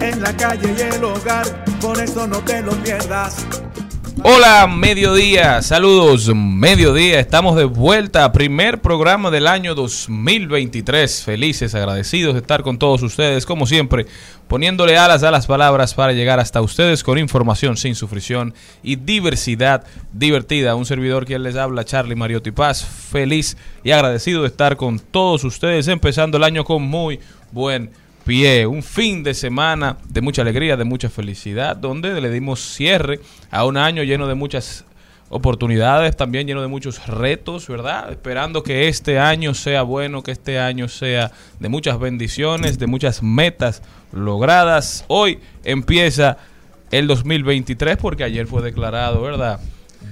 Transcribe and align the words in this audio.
en 0.00 0.22
la 0.22 0.36
calle 0.36 0.74
y 0.76 0.80
el 0.94 1.04
hogar, 1.04 1.64
por 1.80 2.00
eso 2.00 2.26
no 2.26 2.38
te 2.38 2.62
lo 2.62 2.72
pierdas. 2.82 3.46
Hola, 4.22 4.66
mediodía, 4.66 5.60
saludos, 5.60 6.34
mediodía, 6.34 7.20
estamos 7.20 7.56
de 7.56 7.64
vuelta, 7.64 8.32
primer 8.32 8.80
programa 8.80 9.30
del 9.30 9.46
año 9.46 9.74
2023, 9.74 11.24
felices, 11.24 11.74
agradecidos 11.74 12.32
de 12.32 12.40
estar 12.40 12.62
con 12.62 12.78
todos 12.78 13.02
ustedes, 13.02 13.44
como 13.44 13.66
siempre, 13.66 14.06
poniéndole 14.48 14.96
alas 14.96 15.24
a 15.24 15.30
las 15.30 15.46
palabras 15.46 15.92
para 15.92 16.12
llegar 16.12 16.40
hasta 16.40 16.62
ustedes 16.62 17.02
con 17.02 17.18
información 17.18 17.76
sin 17.76 17.96
sufrición 17.96 18.54
y 18.82 18.96
diversidad 18.96 19.84
divertida. 20.12 20.74
Un 20.74 20.86
servidor 20.86 21.26
quien 21.26 21.42
les 21.42 21.56
habla, 21.56 21.84
Charlie 21.84 22.14
Mariotti 22.14 22.50
Paz, 22.50 22.82
feliz 22.84 23.58
y 23.82 23.90
agradecido 23.90 24.42
de 24.42 24.48
estar 24.48 24.76
con 24.76 25.00
todos 25.00 25.44
ustedes, 25.44 25.86
empezando 25.88 26.38
el 26.38 26.44
año 26.44 26.64
con 26.64 26.82
muy 26.82 27.20
buen 27.52 27.90
pie. 28.24 28.66
Un 28.66 28.82
fin 28.82 29.22
de 29.22 29.34
semana 29.34 29.96
de 30.08 30.20
mucha 30.20 30.42
alegría, 30.42 30.76
de 30.76 30.84
mucha 30.84 31.08
felicidad, 31.08 31.76
donde 31.76 32.20
le 32.20 32.30
dimos 32.30 32.60
cierre 32.60 33.20
a 33.50 33.64
un 33.64 33.76
año 33.76 34.02
lleno 34.02 34.26
de 34.26 34.34
muchas 34.34 34.84
oportunidades, 35.28 36.16
también 36.16 36.46
lleno 36.46 36.62
de 36.62 36.68
muchos 36.68 37.06
retos, 37.06 37.68
¿verdad? 37.68 38.10
Esperando 38.10 38.62
que 38.62 38.88
este 38.88 39.18
año 39.18 39.54
sea 39.54 39.82
bueno, 39.82 40.22
que 40.22 40.32
este 40.32 40.58
año 40.58 40.88
sea 40.88 41.32
de 41.58 41.68
muchas 41.68 41.98
bendiciones, 41.98 42.78
de 42.78 42.86
muchas 42.86 43.22
metas 43.22 43.82
logradas. 44.12 45.04
Hoy 45.08 45.40
empieza 45.64 46.38
el 46.90 47.06
2023 47.06 47.96
porque 47.96 48.24
ayer 48.24 48.46
fue 48.46 48.62
declarado, 48.62 49.22
¿verdad? 49.22 49.60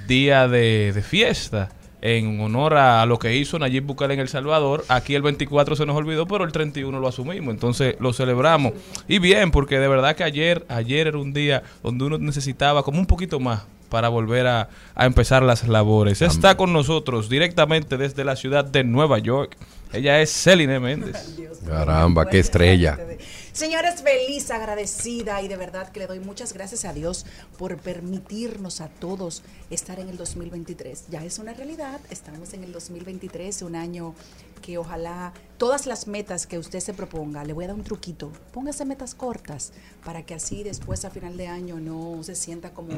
Día 0.09 0.49
de, 0.49 0.93
de 0.93 1.03
fiesta 1.03 1.71
en 2.03 2.41
honor 2.41 2.75
a, 2.75 3.07
lo 3.07 3.19
que 3.19 3.37
hizo 3.37 3.59
Nayib 3.59 3.85
Bukele 3.85 4.15
en 4.15 4.21
El 4.21 4.29
Salvador. 4.29 4.85
Aquí 4.89 5.15
el 5.15 5.23
24 5.23 5.77
se 5.77 5.87
nos 5.87 5.97
olvidó, 5.97 6.27
pero 6.27 6.45
el 6.45 6.53
31 6.53 6.99
lo 6.99 7.09
asumimos, 7.09 7.55
entonces 7.55 7.97
lo 8.01 8.13
celebramos. 8.13 8.73
Y 9.09 9.21
bien, 9.21 9.53
porque 9.53 9.79
de 9.79 9.89
verdad 9.89 10.17
que 10.17 10.25
ayer, 10.25 10.67
ayer 10.69 11.07
era 11.07 11.19
un 11.19 11.33
día 11.33 11.63
donde 11.83 12.05
uno 12.05 12.19
necesitaba 12.19 12.83
como 12.83 12.99
un 12.99 13.07
poquito 13.07 13.41
más 13.41 13.63
para 13.89 14.09
volver 14.09 14.47
a, 14.47 14.69
a 14.95 15.07
empezar 15.07 15.43
las 15.43 15.67
labores. 15.69 16.23
Está 16.23 16.57
con 16.57 16.73
nosotros 16.73 17.29
directamente 17.29 17.97
desde 17.97 18.25
la 18.25 18.37
ciudad 18.37 18.65
de 18.65 18.85
Nueva 18.85 19.19
York. 19.19 19.57
Ella 19.93 20.21
es 20.21 20.31
Celine 20.31 20.81
Méndez. 20.81 21.39
Caramba, 21.67 22.29
qué 22.29 22.39
estrella. 22.39 22.99
Señores, 23.53 24.03
feliz, 24.03 24.51
agradecida 24.51 25.43
y 25.43 25.47
de 25.47 25.59
verdad 25.59 25.93
que 25.93 26.01
le 26.01 26.07
doy 26.07 26.21
muchas 26.21 26.55
gracias 26.55 26.87
a 26.87 26.95
Dios 26.95 27.27
por 27.59 27.77
permitirnos 27.77 28.81
a 28.81 28.89
todos 28.89 29.43
estar 29.69 30.01
en 30.01 30.09
el 30.09 30.17
2023. 30.17 31.09
Ya 31.11 31.23
es 31.23 31.39
una 31.39 31.53
realidad, 31.53 32.01
estamos 32.09 32.55
en 32.55 32.65
el 32.65 32.73
2023, 32.73 33.61
un 33.61 33.77
año 33.77 34.15
que 34.63 34.79
ojalá 34.79 35.35
todas 35.59 35.85
las 35.85 36.07
metas 36.07 36.47
que 36.47 36.59
usted 36.59 36.81
se 36.81 36.95
proponga, 36.95 37.45
le 37.45 37.53
voy 37.53 37.67
a 37.67 37.69
dar 37.69 37.77
un 37.77 37.85
truquito, 37.85 38.33
póngase 38.55 38.87
metas 38.87 39.15
cortas 39.15 39.73
para 40.03 40.25
que 40.25 40.33
así 40.33 40.63
después 40.63 41.05
a 41.05 41.11
final 41.11 41.37
de 41.37 41.49
año 41.49 41.79
no 41.79 42.23
se 42.23 42.35
sienta 42.35 42.73
como 42.73 42.95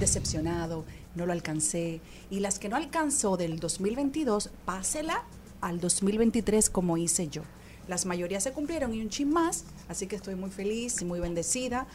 decepcionado, 0.00 0.86
no 1.16 1.26
lo 1.26 1.32
alcancé. 1.32 2.00
Y 2.30 2.40
las 2.40 2.58
que 2.58 2.70
no 2.70 2.76
alcanzó 2.76 3.36
del 3.36 3.60
2022, 3.60 4.48
pásela 4.64 5.24
al 5.60 5.80
2023 5.80 6.70
como 6.70 6.96
hice 6.96 7.28
yo. 7.28 7.42
Las 7.88 8.06
mayorías 8.06 8.42
se 8.42 8.52
cumplieron 8.52 8.94
y 8.94 9.00
un 9.00 9.08
chin 9.08 9.30
más, 9.30 9.64
así 9.88 10.06
que 10.06 10.16
estoy 10.16 10.34
muy 10.34 10.50
feliz 10.50 11.00
y 11.02 11.04
muy 11.04 11.20
bendecida. 11.20 11.86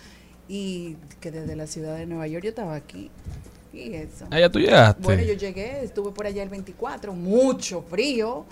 Y 0.50 0.98
que 1.22 1.32
desde 1.32 1.56
la 1.56 1.68
ciudad 1.68 1.96
de 1.96 2.06
Nueva 2.06 2.28
York 2.28 2.44
yo 2.44 2.50
estaba 2.50 2.76
aquí. 2.76 3.10
Y 3.72 3.94
eso. 3.94 4.28
Ah, 4.30 4.40
ya 4.40 4.50
tú 4.50 4.60
llegaste. 4.60 5.02
Bueno, 5.02 5.24
yo 5.24 5.34
llegué, 5.34 5.84
estuve 5.84 6.12
por 6.12 6.28
allá 6.28 6.44
el 6.44 6.50
24, 6.50 7.14
mucho 7.14 7.82
frío, 7.82 8.46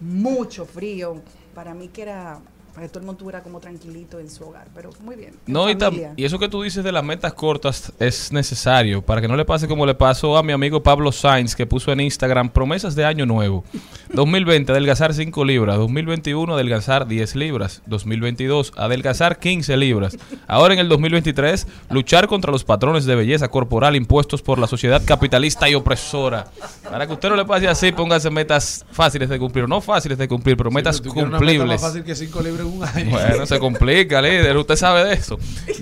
mucho 0.00 0.66
frío. 0.66 1.22
Para 1.54 1.72
mí 1.74 1.88
que 1.88 2.02
era 2.02 2.40
para 2.78 2.86
que 2.86 2.92
todo 2.92 3.00
el 3.00 3.06
mundo 3.06 3.18
estuviera 3.18 3.42
como 3.42 3.58
tranquilito 3.58 4.20
en 4.20 4.30
su 4.30 4.44
hogar, 4.44 4.68
pero 4.72 4.90
muy 5.02 5.16
bien. 5.16 5.34
No, 5.48 5.68
y, 5.68 5.76
y 6.16 6.24
eso 6.24 6.38
que 6.38 6.48
tú 6.48 6.62
dices 6.62 6.84
de 6.84 6.92
las 6.92 7.02
metas 7.02 7.32
cortas 7.32 7.92
es 7.98 8.30
necesario 8.30 9.02
para 9.02 9.20
que 9.20 9.26
no 9.26 9.34
le 9.34 9.44
pase 9.44 9.66
como 9.66 9.84
le 9.84 9.96
pasó 9.96 10.36
a 10.36 10.44
mi 10.44 10.52
amigo 10.52 10.80
Pablo 10.80 11.10
Sainz 11.10 11.56
que 11.56 11.66
puso 11.66 11.90
en 11.90 11.98
Instagram 11.98 12.50
promesas 12.50 12.94
de 12.94 13.04
año 13.04 13.26
nuevo. 13.26 13.64
2020 14.14 14.70
adelgazar 14.70 15.12
5 15.12 15.44
libras, 15.44 15.76
2021 15.76 16.54
adelgazar 16.54 17.08
10 17.08 17.34
libras, 17.34 17.82
2022 17.86 18.72
adelgazar 18.76 19.40
15 19.40 19.76
libras. 19.76 20.16
Ahora 20.46 20.74
en 20.74 20.78
el 20.78 20.88
2023 20.88 21.66
luchar 21.90 22.28
contra 22.28 22.52
los 22.52 22.62
patrones 22.62 23.06
de 23.06 23.16
belleza 23.16 23.48
corporal 23.48 23.96
impuestos 23.96 24.40
por 24.40 24.60
la 24.60 24.68
sociedad 24.68 25.02
capitalista 25.04 25.68
y 25.68 25.74
opresora. 25.74 26.46
Para 26.88 27.08
que 27.08 27.12
usted 27.12 27.28
no 27.28 27.34
le 27.34 27.44
pase 27.44 27.66
así, 27.66 27.90
póngase 27.90 28.30
metas 28.30 28.86
fáciles 28.92 29.28
de 29.28 29.38
cumplir, 29.38 29.68
no 29.68 29.80
fáciles 29.80 30.16
de 30.16 30.28
cumplir, 30.28 30.56
pero 30.56 30.70
metas 30.70 31.02
Tú 31.02 31.10
quieres 31.10 31.28
una 31.28 31.40
meta 31.40 31.52
cumplibles. 31.52 31.82
más 31.82 31.90
fácil 31.90 32.04
que 32.04 32.14
5 32.14 32.40
libras 32.40 32.67
Bueno, 33.10 33.46
se 33.46 33.58
complica, 33.58 34.20
líder. 34.20 34.56
Usted 34.56 34.76
sabe 34.76 35.04
de 35.04 35.14
eso. 35.14 35.38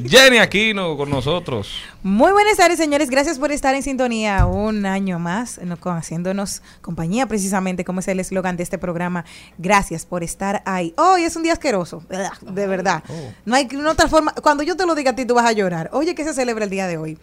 Jenny 0.06 0.38
Aquino 0.38 0.96
con 0.96 1.10
nosotros. 1.10 1.68
Muy 2.06 2.30
buenas 2.30 2.56
tardes, 2.56 2.78
señores. 2.78 3.10
Gracias 3.10 3.36
por 3.40 3.50
estar 3.50 3.74
en 3.74 3.82
sintonía 3.82 4.46
un 4.46 4.86
año 4.86 5.18
más, 5.18 5.58
haciéndonos 5.82 6.62
compañía, 6.80 7.26
precisamente, 7.26 7.84
como 7.84 7.98
es 7.98 8.06
el 8.06 8.20
eslogan 8.20 8.56
de 8.56 8.62
este 8.62 8.78
programa. 8.78 9.24
Gracias 9.58 10.06
por 10.06 10.22
estar 10.22 10.62
ahí. 10.66 10.94
Hoy 10.98 11.24
es 11.24 11.34
un 11.34 11.42
día 11.42 11.54
asqueroso, 11.54 12.04
de 12.42 12.66
verdad. 12.68 13.02
No 13.44 13.56
hay 13.56 13.66
una 13.74 13.90
otra 13.90 14.06
forma. 14.06 14.32
Cuando 14.40 14.62
yo 14.62 14.76
te 14.76 14.86
lo 14.86 14.94
diga 14.94 15.10
a 15.10 15.16
ti, 15.16 15.24
tú 15.26 15.34
vas 15.34 15.46
a 15.46 15.50
llorar. 15.52 15.90
Oye, 15.92 16.14
¿qué 16.14 16.22
se 16.22 16.32
celebra 16.32 16.62
el 16.62 16.70
día 16.70 16.86
de 16.86 16.96
hoy? 16.96 17.18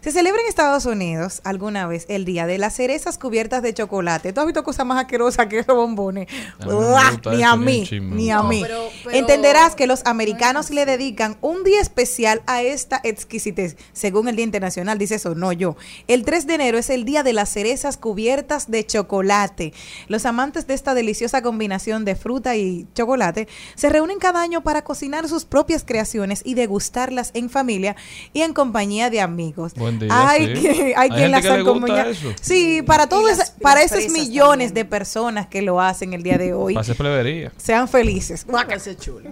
Se 0.00 0.12
celebra 0.12 0.40
en 0.40 0.46
Estados 0.46 0.86
Unidos 0.86 1.40
alguna 1.42 1.88
vez 1.88 2.06
el 2.08 2.24
día 2.24 2.46
de 2.46 2.56
las 2.56 2.76
cerezas 2.76 3.18
cubiertas 3.18 3.62
de 3.62 3.74
chocolate. 3.74 4.32
¿Tú 4.32 4.40
has 4.42 4.46
visto 4.46 4.62
cosas 4.62 4.86
más 4.86 5.00
asquerosas 5.00 5.48
que 5.48 5.58
esos 5.58 5.74
bombones? 5.74 6.28
A 6.60 7.32
ni 7.34 7.42
a 7.42 7.56
mí, 7.56 7.84
ni 8.00 8.30
a 8.30 8.36
No, 8.36 8.44
mí. 8.44 8.60
pero- 8.62 8.88
pero- 9.02 9.16
Entenderás 9.16 9.74
que 9.74 9.88
los 9.88 10.06
americanos 10.06 10.70
le 10.70 10.86
dedican 10.86 11.36
un 11.40 11.64
día 11.64 11.80
especial 11.80 12.42
a 12.46 12.62
esta 12.62 13.00
exquisitez, 13.02 13.76
según 13.92 14.19
el 14.28 14.36
Día 14.36 14.44
Internacional, 14.44 14.98
dice 14.98 15.16
eso, 15.16 15.34
no 15.34 15.52
yo. 15.52 15.76
El 16.08 16.24
3 16.24 16.46
de 16.46 16.54
enero 16.54 16.78
es 16.78 16.90
el 16.90 17.04
día 17.04 17.22
de 17.22 17.32
las 17.32 17.50
cerezas 17.50 17.96
cubiertas 17.96 18.70
de 18.70 18.84
chocolate. 18.84 19.72
Los 20.08 20.26
amantes 20.26 20.66
de 20.66 20.74
esta 20.74 20.94
deliciosa 20.94 21.42
combinación 21.42 22.04
de 22.04 22.14
fruta 22.16 22.56
y 22.56 22.86
chocolate 22.94 23.48
se 23.74 23.88
reúnen 23.88 24.18
cada 24.18 24.40
año 24.42 24.62
para 24.62 24.82
cocinar 24.82 25.28
sus 25.28 25.44
propias 25.44 25.84
creaciones 25.84 26.42
y 26.44 26.54
degustarlas 26.54 27.30
en 27.34 27.50
familia 27.50 27.96
y 28.32 28.42
en 28.42 28.52
compañía 28.52 29.10
de 29.10 29.20
amigos. 29.20 29.72
Buen 29.74 29.98
día, 29.98 30.08
hay, 30.12 30.56
sí. 30.56 30.62
que- 30.62 30.94
hay 30.96 31.10
Hay 31.10 31.10
quien 31.10 31.30
las 31.30 31.46
acompaña. 31.46 32.08
eso. 32.08 32.32
Sí, 32.40 32.82
para 32.82 33.08
todos, 33.08 33.36
las- 33.38 33.50
para 33.52 33.82
esos 33.82 34.08
millones 34.10 34.68
también. 34.68 34.74
de 34.74 34.84
personas 34.84 35.46
que 35.46 35.62
lo 35.62 35.80
hacen 35.80 36.12
el 36.12 36.22
día 36.22 36.38
de 36.38 36.52
hoy. 36.54 36.74
Pase 36.74 36.94
plebería. 36.94 37.52
Sean 37.56 37.88
felices. 37.88 38.46
Ese 38.74 38.96
chulo. 38.96 39.30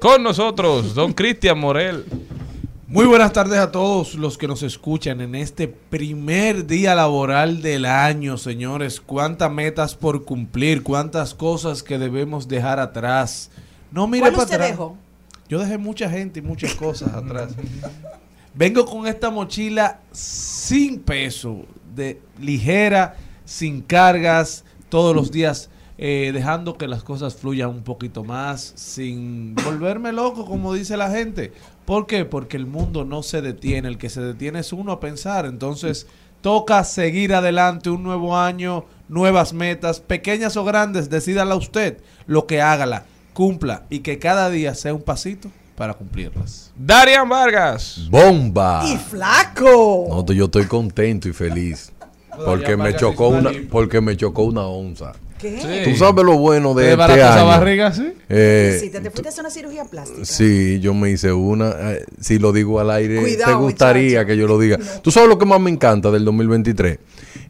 Con 0.00 0.22
nosotros, 0.22 0.94
don 0.94 1.12
Cristian 1.12 1.58
Morel. 1.58 2.04
Muy 2.88 3.04
buenas 3.06 3.32
tardes 3.32 3.58
a 3.58 3.72
todos 3.72 4.14
los 4.14 4.38
que 4.38 4.46
nos 4.46 4.62
escuchan 4.62 5.20
en 5.20 5.34
este 5.34 5.66
primer 5.66 6.68
día 6.68 6.94
laboral 6.94 7.60
del 7.60 7.84
año, 7.84 8.38
señores. 8.38 9.00
Cuántas 9.00 9.50
metas 9.50 9.96
por 9.96 10.24
cumplir, 10.24 10.84
cuántas 10.84 11.34
cosas 11.34 11.82
que 11.82 11.98
debemos 11.98 12.46
dejar 12.46 12.78
atrás. 12.78 13.50
No 13.90 14.06
mire 14.06 14.20
¿Cuál 14.20 14.32
para 14.34 14.44
atrás. 14.44 14.70
dejó? 14.70 14.96
Yo 15.48 15.58
dejé 15.58 15.78
mucha 15.78 16.08
gente 16.08 16.38
y 16.38 16.42
muchas 16.42 16.74
cosas 16.74 17.12
atrás. 17.12 17.56
Vengo 18.54 18.86
con 18.86 19.08
esta 19.08 19.30
mochila 19.30 19.98
sin 20.12 21.00
peso, 21.00 21.64
de 21.92 22.22
ligera, 22.38 23.16
sin 23.44 23.82
cargas, 23.82 24.64
todos 24.88 25.12
los 25.12 25.32
días 25.32 25.70
eh, 25.98 26.30
dejando 26.34 26.76
que 26.76 26.88
las 26.88 27.02
cosas 27.02 27.36
fluyan 27.36 27.70
un 27.70 27.82
poquito 27.82 28.24
más, 28.24 28.72
sin 28.76 29.54
volverme 29.54 30.12
loco, 30.12 30.44
como 30.44 30.74
dice 30.74 30.96
la 30.96 31.10
gente. 31.10 31.52
¿Por 31.84 32.06
qué? 32.06 32.24
Porque 32.24 32.56
el 32.56 32.66
mundo 32.66 33.04
no 33.04 33.22
se 33.22 33.42
detiene, 33.42 33.88
el 33.88 33.98
que 33.98 34.10
se 34.10 34.20
detiene 34.20 34.60
es 34.60 34.72
uno 34.72 34.92
a 34.92 35.00
pensar. 35.00 35.46
Entonces, 35.46 36.06
toca 36.40 36.84
seguir 36.84 37.34
adelante 37.34 37.90
un 37.90 38.02
nuevo 38.02 38.36
año, 38.36 38.84
nuevas 39.08 39.52
metas, 39.52 40.00
pequeñas 40.00 40.56
o 40.56 40.64
grandes, 40.64 41.10
decídala 41.10 41.56
usted, 41.56 41.98
lo 42.26 42.46
que 42.46 42.60
hágala, 42.60 43.06
cumpla 43.32 43.84
y 43.90 44.00
que 44.00 44.18
cada 44.18 44.50
día 44.50 44.74
sea 44.74 44.94
un 44.94 45.02
pasito 45.02 45.50
para 45.76 45.94
cumplirlas. 45.94 46.72
Darian 46.76 47.28
Vargas. 47.28 48.06
¡Bomba! 48.10 48.82
¡Y 48.86 48.96
flaco! 48.96 50.06
No, 50.08 50.32
yo 50.32 50.46
estoy 50.46 50.66
contento 50.66 51.28
y 51.28 51.32
feliz. 51.32 51.92
Porque 52.44 52.76
me 52.76 52.94
chocó 52.94 53.28
una, 53.28 53.50
porque 53.70 54.02
me 54.02 54.14
chocó 54.14 54.42
una 54.42 54.66
onza. 54.66 55.14
¿Qué? 55.38 55.60
Sí. 55.84 55.90
Tú 55.90 55.96
sabes 55.98 56.24
lo 56.24 56.38
bueno 56.38 56.72
de 56.72 56.84
¿Te 56.96 57.02
este 57.02 57.14
esa 57.18 57.34
año. 57.36 57.46
barriga, 57.46 57.92
sí? 57.92 58.12
Eh, 58.28 58.78
Sí, 58.80 58.88
te, 58.90 59.00
te 59.00 59.10
fuiste 59.10 59.28
a 59.28 59.30
hacer 59.30 59.42
una 59.44 59.50
cirugía 59.50 59.84
plástica. 59.84 60.24
Sí, 60.24 60.80
yo 60.80 60.94
me 60.94 61.10
hice 61.10 61.32
una. 61.32 61.74
eh, 61.92 62.04
si 62.20 62.38
lo 62.38 62.52
digo 62.52 62.80
al 62.80 62.90
aire, 62.90 63.20
Cuidado, 63.20 63.52
te 63.52 63.58
gustaría 63.58 64.20
muchacho. 64.20 64.26
que 64.26 64.36
yo 64.36 64.46
lo 64.46 64.58
diga. 64.58 64.78
¿Tú 65.02 65.10
sabes 65.10 65.28
lo 65.28 65.38
que 65.38 65.44
más 65.44 65.60
me 65.60 65.70
encanta 65.70 66.10
del 66.10 66.24
2023? 66.24 66.98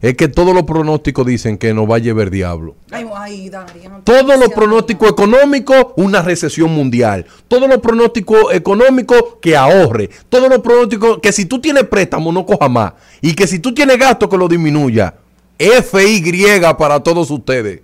Es 0.01 0.13
que 0.15 0.27
todos 0.27 0.53
los 0.53 0.63
pronósticos 0.63 1.25
dicen 1.25 1.57
que 1.57 1.73
nos 1.73 1.89
va 1.89 1.95
a 1.95 1.99
llevar 1.99 2.29
diablo. 2.29 2.75
Ay, 2.91 3.05
ay, 3.15 3.49
Darían. 3.49 4.03
Todos 4.03 4.37
los 4.37 4.49
pronósticos 4.49 5.09
económicos, 5.09 5.87
una 5.95 6.21
recesión 6.21 6.71
mundial. 6.71 7.25
Todos 7.47 7.67
los 7.67 7.79
pronósticos 7.79 8.53
económicos, 8.53 9.23
que 9.41 9.55
ahorre. 9.57 10.09
Todos 10.29 10.49
los 10.49 10.59
pronósticos, 10.59 11.19
que 11.21 11.31
si 11.31 11.45
tú 11.45 11.59
tienes 11.59 11.85
préstamo, 11.85 12.31
no 12.31 12.45
coja 12.45 12.67
más. 12.69 12.93
Y 13.21 13.33
que 13.33 13.47
si 13.47 13.59
tú 13.59 13.73
tienes 13.73 13.97
gasto, 13.97 14.29
que 14.29 14.37
lo 14.37 14.47
disminuya. 14.47 15.15
FY 15.57 16.61
para 16.77 17.01
todos 17.01 17.29
ustedes. 17.31 17.81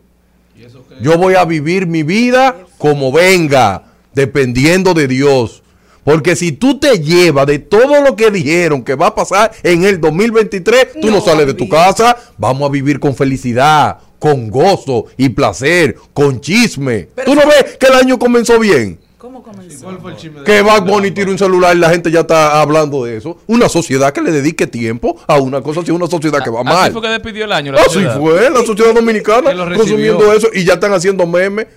Yo 1.01 1.17
voy 1.17 1.35
a 1.35 1.45
vivir 1.45 1.87
mi 1.87 2.03
vida 2.03 2.55
como 2.77 3.11
venga, 3.11 3.83
dependiendo 4.13 4.93
de 4.93 5.07
Dios. 5.07 5.63
Porque 6.03 6.35
si 6.35 6.51
tú 6.51 6.79
te 6.79 6.99
llevas 6.99 7.47
de 7.47 7.59
todo 7.59 8.03
lo 8.03 8.15
que 8.15 8.29
dijeron 8.29 8.83
que 8.83 8.95
va 8.95 9.07
a 9.07 9.15
pasar 9.15 9.51
en 9.63 9.85
el 9.85 10.01
2023, 10.01 10.93
tú 11.01 11.07
no, 11.07 11.13
No, 11.13 11.21
sales 11.21 11.47
de 11.47 11.53
tu 11.53 11.69
casa. 11.69 12.17
Vamos 12.37 12.67
a 12.67 12.71
vivir 12.71 12.99
con 12.99 13.15
felicidad, 13.15 13.99
con 14.19 14.49
gozo 14.49 15.05
y 15.17 15.29
placer, 15.29 15.95
con 16.13 16.41
chisme. 16.41 17.07
Pero 17.15 17.31
¿Tú 17.31 17.35
no 17.35 17.47
ves 17.47 17.77
que 17.77 17.87
el 17.87 17.93
año 17.93 18.19
comenzó 18.19 18.59
bien? 18.59 18.99
¿Cómo 19.23 19.41
comenzó? 19.41 19.85
¿Cuál 19.85 19.99
fue 19.99 20.11
el 20.11 20.17
chisme 20.17 20.39
de- 20.41 20.43
Que 20.45 20.61
Bad 20.61 20.83
Bunny 20.85 21.11
tira 21.11 21.31
un 21.31 21.37
celular 21.37 21.73
y 21.73 21.79
la 21.79 21.89
gente 21.89 22.11
ya 22.11 22.19
está 22.19 22.59
hablando 22.59 23.05
de 23.05 23.15
eso. 23.15 23.37
Una 23.47 23.69
sociedad 23.69 24.11
que 24.11 24.19
le 24.19 24.31
dedique 24.33 24.67
tiempo 24.67 25.15
a 25.25 25.37
una 25.39 25.61
cosa 25.61 25.79
así, 25.79 25.91
una 25.91 26.07
sociedad 26.07 26.43
que 26.43 26.49
va 26.49 26.59
Así 26.59 26.69
mal. 26.69 26.91
fue 26.91 27.01
que 27.03 27.07
despidió 27.07 27.45
el 27.45 27.53
año. 27.53 27.71
la 27.71 27.79
Así 27.79 27.91
sociedad. 27.91 28.19
fue, 28.19 28.49
la 28.49 28.65
sociedad 28.65 28.93
dominicana 28.93 29.53
consumiendo 29.77 30.33
eso 30.33 30.49
y 30.53 30.65
ya 30.65 30.73
están 30.73 30.91
haciendo 30.91 31.25
memes 31.25 31.67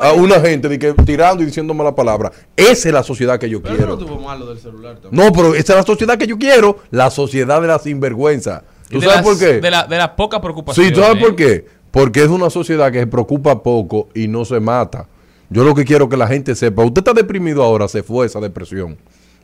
a 0.00 0.12
una 0.12 0.38
gente 0.38 0.68
de 0.68 0.78
que, 0.78 0.92
tirando 1.04 1.42
y 1.42 1.46
diciendo 1.46 1.74
mala 1.74 1.92
palabra. 1.92 2.30
Esa 2.56 2.88
es 2.90 2.94
la 2.94 3.02
sociedad 3.02 3.36
que 3.36 3.50
yo 3.50 3.60
Pero 3.60 3.74
quiero. 3.74 3.90
no 3.96 3.98
tuvo 3.98 4.20
malo 4.20 4.46
del 4.46 4.60
celular 4.60 4.98
también. 5.00 5.26
No, 5.26 5.32
pero 5.32 5.56
esa 5.56 5.72
es 5.72 5.78
la 5.80 5.82
sociedad 5.84 6.16
que 6.16 6.28
yo 6.28 6.38
quiero, 6.38 6.78
la 6.92 7.10
sociedad 7.10 7.60
de 7.60 7.66
la 7.66 7.80
sinvergüenza. 7.80 8.62
¿Tú 8.88 9.00
sabes 9.00 9.16
las- 9.16 9.24
por 9.24 9.38
qué? 9.40 9.60
De 9.60 9.70
la, 9.72 9.88
de 9.88 9.96
las 9.98 10.10
pocas 10.10 10.38
Sí, 10.38 10.42
preocupaciones. 10.42 10.92
¿tú 10.92 11.00
sabes 11.00 11.20
por 11.20 11.34
qué? 11.34 11.66
Porque 11.90 12.22
es 12.22 12.28
una 12.28 12.48
sociedad 12.48 12.92
que 12.92 13.00
se 13.00 13.06
preocupa 13.08 13.60
poco 13.60 14.08
y 14.14 14.28
no 14.28 14.44
se 14.44 14.60
mata. 14.60 15.08
Yo 15.52 15.64
lo 15.64 15.74
que 15.74 15.84
quiero 15.84 16.08
que 16.08 16.16
la 16.16 16.26
gente 16.26 16.54
sepa, 16.54 16.82
usted 16.82 17.00
está 17.00 17.12
deprimido 17.12 17.62
ahora, 17.62 17.86
se 17.86 18.02
fue 18.02 18.24
esa 18.24 18.40
depresión. 18.40 18.96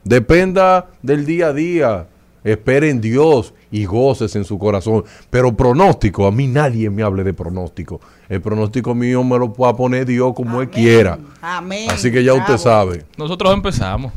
Dependa 0.05 0.87
del 1.03 1.27
día 1.27 1.49
a 1.49 1.53
día. 1.53 2.07
Espere 2.45 2.89
en 2.89 3.03
Dios 3.03 3.53
y 3.71 3.85
goces 3.85 4.35
en 4.35 4.45
su 4.47 4.59
corazón. 4.59 5.05
Pero 5.29 5.55
pronóstico, 5.55 6.27
a 6.27 6.33
mí 6.33 6.47
nadie 6.47 6.89
me 6.89 7.03
hable 7.03 7.25
de 7.25 7.35
pronóstico. 7.35 8.01
El 8.27 8.41
pronóstico 8.41 8.95
mío 8.95 9.23
me 9.23 9.39
lo 9.39 9.53
puede 9.53 9.75
poner 9.75 10.07
Dios 10.07 10.33
como 10.35 10.63
Él 10.63 10.71
quiera. 10.71 11.19
Amén. 11.43 11.91
Así 11.91 12.11
que 12.11 12.25
ya 12.25 12.33
usted 12.33 12.57
sabe. 12.57 13.05
Nosotros 13.19 13.53
empezamos. 13.53 14.13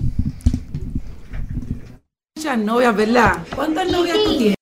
Muchas 2.38 2.57
novias, 2.57 2.95
¿verdad? 2.95 3.39
¿Cuántas 3.53 3.91
novias 3.91 4.17
tú 4.23 4.38
tienes? 4.38 4.55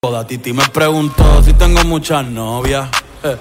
Toda 0.00 0.26
Titi 0.26 0.52
me 0.52 0.64
preguntó 0.72 1.42
si 1.44 1.52
tengo 1.52 1.84
muchas 1.84 2.26
novias. 2.28 2.88
eh, 3.22 3.36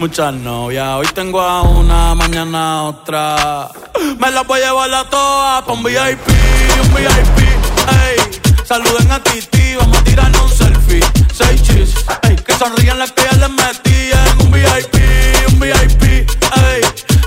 Muchas 0.00 0.32
novias. 0.32 0.96
Hoy 0.96 1.06
tengo 1.12 1.42
a 1.42 1.60
una, 1.60 2.14
mañana 2.14 2.78
a 2.78 2.82
otra. 2.84 3.68
Me 4.18 4.30
las 4.30 4.46
voy 4.46 4.58
a 4.62 4.68
llevar 4.68 4.94
a 4.94 5.04
todas 5.04 5.62
pa' 5.62 5.72
un 5.74 5.82
VIP, 5.82 6.26
un 6.82 6.94
VIP. 6.94 7.38
Ey, 8.06 8.40
saluden 8.64 9.12
a 9.12 9.22
Titi, 9.22 9.76
vamos 9.76 9.98
a 9.98 10.02
tirarnos 10.02 10.52
un 10.52 10.56
selfie. 10.56 11.04
Seis 11.34 11.62
chis, 11.62 11.94
ey, 12.22 12.34
que 12.34 12.54
sonrían 12.54 12.98
las 12.98 13.12
que 13.12 13.24
ya 13.30 13.36
les 13.36 13.50
metí 13.50 14.10
en 14.10 14.46
un 14.46 14.50
VIP, 14.50 14.94
un 15.52 15.60
VIP. 15.60 16.02
Ey, 16.02 16.80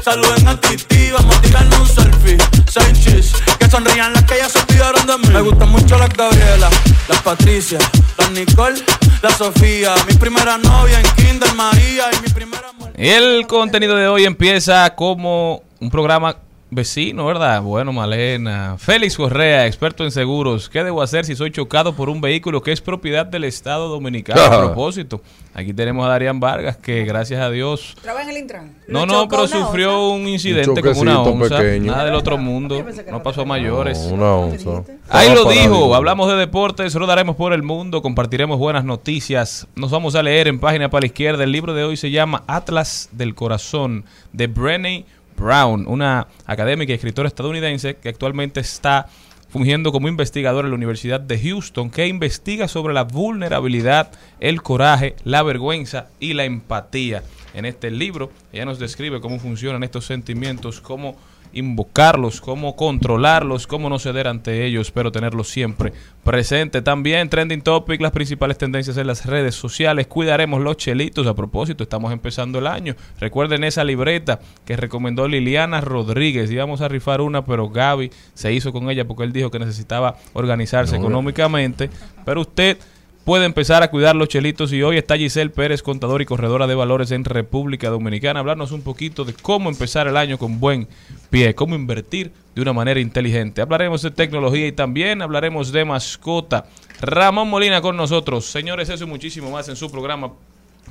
saluden 0.03 0.47
a 0.47 0.59
Titi, 0.59 1.11
vamos 1.11 1.35
a 1.35 1.41
tirarnos 1.41 1.79
un 1.79 1.87
selfie. 1.87 2.37
Seis 2.71 3.03
chis, 3.03 3.33
que 3.59 3.69
sonrían 3.69 4.13
las 4.13 4.23
que 4.23 4.37
ya 4.37 4.49
se 4.49 4.57
olvidaron 4.57 5.05
de 5.05 5.17
mí. 5.19 5.27
Me 5.31 5.41
gustan 5.41 5.69
mucho 5.69 5.95
las 5.99 6.09
Gabriela, 6.09 6.71
las 7.07 7.21
Patricia, 7.21 7.77
las 8.17 8.31
Nicole, 8.31 8.83
la 9.23 9.29
Sofía. 9.31 9.95
Mi 10.07 10.15
primera 10.15 10.57
novia 10.57 10.99
en 10.99 11.05
Kinder 11.15 11.53
María 11.55 12.09
y 12.11 12.21
mi 12.21 12.29
primera. 12.29 12.63
El 12.95 13.47
contenido 13.47 13.95
de 13.95 14.07
hoy 14.07 14.25
empieza 14.25 14.93
como 14.95 15.63
un 15.79 15.89
programa 15.89 16.35
vecino, 16.75 17.25
¿verdad? 17.25 17.61
Bueno, 17.61 17.93
Malena. 17.93 18.75
Félix 18.77 19.17
Correa, 19.17 19.65
experto 19.67 20.03
en 20.03 20.11
seguros. 20.11 20.69
¿Qué 20.69 20.83
debo 20.83 21.01
hacer 21.01 21.25
si 21.25 21.35
soy 21.35 21.51
chocado 21.51 21.95
por 21.95 22.09
un 22.09 22.21
vehículo 22.21 22.61
que 22.61 22.71
es 22.71 22.81
propiedad 22.81 23.25
del 23.25 23.43
Estado 23.43 23.89
Dominicano? 23.89 24.41
A 24.41 24.59
propósito, 24.65 25.21
aquí 25.53 25.73
tenemos 25.73 26.05
a 26.05 26.09
Darían 26.09 26.39
Vargas, 26.39 26.77
que 26.77 27.03
gracias 27.05 27.41
a 27.41 27.49
Dios... 27.49 27.95
¿Trabaja 28.01 28.25
en 28.25 28.29
el 28.31 28.37
Intran? 28.37 28.71
No, 28.87 29.05
¿Lo 29.05 29.13
no, 29.13 29.27
pero 29.27 29.47
sufrió 29.47 29.99
onza? 29.99 30.15
un 30.15 30.27
incidente 30.27 30.81
con 30.81 30.97
una 30.97 31.21
onza. 31.21 31.57
pequeño. 31.57 31.91
Nada 31.91 32.05
del 32.05 32.15
otro 32.15 32.37
mundo. 32.37 32.83
No 33.09 33.23
pasó 33.23 33.41
a 33.41 33.45
mayores. 33.45 33.99
No, 34.09 34.13
una 34.15 34.33
onza. 34.35 34.83
Ahí 35.09 35.33
lo 35.33 35.45
dijo, 35.49 35.95
hablamos 35.95 36.29
de 36.29 36.35
deportes, 36.35 36.93
rodaremos 36.95 37.35
por 37.35 37.53
el 37.53 37.63
mundo, 37.63 38.01
compartiremos 38.01 38.57
buenas 38.57 38.85
noticias. 38.85 39.67
Nos 39.75 39.91
vamos 39.91 40.15
a 40.15 40.23
leer 40.23 40.47
en 40.47 40.59
página 40.59 40.89
para 40.89 41.01
la 41.01 41.07
izquierda. 41.07 41.43
El 41.43 41.51
libro 41.51 41.73
de 41.73 41.83
hoy 41.83 41.97
se 41.97 42.11
llama 42.11 42.43
Atlas 42.47 43.09
del 43.11 43.35
Corazón 43.35 44.05
de 44.31 44.47
Brené 44.47 45.05
Brown, 45.37 45.85
una 45.87 46.27
académica 46.45 46.91
y 46.91 46.95
escritora 46.95 47.27
estadounidense 47.27 47.95
que 47.95 48.09
actualmente 48.09 48.59
está 48.59 49.07
fungiendo 49.49 49.91
como 49.91 50.07
investigadora 50.07 50.65
en 50.65 50.71
la 50.71 50.77
Universidad 50.77 51.19
de 51.19 51.39
Houston, 51.39 51.91
que 51.91 52.07
investiga 52.07 52.67
sobre 52.67 52.93
la 52.95 53.03
vulnerabilidad, 53.03 54.11
el 54.39 54.63
coraje, 54.63 55.15
la 55.23 55.43
vergüenza 55.43 56.07
y 56.19 56.33
la 56.33 56.43
empatía. 56.43 57.21
En 57.53 57.65
este 57.65 57.91
libro, 57.91 58.31
ella 58.51 58.65
nos 58.65 58.79
describe 58.79 59.21
cómo 59.21 59.39
funcionan 59.39 59.83
estos 59.83 60.05
sentimientos, 60.05 60.81
cómo 60.81 61.15
invocarlos, 61.53 62.41
cómo 62.41 62.75
controlarlos, 62.75 63.67
cómo 63.67 63.89
no 63.89 63.99
ceder 63.99 64.27
ante 64.27 64.65
ellos, 64.65 64.91
pero 64.91 65.11
tenerlos 65.11 65.47
siempre 65.49 65.93
presente. 66.23 66.81
También 66.81 67.29
trending 67.29 67.61
topic, 67.61 68.01
las 68.01 68.11
principales 68.11 68.57
tendencias 68.57 68.97
en 68.97 69.07
las 69.07 69.25
redes 69.25 69.55
sociales. 69.55 70.07
Cuidaremos 70.07 70.61
los 70.61 70.77
chelitos. 70.77 71.27
A 71.27 71.33
propósito, 71.35 71.83
estamos 71.83 72.11
empezando 72.11 72.59
el 72.59 72.67
año. 72.67 72.95
Recuerden 73.19 73.63
esa 73.63 73.83
libreta 73.83 74.39
que 74.65 74.75
recomendó 74.75 75.27
Liliana 75.27 75.81
Rodríguez. 75.81 76.51
Íbamos 76.51 76.81
a 76.81 76.87
rifar 76.87 77.21
una, 77.21 77.45
pero 77.45 77.69
Gaby 77.69 78.11
se 78.33 78.53
hizo 78.53 78.71
con 78.71 78.89
ella 78.89 79.05
porque 79.05 79.23
él 79.23 79.33
dijo 79.33 79.51
que 79.51 79.59
necesitaba 79.59 80.17
organizarse 80.33 80.95
No. 80.97 81.01
económicamente. 81.03 81.89
Pero 82.25 82.41
usted 82.41 82.77
puede 83.23 83.45
empezar 83.45 83.83
a 83.83 83.89
cuidar 83.89 84.15
los 84.15 84.27
chelitos 84.27 84.73
y 84.73 84.83
hoy 84.83 84.97
está 84.97 85.17
Giselle 85.17 85.49
Pérez, 85.49 85.81
contador 85.81 86.21
y 86.21 86.25
corredora 86.25 86.67
de 86.67 86.75
valores 86.75 87.11
en 87.11 87.23
República 87.23 87.89
Dominicana, 87.89 88.39
hablarnos 88.39 88.71
un 88.71 88.81
poquito 88.81 89.25
de 89.25 89.33
cómo 89.33 89.69
empezar 89.69 90.07
el 90.07 90.17
año 90.17 90.37
con 90.37 90.59
buen 90.59 90.87
pie, 91.29 91.55
cómo 91.55 91.75
invertir 91.75 92.31
de 92.55 92.61
una 92.61 92.73
manera 92.73 92.99
inteligente. 92.99 93.61
Hablaremos 93.61 94.01
de 94.01 94.11
tecnología 94.11 94.67
y 94.67 94.71
también 94.71 95.21
hablaremos 95.21 95.71
de 95.71 95.85
mascota. 95.85 96.65
Ramón 97.01 97.49
Molina 97.49 97.81
con 97.81 97.97
nosotros. 97.97 98.45
Señores, 98.45 98.89
eso 98.89 99.05
y 99.05 99.07
muchísimo 99.07 99.49
más 99.49 99.67
en 99.69 99.75
su 99.75 99.89
programa 99.89 100.31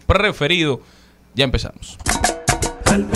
preferido. 0.06 0.80
Ya 1.34 1.44
empezamos. 1.44 1.98
Al 2.86 3.06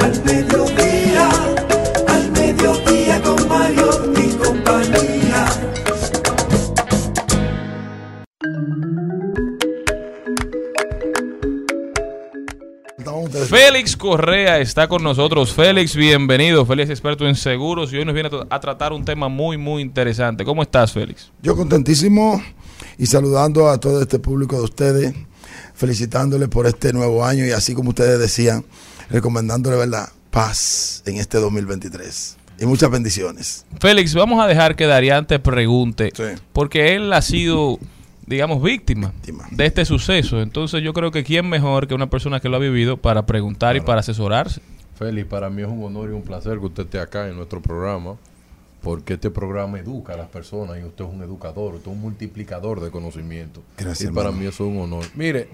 al 0.00 0.97
Félix 13.26 13.96
Correa 13.96 14.58
está 14.58 14.88
con 14.88 15.02
nosotros. 15.02 15.52
Félix, 15.52 15.94
bienvenido. 15.96 16.64
Félix, 16.64 16.90
experto 16.90 17.26
en 17.26 17.34
seguros 17.34 17.92
y 17.92 17.96
hoy 17.96 18.04
nos 18.04 18.14
viene 18.14 18.28
a 18.28 18.32
tra- 18.32 18.46
a 18.50 18.60
tratar 18.60 18.92
un 18.92 19.04
tema 19.04 19.28
muy, 19.28 19.56
muy 19.56 19.82
interesante. 19.82 20.44
¿Cómo 20.44 20.62
estás, 20.62 20.92
Félix? 20.92 21.30
Yo 21.42 21.56
contentísimo 21.56 22.42
y 22.98 23.06
saludando 23.06 23.68
a 23.68 23.78
todo 23.78 24.00
este 24.02 24.18
público 24.18 24.56
de 24.56 24.62
ustedes, 24.62 25.14
felicitándoles 25.74 26.48
por 26.48 26.66
este 26.66 26.92
nuevo 26.92 27.24
año 27.24 27.44
y 27.46 27.50
así 27.50 27.74
como 27.74 27.90
ustedes 27.90 28.18
decían, 28.18 28.64
recomendándole, 29.10 29.76
¿verdad? 29.76 30.08
Paz 30.30 31.02
en 31.06 31.16
este 31.16 31.38
2023. 31.38 32.36
Y 32.60 32.66
muchas 32.66 32.90
bendiciones. 32.90 33.64
Félix, 33.80 34.14
vamos 34.14 34.42
a 34.42 34.46
dejar 34.48 34.74
que 34.76 34.86
Darían 34.86 35.26
te 35.26 35.38
pregunte, 35.38 36.12
Sí. 36.14 36.24
porque 36.52 36.94
él 36.96 37.12
ha 37.12 37.22
sido, 37.22 37.78
digamos, 38.28 38.62
víctima, 38.62 39.08
Víctima. 39.08 39.46
de 39.50 39.66
este 39.66 39.84
suceso. 39.84 40.40
Entonces 40.40 40.82
yo 40.82 40.92
creo 40.92 41.10
que 41.10 41.24
quién 41.24 41.48
mejor 41.48 41.86
que 41.88 41.94
una 41.94 42.10
persona 42.10 42.40
que 42.40 42.48
lo 42.48 42.56
ha 42.56 42.60
vivido 42.60 42.96
para 42.96 43.26
preguntar 43.26 43.76
y 43.76 43.80
para 43.80 44.00
asesorarse. 44.00 44.60
Félix, 44.96 45.26
para 45.28 45.48
mí 45.48 45.62
es 45.62 45.68
un 45.68 45.82
honor 45.84 46.10
y 46.10 46.12
un 46.12 46.22
placer 46.22 46.58
que 46.58 46.66
usted 46.66 46.82
esté 46.84 46.98
acá 46.98 47.28
en 47.28 47.36
nuestro 47.36 47.60
programa, 47.62 48.16
porque 48.82 49.14
este 49.14 49.30
programa 49.30 49.78
educa 49.78 50.14
a 50.14 50.16
las 50.16 50.28
personas 50.28 50.78
y 50.80 50.84
usted 50.84 51.04
es 51.04 51.10
un 51.12 51.22
educador, 51.22 51.74
usted 51.74 51.90
es 51.90 51.96
un 51.96 52.00
multiplicador 52.00 52.80
de 52.80 52.90
conocimiento. 52.90 53.62
Gracias, 53.76 54.10
Y 54.10 54.12
para 54.12 54.30
mí 54.32 54.44
eso 54.46 54.64
es 54.64 54.70
un 54.70 54.80
honor. 54.80 55.04
Mire, 55.14 55.48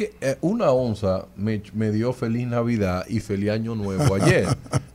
que 0.00 0.14
eh, 0.22 0.38
una 0.40 0.70
onza 0.70 1.26
me, 1.36 1.62
me 1.74 1.90
dio 1.90 2.12
feliz 2.14 2.46
Navidad 2.46 3.04
y 3.08 3.20
feliz 3.20 3.50
Año 3.50 3.74
Nuevo 3.74 4.14
ayer. 4.20 4.46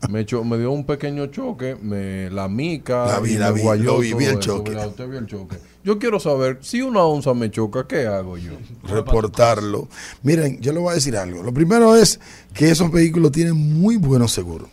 me, 0.09 0.21
echó- 0.25 0.43
me 0.43 0.57
dio 0.57 0.71
un 0.71 0.83
pequeño 0.85 1.27
choque, 1.27 1.75
me, 1.79 2.29
la 2.31 2.47
mica, 2.47 3.05
La 3.05 3.19
vi, 3.19 3.33
y 3.33 3.37
la 3.37 3.49
me 3.49 3.55
vi, 3.57 3.61
guayó 3.61 3.83
lo 3.83 3.99
vi, 3.99 4.07
vi 4.07 4.11
todo 4.13 4.19
el 4.19 4.29
eso, 4.31 4.39
choque. 4.39 4.71
¿verdad? 4.71 4.87
Usted 4.87 5.07
vio 5.09 5.19
el 5.19 5.27
choque. 5.27 5.57
Yo 5.83 5.99
quiero 5.99 6.19
saber, 6.19 6.57
si 6.61 6.81
una 6.81 7.03
onza 7.03 7.35
me 7.35 7.51
choca, 7.51 7.85
¿qué 7.87 8.07
hago 8.07 8.37
yo? 8.37 8.53
reportarlo. 8.87 9.87
Miren, 10.23 10.59
yo 10.59 10.73
le 10.73 10.79
voy 10.79 10.91
a 10.91 10.95
decir 10.95 11.15
algo. 11.15 11.43
Lo 11.43 11.53
primero 11.53 11.95
es 11.95 12.19
que 12.53 12.71
esos 12.71 12.91
vehículos 12.91 13.31
tienen 13.31 13.55
muy 13.55 13.97
buenos 13.97 14.31
seguros. 14.31 14.69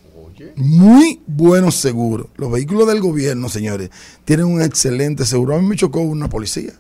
Muy 0.56 1.20
buenos 1.26 1.76
seguros. 1.76 2.26
Los 2.36 2.50
vehículos 2.50 2.88
del 2.88 3.00
gobierno, 3.00 3.48
señores, 3.48 3.90
tienen 4.24 4.46
un 4.46 4.60
excelente 4.60 5.24
seguro. 5.24 5.54
A 5.54 5.60
mí 5.60 5.66
me 5.68 5.76
chocó 5.76 6.00
una 6.00 6.28
policía. 6.28 6.72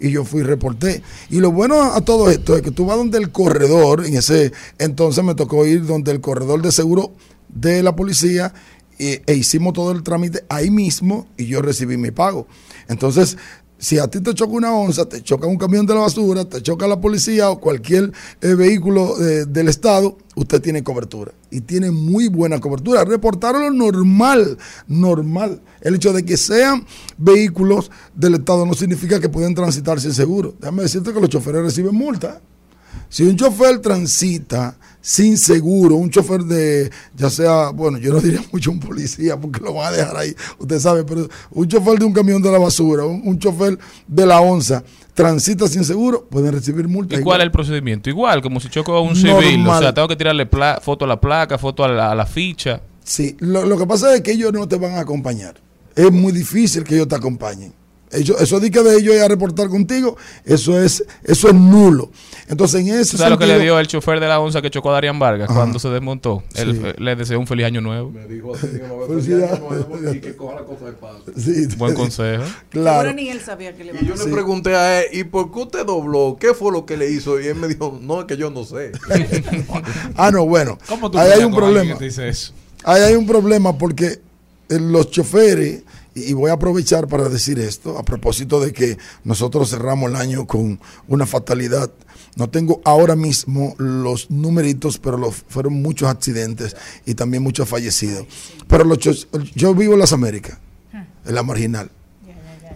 Y 0.00 0.10
yo 0.10 0.24
fui 0.24 0.40
y 0.40 0.44
reporté. 0.44 1.02
Y 1.28 1.40
lo 1.40 1.52
bueno 1.52 1.82
a 1.92 2.00
todo 2.00 2.30
esto 2.30 2.56
es 2.56 2.62
que 2.62 2.70
tú 2.70 2.86
vas 2.86 2.96
donde 2.96 3.18
el 3.18 3.30
corredor, 3.30 4.06
en 4.06 4.16
ese 4.16 4.52
entonces 4.78 5.22
me 5.22 5.34
tocó 5.34 5.66
ir 5.66 5.84
donde 5.86 6.10
el 6.12 6.20
corredor 6.20 6.62
de 6.62 6.72
seguro 6.72 7.12
de 7.48 7.82
la 7.82 7.94
policía 7.94 8.52
e, 8.98 9.22
e 9.26 9.34
hicimos 9.34 9.72
todo 9.72 9.92
el 9.92 10.02
trámite 10.02 10.44
ahí 10.48 10.70
mismo 10.70 11.26
y 11.36 11.46
yo 11.46 11.62
recibí 11.62 11.96
mi 11.96 12.10
pago. 12.10 12.46
Entonces, 12.88 13.36
si 13.80 13.98
a 13.98 14.06
ti 14.08 14.20
te 14.20 14.34
choca 14.34 14.52
una 14.52 14.74
onza, 14.74 15.08
te 15.08 15.22
choca 15.22 15.46
un 15.46 15.56
camión 15.56 15.86
de 15.86 15.94
la 15.94 16.00
basura, 16.00 16.44
te 16.44 16.62
choca 16.62 16.86
la 16.86 17.00
policía 17.00 17.48
o 17.48 17.58
cualquier 17.58 18.12
eh, 18.42 18.54
vehículo 18.54 19.18
eh, 19.18 19.46
del 19.46 19.68
Estado, 19.68 20.18
usted 20.36 20.60
tiene 20.60 20.84
cobertura. 20.84 21.32
Y 21.50 21.62
tiene 21.62 21.90
muy 21.90 22.28
buena 22.28 22.60
cobertura. 22.60 23.04
Reportarlo 23.04 23.70
normal, 23.70 24.58
normal. 24.86 25.62
El 25.80 25.94
hecho 25.94 26.12
de 26.12 26.26
que 26.26 26.36
sean 26.36 26.84
vehículos 27.16 27.90
del 28.14 28.34
Estado 28.34 28.66
no 28.66 28.74
significa 28.74 29.18
que 29.18 29.30
pueden 29.30 29.54
transitar 29.54 29.98
sin 29.98 30.12
seguro. 30.12 30.54
Déjame 30.60 30.82
decirte 30.82 31.14
que 31.14 31.20
los 31.20 31.30
choferes 31.30 31.62
reciben 31.62 31.94
multa. 31.94 32.42
Si 33.08 33.22
un 33.22 33.36
chofer 33.36 33.78
transita 33.78 34.76
sin 35.00 35.38
seguro, 35.38 35.96
un 35.96 36.10
chofer 36.10 36.42
de, 36.42 36.90
ya 37.16 37.30
sea, 37.30 37.70
bueno, 37.70 37.98
yo 37.98 38.12
no 38.12 38.20
diría 38.20 38.42
mucho 38.52 38.70
un 38.70 38.80
policía 38.80 39.38
porque 39.40 39.60
lo 39.60 39.72
van 39.74 39.92
a 39.92 39.96
dejar 39.96 40.16
ahí, 40.16 40.34
usted 40.58 40.78
sabe, 40.78 41.04
pero 41.04 41.28
un 41.52 41.66
chofer 41.68 41.98
de 41.98 42.04
un 42.04 42.12
camión 42.12 42.42
de 42.42 42.52
la 42.52 42.58
basura, 42.58 43.04
un, 43.04 43.22
un 43.24 43.38
chofer 43.38 43.78
de 44.06 44.26
la 44.26 44.40
onza, 44.40 44.84
transita 45.14 45.68
sin 45.68 45.84
seguro, 45.84 46.26
pueden 46.30 46.52
recibir 46.52 46.86
multa. 46.88 47.18
¿Y 47.18 47.22
cuál 47.22 47.40
es 47.40 47.44
el 47.46 47.50
procedimiento? 47.50 48.10
Igual, 48.10 48.42
como 48.42 48.60
si 48.60 48.68
choco 48.68 48.94
a 48.94 49.00
un 49.00 49.14
Normal. 49.14 49.42
civil. 49.42 49.66
O 49.68 49.78
sea, 49.78 49.94
tengo 49.94 50.08
que 50.08 50.16
tirarle 50.16 50.46
pla- 50.46 50.80
foto 50.82 51.04
a 51.04 51.08
la 51.08 51.20
placa, 51.20 51.58
foto 51.58 51.84
a 51.84 51.88
la, 51.88 52.12
a 52.12 52.14
la 52.14 52.26
ficha. 52.26 52.80
Sí, 53.04 53.36
lo, 53.40 53.64
lo 53.66 53.76
que 53.78 53.86
pasa 53.86 54.14
es 54.14 54.20
que 54.20 54.32
ellos 54.32 54.52
no 54.52 54.68
te 54.68 54.76
van 54.76 54.92
a 54.92 55.00
acompañar. 55.00 55.54
Es 55.96 56.12
muy 56.12 56.32
difícil 56.32 56.84
que 56.84 56.94
ellos 56.94 57.08
te 57.08 57.16
acompañen. 57.16 57.72
Ellos, 58.12 58.40
eso 58.40 58.58
de 58.58 58.70
que 58.70 58.82
de 58.82 58.96
ellos 58.98 59.20
a 59.20 59.28
reportar 59.28 59.68
contigo, 59.68 60.16
eso 60.44 60.80
es, 60.80 61.04
eso 61.22 61.48
es 61.48 61.54
nulo. 61.54 62.10
Entonces, 62.50 62.80
en 62.80 62.88
ese 62.88 63.12
¿Tú 63.12 63.16
sabes 63.18 63.30
lo 63.30 63.38
que 63.38 63.46
le 63.46 63.58
dio 63.60 63.78
el 63.78 63.86
chofer 63.86 64.18
de 64.20 64.26
la 64.26 64.40
onza 64.40 64.60
que 64.60 64.68
chocó 64.70 64.90
a 64.90 64.94
Darían 64.94 65.18
Vargas 65.18 65.48
Ajá. 65.48 65.58
cuando 65.60 65.78
se 65.78 65.88
desmontó? 65.88 66.42
Él 66.56 66.74
Sí. 66.74 67.00
le 67.02 67.16
deseó 67.16 67.38
un 67.38 67.46
feliz 67.46 67.64
año 67.66 67.80
nuevo. 67.80 68.10
Me 68.10 68.26
dijo 68.26 68.54
así, 68.54 68.66
digo, 68.66 68.88
no, 68.88 69.06
Felicidades. 69.06 69.50
feliz 69.50 69.62
Año 69.70 69.86
Nuevo 69.88 70.14
y 70.14 70.20
que 70.20 70.36
coja 70.36 70.56
la 70.56 70.64
cosa 70.64 70.84
de 70.86 70.92
paz. 70.92 71.16
Sí, 71.36 71.66
Buen 71.76 71.94
consejo. 71.94 72.42
Claro. 72.68 73.12
Ni 73.12 73.28
él 73.30 73.40
sabía 73.40 73.74
que 73.76 73.84
le 73.84 73.92
iba 73.92 74.00
Y 74.02 74.06
yo 74.06 74.14
le 74.16 74.32
pregunté 74.32 74.74
a 74.74 75.02
él, 75.02 75.06
¿y 75.12 75.24
por 75.24 75.52
qué 75.52 75.58
usted 75.60 75.86
dobló? 75.86 76.36
¿Qué 76.40 76.52
fue 76.52 76.72
lo 76.72 76.84
que 76.84 76.96
le 76.96 77.08
hizo? 77.10 77.40
Y 77.40 77.46
él 77.46 77.54
me 77.54 77.68
dijo, 77.68 77.98
no, 78.02 78.20
es 78.20 78.26
que 78.26 78.36
yo 78.36 78.50
no 78.50 78.64
sé. 78.64 78.92
Ah, 80.16 80.30
no, 80.30 80.44
bueno. 80.44 80.78
¿Cómo 80.88 81.10
tú 81.10 81.18
Ahí 81.18 81.30
hay 81.32 81.44
un 81.44 81.54
problema. 81.54 81.92
que 81.92 81.98
te 81.98 82.04
dice 82.06 82.28
eso? 82.28 82.52
Ahí 82.84 83.02
hay 83.02 83.14
un 83.14 83.26
problema 83.26 83.76
porque 83.78 84.20
eh, 84.68 84.78
los 84.80 85.10
choferes, 85.10 85.82
y 86.14 86.32
voy 86.32 86.50
a 86.50 86.54
aprovechar 86.54 87.06
para 87.06 87.28
decir 87.28 87.58
esto, 87.58 87.96
a 87.98 88.02
propósito 88.02 88.60
de 88.60 88.72
que 88.72 88.98
nosotros 89.24 89.70
cerramos 89.70 90.10
el 90.10 90.16
año 90.16 90.46
con 90.46 90.80
una 91.08 91.26
fatalidad. 91.26 91.90
No 92.36 92.48
tengo 92.48 92.80
ahora 92.84 93.16
mismo 93.16 93.74
los 93.78 94.30
numeritos, 94.30 94.98
pero 94.98 95.16
los, 95.16 95.34
fueron 95.48 95.82
muchos 95.82 96.08
accidentes 96.08 96.76
y 97.04 97.14
también 97.14 97.42
muchos 97.42 97.68
fallecidos. 97.68 98.26
Pero 98.68 98.84
los 98.84 99.28
yo 99.54 99.74
vivo 99.74 99.94
en 99.94 99.98
las 99.98 100.12
Américas, 100.12 100.58
en 100.92 101.34
la 101.34 101.42
marginal, 101.42 101.90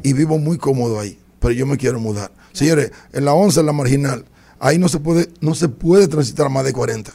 y 0.02 0.12
vivo 0.12 0.38
muy 0.38 0.58
cómodo 0.58 1.00
ahí, 1.00 1.18
pero 1.38 1.52
yo 1.52 1.66
me 1.66 1.76
quiero 1.76 2.00
mudar. 2.00 2.32
Señores, 2.52 2.92
en 3.12 3.24
la 3.24 3.32
11, 3.32 3.60
en 3.60 3.66
la 3.66 3.72
marginal, 3.72 4.24
ahí 4.58 4.78
no 4.78 4.88
se 4.88 4.98
puede, 4.98 5.30
no 5.40 5.54
se 5.54 5.68
puede 5.68 6.08
transitar 6.08 6.50
más 6.50 6.64
de 6.64 6.72
40. 6.72 7.12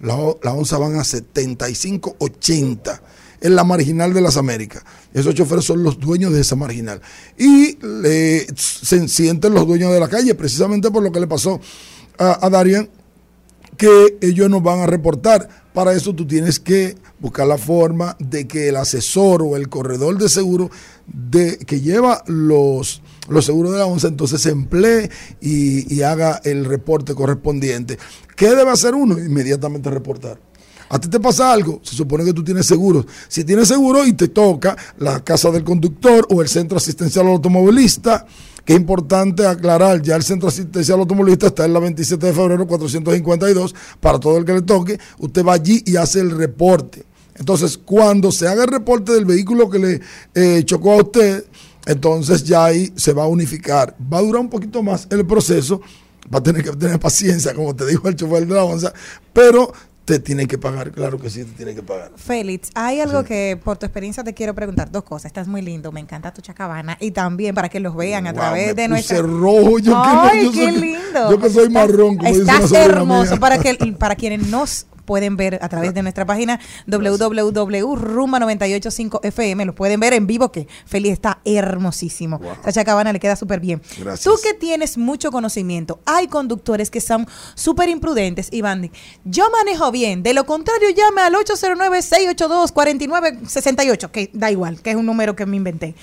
La, 0.00 0.16
la 0.42 0.78
van 0.78 0.96
a 0.96 1.04
75, 1.04 2.16
80 2.18 3.02
en 3.40 3.56
la 3.56 3.64
marginal 3.64 4.12
de 4.14 4.20
las 4.20 4.36
Américas. 4.36 4.82
Esos 5.12 5.34
choferes 5.34 5.64
son 5.64 5.82
los 5.82 5.98
dueños 5.98 6.32
de 6.32 6.40
esa 6.40 6.56
marginal. 6.56 7.00
Y 7.38 7.78
se 8.56 9.08
sienten 9.08 9.54
los 9.54 9.66
dueños 9.66 9.92
de 9.92 10.00
la 10.00 10.08
calle, 10.08 10.34
precisamente 10.34 10.90
por 10.90 11.02
lo 11.02 11.12
que 11.12 11.20
le 11.20 11.26
pasó 11.26 11.60
a, 12.18 12.46
a 12.46 12.64
que 13.76 14.18
ellos 14.20 14.50
nos 14.50 14.62
van 14.62 14.80
a 14.80 14.86
reportar. 14.86 15.48
Para 15.72 15.92
eso 15.92 16.12
tú 16.12 16.26
tienes 16.26 16.58
que 16.58 16.96
buscar 17.20 17.46
la 17.46 17.58
forma 17.58 18.16
de 18.18 18.48
que 18.48 18.68
el 18.68 18.76
asesor 18.76 19.42
o 19.42 19.56
el 19.56 19.68
corredor 19.68 20.18
de 20.18 20.28
seguro 20.28 20.70
de, 21.06 21.58
que 21.58 21.80
lleva 21.80 22.24
los, 22.26 23.00
los 23.28 23.44
seguros 23.44 23.72
de 23.72 23.78
la 23.78 23.86
onza 23.86 24.08
entonces 24.08 24.40
se 24.40 24.50
emplee 24.50 25.08
y 25.40 26.02
haga 26.02 26.40
el 26.42 26.64
reporte 26.64 27.14
correspondiente. 27.14 27.98
¿Qué 28.34 28.50
debe 28.50 28.70
hacer 28.70 28.94
uno? 28.94 29.18
Inmediatamente 29.18 29.90
reportar. 29.90 30.47
A 30.90 30.98
ti 30.98 31.08
te 31.08 31.20
pasa 31.20 31.52
algo, 31.52 31.80
se 31.82 31.94
supone 31.94 32.24
que 32.24 32.32
tú 32.32 32.42
tienes 32.42 32.66
seguro. 32.66 33.04
Si 33.28 33.44
tienes 33.44 33.68
seguro 33.68 34.06
y 34.06 34.12
te 34.14 34.28
toca 34.28 34.76
la 34.98 35.22
casa 35.22 35.50
del 35.50 35.64
conductor 35.64 36.26
o 36.30 36.40
el 36.40 36.48
centro 36.48 36.78
asistencial 36.78 37.26
al 37.26 37.32
automovilista, 37.32 38.26
que 38.64 38.74
es 38.74 38.78
importante 38.78 39.46
aclarar, 39.46 40.02
ya 40.02 40.16
el 40.16 40.22
centro 40.22 40.48
asistencial 40.48 41.00
automovilista 41.00 41.48
está 41.48 41.64
en 41.64 41.72
la 41.72 41.80
27 41.80 42.26
de 42.26 42.32
febrero 42.32 42.66
452, 42.66 43.74
para 44.00 44.18
todo 44.18 44.38
el 44.38 44.44
que 44.44 44.52
le 44.52 44.62
toque, 44.62 44.98
usted 45.18 45.44
va 45.44 45.54
allí 45.54 45.82
y 45.86 45.96
hace 45.96 46.20
el 46.20 46.30
reporte. 46.30 47.04
Entonces, 47.36 47.78
cuando 47.78 48.32
se 48.32 48.48
haga 48.48 48.64
el 48.64 48.70
reporte 48.70 49.12
del 49.12 49.24
vehículo 49.24 49.70
que 49.70 49.78
le 49.78 50.00
eh, 50.34 50.62
chocó 50.64 50.92
a 50.92 50.96
usted, 50.96 51.44
entonces 51.86 52.44
ya 52.44 52.66
ahí 52.66 52.92
se 52.96 53.12
va 53.12 53.24
a 53.24 53.28
unificar. 53.28 53.96
Va 54.12 54.18
a 54.18 54.22
durar 54.22 54.40
un 54.42 54.50
poquito 54.50 54.82
más 54.82 55.06
el 55.10 55.24
proceso, 55.26 55.80
va 56.32 56.40
a 56.40 56.42
tener 56.42 56.62
que 56.62 56.72
tener 56.72 56.98
paciencia, 56.98 57.54
como 57.54 57.74
te 57.74 57.86
dijo 57.86 58.08
el 58.08 58.16
chofer 58.16 58.46
de 58.46 58.54
la 58.54 58.64
onza, 58.64 58.92
pero 59.32 59.72
te 60.08 60.18
tiene 60.20 60.46
que 60.46 60.56
pagar, 60.56 60.90
claro 60.90 61.18
que 61.18 61.28
sí, 61.28 61.44
te 61.44 61.52
tiene 61.52 61.74
que 61.74 61.82
pagar. 61.82 62.10
Félix, 62.16 62.70
hay 62.74 62.98
algo 63.00 63.24
que 63.24 63.60
por 63.62 63.76
tu 63.76 63.84
experiencia 63.84 64.24
te 64.24 64.32
quiero 64.32 64.54
preguntar. 64.54 64.90
Dos 64.90 65.04
cosas. 65.04 65.26
Estás 65.26 65.46
muy 65.48 65.60
lindo, 65.60 65.92
me 65.92 66.00
encanta 66.00 66.32
tu 66.32 66.40
chacabana. 66.40 66.96
Y 66.98 67.10
también 67.10 67.54
para 67.54 67.68
que 67.68 67.78
los 67.78 67.94
vean 67.94 68.26
a 68.26 68.32
Wow, 68.32 68.40
través 68.40 68.66
me 68.68 68.74
de 68.74 68.88
nuestra. 68.88 69.18
rojo, 69.20 69.78
yo 69.78 69.92
que 69.92 70.08
Ay, 70.08 70.44
yo 70.46 70.52
soy 70.52 70.58
qué 70.58 70.64
que- 70.72 70.80
lindo. 70.80 71.30
yo 71.30 71.38
que 71.38 71.50
soy 71.50 71.68
marrón, 71.68 72.16
como 72.16 72.30
Estás 72.30 72.72
hermoso. 72.72 73.38
Para, 73.38 73.58
que, 73.58 73.74
para 73.98 74.16
quienes 74.16 74.46
nos 74.48 74.86
pueden 75.08 75.36
ver 75.38 75.58
a 75.62 75.70
través 75.70 75.94
de 75.94 76.02
nuestra 76.02 76.26
página 76.26 76.60
www.rumba985fm. 76.86 79.64
Lo 79.64 79.74
pueden 79.74 80.00
ver 80.00 80.12
en 80.12 80.26
vivo, 80.26 80.52
que 80.52 80.68
Félix 80.84 81.14
está 81.14 81.40
hermosísimo. 81.46 82.38
Esa 82.60 82.72
chacabana 82.72 83.10
le 83.10 83.18
queda 83.18 83.34
súper 83.34 83.58
bien. 83.58 83.80
Gracias. 83.98 84.22
Tú 84.22 84.38
que 84.42 84.52
tienes 84.52 84.98
mucho 84.98 85.30
conocimiento, 85.30 85.98
hay 86.04 86.28
conductores 86.28 86.90
que 86.90 87.00
son 87.00 87.26
súper 87.54 87.88
imprudentes 87.88 88.50
y 88.52 88.60
van, 88.60 88.90
yo 89.24 89.50
manejo 89.50 89.90
bien, 89.90 90.22
de 90.22 90.34
lo 90.34 90.44
contrario 90.44 90.90
llame 90.90 91.22
al 91.22 91.32
809-682-4968, 91.36 94.10
que 94.10 94.28
da 94.34 94.50
igual, 94.50 94.82
que 94.82 94.90
es 94.90 94.96
un 94.96 95.06
número 95.06 95.34
que 95.34 95.46
me 95.46 95.56
inventé. 95.56 95.94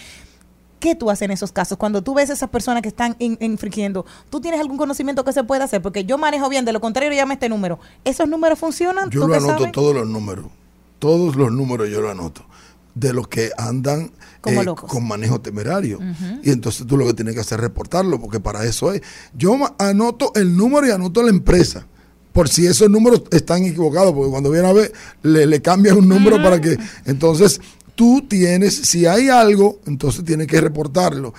¿Qué 0.86 0.94
tú 0.94 1.10
haces 1.10 1.24
en 1.24 1.32
esos 1.32 1.52
casos? 1.52 1.80
Cuando 1.80 2.04
tú 2.04 2.14
ves 2.14 2.30
a 2.30 2.34
esas 2.34 2.48
personas 2.48 2.84
que 2.84 2.90
están 2.90 3.16
in- 3.18 3.40
infringiendo, 3.42 4.06
¿tú 4.30 4.40
tienes 4.40 4.60
algún 4.60 4.78
conocimiento 4.78 5.26
que 5.26 5.34
se 5.34 5.44
pueda 5.44 5.64
hacer? 5.64 5.82
Porque 5.82 6.06
yo 6.06 6.20
manejo 6.20 6.48
bien, 6.48 6.64
de 6.64 6.74
lo 6.74 6.80
contrario 6.80 7.12
llame 7.12 7.34
este 7.34 7.50
número. 7.50 7.80
¿Esos 8.04 8.30
números 8.30 8.60
funcionan? 8.60 9.10
Yo 9.10 9.22
¿Tú 9.22 9.28
lo 9.30 9.34
anoto 9.34 9.58
sabes? 9.58 9.72
todos 9.72 9.96
los 9.96 10.08
números. 10.08 10.46
Todos 11.00 11.36
los 11.36 11.52
números 11.52 11.90
yo 11.90 12.02
lo 12.02 12.12
anoto. 12.12 12.46
De 12.94 13.14
los 13.14 13.28
que 13.28 13.50
andan 13.58 14.12
Como 14.42 14.62
eh, 14.62 14.66
con 14.76 15.08
manejo 15.08 15.42
temerario. 15.42 15.98
Y 16.44 16.52
entonces 16.52 16.86
tú 16.86 16.98
lo 16.98 17.08
que 17.08 17.16
tienes 17.16 17.34
que 17.34 17.42
hacer 17.42 17.58
es 17.58 17.64
reportarlo, 17.64 18.22
porque 18.22 18.40
para 18.40 18.64
eso 18.64 18.94
es. 18.94 19.02
Yo 19.36 19.58
anoto 19.80 20.34
el 20.36 20.56
número 20.56 20.86
y 20.86 20.92
anoto 20.92 21.24
la 21.24 21.32
empresa. 21.32 21.88
Por 22.32 22.48
si 22.48 22.68
esos 22.68 22.92
números 22.92 23.24
están 23.32 23.64
equivocados, 23.64 24.14
porque 24.14 24.30
cuando 24.30 24.52
viene 24.52 24.68
a 24.68 24.74
ver, 24.74 24.94
le, 25.24 25.48
le 25.48 25.62
cambian 25.64 25.98
un 25.98 26.08
número 26.08 26.36
para 26.44 26.62
que. 26.62 26.78
Entonces, 27.06 27.60
tú 27.96 28.26
tienes, 28.28 28.76
si 28.76 29.06
hay 29.06 29.30
algo, 29.30 29.80
entonces 29.86 30.24
tienes 30.24 30.48
que 30.48 30.62
reportarlo. 30.62 31.34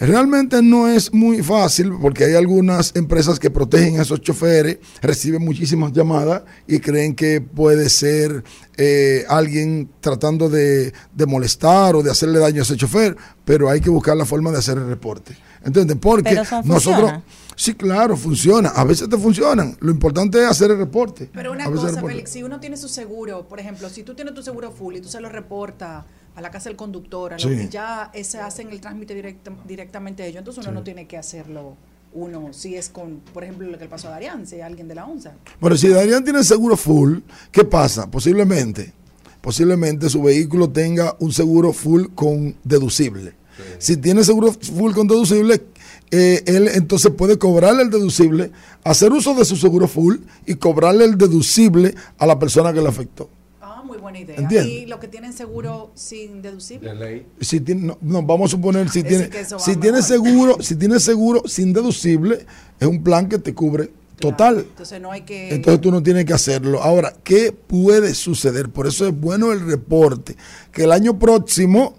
Realmente 0.00 0.60
no 0.60 0.88
es 0.88 1.12
muy 1.12 1.40
fácil 1.42 1.92
porque 2.00 2.24
hay 2.24 2.34
algunas 2.34 2.96
empresas 2.96 3.38
que 3.38 3.48
protegen 3.48 4.00
a 4.00 4.02
esos 4.02 4.20
choferes, 4.20 4.78
reciben 5.00 5.44
muchísimas 5.44 5.92
llamadas 5.92 6.42
y 6.66 6.80
creen 6.80 7.14
que 7.14 7.40
puede 7.40 7.88
ser 7.88 8.42
eh, 8.76 9.24
alguien 9.28 9.88
tratando 10.00 10.48
de, 10.48 10.92
de 11.14 11.26
molestar 11.26 11.94
o 11.94 12.02
de 12.02 12.10
hacerle 12.10 12.40
daño 12.40 12.60
a 12.60 12.64
ese 12.64 12.76
chofer, 12.76 13.16
pero 13.44 13.70
hay 13.70 13.80
que 13.80 13.90
buscar 13.90 14.16
la 14.16 14.24
forma 14.24 14.50
de 14.50 14.58
hacer 14.58 14.78
el 14.78 14.88
reporte. 14.88 15.36
¿Entienden? 15.64 15.98
Porque 15.98 16.34
nosotros... 16.34 16.64
funciona. 16.66 17.24
Sí, 17.56 17.74
claro, 17.74 18.16
funciona. 18.16 18.70
A 18.70 18.84
veces 18.84 19.08
te 19.08 19.16
funcionan. 19.16 19.76
Lo 19.80 19.90
importante 19.90 20.42
es 20.42 20.48
hacer 20.48 20.70
el 20.70 20.78
reporte. 20.78 21.30
Pero 21.32 21.52
una 21.52 21.64
A 21.64 21.68
veces 21.70 21.90
el 21.90 21.94
cosa. 21.96 22.06
Félix, 22.06 22.30
si 22.30 22.42
uno 22.42 22.58
tiene 22.60 22.76
su 22.76 22.88
seguro, 22.88 23.46
por 23.48 23.60
ejemplo, 23.60 23.88
si 23.88 24.02
tú 24.02 24.14
tienes 24.14 24.34
tu 24.34 24.42
seguro 24.42 24.70
full 24.72 24.96
y 24.96 25.00
tú 25.00 25.08
se 25.08 25.20
lo 25.20 25.28
reportas 25.28 26.04
a 26.34 26.40
la 26.40 26.50
casa 26.50 26.68
del 26.68 26.76
conductor, 26.76 27.32
a 27.32 27.36
lo 27.38 27.42
Sí. 27.48 27.56
que 27.56 27.68
ya 27.68 28.10
ese 28.12 28.40
hacen 28.40 28.70
el 28.70 28.80
trámite 28.80 29.14
directa- 29.14 29.52
directamente 29.66 30.26
ellos, 30.26 30.38
entonces 30.40 30.64
uno 30.64 30.74
no 30.74 30.82
tiene 30.82 31.06
que 31.06 31.16
hacerlo 31.16 31.76
uno, 32.12 32.52
si 32.52 32.76
es 32.76 32.88
con, 32.90 33.20
por 33.32 33.42
ejemplo, 33.42 33.66
lo 33.68 33.76
que 33.76 33.84
le 33.84 33.90
pasó 33.90 34.06
a 34.08 34.12
Darian, 34.12 34.46
si 34.46 34.56
es 34.56 34.62
alguien 34.62 34.86
de 34.86 34.94
la 34.94 35.04
ONSA. 35.04 35.32
Bueno, 35.60 35.76
si 35.76 35.88
Darían 35.88 36.22
tiene 36.22 36.44
seguro 36.44 36.76
full, 36.76 37.18
¿qué 37.50 37.64
pasa? 37.64 38.08
Posiblemente, 38.08 38.92
posiblemente 39.40 40.08
su 40.08 40.22
vehículo 40.22 40.70
tenga 40.70 41.16
un 41.18 41.32
seguro 41.32 41.72
full 41.72 42.06
con 42.14 42.54
deducible. 42.64 43.34
Si 43.78 43.96
tiene 43.96 44.24
seguro 44.24 44.52
full 44.52 44.92
con 44.92 45.06
deducible, 45.06 45.60
eh, 46.10 46.42
él 46.46 46.68
entonces 46.74 47.12
puede 47.16 47.38
cobrarle 47.38 47.82
el 47.82 47.90
deducible, 47.90 48.52
hacer 48.84 49.12
uso 49.12 49.34
de 49.34 49.44
su 49.44 49.56
seguro 49.56 49.88
full 49.88 50.16
y 50.46 50.54
cobrarle 50.54 51.04
el 51.04 51.18
deducible 51.18 51.94
a 52.18 52.26
la 52.26 52.38
persona 52.38 52.72
que 52.72 52.80
le 52.80 52.88
afectó. 52.88 53.28
Ah, 53.60 53.82
muy 53.84 53.98
buena 53.98 54.20
idea. 54.20 54.36
Entiendo. 54.36 54.68
Y 54.68 54.86
los 54.86 55.00
que 55.00 55.08
tienen 55.08 55.32
seguro 55.32 55.90
sin 55.94 56.42
deducible. 56.42 57.26
Si 57.40 57.60
tiene, 57.60 57.82
no, 57.82 57.98
no, 58.00 58.22
vamos 58.22 58.50
a 58.50 58.56
suponer 58.56 58.88
si 58.90 59.02
tiene, 59.02 59.30
si 59.58 59.76
tiene 59.76 60.02
seguro, 60.02 60.58
si 60.60 60.76
tiene 60.76 61.00
seguro 61.00 61.42
sin 61.46 61.72
deducible, 61.72 62.46
es 62.78 62.86
un 62.86 63.02
plan 63.02 63.28
que 63.28 63.38
te 63.38 63.54
cubre 63.54 63.90
total. 64.18 64.58
Entonces 64.60 65.00
no 65.00 65.10
hay 65.10 65.22
que... 65.22 65.54
Entonces 65.54 65.80
tú 65.80 65.90
no 65.90 66.02
tienes 66.02 66.24
que 66.24 66.32
hacerlo. 66.32 66.82
Ahora, 66.82 67.14
¿qué 67.22 67.52
puede 67.52 68.14
suceder? 68.14 68.68
Por 68.68 68.86
eso 68.86 69.06
es 69.06 69.18
bueno 69.18 69.52
el 69.52 69.60
reporte. 69.60 70.36
Que 70.72 70.84
el 70.84 70.92
año 70.92 71.18
próximo, 71.18 71.96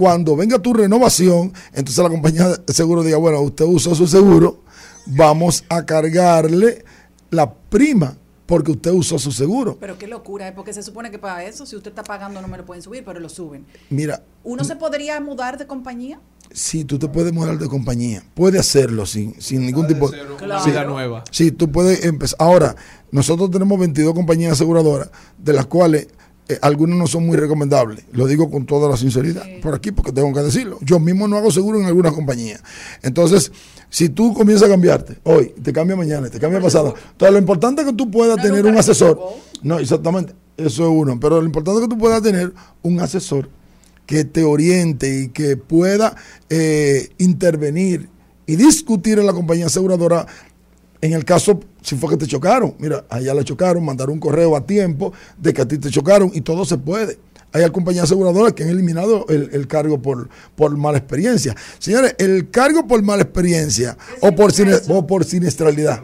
cuando 0.00 0.34
venga 0.34 0.58
tu 0.58 0.72
renovación, 0.72 1.52
entonces 1.74 2.02
la 2.02 2.08
compañía 2.08 2.48
de 2.48 2.72
seguro 2.72 3.02
diga, 3.02 3.18
bueno, 3.18 3.38
usted 3.42 3.66
usó 3.66 3.94
su 3.94 4.06
seguro, 4.06 4.62
vamos 5.04 5.62
a 5.68 5.84
cargarle 5.84 6.86
la 7.28 7.52
prima 7.52 8.16
porque 8.46 8.70
usted 8.70 8.92
usó 8.92 9.18
su 9.18 9.30
seguro. 9.30 9.76
Pero 9.78 9.98
qué 9.98 10.06
locura, 10.06 10.48
¿eh? 10.48 10.52
porque 10.56 10.72
se 10.72 10.82
supone 10.82 11.10
que 11.10 11.18
para 11.18 11.44
eso, 11.44 11.66
si 11.66 11.76
usted 11.76 11.90
está 11.90 12.02
pagando, 12.02 12.40
no 12.40 12.48
me 12.48 12.56
lo 12.56 12.64
pueden 12.64 12.82
subir, 12.82 13.04
pero 13.04 13.20
lo 13.20 13.28
suben. 13.28 13.66
Mira, 13.90 14.22
¿Uno 14.42 14.64
se 14.64 14.74
podría 14.74 15.20
mudar 15.20 15.58
de 15.58 15.66
compañía? 15.66 16.18
si 16.50 16.84
tú 16.86 16.98
te 16.98 17.06
puedes 17.06 17.34
mudar 17.34 17.58
de 17.58 17.68
compañía, 17.68 18.24
puede 18.32 18.58
hacerlo 18.58 19.04
sin, 19.04 19.38
sin 19.38 19.66
ningún 19.66 19.86
tipo 19.86 20.08
de... 20.10 20.18
Una 20.42 20.60
Sí. 20.62 20.70
vida 20.70 20.84
nueva. 20.84 21.24
Sí, 21.30 21.52
tú 21.52 21.70
puedes 21.70 22.06
empezar. 22.06 22.38
Ahora, 22.40 22.74
nosotros 23.12 23.50
tenemos 23.50 23.78
22 23.78 24.14
compañías 24.14 24.52
aseguradoras, 24.52 25.10
de 25.36 25.52
las 25.52 25.66
cuales 25.66 26.08
eh, 26.50 26.58
algunas 26.62 26.98
no 26.98 27.06
son 27.06 27.26
muy 27.26 27.36
recomendables. 27.36 28.04
Lo 28.12 28.26
digo 28.26 28.50
con 28.50 28.66
toda 28.66 28.88
la 28.88 28.96
sinceridad 28.96 29.44
por 29.62 29.74
aquí, 29.74 29.92
porque 29.92 30.10
tengo 30.10 30.32
que 30.32 30.40
decirlo. 30.40 30.78
Yo 30.80 30.98
mismo 30.98 31.28
no 31.28 31.36
hago 31.36 31.52
seguro 31.52 31.78
en 31.78 31.86
algunas 31.86 32.12
compañías. 32.12 32.60
Entonces, 33.02 33.52
si 33.88 34.08
tú 34.08 34.34
comienzas 34.34 34.68
a 34.68 34.72
cambiarte 34.72 35.18
hoy, 35.22 35.54
te 35.62 35.72
cambia 35.72 35.94
mañana, 35.94 36.28
te 36.28 36.40
cambia 36.40 36.60
pasado. 36.60 36.94
Entonces, 37.12 37.32
lo 37.32 37.38
importante 37.38 37.82
es 37.82 37.88
que 37.88 37.94
tú 37.94 38.10
puedas 38.10 38.42
tener 38.42 38.66
un 38.66 38.76
asesor. 38.76 39.18
No, 39.62 39.78
exactamente. 39.78 40.34
Eso 40.56 40.82
es 40.82 40.90
uno. 40.90 41.20
Pero 41.20 41.40
lo 41.40 41.46
importante 41.46 41.80
es 41.80 41.88
que 41.88 41.94
tú 41.94 41.98
puedas 41.98 42.20
tener 42.20 42.52
un 42.82 42.98
asesor 42.98 43.48
que 44.06 44.24
te 44.24 44.42
oriente 44.42 45.20
y 45.20 45.28
que 45.28 45.56
pueda 45.56 46.16
eh, 46.48 47.10
intervenir 47.18 48.08
y 48.44 48.56
discutir 48.56 49.20
en 49.20 49.26
la 49.26 49.32
compañía 49.32 49.66
aseguradora 49.66 50.26
en 51.00 51.12
el 51.12 51.24
caso, 51.24 51.60
si 51.82 51.96
fue 51.96 52.10
que 52.10 52.16
te 52.16 52.26
chocaron, 52.26 52.74
mira, 52.78 53.04
allá 53.08 53.32
le 53.34 53.44
chocaron, 53.44 53.84
mandar 53.84 54.10
un 54.10 54.18
correo 54.20 54.54
a 54.56 54.66
tiempo 54.66 55.12
de 55.38 55.52
que 55.54 55.62
a 55.62 55.68
ti 55.68 55.78
te 55.78 55.90
chocaron 55.90 56.30
y 56.34 56.40
todo 56.42 56.64
se 56.64 56.76
puede. 56.78 57.18
Hay 57.52 57.68
compañías 57.70 58.04
aseguradoras 58.04 58.52
que 58.52 58.62
han 58.62 58.68
eliminado 58.68 59.26
el, 59.28 59.50
el 59.52 59.66
cargo 59.66 60.00
por, 60.00 60.28
por 60.54 60.76
mala 60.76 60.98
experiencia. 60.98 61.56
Señores, 61.78 62.14
el 62.18 62.50
cargo 62.50 62.86
por 62.86 63.02
mala 63.02 63.22
experiencia 63.22 63.96
o 64.20 64.32
por, 64.32 64.52
sine- 64.52 64.80
o 64.88 65.06
por 65.06 65.24
siniestralidad 65.24 66.00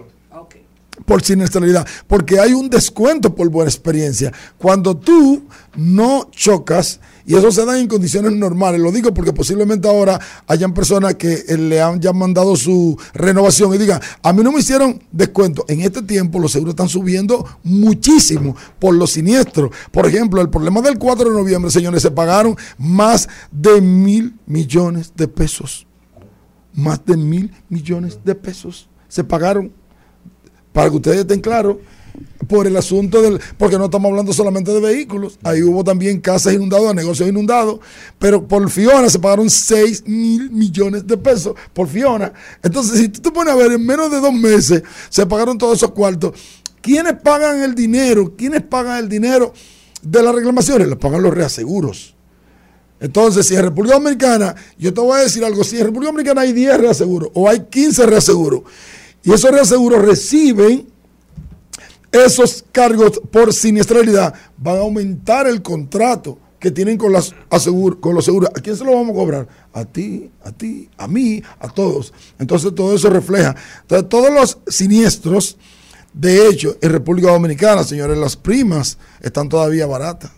por 1.04 1.22
siniestralidad, 1.22 1.86
porque 2.08 2.40
hay 2.40 2.52
un 2.54 2.70
descuento 2.70 3.34
por 3.34 3.48
buena 3.50 3.68
experiencia. 3.68 4.32
Cuando 4.58 4.96
tú 4.96 5.44
no 5.76 6.28
chocas, 6.32 7.00
y 7.26 7.34
eso 7.34 7.50
se 7.50 7.64
da 7.64 7.78
en 7.78 7.88
condiciones 7.88 8.32
normales, 8.32 8.80
lo 8.80 8.92
digo 8.92 9.12
porque 9.12 9.32
posiblemente 9.32 9.88
ahora 9.88 10.20
hayan 10.46 10.72
personas 10.72 11.16
que 11.16 11.44
eh, 11.48 11.58
le 11.58 11.82
han 11.82 12.00
ya 12.00 12.12
mandado 12.12 12.54
su 12.54 12.96
renovación 13.14 13.74
y 13.74 13.78
digan, 13.78 14.00
a 14.22 14.32
mí 14.32 14.44
no 14.44 14.52
me 14.52 14.60
hicieron 14.60 15.02
descuento. 15.10 15.64
En 15.66 15.80
este 15.80 16.02
tiempo 16.02 16.38
los 16.38 16.52
seguros 16.52 16.74
están 16.74 16.88
subiendo 16.88 17.44
muchísimo 17.64 18.56
por 18.78 18.94
los 18.94 19.10
siniestros. 19.10 19.70
Por 19.90 20.06
ejemplo, 20.06 20.40
el 20.40 20.50
problema 20.50 20.80
del 20.80 20.98
4 20.98 21.30
de 21.30 21.36
noviembre, 21.36 21.72
señores, 21.72 22.02
se 22.02 22.12
pagaron 22.12 22.56
más 22.78 23.28
de 23.50 23.80
mil 23.80 24.36
millones 24.46 25.12
de 25.16 25.26
pesos. 25.26 25.84
Más 26.74 27.04
de 27.04 27.16
mil 27.16 27.52
millones 27.68 28.20
de 28.24 28.36
pesos 28.36 28.88
se 29.08 29.24
pagaron 29.24 29.72
para 30.72 30.90
que 30.90 30.96
ustedes 30.96 31.18
estén 31.20 31.40
claros, 31.40 31.78
por 32.46 32.66
el 32.66 32.76
asunto 32.76 33.22
del, 33.22 33.40
porque 33.58 33.78
no 33.78 33.86
estamos 33.86 34.10
hablando 34.10 34.32
solamente 34.32 34.72
de 34.72 34.80
vehículos, 34.80 35.38
ahí 35.42 35.62
hubo 35.62 35.82
también 35.82 36.20
casas 36.20 36.54
inundadas, 36.54 36.94
negocios 36.94 37.28
inundados, 37.28 37.80
pero 38.18 38.46
por 38.46 38.68
Fiona 38.70 39.08
se 39.08 39.18
pagaron 39.18 39.50
6 39.50 40.04
mil 40.06 40.50
millones 40.50 41.06
de 41.06 41.16
pesos 41.16 41.54
por 41.72 41.88
Fiona. 41.88 42.32
Entonces, 42.62 43.00
si 43.00 43.08
tú 43.08 43.20
te 43.20 43.30
pones 43.30 43.52
a 43.52 43.56
ver, 43.56 43.72
en 43.72 43.84
menos 43.84 44.10
de 44.10 44.20
dos 44.20 44.32
meses 44.32 44.82
se 45.08 45.26
pagaron 45.26 45.58
todos 45.58 45.78
esos 45.78 45.90
cuartos. 45.92 46.32
¿Quiénes 46.80 47.14
pagan 47.14 47.62
el 47.62 47.74
dinero? 47.74 48.34
¿Quiénes 48.36 48.62
pagan 48.62 48.98
el 48.98 49.08
dinero 49.08 49.52
de 50.02 50.22
las 50.22 50.34
reclamaciones? 50.34 50.86
Lo 50.86 50.98
pagan 50.98 51.22
los 51.22 51.34
reaseguros. 51.34 52.14
Entonces, 53.00 53.46
si 53.46 53.54
en 53.54 53.62
República 53.62 53.96
Dominicana, 53.96 54.54
yo 54.78 54.94
te 54.94 55.00
voy 55.00 55.18
a 55.18 55.22
decir 55.24 55.44
algo, 55.44 55.64
si 55.64 55.78
en 55.78 55.84
República 55.86 56.12
Dominicana 56.12 56.42
hay 56.42 56.52
10 56.52 56.78
reaseguros 56.78 57.30
o 57.34 57.48
hay 57.48 57.60
15 57.68 58.06
reaseguros, 58.06 58.62
y 59.22 59.32
esos 59.32 59.50
reaseguros 59.50 60.02
reciben 60.02 60.86
esos 62.24 62.64
cargos 62.72 63.20
por 63.30 63.52
siniestralidad, 63.52 64.34
van 64.56 64.76
a 64.76 64.80
aumentar 64.80 65.46
el 65.46 65.62
contrato 65.62 66.38
que 66.58 66.70
tienen 66.70 66.96
con, 66.96 67.12
las 67.12 67.34
asegur- 67.50 68.00
con 68.00 68.14
los 68.14 68.24
seguros. 68.24 68.50
¿A 68.56 68.60
quién 68.60 68.76
se 68.76 68.84
lo 68.84 68.92
vamos 68.92 69.10
a 69.10 69.14
cobrar? 69.14 69.48
A 69.72 69.84
ti, 69.84 70.30
a 70.42 70.50
ti, 70.52 70.88
a 70.96 71.06
mí, 71.06 71.42
a 71.60 71.68
todos. 71.68 72.12
Entonces 72.38 72.74
todo 72.74 72.94
eso 72.94 73.10
refleja. 73.10 73.54
Entonces 73.82 74.08
todos 74.08 74.32
los 74.32 74.58
siniestros, 74.66 75.58
de 76.12 76.48
hecho, 76.48 76.76
en 76.80 76.92
República 76.92 77.30
Dominicana, 77.30 77.84
señores, 77.84 78.16
las 78.16 78.36
primas 78.36 78.96
están 79.20 79.48
todavía 79.48 79.86
baratas. 79.86 80.30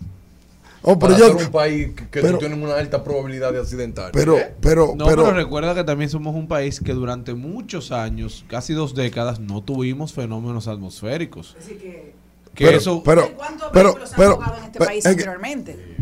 Oh, 0.91 0.99
pero 0.99 1.13
Para 1.13 1.19
yo- 1.19 1.37
ser 1.39 1.47
un 1.47 1.53
país 1.53 1.89
que, 1.89 2.09
que 2.09 2.21
pero- 2.23 2.33
tú 2.35 2.39
tienes 2.39 2.59
una 2.59 2.75
alta 2.77 3.05
probabilidad 3.05 3.53
de 3.53 3.61
accidentar. 3.61 4.11
pero, 4.13 4.39
¿Eh? 4.39 4.55
pero, 4.61 4.95
No, 4.97 5.05
pero, 5.05 5.25
pero, 5.25 5.37
recuerda 5.37 5.75
que 5.75 5.85
también 5.85 6.09
somos 6.09 6.35
un 6.35 6.49
país 6.49 6.81
que 6.81 6.95
durante 6.95 7.35
muchos 7.35 7.93
años, 7.93 8.45
casi 8.49 8.73
dos 8.73 8.95
décadas, 8.95 9.39
no 9.39 9.63
tuvimos 9.63 10.15
fenómenos 10.15 10.67
atmosféricos. 10.67 11.57
que 12.55 12.65
pero, 12.65 12.79
eso, 12.79 13.03
pero, 13.05 13.31
¿Cuántos 13.37 13.69
pero, 13.73 13.85
vehículos 13.91 14.09
se 14.09 14.15
han 14.15 14.19
pero, 14.21 14.33
ahogado 14.33 14.57
en 14.59 14.65
este 14.65 14.79
pero, 14.79 14.89
país 14.91 14.99
es 14.99 15.03
que- 15.05 15.11
anteriormente? 15.11 15.97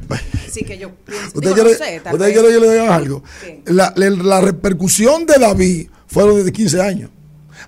Así 0.46 0.64
que 0.64 0.78
yo 0.78 0.90
pienso, 1.04 1.26
¿Usted 1.34 1.40
digo, 1.40 1.54
quiere, 1.54 1.70
no 1.72 1.76
sé, 1.84 2.00
tal 2.00 2.14
usted 2.14 2.26
vez. 2.26 2.32
quiere 2.34 2.48
que 2.48 2.54
yo 2.54 2.60
le 2.60 2.70
diga 2.72 2.94
algo? 2.94 3.22
La, 3.66 3.92
la- 3.96 4.10
la 4.10 4.40
repercusión 4.40 5.26
de 5.26 5.34
David 5.38 5.88
fueron 6.06 6.44
de 6.44 6.52
15 6.52 6.80
años. 6.80 7.10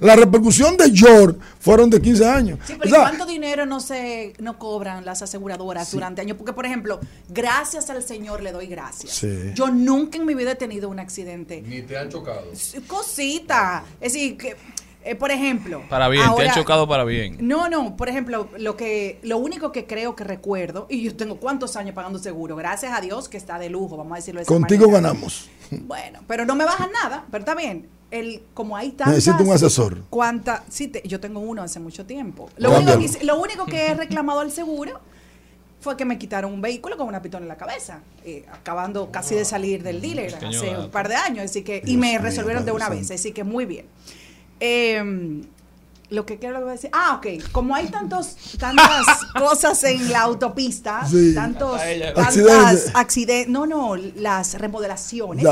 La 0.01 0.17
repercusión 0.17 0.77
de 0.77 0.91
George 0.95 1.39
fueron 1.61 1.91
de 1.91 2.01
15 2.01 2.27
años. 2.29 2.59
Sí, 2.65 2.73
O 2.75 2.79
pero 2.79 2.89
¿y 2.89 2.91
sea, 2.93 3.01
cuánto 3.01 3.27
dinero 3.27 3.67
no 3.67 3.81
se 3.81 4.33
no 4.39 4.59
cobran 4.59 5.05
las 5.05 5.23
aseguradoras 5.23 5.91
durante 5.91 6.21
años? 6.21 6.37
Porque, 6.37 6.53
por 6.53 6.67
ejemplo, 6.67 7.01
gracias 7.29 7.91
al 7.91 8.03
Señor 8.03 8.43
le 8.43 8.53
doy 8.53 8.67
gracias. 8.67 9.13
Sí. 9.13 9.51
Yo 9.55 9.69
nunca 9.69 10.19
en 10.19 10.27
mi 10.27 10.35
vida 10.35 10.53
he 10.53 10.57
tenido 10.57 10.89
un 10.89 10.99
accidente. 11.01 11.63
Ni 11.63 11.83
te 11.83 11.97
han 11.99 12.09
chocado. 12.09 12.47
Cosita. 12.87 13.85
Es 14.01 14.13
decir, 14.13 14.37
que, 14.37 14.57
eh, 15.05 15.15
por 15.15 15.31
ejemplo. 15.31 15.83
Para 15.89 16.09
bien, 16.09 16.25
te 16.25 16.29
ahora- 16.31 16.49
han 16.53 16.55
chocado 16.59 16.87
para 16.89 17.05
bien. 17.05 17.37
No, 17.41 17.69
no, 17.69 17.97
por 17.97 18.09
ejemplo, 18.09 18.49
lo 18.59 18.77
que 18.77 19.19
lo 19.23 19.39
único 19.39 19.73
que 19.73 19.87
creo 19.87 20.15
que 20.17 20.25
recuerdo, 20.25 20.87
y 20.91 21.03
yo 21.03 21.17
tengo 21.17 21.37
cuántos 21.39 21.77
años 21.77 21.95
pagando 21.95 22.19
seguro, 22.19 22.57
gracias 22.57 22.93
a 22.93 23.01
Dios 23.01 23.29
que 23.29 23.37
está 23.37 23.59
de 23.59 23.71
lujo, 23.71 23.97
vamos 23.97 24.13
a 24.13 24.17
decirlo 24.17 24.39
de 24.41 24.43
esa 24.45 24.53
contigo 24.53 24.87
manera. 24.87 25.09
ganamos. 25.09 25.49
Bueno, 25.71 26.21
pero 26.27 26.45
no 26.47 26.55
me 26.55 26.65
bajan 26.65 26.91
nada, 26.93 27.25
pero 27.31 27.41
está 27.43 27.55
bien. 27.55 27.89
El, 28.11 28.42
como 28.55 28.77
hay 28.77 28.92
tantas... 28.92 29.16
Necesito 29.16 29.44
un 29.44 29.53
asesor. 29.53 30.03
¿Cuánta? 30.09 30.64
Sí, 30.68 30.88
te- 30.88 31.07
yo 31.07 31.21
tengo 31.21 31.40
uno 31.40 31.62
hace 31.62 31.79
mucho 31.79 32.07
tiempo. 32.07 32.49
Lo 32.57 32.71
único, 32.79 32.99
que, 32.99 33.25
lo 33.25 33.38
único 33.40 33.66
que 33.66 33.88
he 33.88 33.94
reclamado 33.94 34.40
al 34.40 34.51
seguro 34.51 34.99
fue 35.81 35.97
que 35.97 36.05
me 36.05 36.18
quitaron 36.18 36.53
un 36.53 36.61
vehículo 36.61 36.97
con 36.97 37.07
una 37.07 37.21
pitón 37.23 37.42
en 37.42 37.49
la 37.49 37.57
cabeza, 37.57 38.01
eh, 38.25 38.44
acabando 38.51 39.11
casi 39.12 39.35
de 39.35 39.44
salir 39.44 39.83
del 39.83 40.01
dealer 40.01 40.33
Pequeño 40.33 40.59
hace 40.59 40.77
un 40.77 40.90
par 40.90 41.09
de 41.09 41.14
años, 41.16 41.44
así 41.44 41.62
que 41.62 41.83
y 41.85 41.97
me 41.97 42.12
mío, 42.12 42.21
resolvieron 42.23 42.64
de 42.64 42.73
una 42.73 42.88
vez, 42.88 43.11
así 43.11 43.33
que 43.33 43.44
muy 43.44 43.64
bien. 43.64 43.87
Eh, 44.59 45.42
Lo 46.11 46.25
que 46.25 46.38
quiero 46.38 46.64
decir. 46.66 46.88
Ah, 46.92 47.16
ok. 47.18 47.51
Como 47.53 47.75
hay 47.75 47.88
tantos, 47.88 48.35
tantas 48.59 49.05
cosas 49.38 49.83
en 49.85 50.11
la 50.11 50.23
autopista, 50.23 51.07
Sí. 51.07 51.35
tantos 51.35 51.79
Accidentes. 51.81 52.14
tantas 52.14 52.90
accidentes. 52.94 53.49
No, 53.49 53.66
no, 53.66 53.94
las 53.97 54.55
remodelaciones. 54.59 55.44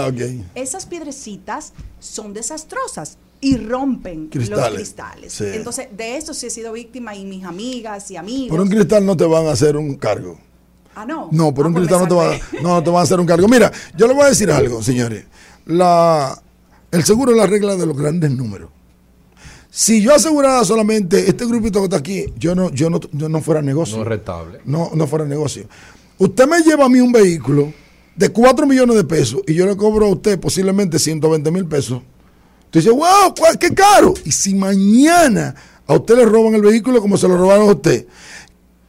Esas 0.55 0.87
piedrecitas 0.87 1.73
son 2.01 2.33
desastrosas 2.33 3.19
y 3.40 3.59
rompen 3.59 4.31
los 4.33 4.71
Cristales. 4.71 5.33
Sí. 5.35 5.45
Entonces, 5.53 5.88
de 5.95 6.16
eso 6.16 6.33
sí 6.33 6.47
he 6.47 6.51
sido 6.51 6.73
víctima 6.73 7.14
y 7.14 7.27
mis 7.27 7.45
amigas 7.45 8.11
y 8.11 8.16
amigos. 8.16 8.49
Por 8.49 8.61
un 8.61 8.69
cristal 8.71 9.05
no 9.05 9.14
te 9.14 9.25
van 9.27 9.47
a 9.47 9.51
hacer 9.53 9.77
un 9.77 9.95
cargo. 9.97 10.38
ah, 10.95 11.05
no. 11.05 11.29
No, 11.33 11.53
por 11.53 11.66
Ah, 11.66 11.69
un 11.69 11.75
pues 11.75 11.87
cristal 11.87 12.09
no 12.09 12.09
te, 12.09 12.14
van 12.14 12.33
a, 12.40 12.62
no, 12.62 12.69
no 12.77 12.83
te 12.83 12.88
van 12.90 13.01
a 13.01 13.03
hacer 13.03 13.21
un 13.21 13.27
cargo. 13.27 13.47
Mira, 13.47 13.71
yo 13.95 14.07
le 14.09 14.14
voy 14.14 14.23
a 14.25 14.29
decir 14.29 14.51
algo, 14.51 14.83
señores. 14.83 15.27
La, 15.66 16.40
el 16.90 17.05
seguro 17.05 17.33
es 17.33 17.37
la 17.37 17.47
regla 17.47 17.77
de 17.77 17.85
los 17.85 17.95
grandes 17.97 18.31
números. 18.31 18.71
Si 19.79 20.01
yo 20.01 20.15
asegurara 20.15 20.65
solamente 20.65 21.29
este 21.29 21.45
grupito 21.45 21.81
que 21.81 21.85
está 21.85 21.99
aquí, 21.99 22.25
yo 22.39 22.55
no, 22.55 22.71
yo 22.71 22.89
no, 22.89 22.99
yo 23.12 23.29
no 23.29 23.43
fuera 23.43 23.61
negocio. 23.61 23.97
No 23.99 24.05
es 24.05 24.09
rentable. 24.09 24.61
no, 24.65 24.91
no 24.95 25.07
fuera 25.07 25.27
negocio. 25.27 25.67
Usted 26.17 26.47
me 26.49 26.62
lleva 26.62 26.87
a 26.87 26.89
mí 26.89 26.99
un 26.99 27.12
vehículo 27.12 27.75
de 28.15 28.31
4 28.31 28.67
millones 28.67 28.97
de 28.97 29.05
pesos 29.05 29.43
y 29.47 29.53
yo 29.53 29.67
le 29.67 29.77
cobro 29.77 30.07
a 30.07 30.09
usted 30.09 30.41
posiblemente 30.41 30.99
120 30.99 31.51
mil 31.51 31.67
pesos. 31.67 32.01
Usted 32.65 32.81
dice, 32.81 32.89
wow, 32.91 33.35
¿cuál- 33.39 33.59
qué 33.59 33.75
caro. 33.75 34.15
Y 34.25 34.33
si 34.33 34.55
mañana 34.55 35.55
a 35.87 35.95
usted 35.95 36.17
le 36.17 36.25
roban 36.25 36.55
el 36.55 36.62
vehículo 36.62 37.03
como 37.03 37.19
se 37.19 37.29
lo 37.29 37.37
robaron 37.37 37.69
a 37.69 37.73
usted, 37.73 38.07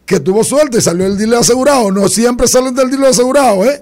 que 0.05 0.21
tuvo 0.21 0.41
suerte, 0.45 0.79
salió 0.79 1.05
el 1.05 1.17
dealer 1.17 1.39
asegurado, 1.39 1.91
no 1.91 2.07
siempre 2.07 2.47
salen 2.47 2.73
del 2.73 2.89
dealer 2.89 3.09
asegurado, 3.09 3.65
¿eh? 3.65 3.81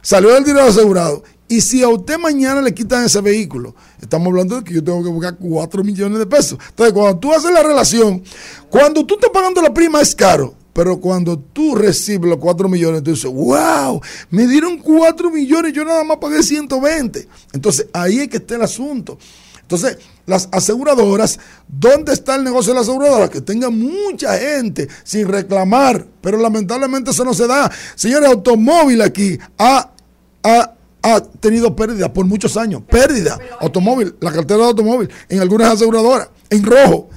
Salió 0.00 0.32
del 0.32 0.44
dealer 0.44 0.62
asegurado. 0.62 1.22
Y 1.48 1.60
si 1.60 1.82
a 1.82 1.88
usted 1.88 2.18
mañana 2.18 2.60
le 2.60 2.74
quitan 2.74 3.04
ese 3.04 3.20
vehículo, 3.20 3.74
estamos 4.00 4.28
hablando 4.28 4.56
de 4.56 4.64
que 4.64 4.74
yo 4.74 4.82
tengo 4.82 5.02
que 5.02 5.10
buscar 5.10 5.36
4 5.38 5.84
millones 5.84 6.18
de 6.18 6.26
pesos. 6.26 6.58
Entonces, 6.70 6.92
cuando 6.92 7.18
tú 7.18 7.32
haces 7.32 7.52
la 7.52 7.62
relación, 7.62 8.22
cuando 8.68 9.06
tú 9.06 9.14
estás 9.14 9.30
pagando 9.32 9.62
la 9.62 9.72
prima 9.72 10.00
es 10.00 10.14
caro, 10.14 10.54
pero 10.72 11.00
cuando 11.00 11.38
tú 11.38 11.74
recibes 11.74 12.28
los 12.28 12.38
4 12.38 12.68
millones, 12.68 13.02
tú 13.02 13.12
dices, 13.12 13.30
wow, 13.30 14.00
me 14.30 14.46
dieron 14.46 14.76
4 14.78 15.30
millones, 15.30 15.72
yo 15.72 15.84
nada 15.84 16.04
más 16.04 16.18
pagué 16.18 16.42
120. 16.42 17.28
Entonces, 17.52 17.86
ahí 17.92 18.20
es 18.20 18.28
que 18.28 18.38
está 18.38 18.56
el 18.56 18.62
asunto. 18.62 19.16
Entonces, 19.62 19.98
las 20.26 20.48
aseguradoras, 20.52 21.40
¿dónde 21.66 22.12
está 22.12 22.34
el 22.36 22.44
negocio 22.44 22.72
de 22.72 22.78
las 22.78 22.88
aseguradoras? 22.88 23.30
Que 23.30 23.40
tenga 23.40 23.70
mucha 23.70 24.36
gente 24.38 24.86
sin 25.02 25.26
reclamar, 25.26 26.06
pero 26.20 26.38
lamentablemente 26.38 27.10
eso 27.10 27.24
no 27.24 27.34
se 27.34 27.46
da. 27.46 27.70
Señores, 27.94 28.28
automóvil 28.28 29.02
aquí 29.02 29.38
ha, 29.58 29.90
ha 31.14 31.22
tenido 31.22 31.74
pérdida 31.74 32.12
por 32.12 32.26
muchos 32.26 32.56
años. 32.56 32.82
Pérdida. 32.82 33.38
Automóvil, 33.60 34.14
la 34.20 34.32
cartera 34.32 34.60
de 34.60 34.66
automóvil, 34.66 35.10
en 35.28 35.40
algunas 35.40 35.74
aseguradoras, 35.74 36.30
en 36.50 36.64
rojo. 36.64 37.08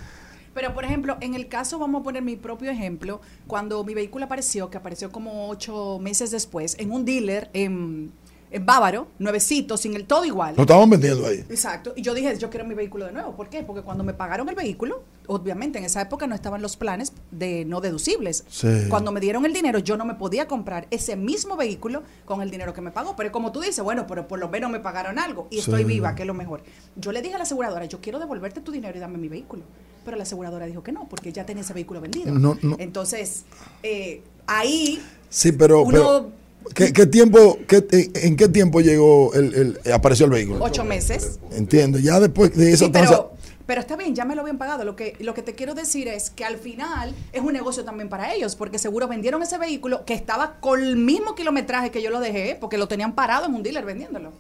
Pero, 0.54 0.74
por 0.74 0.84
ejemplo, 0.84 1.18
en 1.22 1.36
el 1.36 1.48
caso, 1.48 1.80
vamos 1.80 2.02
a 2.02 2.04
poner 2.04 2.22
mi 2.22 2.36
propio 2.36 2.70
ejemplo, 2.70 3.22
cuando 3.48 3.84
mi 3.84 3.94
vehículo 3.94 4.26
apareció, 4.26 4.70
que 4.70 4.78
apareció 4.78 5.12
como 5.12 5.50
ocho 5.50 6.00
meses 6.02 6.32
después, 6.32 6.76
en 6.80 6.92
un 6.92 7.06
dealer 7.06 7.50
en, 7.54 8.12
en 8.52 8.66
Bávaro, 8.66 9.08
nuevecito, 9.20 9.78
sin 9.78 9.96
el 9.96 10.06
todo 10.06 10.26
igual. 10.26 10.56
Lo 10.56 10.64
estaban 10.64 10.90
vendiendo 10.90 11.26
ahí. 11.28 11.46
Exacto. 11.50 11.94
Y 11.96 12.02
yo 12.02 12.14
dije, 12.14 12.38
yo 12.38 12.50
quiero 12.50 12.66
mi 12.66 12.74
vehículo 12.76 13.06
de 13.06 13.12
nuevo. 13.12 13.36
¿Por 13.36 13.50
qué? 13.50 13.62
Porque 13.64 13.82
cuando 13.84 14.04
me 14.04 14.14
pagaron 14.14 14.50
el 14.50 14.56
vehículo, 14.56 15.04
obviamente 15.28 15.78
en 15.78 15.86
esa 15.86 16.02
época 16.02 16.26
no 16.26 16.34
estaban 16.34 16.62
los 16.62 16.76
planes 16.76 17.14
de 17.32 17.64
no 17.66 17.80
deducibles. 17.82 18.44
Sí. 18.50 18.68
Cuando 18.90 19.12
me 19.12 19.20
dieron 19.20 19.46
el 19.46 19.54
dinero, 19.54 19.78
yo 19.80 19.98
no 19.98 20.06
me 20.06 20.16
podía 20.16 20.48
comprar 20.48 20.88
ese 20.90 21.16
mismo 21.16 21.56
vehículo 21.58 22.02
con 22.26 22.42
el 22.42 22.50
dinero 22.50 22.74
que 22.74 22.82
me 22.82 22.90
pagó. 22.92 23.16
Pero 23.16 23.32
como 23.32 23.52
tú 23.52 23.62
dices, 23.62 23.84
bueno, 23.84 24.08
pero 24.08 24.28
por 24.28 24.40
lo 24.40 24.50
menos 24.50 24.72
me 24.72 24.80
pagaron 24.80 25.20
algo 25.20 25.48
y 25.52 25.60
estoy 25.60 25.82
Sí. 25.84 25.88
viva, 25.88 26.16
que 26.16 26.24
es 26.24 26.28
lo 26.28 26.34
mejor. 26.34 26.64
Yo 26.96 27.12
le 27.12 27.22
dije 27.22 27.36
a 27.36 27.38
la 27.38 27.44
aseguradora, 27.44 27.86
yo 27.86 28.00
quiero 28.02 28.18
devolverte 28.20 28.62
tu 28.62 28.72
dinero 28.72 28.98
y 28.98 29.00
dame 29.00 29.18
mi 29.20 29.28
vehículo. 29.28 29.64
Pero 30.06 30.18
la 30.18 30.24
aseguradora 30.24 30.66
dijo 30.66 30.82
que 30.82 30.92
no, 30.92 31.08
porque 31.08 31.32
ya 31.32 31.46
tenía 31.46 31.62
ese 31.62 31.74
vehículo 31.74 32.02
vendido. 32.02 32.32
No, 32.34 32.58
no. 32.64 32.78
Entonces, 32.80 33.44
eh, 33.84 34.24
ahí 34.48 35.00
Sí, 35.32 35.52
pero, 35.52 35.84
Uno- 35.84 35.92
pero 35.92 36.32
¿qué, 36.74 36.94
qué 36.94 37.06
tiempo, 37.06 37.58
qué, 37.68 37.86
en, 38.16 38.36
qué 38.36 38.48
tiempo 38.50 38.82
llegó 38.82 39.34
el, 39.34 39.78
el- 39.84 39.92
apareció 39.94 40.26
el 40.26 40.32
vehículo? 40.32 40.64
ocho 40.64 40.84
meses. 40.84 41.40
Entiendo. 41.52 42.00
Ya 42.00 42.20
después 42.20 42.56
de 42.56 42.72
esa 42.74 42.86
Sí, 42.86 42.92
pero, 42.92 43.34
pero 43.66 43.82
está 43.82 43.96
bien, 43.96 44.16
ya 44.16 44.26
me 44.26 44.36
lo 44.36 44.42
habían 44.42 44.58
pagado. 44.58 44.84
Lo 44.84 44.96
que, 44.96 45.16
lo 45.20 45.34
que 45.34 45.42
te 45.42 45.54
quiero 45.54 45.76
decir 45.76 46.08
es 46.08 46.30
que 46.30 46.46
al 46.46 46.58
final 46.58 47.14
es 47.34 47.42
un 47.42 47.54
negocio 47.54 47.84
también 47.86 48.10
para 48.10 48.34
ellos, 48.34 48.56
porque 48.56 48.80
seguro 48.80 49.08
vendieron 49.08 49.42
ese 49.44 49.58
vehículo 49.58 50.06
que 50.06 50.14
estaba 50.14 50.60
con 50.60 50.82
el 50.82 50.96
mismo 50.96 51.36
kilometraje 51.36 51.92
que 51.92 52.02
yo 52.02 52.10
lo 52.10 52.20
dejé, 52.20 52.58
porque 52.60 52.78
lo 52.78 52.88
tenían 52.88 53.14
parado 53.16 53.46
en 53.46 53.54
un 53.54 53.64
dealer 53.64 53.86
vendiéndolo. 53.86 54.32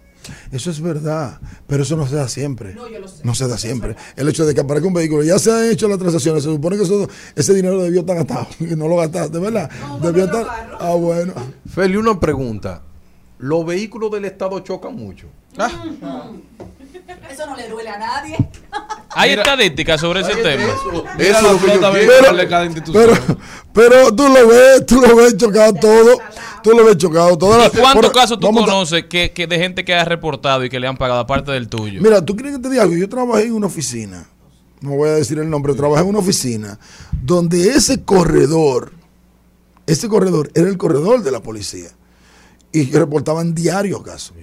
Eso 0.51 0.69
es 0.69 0.79
verdad, 0.81 1.39
pero 1.65 1.83
eso 1.83 1.95
no 1.95 2.05
se 2.07 2.15
da 2.15 2.27
siempre. 2.27 2.73
No, 2.75 2.87
yo 2.87 2.99
lo 2.99 3.07
sé. 3.07 3.21
No 3.23 3.33
se 3.33 3.47
da 3.47 3.57
siempre. 3.57 3.95
El 4.15 4.27
hecho 4.29 4.45
de 4.45 4.53
que 4.53 4.61
aparezca 4.61 4.87
un 4.87 4.93
vehículo, 4.93 5.23
ya 5.23 5.39
se 5.39 5.51
han 5.51 5.65
hecho 5.71 5.87
las 5.87 5.97
transacciones, 5.97 6.43
se 6.43 6.49
supone 6.51 6.77
que 6.77 6.83
eso- 6.83 7.07
ese 7.35 7.53
dinero 7.53 7.81
debió 7.81 8.01
estar 8.01 8.15
gastado, 8.15 8.47
y 8.59 8.75
no 8.75 8.87
lo 8.87 8.97
gastaste, 8.97 9.39
¿verdad? 9.39 9.69
debió 10.01 10.25
estar. 10.25 10.45
Ah, 10.79 10.93
bueno. 10.95 11.33
Feli, 11.73 11.97
una 11.97 12.19
pregunta. 12.19 12.81
¿Los 13.39 13.65
vehículos 13.65 14.11
del 14.11 14.25
Estado 14.25 14.59
chocan 14.59 14.95
mucho? 14.95 15.27
Eso 17.31 17.45
no 17.45 17.55
le 17.55 17.69
duele 17.69 17.89
a 17.89 17.97
nadie. 17.97 18.37
Hay 19.11 19.31
estadísticas 19.31 19.99
sobre 20.01 20.21
ese 20.21 20.35
tema. 20.35 20.63
Eso 20.63 21.03
Mira 21.17 21.17
es 21.17 21.31
la 21.33 21.51
lo 21.53 21.59
que 21.59 21.67
yo 21.73 21.91
quiero. 22.19 22.37
de 22.37 22.47
cada 22.47 22.65
institución. 22.65 23.03
Pero, 23.09 23.37
pero 23.73 24.15
tú 24.15 24.27
lo 24.27 24.47
ves, 24.47 24.85
tú 24.85 25.01
lo 25.01 25.15
ves 25.15 25.35
chocado 25.37 25.73
todo. 25.73 26.19
Tú 26.63 26.71
lo 26.71 26.83
ves 26.85 26.97
chocado 26.97 27.37
todo. 27.37 27.65
¿Y 27.65 27.69
cuántos 27.77 28.11
casos 28.11 28.39
tú 28.39 28.47
vamos 28.47 28.63
a- 28.63 28.65
conoces 28.65 29.05
que, 29.05 29.31
que 29.31 29.47
de 29.47 29.57
gente 29.57 29.83
que 29.85 29.93
ha 29.93 30.05
reportado 30.05 30.63
y 30.65 30.69
que 30.69 30.79
le 30.79 30.87
han 30.87 30.97
pagado 30.97 31.19
aparte 31.19 31.51
del 31.51 31.67
tuyo? 31.69 32.01
Mira, 32.01 32.23
tú 32.23 32.35
quieres 32.35 32.55
que 32.57 32.61
te 32.63 32.69
diga 32.69 32.83
algo. 32.83 32.95
Yo 32.95 33.07
trabajé 33.09 33.45
en 33.45 33.53
una 33.53 33.67
oficina, 33.67 34.27
no 34.81 34.91
voy 34.91 35.09
a 35.09 35.13
decir 35.13 35.39
el 35.39 35.49
nombre, 35.49 35.73
trabajé 35.73 36.03
en 36.03 36.09
una 36.09 36.19
oficina 36.19 36.79
donde 37.23 37.69
ese 37.69 38.03
corredor, 38.03 38.91
ese 39.87 40.07
corredor 40.07 40.51
era 40.55 40.67
el 40.69 40.77
corredor 40.77 41.23
de 41.23 41.31
la 41.31 41.41
policía. 41.41 41.89
Y 42.71 42.91
reportaban 42.91 43.55
diario 43.55 44.03
casos. 44.03 44.33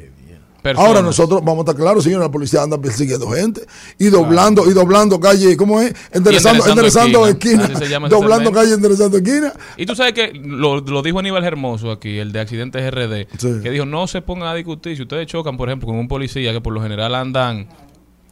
Personas. 0.67 0.89
Ahora 0.89 1.03
nosotros, 1.03 1.41
vamos 1.45 1.59
a 1.59 1.71
estar 1.71 1.77
claros, 1.77 2.03
señor, 2.05 2.21
la 2.21 2.31
policía 2.31 2.63
anda 2.63 2.77
persiguiendo 2.79 3.29
gente 3.31 3.63
y 3.99 4.07
doblando, 4.07 4.69
y 4.69 4.73
doblando 4.75 5.21
calle, 5.21 5.57
¿cómo 5.57 5.81
es? 5.81 5.95
Enderezando, 6.13 6.67
enderezando 6.67 7.27
esquina. 7.27 7.63
esquina, 7.63 7.77
Así 7.77 7.85
se 7.87 7.91
llama 7.91 8.09
ese 8.09 8.17
doblando 8.17 8.51
calle, 8.53 8.75
enderezando 8.75 9.17
esquina. 9.19 9.53
Y 9.77 9.87
tú 9.87 9.95
sabes 9.95 10.13
que 10.13 10.33
lo, 10.35 10.81
lo 10.81 11.03
dijo 11.03 11.19
Aníbal 11.21 11.45
Hermoso 11.45 11.91
aquí, 11.91 12.19
el 12.19 12.33
de 12.33 12.41
accidentes 12.41 12.83
RD, 12.91 13.27
Sí. 13.39 13.61
que 13.63 13.71
dijo, 13.71 13.85
no 13.87 14.07
se 14.07 14.23
pongan 14.23 14.49
a 14.49 14.55
discutir. 14.55 14.97
Si 14.97 15.03
ustedes 15.03 15.27
chocan, 15.27 15.57
por 15.57 15.69
ejemplo, 15.69 15.87
con 15.87 15.97
un 15.97 16.09
policía 16.09 16.53
que 16.53 16.61
por 16.61 16.73
lo 16.73 16.83
general 16.83 17.15
andan 17.15 17.69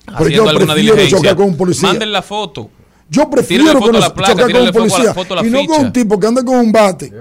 Pero 0.06 0.16
haciendo 0.18 0.44
yo 0.44 0.50
alguna 0.50 0.74
diligencia, 0.74 1.18
chocar 1.18 1.36
con 1.36 1.46
un 1.46 1.56
policía. 1.56 1.88
manden 1.88 2.12
la 2.12 2.22
foto. 2.22 2.70
Yo 3.10 3.28
prefiero 3.30 3.64
foto 3.80 3.92
nos 3.92 4.00
la 4.00 4.14
placa, 4.14 4.32
chocar 4.32 4.52
con 4.52 4.60
un 4.62 4.66
foto 4.72 4.78
a 4.78 4.86
la- 4.86 4.90
policía 4.94 5.14
foto 5.14 5.34
a 5.34 5.36
la 5.36 5.46
y 5.46 5.50
no 5.50 5.58
con 5.66 5.76
un 5.86 5.92
tipo 5.92 6.18
que 6.20 6.26
anda 6.26 6.42
con 6.44 6.56
un 6.56 6.72
bate 6.72 7.12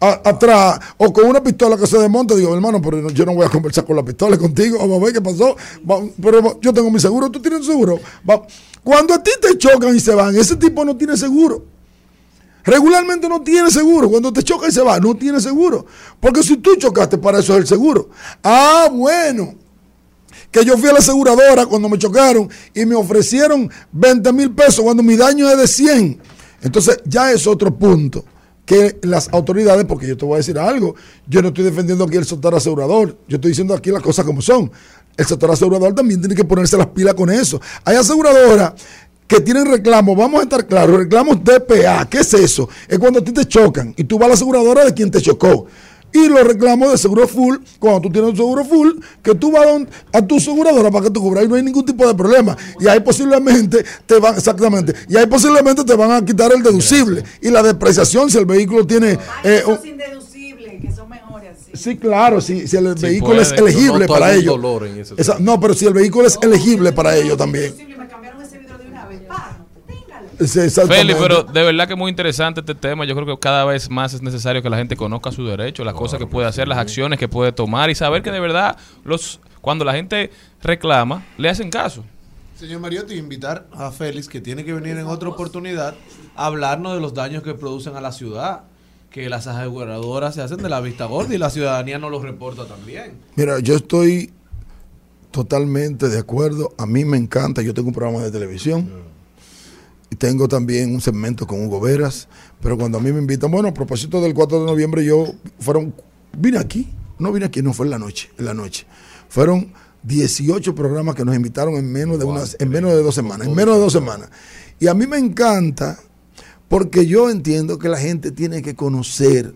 a- 0.00 0.20
atrás 0.30 0.80
o 0.96 1.12
con 1.12 1.24
una 1.26 1.42
pistola 1.42 1.76
que 1.76 1.86
se 1.86 1.98
desmonta. 1.98 2.34
Digo, 2.34 2.54
hermano, 2.54 2.80
pero 2.82 3.08
yo 3.10 3.24
no 3.26 3.34
voy 3.34 3.46
a 3.46 3.48
conversar 3.48 3.84
con 3.84 3.96
la 3.96 4.02
pistola 4.04 4.36
contigo. 4.38 4.78
Vamos 4.78 5.00
a 5.00 5.04
ver 5.04 5.12
qué 5.14 5.20
pasó. 5.20 5.56
Va- 5.88 6.00
pero 6.20 6.58
yo 6.60 6.72
tengo 6.72 6.90
mi 6.90 6.98
seguro, 7.00 7.30
tú 7.30 7.40
tienes 7.40 7.64
seguro. 7.64 7.98
Va- 8.28 8.42
Cuando 8.82 9.12
a 9.14 9.22
ti 9.22 9.30
te 9.40 9.56
chocan 9.58 9.94
y 9.94 10.00
se 10.00 10.14
van, 10.14 10.34
ese 10.34 10.56
tipo 10.56 10.84
no 10.84 10.96
tiene 10.96 11.16
seguro. 11.16 11.64
Regularmente 12.64 13.28
no 13.28 13.40
tiene 13.42 13.70
seguro. 13.70 14.08
Cuando 14.10 14.32
te 14.32 14.42
choca 14.42 14.68
y 14.68 14.72
se 14.72 14.82
va, 14.82 14.98
no 15.00 15.14
tiene 15.14 15.40
seguro. 15.40 15.86
Porque 16.18 16.42
si 16.42 16.56
tú 16.58 16.76
chocaste, 16.76 17.18
para 17.18 17.38
eso 17.38 17.52
es 17.54 17.60
el 17.60 17.66
seguro. 17.66 18.10
Ah, 18.42 18.88
bueno 18.92 19.54
que 20.50 20.64
yo 20.64 20.76
fui 20.76 20.88
a 20.88 20.92
la 20.92 20.98
aseguradora 20.98 21.66
cuando 21.66 21.88
me 21.88 21.98
chocaron 21.98 22.48
y 22.74 22.86
me 22.86 22.94
ofrecieron 22.94 23.70
20 23.92 24.32
mil 24.32 24.50
pesos 24.52 24.84
cuando 24.84 25.02
mi 25.02 25.16
daño 25.16 25.48
es 25.50 25.58
de 25.58 25.66
100. 25.66 26.20
Entonces 26.62 27.00
ya 27.04 27.32
es 27.32 27.46
otro 27.46 27.74
punto 27.74 28.24
que 28.64 28.98
las 29.02 29.28
autoridades, 29.32 29.84
porque 29.84 30.06
yo 30.06 30.16
te 30.16 30.24
voy 30.24 30.34
a 30.34 30.36
decir 30.38 30.56
algo, 30.58 30.94
yo 31.26 31.42
no 31.42 31.48
estoy 31.48 31.64
defendiendo 31.64 32.04
aquí 32.04 32.16
el 32.16 32.24
sector 32.24 32.54
asegurador, 32.54 33.18
yo 33.26 33.36
estoy 33.36 33.50
diciendo 33.50 33.74
aquí 33.74 33.90
las 33.90 34.02
cosas 34.02 34.24
como 34.24 34.40
son. 34.40 34.70
El 35.16 35.26
sector 35.26 35.50
asegurador 35.50 35.92
también 35.92 36.20
tiene 36.20 36.36
que 36.36 36.44
ponerse 36.44 36.76
las 36.76 36.86
pilas 36.86 37.14
con 37.14 37.30
eso. 37.30 37.60
Hay 37.84 37.96
aseguradoras 37.96 38.74
que 39.26 39.40
tienen 39.40 39.66
reclamos, 39.66 40.16
vamos 40.16 40.40
a 40.40 40.42
estar 40.44 40.66
claros, 40.66 40.96
reclamos 40.96 41.38
DPA, 41.42 42.08
¿qué 42.08 42.18
es 42.18 42.34
eso? 42.34 42.68
Es 42.88 42.98
cuando 42.98 43.20
a 43.20 43.24
ti 43.24 43.32
te 43.32 43.44
chocan 43.44 43.94
y 43.96 44.04
tú 44.04 44.18
vas 44.18 44.26
a 44.26 44.28
la 44.28 44.34
aseguradora 44.34 44.84
de 44.84 44.94
quien 44.94 45.10
te 45.10 45.20
chocó. 45.20 45.66
Y 46.12 46.28
los 46.28 46.42
reclamos 46.44 46.90
de 46.90 46.98
seguro 46.98 47.28
full, 47.28 47.58
cuando 47.78 48.00
tú 48.00 48.10
tienes 48.10 48.30
un 48.30 48.36
seguro 48.36 48.64
full, 48.64 48.90
que 49.22 49.34
tú 49.34 49.52
vas 49.52 49.66
a 50.12 50.22
tu 50.26 50.36
aseguradora 50.36 50.90
para 50.90 51.04
que 51.04 51.10
te 51.10 51.20
cubra 51.20 51.42
y 51.44 51.48
no 51.48 51.54
hay 51.54 51.62
ningún 51.62 51.84
tipo 51.84 52.06
de 52.06 52.14
problema. 52.14 52.56
Y 52.80 52.88
ahí 52.88 52.98
posiblemente 53.00 53.84
te 54.06 54.18
van, 54.18 54.34
exactamente, 54.36 54.92
y 55.08 55.16
ahí 55.16 55.26
posiblemente 55.26 55.84
te 55.84 55.94
van 55.94 56.10
a 56.10 56.24
quitar 56.24 56.50
el 56.52 56.62
deducible 56.62 57.22
y 57.40 57.50
la 57.50 57.62
depreciación 57.62 58.28
si 58.30 58.38
el 58.38 58.46
vehículo 58.46 58.86
tiene... 58.86 59.18
eh, 59.44 59.62
un- 59.66 59.78
indeducibles, 59.86 60.80
que 60.80 60.92
son 60.92 61.08
mejores 61.08 61.50
así. 61.56 61.70
Sí, 61.74 61.96
claro, 61.96 62.40
si, 62.40 62.66
si 62.66 62.76
el 62.76 62.94
vehículo 62.96 63.40
es 63.40 63.52
elegible 63.52 64.06
para 64.08 64.34
ellos. 64.34 64.46
dolor 64.56 64.86
en 64.86 64.98
ese 64.98 65.14
Esa- 65.16 65.38
no, 65.38 65.60
pero 65.60 65.74
si 65.74 65.86
el 65.86 65.92
vehículo 65.94 66.26
es 66.26 66.38
elegible 66.42 66.90
para 66.92 67.16
ellos 67.16 67.36
también. 67.36 67.72
Feli, 70.46 71.14
pero 71.14 71.42
de 71.42 71.62
verdad 71.62 71.86
que 71.86 71.94
muy 71.94 72.10
interesante 72.10 72.60
este 72.60 72.74
tema. 72.74 73.04
Yo 73.04 73.14
creo 73.14 73.26
que 73.26 73.38
cada 73.38 73.64
vez 73.64 73.90
más 73.90 74.14
es 74.14 74.22
necesario 74.22 74.62
que 74.62 74.70
la 74.70 74.78
gente 74.78 74.96
conozca 74.96 75.30
su 75.32 75.44
derecho, 75.46 75.84
las 75.84 75.94
cosas 75.94 76.18
que 76.18 76.26
puede 76.26 76.48
hacer, 76.48 76.66
las 76.68 76.78
acciones 76.78 77.18
que 77.18 77.28
puede 77.28 77.52
tomar 77.52 77.90
y 77.90 77.94
saber 77.94 78.22
que 78.22 78.30
de 78.30 78.40
verdad 78.40 78.76
los 79.04 79.40
cuando 79.60 79.84
la 79.84 79.92
gente 79.92 80.30
reclama, 80.62 81.24
le 81.36 81.48
hacen 81.48 81.70
caso. 81.70 82.04
Señor 82.56 82.80
Mariotti, 82.80 83.14
invitar 83.14 83.66
a 83.72 83.90
Félix, 83.90 84.28
que 84.28 84.40
tiene 84.40 84.64
que 84.64 84.72
venir 84.72 84.96
en 84.96 85.06
otra 85.06 85.28
oportunidad, 85.28 85.94
a 86.36 86.46
hablarnos 86.46 86.94
de 86.94 87.00
los 87.00 87.14
daños 87.14 87.42
que 87.42 87.54
producen 87.54 87.96
a 87.96 88.00
la 88.00 88.12
ciudad, 88.12 88.64
que 89.10 89.28
las 89.28 89.46
aseguradoras 89.46 90.34
se 90.34 90.42
hacen 90.42 90.58
de 90.58 90.68
la 90.68 90.80
vista 90.80 91.06
gorda 91.06 91.34
y 91.34 91.38
la 91.38 91.50
ciudadanía 91.50 91.98
no 91.98 92.10
los 92.10 92.22
reporta 92.22 92.66
también. 92.66 93.14
Mira, 93.34 93.58
yo 93.60 93.76
estoy 93.76 94.32
totalmente 95.30 96.08
de 96.08 96.18
acuerdo. 96.18 96.72
A 96.76 96.86
mí 96.86 97.04
me 97.04 97.16
encanta. 97.16 97.62
Yo 97.62 97.74
tengo 97.74 97.88
un 97.88 97.94
programa 97.94 98.22
de 98.22 98.30
televisión. 98.30 99.09
Y 100.10 100.16
tengo 100.16 100.48
también 100.48 100.94
un 100.94 101.00
segmento 101.00 101.46
con 101.46 101.64
Hugo 101.64 101.80
Veras. 101.80 102.28
Pero 102.60 102.76
cuando 102.76 102.98
a 102.98 103.00
mí 103.00 103.12
me 103.12 103.20
invitan, 103.20 103.50
bueno, 103.50 103.68
a 103.68 103.74
propósito 103.74 104.20
del 104.20 104.34
4 104.34 104.60
de 104.60 104.66
noviembre, 104.66 105.04
yo 105.04 105.32
fueron, 105.60 105.94
vine 106.36 106.58
aquí. 106.58 106.92
No 107.18 107.32
vine 107.32 107.46
aquí, 107.46 107.62
no 107.62 107.72
fue 107.72 107.86
en 107.86 107.90
la 107.90 107.98
noche. 107.98 108.30
En 108.38 108.46
la 108.46 108.54
noche. 108.54 108.86
Fueron 109.28 109.72
18 110.02 110.74
programas 110.74 111.14
que 111.14 111.24
nos 111.24 111.36
invitaron 111.36 111.74
en 111.74 111.92
menos 111.92 112.18
de 112.18 112.24
unas, 112.24 112.56
en 112.58 112.70
menos 112.70 112.92
de 112.92 113.02
dos 113.02 113.14
semanas. 113.14 113.46
En 113.46 113.54
menos 113.54 113.76
de 113.76 113.80
dos 113.80 113.92
semanas. 113.92 114.30
Y 114.78 114.88
a 114.88 114.94
mí 114.94 115.06
me 115.06 115.18
encanta 115.18 115.98
porque 116.68 117.06
yo 117.06 117.30
entiendo 117.30 117.78
que 117.78 117.88
la 117.88 117.98
gente 117.98 118.30
tiene 118.30 118.62
que 118.62 118.74
conocer 118.74 119.54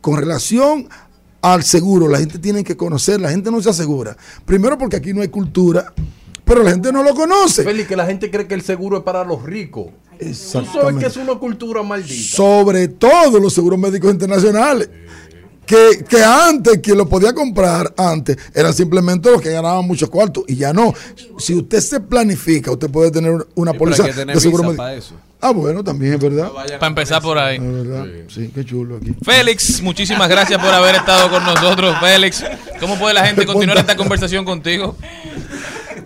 con 0.00 0.16
relación 0.16 0.88
al 1.40 1.62
seguro, 1.62 2.08
la 2.08 2.18
gente 2.18 2.38
tiene 2.38 2.64
que 2.64 2.76
conocer, 2.76 3.20
la 3.20 3.30
gente 3.30 3.50
no 3.50 3.60
se 3.62 3.70
asegura. 3.70 4.16
Primero 4.44 4.78
porque 4.78 4.96
aquí 4.96 5.12
no 5.12 5.22
hay 5.22 5.28
cultura, 5.28 5.92
pero 6.48 6.62
la 6.64 6.70
gente 6.72 6.90
no 6.90 7.02
lo 7.04 7.14
conoce. 7.14 7.62
Félix, 7.62 7.88
que 7.88 7.96
la 7.96 8.06
gente 8.06 8.30
cree 8.30 8.46
que 8.48 8.54
el 8.54 8.62
seguro 8.62 8.96
es 8.98 9.02
para 9.04 9.22
los 9.24 9.42
ricos. 9.42 9.86
Tú 10.18 10.34
sabes 10.34 10.96
que 10.98 11.06
es 11.06 11.16
una 11.16 11.34
cultura 11.36 11.82
maldita. 11.84 12.36
Sobre 12.36 12.88
todo 12.88 13.38
los 13.38 13.52
seguros 13.52 13.78
médicos 13.78 14.10
internacionales. 14.10 14.88
Que, 15.64 16.02
que 16.08 16.24
antes, 16.24 16.78
quien 16.78 16.96
lo 16.96 17.06
podía 17.06 17.34
comprar 17.34 17.92
antes, 17.98 18.38
eran 18.54 18.72
simplemente 18.72 19.30
los 19.30 19.42
que 19.42 19.50
ganaban 19.52 19.86
muchos 19.86 20.08
cuartos. 20.08 20.44
Y 20.48 20.56
ya 20.56 20.72
no. 20.72 20.94
Si 21.38 21.54
usted 21.54 21.80
se 21.80 22.00
planifica, 22.00 22.72
usted 22.72 22.88
puede 22.90 23.10
tener 23.10 23.46
una 23.54 23.72
Sí, 23.72 23.78
póliza 23.78 24.04
que 24.06 24.12
tener 24.14 24.34
de 24.34 24.40
seguro 24.40 24.62
médico. 24.62 24.78
para 24.78 24.94
eso. 24.94 25.14
Ah, 25.40 25.50
bueno, 25.52 25.84
también 25.84 26.14
es 26.14 26.20
verdad. 26.20 26.50
Para 26.50 26.86
empezar 26.86 27.20
por 27.22 27.38
ahí. 27.38 27.58
Verdad. 27.58 28.06
Sí, 28.28 28.50
qué 28.52 28.64
chulo 28.64 28.96
aquí. 28.96 29.14
Félix, 29.22 29.82
muchísimas 29.82 30.28
gracias 30.28 30.58
por 30.60 30.72
haber 30.72 30.94
estado 30.96 31.30
con 31.30 31.44
nosotros, 31.44 31.94
Félix. 32.00 32.42
¿Cómo 32.80 32.98
puede 32.98 33.12
la 33.14 33.26
gente 33.26 33.44
continuar 33.44 33.76
esta 33.78 33.94
conversación 33.94 34.44
contigo? 34.46 34.96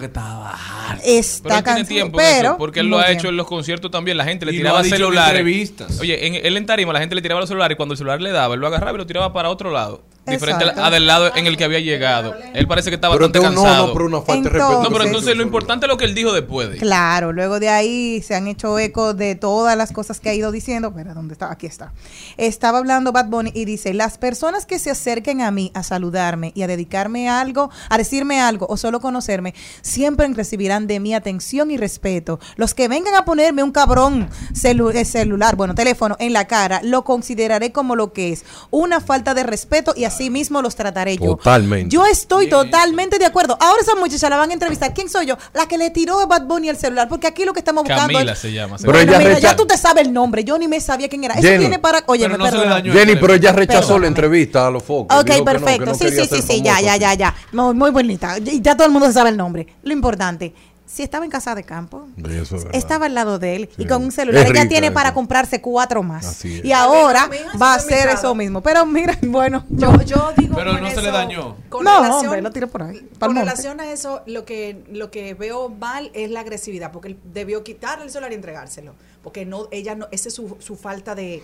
tiene 0.99 1.63
cansado, 1.63 1.85
tiempo 1.85 2.19
en 2.19 2.25
pero 2.27 2.49
eso, 2.49 2.57
porque 2.57 2.79
él 2.81 2.87
lo 2.87 2.99
ha 2.99 3.05
bien. 3.07 3.17
hecho 3.17 3.29
en 3.29 3.37
los 3.37 3.47
conciertos 3.47 3.91
también. 3.91 4.17
La 4.17 4.25
gente 4.25 4.45
le 4.45 4.53
Y 4.53 4.57
tiraba 4.57 4.79
ha 4.79 4.83
dicho 4.83 4.95
en 4.95 5.01
celulares. 5.01 5.39
entrevistas. 5.39 5.99
Oye, 5.99 6.27
en, 6.27 6.35
él 6.45 6.57
en 6.57 6.65
tarima 6.65 6.93
la 6.93 6.99
gente 6.99 7.15
le 7.15 7.21
tiraba 7.21 7.39
los 7.41 7.49
celulares 7.49 7.75
y 7.75 7.77
cuando 7.77 7.93
el 7.93 7.97
celular 7.97 8.21
le 8.21 8.31
daba, 8.31 8.53
él 8.55 8.59
lo 8.59 8.67
agarraba 8.67 8.93
y 8.93 8.97
lo 8.97 9.05
tiraba 9.05 9.31
para 9.33 9.49
otro 9.49 9.71
lado. 9.71 10.03
Diferente 10.25 10.65
Exacto. 10.65 10.83
a 10.85 10.89
del 10.91 11.07
lado 11.07 11.35
en 11.35 11.47
el 11.47 11.57
que 11.57 11.63
había 11.63 11.79
llegado. 11.79 12.35
Él 12.53 12.67
parece 12.67 12.89
que 12.91 12.95
estaba 12.95 13.15
Pero 13.15 13.25
bastante 13.27 13.39
entonces, 13.47 13.55
no, 13.59 13.63
cansado. 13.63 13.87
no, 13.87 13.93
pero 13.93 14.05
una 14.05 14.17
falta 14.17 14.31
de 14.33 14.37
Entonces- 14.37 14.59
respeto. 14.61 14.83
No, 14.83 14.89
pero 14.91 15.03
entonces 15.05 15.35
lo 15.37 15.43
importante 15.43 15.85
es 15.85 15.89
lo 15.89 15.97
que 15.97 16.05
él 16.05 16.13
dijo 16.13 16.31
después 16.31 16.69
de. 16.69 16.77
Claro, 16.77 17.33
luego 17.33 17.59
de 17.59 17.69
ahí 17.69 18.21
se 18.21 18.35
han 18.35 18.47
hecho 18.47 18.77
eco 18.77 19.15
de 19.15 19.33
todas 19.35 19.75
las 19.75 19.91
cosas 19.91 20.19
que 20.19 20.29
ha 20.29 20.33
ido 20.35 20.51
diciendo. 20.51 20.89
Espera, 20.89 21.15
¿dónde 21.15 21.33
está? 21.33 21.51
Aquí 21.51 21.65
está. 21.65 21.91
Estaba 22.37 22.77
hablando 22.77 23.11
Bad 23.11 23.27
Bunny 23.29 23.51
y 23.55 23.65
dice, 23.65 23.93
las 23.95 24.19
personas 24.19 24.67
que 24.67 24.77
se 24.77 24.91
acerquen 24.91 25.41
a 25.41 25.49
mí 25.49 25.71
a 25.73 25.81
saludarme 25.81 26.51
y 26.55 26.61
a 26.61 26.67
dedicarme 26.67 27.27
a 27.27 27.41
algo, 27.41 27.71
a 27.89 27.97
decirme 27.97 28.39
algo 28.39 28.67
o 28.69 28.77
solo 28.77 28.99
conocerme, 28.99 29.55
siempre 29.81 30.27
recibirán 30.33 30.85
de 30.85 30.99
mí 30.99 31.15
atención 31.15 31.71
y 31.71 31.77
respeto. 31.77 32.39
Los 32.57 32.75
que 32.75 32.87
vengan 32.87 33.15
a 33.15 33.25
ponerme 33.25 33.63
un 33.63 33.71
cabrón 33.71 34.29
celu- 34.53 34.93
eh, 34.93 35.03
celular, 35.03 35.55
bueno, 35.55 35.73
teléfono 35.73 36.15
en 36.19 36.33
la 36.33 36.45
cara, 36.45 36.79
lo 36.83 37.03
consideraré 37.03 37.71
como 37.71 37.95
lo 37.95 38.13
que 38.13 38.31
es, 38.31 38.45
una 38.69 39.01
falta 39.01 39.33
de 39.33 39.41
respeto 39.43 39.93
y 39.95 40.05
así 40.13 40.29
mismo 40.29 40.61
los 40.61 40.75
trataré 40.75 41.17
yo. 41.17 41.35
Totalmente. 41.37 41.89
Yo 41.93 42.05
estoy 42.05 42.49
totalmente 42.49 43.17
de 43.19 43.25
acuerdo. 43.25 43.57
Ahora 43.59 43.81
esa 43.81 43.95
muchacha 43.95 44.29
la 44.29 44.37
van 44.37 44.49
a 44.49 44.53
entrevistar. 44.53 44.93
¿Quién 44.93 45.09
soy 45.09 45.25
yo? 45.25 45.37
La 45.53 45.67
que 45.67 45.77
le 45.77 45.89
tiró 45.89 46.19
a 46.19 46.25
Bad 46.25 46.43
Bunny 46.45 46.69
el 46.69 46.77
celular. 46.77 47.07
Porque 47.09 47.27
aquí 47.27 47.45
lo 47.45 47.53
que 47.53 47.59
estamos 47.59 47.83
buscando. 47.83 48.13
Camila 48.13 48.33
es- 48.33 48.39
se 48.39 48.51
llama. 48.51 48.77
Pero 48.79 48.91
Bueno, 48.91 49.11
ella 49.11 49.17
mira, 49.19 49.29
recha- 49.35 49.49
ya 49.51 49.55
tú 49.55 49.65
te 49.65 49.77
sabes 49.77 50.05
el 50.05 50.13
nombre. 50.13 50.43
Yo 50.43 50.57
ni 50.57 50.67
me 50.67 50.79
sabía 50.79 51.07
quién 51.09 51.23
era. 51.23 51.33
Eso 51.35 51.43
Jenny. 51.43 51.59
tiene 51.59 51.79
para. 51.79 52.03
Oye, 52.07 52.25
Pero 52.29 52.37
no. 52.37 52.45
Jenny, 52.91 53.15
pero 53.15 53.33
ella 53.33 53.51
rechazó 53.51 53.79
Perdóname. 53.81 54.01
la 54.01 54.07
entrevista 54.07 54.67
a 54.67 54.71
los 54.71 54.83
focos. 54.83 55.17
Ok, 55.17 55.25
Dijo 55.25 55.37
que 55.37 55.39
no, 55.39 55.45
que 55.45 55.59
perfecto. 55.59 55.85
no 55.85 55.95
sí, 55.95 56.09
sí, 56.09 56.25
sí, 56.29 56.41
sí, 56.41 56.61
ya, 56.61 56.79
ya, 56.81 56.97
ya, 56.97 57.13
ya. 57.13 57.35
Muy, 57.51 57.73
muy 57.73 57.91
bonita. 57.91 58.37
Y 58.39 58.61
ya 58.61 58.75
todo 58.75 58.87
el 58.87 58.93
mundo 58.93 59.07
se 59.07 59.13
sabe 59.13 59.29
el 59.29 59.37
nombre. 59.37 59.67
Lo 59.83 59.93
importante, 59.93 60.53
si 60.91 61.03
estaba 61.03 61.23
en 61.23 61.31
casa 61.31 61.55
de 61.55 61.63
campo, 61.63 62.07
Eso 62.17 62.57
es 62.57 62.63
verdad. 62.65 62.71
estaba 62.73 63.05
al 63.05 63.13
lado 63.13 63.39
de 63.39 63.55
él 63.55 63.69
y 63.77 63.85
con 63.85 64.03
un 64.03 64.11
celular, 64.11 64.45
ella 64.45 64.67
tiene 64.67 64.91
para 64.91 65.13
comprarse 65.13 65.61
cuatro 65.61 66.03
más. 66.03 66.25
Así 66.25 66.59
es. 66.59 66.65
Y 66.65 66.73
ahora 66.73 67.27
mira, 67.27 67.51
va 67.61 67.73
a 67.73 67.75
hacer 67.77 68.09
eso 68.09 68.35
mismo. 68.35 68.61
Pero 68.61 68.85
mira, 68.85 69.17
bueno, 69.23 69.63
Yo, 69.69 70.01
yo 70.01 70.33
digo 70.35 70.55
Pero 70.55 70.73
con 70.73 70.81
no 70.81 70.89
se 70.91 71.01
le 71.01 71.11
dañó. 71.11 71.55
Con 71.69 71.85
No, 71.85 72.01
relación, 72.01 72.25
hombre, 72.25 72.41
lo 72.41 72.51
tiró 72.51 72.67
por 72.67 72.83
ahí, 72.83 72.99
Con 73.19 73.29
monte. 73.29 73.39
relación 73.41 73.79
a 73.79 73.89
eso, 73.91 74.21
lo 74.25 74.43
que, 74.43 74.83
lo 74.91 75.11
que 75.11 75.33
veo 75.33 75.69
mal 75.69 76.11
es 76.13 76.29
la 76.29 76.41
agresividad, 76.41 76.91
porque 76.91 77.07
él 77.09 77.17
debió 77.23 77.63
quitarle 77.63 78.03
el 78.05 78.11
celular 78.11 78.33
y 78.33 78.35
entregárselo. 78.35 78.93
Porque 79.23 79.45
no, 79.45 79.67
ella 79.71 79.95
no, 79.95 80.07
esa 80.11 80.27
es 80.27 80.35
su, 80.35 80.57
su 80.59 80.75
falta 80.75 81.15
de, 81.15 81.41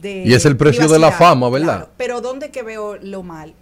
de 0.00 0.22
Y 0.26 0.34
es 0.34 0.44
el 0.44 0.56
precio 0.56 0.86
de 0.86 0.98
la 1.00 1.10
fama, 1.10 1.48
¿verdad? 1.50 1.66
claro. 1.76 1.90
Pero 1.96 2.20
¿dónde 2.20 2.50
que 2.50 2.62
veo 2.62 2.96
lo 2.98 3.22
mal? 3.24 3.54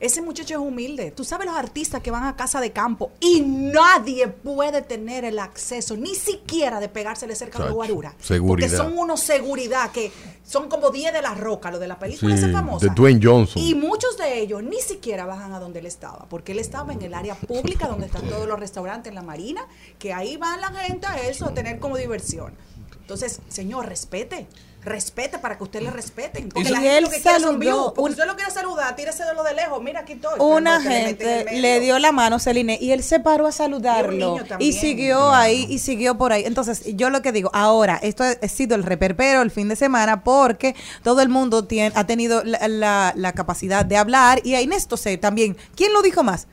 Ese 0.00 0.22
muchacho 0.22 0.54
es 0.54 0.60
humilde. 0.60 1.10
Tú 1.10 1.24
sabes 1.24 1.46
los 1.46 1.56
artistas 1.56 2.00
que 2.02 2.10
van 2.12 2.24
a 2.24 2.36
casa 2.36 2.60
de 2.60 2.70
campo 2.70 3.10
y 3.20 3.40
nadie 3.40 4.28
puede 4.28 4.80
tener 4.82 5.24
el 5.24 5.38
acceso, 5.40 5.96
ni 5.96 6.14
siquiera 6.14 6.78
de 6.78 6.88
pegársele 6.88 7.34
cerca 7.34 7.58
de 7.58 7.64
Chacho, 7.64 7.74
guarura. 7.74 8.14
seguridad. 8.20 8.68
Porque 8.68 8.68
son 8.68 8.96
unos 8.96 9.20
seguridad 9.20 9.90
que 9.90 10.12
son 10.44 10.68
como 10.68 10.90
10 10.90 11.12
de 11.12 11.20
la 11.22 11.34
roca, 11.34 11.70
lo 11.72 11.78
de 11.80 11.88
la 11.88 11.98
película 11.98 12.36
Sí, 12.36 12.44
esa 12.44 12.52
famosa. 12.52 12.86
de 12.86 12.94
Dwayne 12.94 13.20
Johnson. 13.22 13.60
Y 13.62 13.74
muchos 13.74 14.16
de 14.16 14.38
ellos 14.40 14.62
ni 14.62 14.80
siquiera 14.80 15.26
bajan 15.26 15.52
a 15.52 15.58
donde 15.58 15.80
él 15.80 15.86
estaba, 15.86 16.26
porque 16.30 16.52
él 16.52 16.60
estaba 16.60 16.92
en 16.92 17.02
el 17.02 17.12
área 17.12 17.34
pública 17.34 17.88
donde 17.88 18.06
están 18.06 18.28
todos 18.28 18.46
los 18.46 18.58
restaurantes 18.58 19.08
en 19.10 19.16
la 19.16 19.22
marina, 19.22 19.66
que 19.98 20.12
ahí 20.12 20.36
van 20.36 20.60
la 20.60 20.68
gente 20.68 21.06
a 21.08 21.20
eso, 21.28 21.46
a 21.46 21.54
tener 21.54 21.80
como 21.80 21.96
diversión. 21.96 22.54
Entonces, 23.00 23.40
señor, 23.48 23.86
respete. 23.86 24.46
Respete 24.84 25.38
para 25.38 25.58
que 25.58 25.64
usted 25.64 25.82
le 25.82 25.90
respeten. 25.90 26.48
Porque 26.48 26.68
Y 26.68 26.72
la 26.72 26.78
gente 26.80 26.96
él 26.98 27.04
lo 27.04 27.10
que 27.10 27.20
quiere 27.20 27.40
son 27.40 27.42
saludó 27.48 27.58
views. 27.58 27.82
Porque 27.88 28.00
un- 28.00 28.10
usted 28.10 28.26
lo 28.26 28.36
quiere 28.36 28.50
saludar, 28.52 28.96
tírese 28.96 29.24
de 29.24 29.34
lo 29.34 29.42
de 29.42 29.54
lejos. 29.54 29.82
Mira, 29.82 30.00
aquí 30.00 30.12
estoy. 30.14 30.38
Una 30.38 30.78
no 30.78 30.88
le 30.88 30.96
gente 30.96 31.46
le 31.52 31.80
dio 31.80 31.98
la 31.98 32.12
mano 32.12 32.36
a 32.36 32.38
Celine 32.38 32.78
y 32.80 32.92
él 32.92 33.02
se 33.02 33.20
paró 33.20 33.44
a 33.46 33.48
Y 33.48 33.50
un 33.50 33.52
saludarlo 33.52 34.36
y 34.60 34.72
siguió 34.72 35.32
ahí 35.32 35.66
y 35.68 35.78
siguió 35.80 36.16
por 36.16 36.32
ahí. 36.32 36.44
Entonces, 36.44 36.82
yo 36.96 37.10
lo 37.10 37.22
que 37.22 37.32
digo, 37.32 37.50
ahora, 37.52 37.98
esto 38.02 38.24
ha 38.24 38.48
sido 38.48 38.76
el 38.76 38.84
reperpero 38.84 39.42
el 39.42 39.50
fin 39.50 39.68
de 39.68 39.76
semana 39.76 40.22
porque 40.22 40.74
todo 41.02 41.20
el 41.22 41.28
mundo 41.28 41.64
tiene, 41.64 41.92
ha 41.96 42.06
tenido 42.06 42.42
la, 42.44 42.66
la- 42.68 43.12
la 43.16 43.32
capacidad 43.32 43.84
de 43.84 43.96
hablar 43.96 44.40
y 44.44 44.54
en 44.54 44.72
esto 44.72 44.96
sé 44.96 45.18
también, 45.18 45.56
¿quién 45.74 45.92
lo 45.92 46.02
dijo 46.02 46.22
más? 46.22 46.46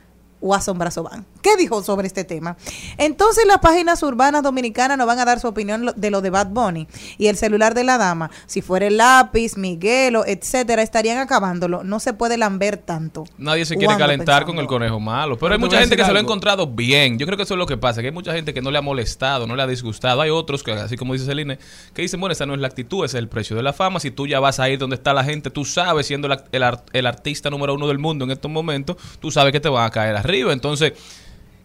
Watson 0.46 0.78
Brazoban. 0.78 1.26
¿Qué 1.42 1.56
dijo 1.56 1.82
sobre 1.82 2.06
este 2.06 2.24
tema? 2.24 2.56
Entonces 2.98 3.44
las 3.46 3.58
páginas 3.58 4.02
urbanas 4.02 4.42
dominicanas 4.42 4.96
nos 4.98 5.06
van 5.06 5.18
a 5.18 5.24
dar 5.24 5.40
su 5.40 5.48
opinión 5.48 5.92
de 5.96 6.10
lo 6.10 6.20
de 6.22 6.30
Bad 6.30 6.48
Bunny 6.48 6.86
y 7.18 7.26
el 7.26 7.36
celular 7.36 7.74
de 7.74 7.84
la 7.84 7.98
dama. 7.98 8.30
Si 8.46 8.62
fuera 8.62 8.86
el 8.86 8.96
lápiz, 8.96 9.56
Miguelo, 9.56 10.24
etcétera, 10.26 10.82
estarían 10.82 11.18
acabándolo. 11.18 11.84
No 11.84 12.00
se 12.00 12.12
puede 12.12 12.36
lamber 12.38 12.76
tanto. 12.78 13.24
Nadie 13.38 13.64
se 13.64 13.74
quiere 13.74 13.86
¿Cuándo 13.86 14.04
calentar 14.04 14.44
con 14.44 14.58
el 14.58 14.66
conejo 14.66 15.00
malo. 15.00 15.36
Pero 15.38 15.52
hay 15.54 15.58
mucha 15.60 15.78
gente 15.78 15.96
que 15.96 16.04
se 16.04 16.12
lo 16.12 16.18
ha 16.18 16.22
encontrado 16.22 16.66
bien. 16.66 17.18
Yo 17.18 17.26
creo 17.26 17.36
que 17.36 17.42
eso 17.44 17.54
es 17.54 17.58
lo 17.58 17.66
que 17.66 17.76
pasa, 17.76 18.00
que 18.00 18.08
hay 18.08 18.14
mucha 18.14 18.32
gente 18.32 18.54
que 18.54 18.62
no 18.62 18.70
le 18.70 18.78
ha 18.78 18.82
molestado, 18.82 19.46
no 19.46 19.56
le 19.56 19.62
ha 19.62 19.66
disgustado. 19.66 20.20
Hay 20.20 20.30
otros 20.30 20.62
que, 20.62 20.72
así 20.72 20.96
como 20.96 21.12
dice 21.12 21.26
Celine, 21.26 21.58
que 21.94 22.02
dicen, 22.02 22.20
bueno, 22.20 22.32
esa 22.32 22.46
no 22.46 22.54
es 22.54 22.60
la 22.60 22.66
actitud, 22.68 23.04
ese 23.04 23.16
es 23.18 23.22
el 23.22 23.28
precio 23.28 23.56
de 23.56 23.62
la 23.62 23.72
fama. 23.72 24.00
Si 24.00 24.10
tú 24.10 24.26
ya 24.26 24.40
vas 24.40 24.60
a 24.60 24.68
ir 24.68 24.78
donde 24.78 24.96
está 24.96 25.12
la 25.12 25.24
gente, 25.24 25.50
tú 25.50 25.64
sabes, 25.64 26.06
siendo 26.06 26.28
la- 26.28 26.44
el, 26.52 26.62
el 26.92 27.06
artista 27.06 27.50
número 27.50 27.74
uno 27.74 27.88
del 27.88 27.98
mundo 27.98 28.24
en 28.24 28.30
estos 28.30 28.50
momentos, 28.50 28.96
tú 29.20 29.30
sabes 29.30 29.52
que 29.52 29.60
te 29.60 29.68
van 29.68 29.84
a 29.86 29.90
caer 29.90 30.16
arriba. 30.16 30.35
Entonces... 30.50 30.92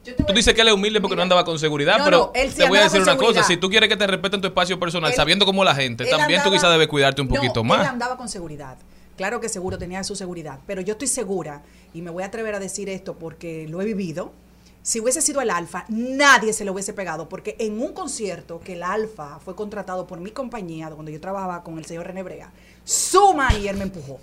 Tú 0.04 0.34
dices 0.34 0.56
que 0.56 0.62
él 0.62 0.68
es 0.70 0.74
humilde 0.74 1.00
porque 1.00 1.16
no 1.16 1.22
andaba 1.22 1.46
con 1.46 1.60
seguridad, 1.60 2.00
No, 2.00 2.06
pero 2.06 2.18
no, 2.18 2.32
él 2.34 2.50
sí 2.50 2.58
te 2.58 2.68
voy 2.68 2.80
a 2.80 2.84
decir 2.86 3.02
una 3.04 3.16
cosa, 3.18 3.44
si 3.44 3.58
tú 3.58 3.70
quieres 3.70 3.88
que 3.88 3.96
te 3.96 4.08
respeten 4.08 4.42
tu 4.42 4.48
espacio 4.48 4.80
personal, 4.80 5.12
Él- 5.12 5.16
sabiendo 5.16 5.46
cómo 5.46 5.64
la 5.64 5.76
gente, 5.76 6.06
Él 6.06 6.10
también 6.10 6.40
tú 6.42 6.48
andaba- 6.48 6.56
quizás 6.58 6.72
debes 6.72 6.88
cuidarte 6.88 7.22
un 7.22 7.28
No, 7.28 7.36
poquito 7.36 7.60
Él 7.62 7.68
más. 7.68 7.88
andaba 7.88 8.18
con 8.18 8.28
seguridad. 8.28 8.78
Claro 9.16 9.40
que 9.40 9.48
seguro 9.48 9.78
tenía 9.78 10.04
su 10.04 10.16
seguridad, 10.16 10.58
pero 10.66 10.82
yo 10.82 10.94
estoy 10.94 11.08
segura 11.08 11.62
y 11.94 12.02
me 12.02 12.10
voy 12.10 12.24
a 12.24 12.28
atrever 12.28 12.56
a 12.56 12.60
decir 12.60 12.90
esto 12.90 13.14
porque 13.14 13.68
lo 13.70 13.80
he 13.80 13.86
vivido. 13.86 14.34
Si 14.82 15.00
hubiese 15.00 15.22
sido 15.22 15.40
el 15.42 15.52
Alfa, 15.52 15.86
nadie 15.90 16.54
se 16.54 16.66
lo 16.66 16.72
hubiese 16.74 16.94
pegado, 16.94 17.30
porque 17.30 17.56
en 17.60 17.80
un 17.80 17.94
concierto 17.94 18.60
que 18.60 18.74
el 18.74 18.82
Alfa 18.82 19.38
fue 19.46 19.56
contratado 19.56 20.08
por 20.08 20.20
mi 20.20 20.32
compañía, 20.32 20.90
donde 20.90 21.12
yo 21.12 21.22
trabajaba 21.22 21.64
con 21.64 21.78
el 21.78 21.86
señor 21.86 22.08
René 22.08 22.24
Brea, 22.24 22.50
su 22.84 23.36
manager 23.36 23.76
me 23.76 23.84
empujó. 23.84 24.20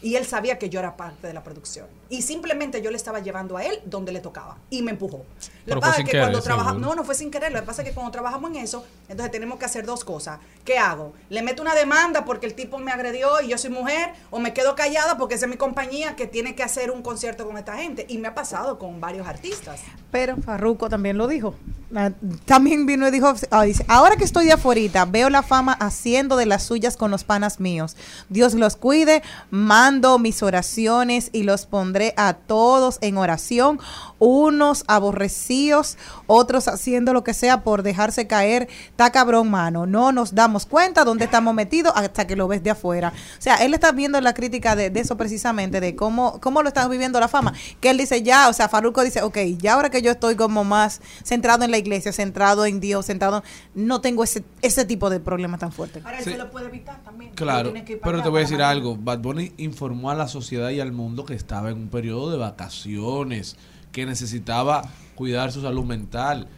Y 0.00 0.14
él 0.14 0.24
sabía 0.24 0.58
que 0.58 0.68
yo 0.68 0.78
era 0.78 0.96
parte 0.96 1.26
de 1.26 1.32
la 1.32 1.42
producción. 1.42 1.86
Y 2.08 2.22
simplemente 2.22 2.80
yo 2.80 2.90
le 2.90 2.96
estaba 2.96 3.20
llevando 3.20 3.56
a 3.56 3.64
él 3.64 3.80
donde 3.84 4.12
le 4.12 4.20
tocaba. 4.20 4.58
Y 4.70 4.82
me 4.82 4.92
empujó. 4.92 5.24
Lo 5.66 5.74
que 5.74 5.80
pasa 5.80 5.98
es 5.98 6.04
que 6.04 6.12
querer, 6.12 6.22
cuando 6.22 6.40
trabajamos... 6.40 6.80
No, 6.80 6.94
no 6.94 7.04
fue 7.04 7.14
sin 7.14 7.30
querer. 7.30 7.52
Lo 7.52 7.60
que 7.60 7.66
pasa 7.66 7.82
es 7.82 7.88
que 7.88 7.94
cuando 7.94 8.12
trabajamos 8.12 8.50
en 8.50 8.56
eso, 8.56 8.86
entonces 9.08 9.30
tenemos 9.32 9.58
que 9.58 9.64
hacer 9.64 9.84
dos 9.84 10.04
cosas. 10.04 10.38
¿Qué 10.64 10.78
hago? 10.78 11.12
¿Le 11.28 11.42
meto 11.42 11.62
una 11.62 11.74
demanda 11.74 12.24
porque 12.24 12.46
el 12.46 12.54
tipo 12.54 12.78
me 12.78 12.92
agredió 12.92 13.40
y 13.42 13.48
yo 13.48 13.58
soy 13.58 13.70
mujer? 13.70 14.12
¿O 14.30 14.38
me 14.38 14.54
quedo 14.54 14.74
callada 14.74 15.18
porque 15.18 15.34
esa 15.34 15.46
es 15.46 15.50
mi 15.50 15.56
compañía 15.56 16.16
que 16.16 16.26
tiene 16.26 16.54
que 16.54 16.62
hacer 16.62 16.90
un 16.90 17.02
concierto 17.02 17.46
con 17.46 17.58
esta 17.58 17.76
gente? 17.76 18.06
Y 18.08 18.18
me 18.18 18.28
ha 18.28 18.34
pasado 18.34 18.78
con 18.78 19.00
varios 19.00 19.26
artistas. 19.26 19.80
Pero 20.10 20.36
Farruko 20.36 20.88
también 20.88 21.18
lo 21.18 21.26
dijo. 21.26 21.54
Ah, 21.94 22.10
También 22.44 22.84
vino 22.84 23.08
y 23.08 23.10
dijo, 23.10 23.32
ah, 23.50 23.64
ahora 23.88 24.16
que 24.16 24.24
estoy 24.24 24.44
de 24.44 24.52
afuera, 24.52 25.06
veo 25.06 25.30
la 25.30 25.42
fama 25.42 25.72
haciendo 25.72 26.36
de 26.36 26.44
las 26.44 26.62
suyas 26.62 26.98
con 26.98 27.10
los 27.10 27.24
panas 27.24 27.60
míos. 27.60 27.96
Dios 28.28 28.52
los 28.52 28.76
cuide, 28.76 29.22
mando 29.50 30.18
mis 30.18 30.42
oraciones 30.42 31.30
y 31.32 31.44
los 31.44 31.64
pondré 31.64 32.12
a 32.18 32.34
todos 32.34 32.98
en 33.00 33.16
oración, 33.16 33.80
unos 34.18 34.84
aborrecidos, 34.86 35.96
otros 36.26 36.68
haciendo 36.68 37.14
lo 37.14 37.24
que 37.24 37.32
sea 37.32 37.62
por 37.62 37.82
dejarse 37.82 38.26
caer. 38.26 38.68
Está 38.90 39.10
cabrón, 39.10 39.50
mano. 39.50 39.86
No 39.86 40.12
nos 40.12 40.34
damos 40.34 40.66
cuenta 40.66 41.04
dónde 41.04 41.24
estamos 41.24 41.54
metidos 41.54 41.94
hasta 41.96 42.26
que 42.26 42.36
lo 42.36 42.48
ves 42.48 42.62
de 42.62 42.70
afuera. 42.70 43.14
O 43.38 43.42
sea, 43.42 43.56
él 43.56 43.72
está 43.72 43.92
viendo 43.92 44.20
la 44.20 44.34
crítica 44.34 44.76
de, 44.76 44.90
de 44.90 45.00
eso 45.00 45.16
precisamente, 45.16 45.80
de 45.80 45.96
cómo, 45.96 46.38
cómo 46.40 46.62
lo 46.62 46.68
está 46.68 46.86
viviendo 46.86 47.18
la 47.18 47.28
fama. 47.28 47.54
Que 47.80 47.90
él 47.90 47.96
dice 47.96 48.22
ya, 48.22 48.50
o 48.50 48.52
sea, 48.52 48.68
Farruko 48.68 49.02
dice, 49.02 49.22
ok, 49.22 49.38
ya 49.58 49.74
ahora 49.74 49.88
que 49.88 50.02
yo 50.02 50.10
estoy 50.10 50.36
como 50.36 50.64
más 50.64 51.00
centrado 51.24 51.64
en 51.64 51.70
la 51.70 51.77
iglesia, 51.78 52.12
centrado 52.12 52.66
en 52.66 52.80
Dios, 52.80 53.06
centrado, 53.06 53.42
no 53.74 54.00
tengo 54.00 54.24
ese, 54.24 54.44
ese 54.62 54.84
tipo 54.84 55.08
de 55.10 55.20
problema 55.20 55.58
tan 55.58 55.72
fuerte. 55.72 56.00
Ahora 56.04 56.18
él 56.18 56.24
Sí. 56.24 56.30
se 56.32 56.38
lo 56.38 56.50
puede 56.50 56.66
evitar 56.66 57.02
también. 57.02 57.32
Claro, 57.34 57.72
que 57.72 57.96
pero 57.96 58.22
te 58.22 58.28
voy 58.28 58.38
a 58.38 58.42
decir 58.42 58.60
algo. 58.62 58.96
Bad 58.96 59.20
Bunny 59.20 59.52
informó 59.56 60.10
a 60.10 60.14
la 60.14 60.28
sociedad 60.28 60.70
y 60.70 60.80
al 60.80 60.92
mundo 60.92 61.24
que 61.24 61.34
estaba 61.34 61.70
en 61.70 61.78
un 61.78 61.88
periodo 61.88 62.30
de 62.30 62.36
vacaciones, 62.38 63.56
que 63.92 64.04
necesitaba 64.06 64.82
cuidar 65.14 65.52
su 65.52 65.62
salud 65.62 65.84
mental. 65.84 66.48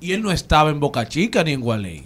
Y 0.00 0.12
él 0.12 0.22
no 0.22 0.30
estaba 0.30 0.70
en 0.70 0.78
Boca 0.80 1.08
Chica 1.08 1.42
ni 1.42 1.52
en 1.52 1.60
Gualey. 1.60 2.04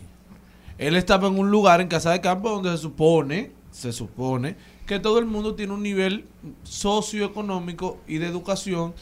Él 0.78 0.96
estaba 0.96 1.28
en 1.28 1.38
un 1.38 1.50
lugar 1.50 1.80
en 1.80 1.88
Casa 1.88 2.10
de 2.12 2.20
Campo 2.20 2.48
donde 2.50 2.70
se 2.70 2.78
supone, 2.78 3.52
se 3.70 3.92
supone, 3.92 4.56
que 4.86 4.98
todo 4.98 5.18
el 5.18 5.26
mundo 5.26 5.54
tiene 5.54 5.72
un 5.74 5.82
nivel 5.82 6.24
socioeconómico 6.64 7.98
y 8.06 8.18
de 8.18 8.26
educación 8.26 8.94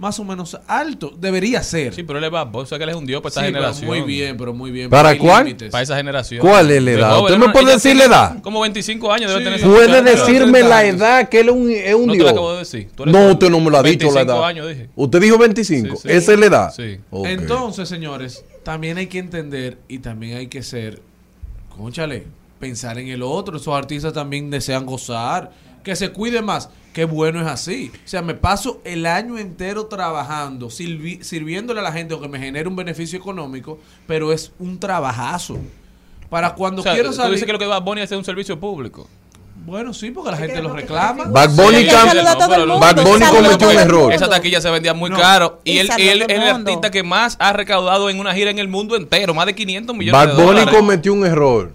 más 0.00 0.18
o 0.18 0.24
menos 0.24 0.58
alto. 0.66 1.12
Debería 1.16 1.62
ser. 1.62 1.92
Sí, 1.94 2.02
pero 2.02 2.18
él 2.18 2.24
es 2.24 2.30
Bad 2.30 2.46
Bunny, 2.46 2.62
o 2.62 2.66
sea 2.66 2.78
que 2.78 2.84
él 2.84 2.90
es 2.90 2.96
un 2.96 3.04
dios 3.04 3.20
para 3.20 3.28
esta 3.28 3.40
Sí, 3.42 3.46
pero 3.48 3.58
generación. 3.58 3.86
muy 3.86 4.00
bien, 4.00 4.36
pero 4.38 4.54
muy 4.54 4.70
bien. 4.70 4.88
¿Para 4.88 5.16
cuál? 5.18 5.44
límites. 5.44 5.70
Para 5.70 5.82
esa 5.82 5.94
generación. 5.96 6.40
¿Cuál 6.40 6.70
es 6.70 6.82
la 6.82 6.90
edad? 6.92 7.10
joven, 7.10 7.24
¿Usted 7.24 7.38
¿no? 7.38 7.46
me 7.46 7.52
puede 7.52 7.64
Ella 7.66 7.74
decir 7.74 7.96
la 7.96 8.04
edad? 8.04 8.42
Como 8.42 8.60
25 8.62 9.12
años 9.12 9.30
debe 9.30 9.40
Sí. 9.40 9.44
tener. 9.44 9.60
esa 9.60 9.68
Puede 9.68 10.02
decirme 10.02 10.62
la 10.62 10.80
30 10.80 10.86
edad 11.06 11.28
que 11.28 11.40
él 11.40 11.48
es 11.50 11.54
un, 11.54 11.70
es 11.70 11.94
un 11.94 12.06
No 12.06 12.12
te 12.12 12.16
dios. 12.16 12.24
la 12.24 12.30
acabo 12.32 12.52
de 12.54 12.58
decir. 12.60 12.88
Tú 12.96 13.02
eres 13.02 13.14
No, 13.14 13.30
usted 13.30 13.50
no 13.50 13.60
me 13.60 13.70
lo 13.70 13.76
ha 13.76 13.82
dicho 13.82 14.06
la 14.06 14.12
25 14.14 14.20
edad. 14.38 14.44
años 14.48 14.68
dije. 14.68 14.88
Usted 14.96 15.20
dijo 15.20 15.36
25. 15.38 15.96
Sí, 15.96 16.02
sí. 16.02 16.08
Esa 16.10 16.32
es 16.32 16.38
la 16.40 16.46
edad. 16.46 16.74
Sí. 16.74 16.96
Ok. 17.10 17.26
Entonces, 17.26 17.86
señores, 17.88 18.42
también 18.64 18.96
hay 18.96 19.06
que 19.06 19.18
entender 19.18 19.76
y 19.86 19.98
también 19.98 20.38
hay 20.38 20.46
que 20.46 20.62
ser, 20.62 21.02
conchale, 21.76 22.26
pensar 22.58 22.98
en 22.98 23.08
el 23.08 23.22
otro. 23.22 23.58
Esos 23.58 23.74
artistas 23.74 24.12
también 24.14 24.50
desean 24.50 24.86
gozar, 24.86 25.50
que 25.84 25.96
se 25.96 26.10
cuide 26.10 26.42
más. 26.42 26.68
Qué 26.92 27.04
bueno 27.04 27.40
es 27.40 27.46
así. 27.46 27.92
O 27.94 28.08
sea, 28.08 28.20
me 28.22 28.34
paso 28.34 28.80
el 28.84 29.06
año 29.06 29.38
entero 29.38 29.86
trabajando, 29.86 30.68
sirvi- 30.68 31.22
sirviéndole 31.22 31.78
a 31.80 31.82
la 31.84 31.92
gente 31.92 32.14
o 32.14 32.20
que 32.20 32.28
me 32.28 32.38
genere 32.38 32.68
un 32.68 32.74
beneficio 32.76 33.16
económico, 33.18 33.78
pero 34.08 34.32
es 34.32 34.52
un 34.58 34.80
trabajazo. 34.80 35.58
Para 36.28 36.54
cuando 36.54 36.80
O 36.80 36.82
sea, 36.82 36.94
quiero 36.94 37.10
tú 37.10 37.16
salir. 37.16 37.32
dices 37.32 37.46
que 37.46 37.52
lo 37.52 37.58
que 37.58 37.66
Bad 37.66 37.82
Bunny 37.82 38.00
es 38.02 38.10
un 38.12 38.24
servicio 38.24 38.58
público. 38.58 39.08
Bueno, 39.66 39.92
sí, 39.92 40.10
porque 40.10 40.30
la 40.30 40.36
gente 40.38 40.62
lo 40.62 40.72
reclama. 40.74 41.24
Bad 41.26 41.50
Bunny, 41.50 41.86
a 41.88 42.04
Bad 42.78 43.04
Bunny 43.04 43.24
a 43.24 43.30
cometió 43.30 43.68
un 43.68 43.76
error. 43.78 44.12
Esa 44.12 44.28
taquilla 44.28 44.60
se 44.60 44.70
vendía 44.70 44.94
muy 44.94 45.10
No. 45.10 45.18
caro. 45.18 45.60
Y 45.64 45.72
Y 45.72 45.78
él, 45.80 45.90
a 45.90 45.96
es 45.96 46.28
el 46.30 46.42
artista 46.42 46.90
que 46.90 47.02
más 47.02 47.36
ha 47.38 47.52
recaudado 47.52 48.08
en 48.10 48.18
una 48.20 48.32
gira 48.34 48.50
en 48.50 48.58
el 48.58 48.68
mundo 48.68 48.96
entero. 48.96 49.34
Más 49.34 49.44
de 49.46 49.54
500 49.54 49.94
millones 49.94 50.18
Bad 50.18 50.28
de 50.28 50.42
Bunny 50.42 50.60
dólares. 50.60 50.74
cometió 50.74 51.12
un 51.12 51.26
error. 51.26 51.72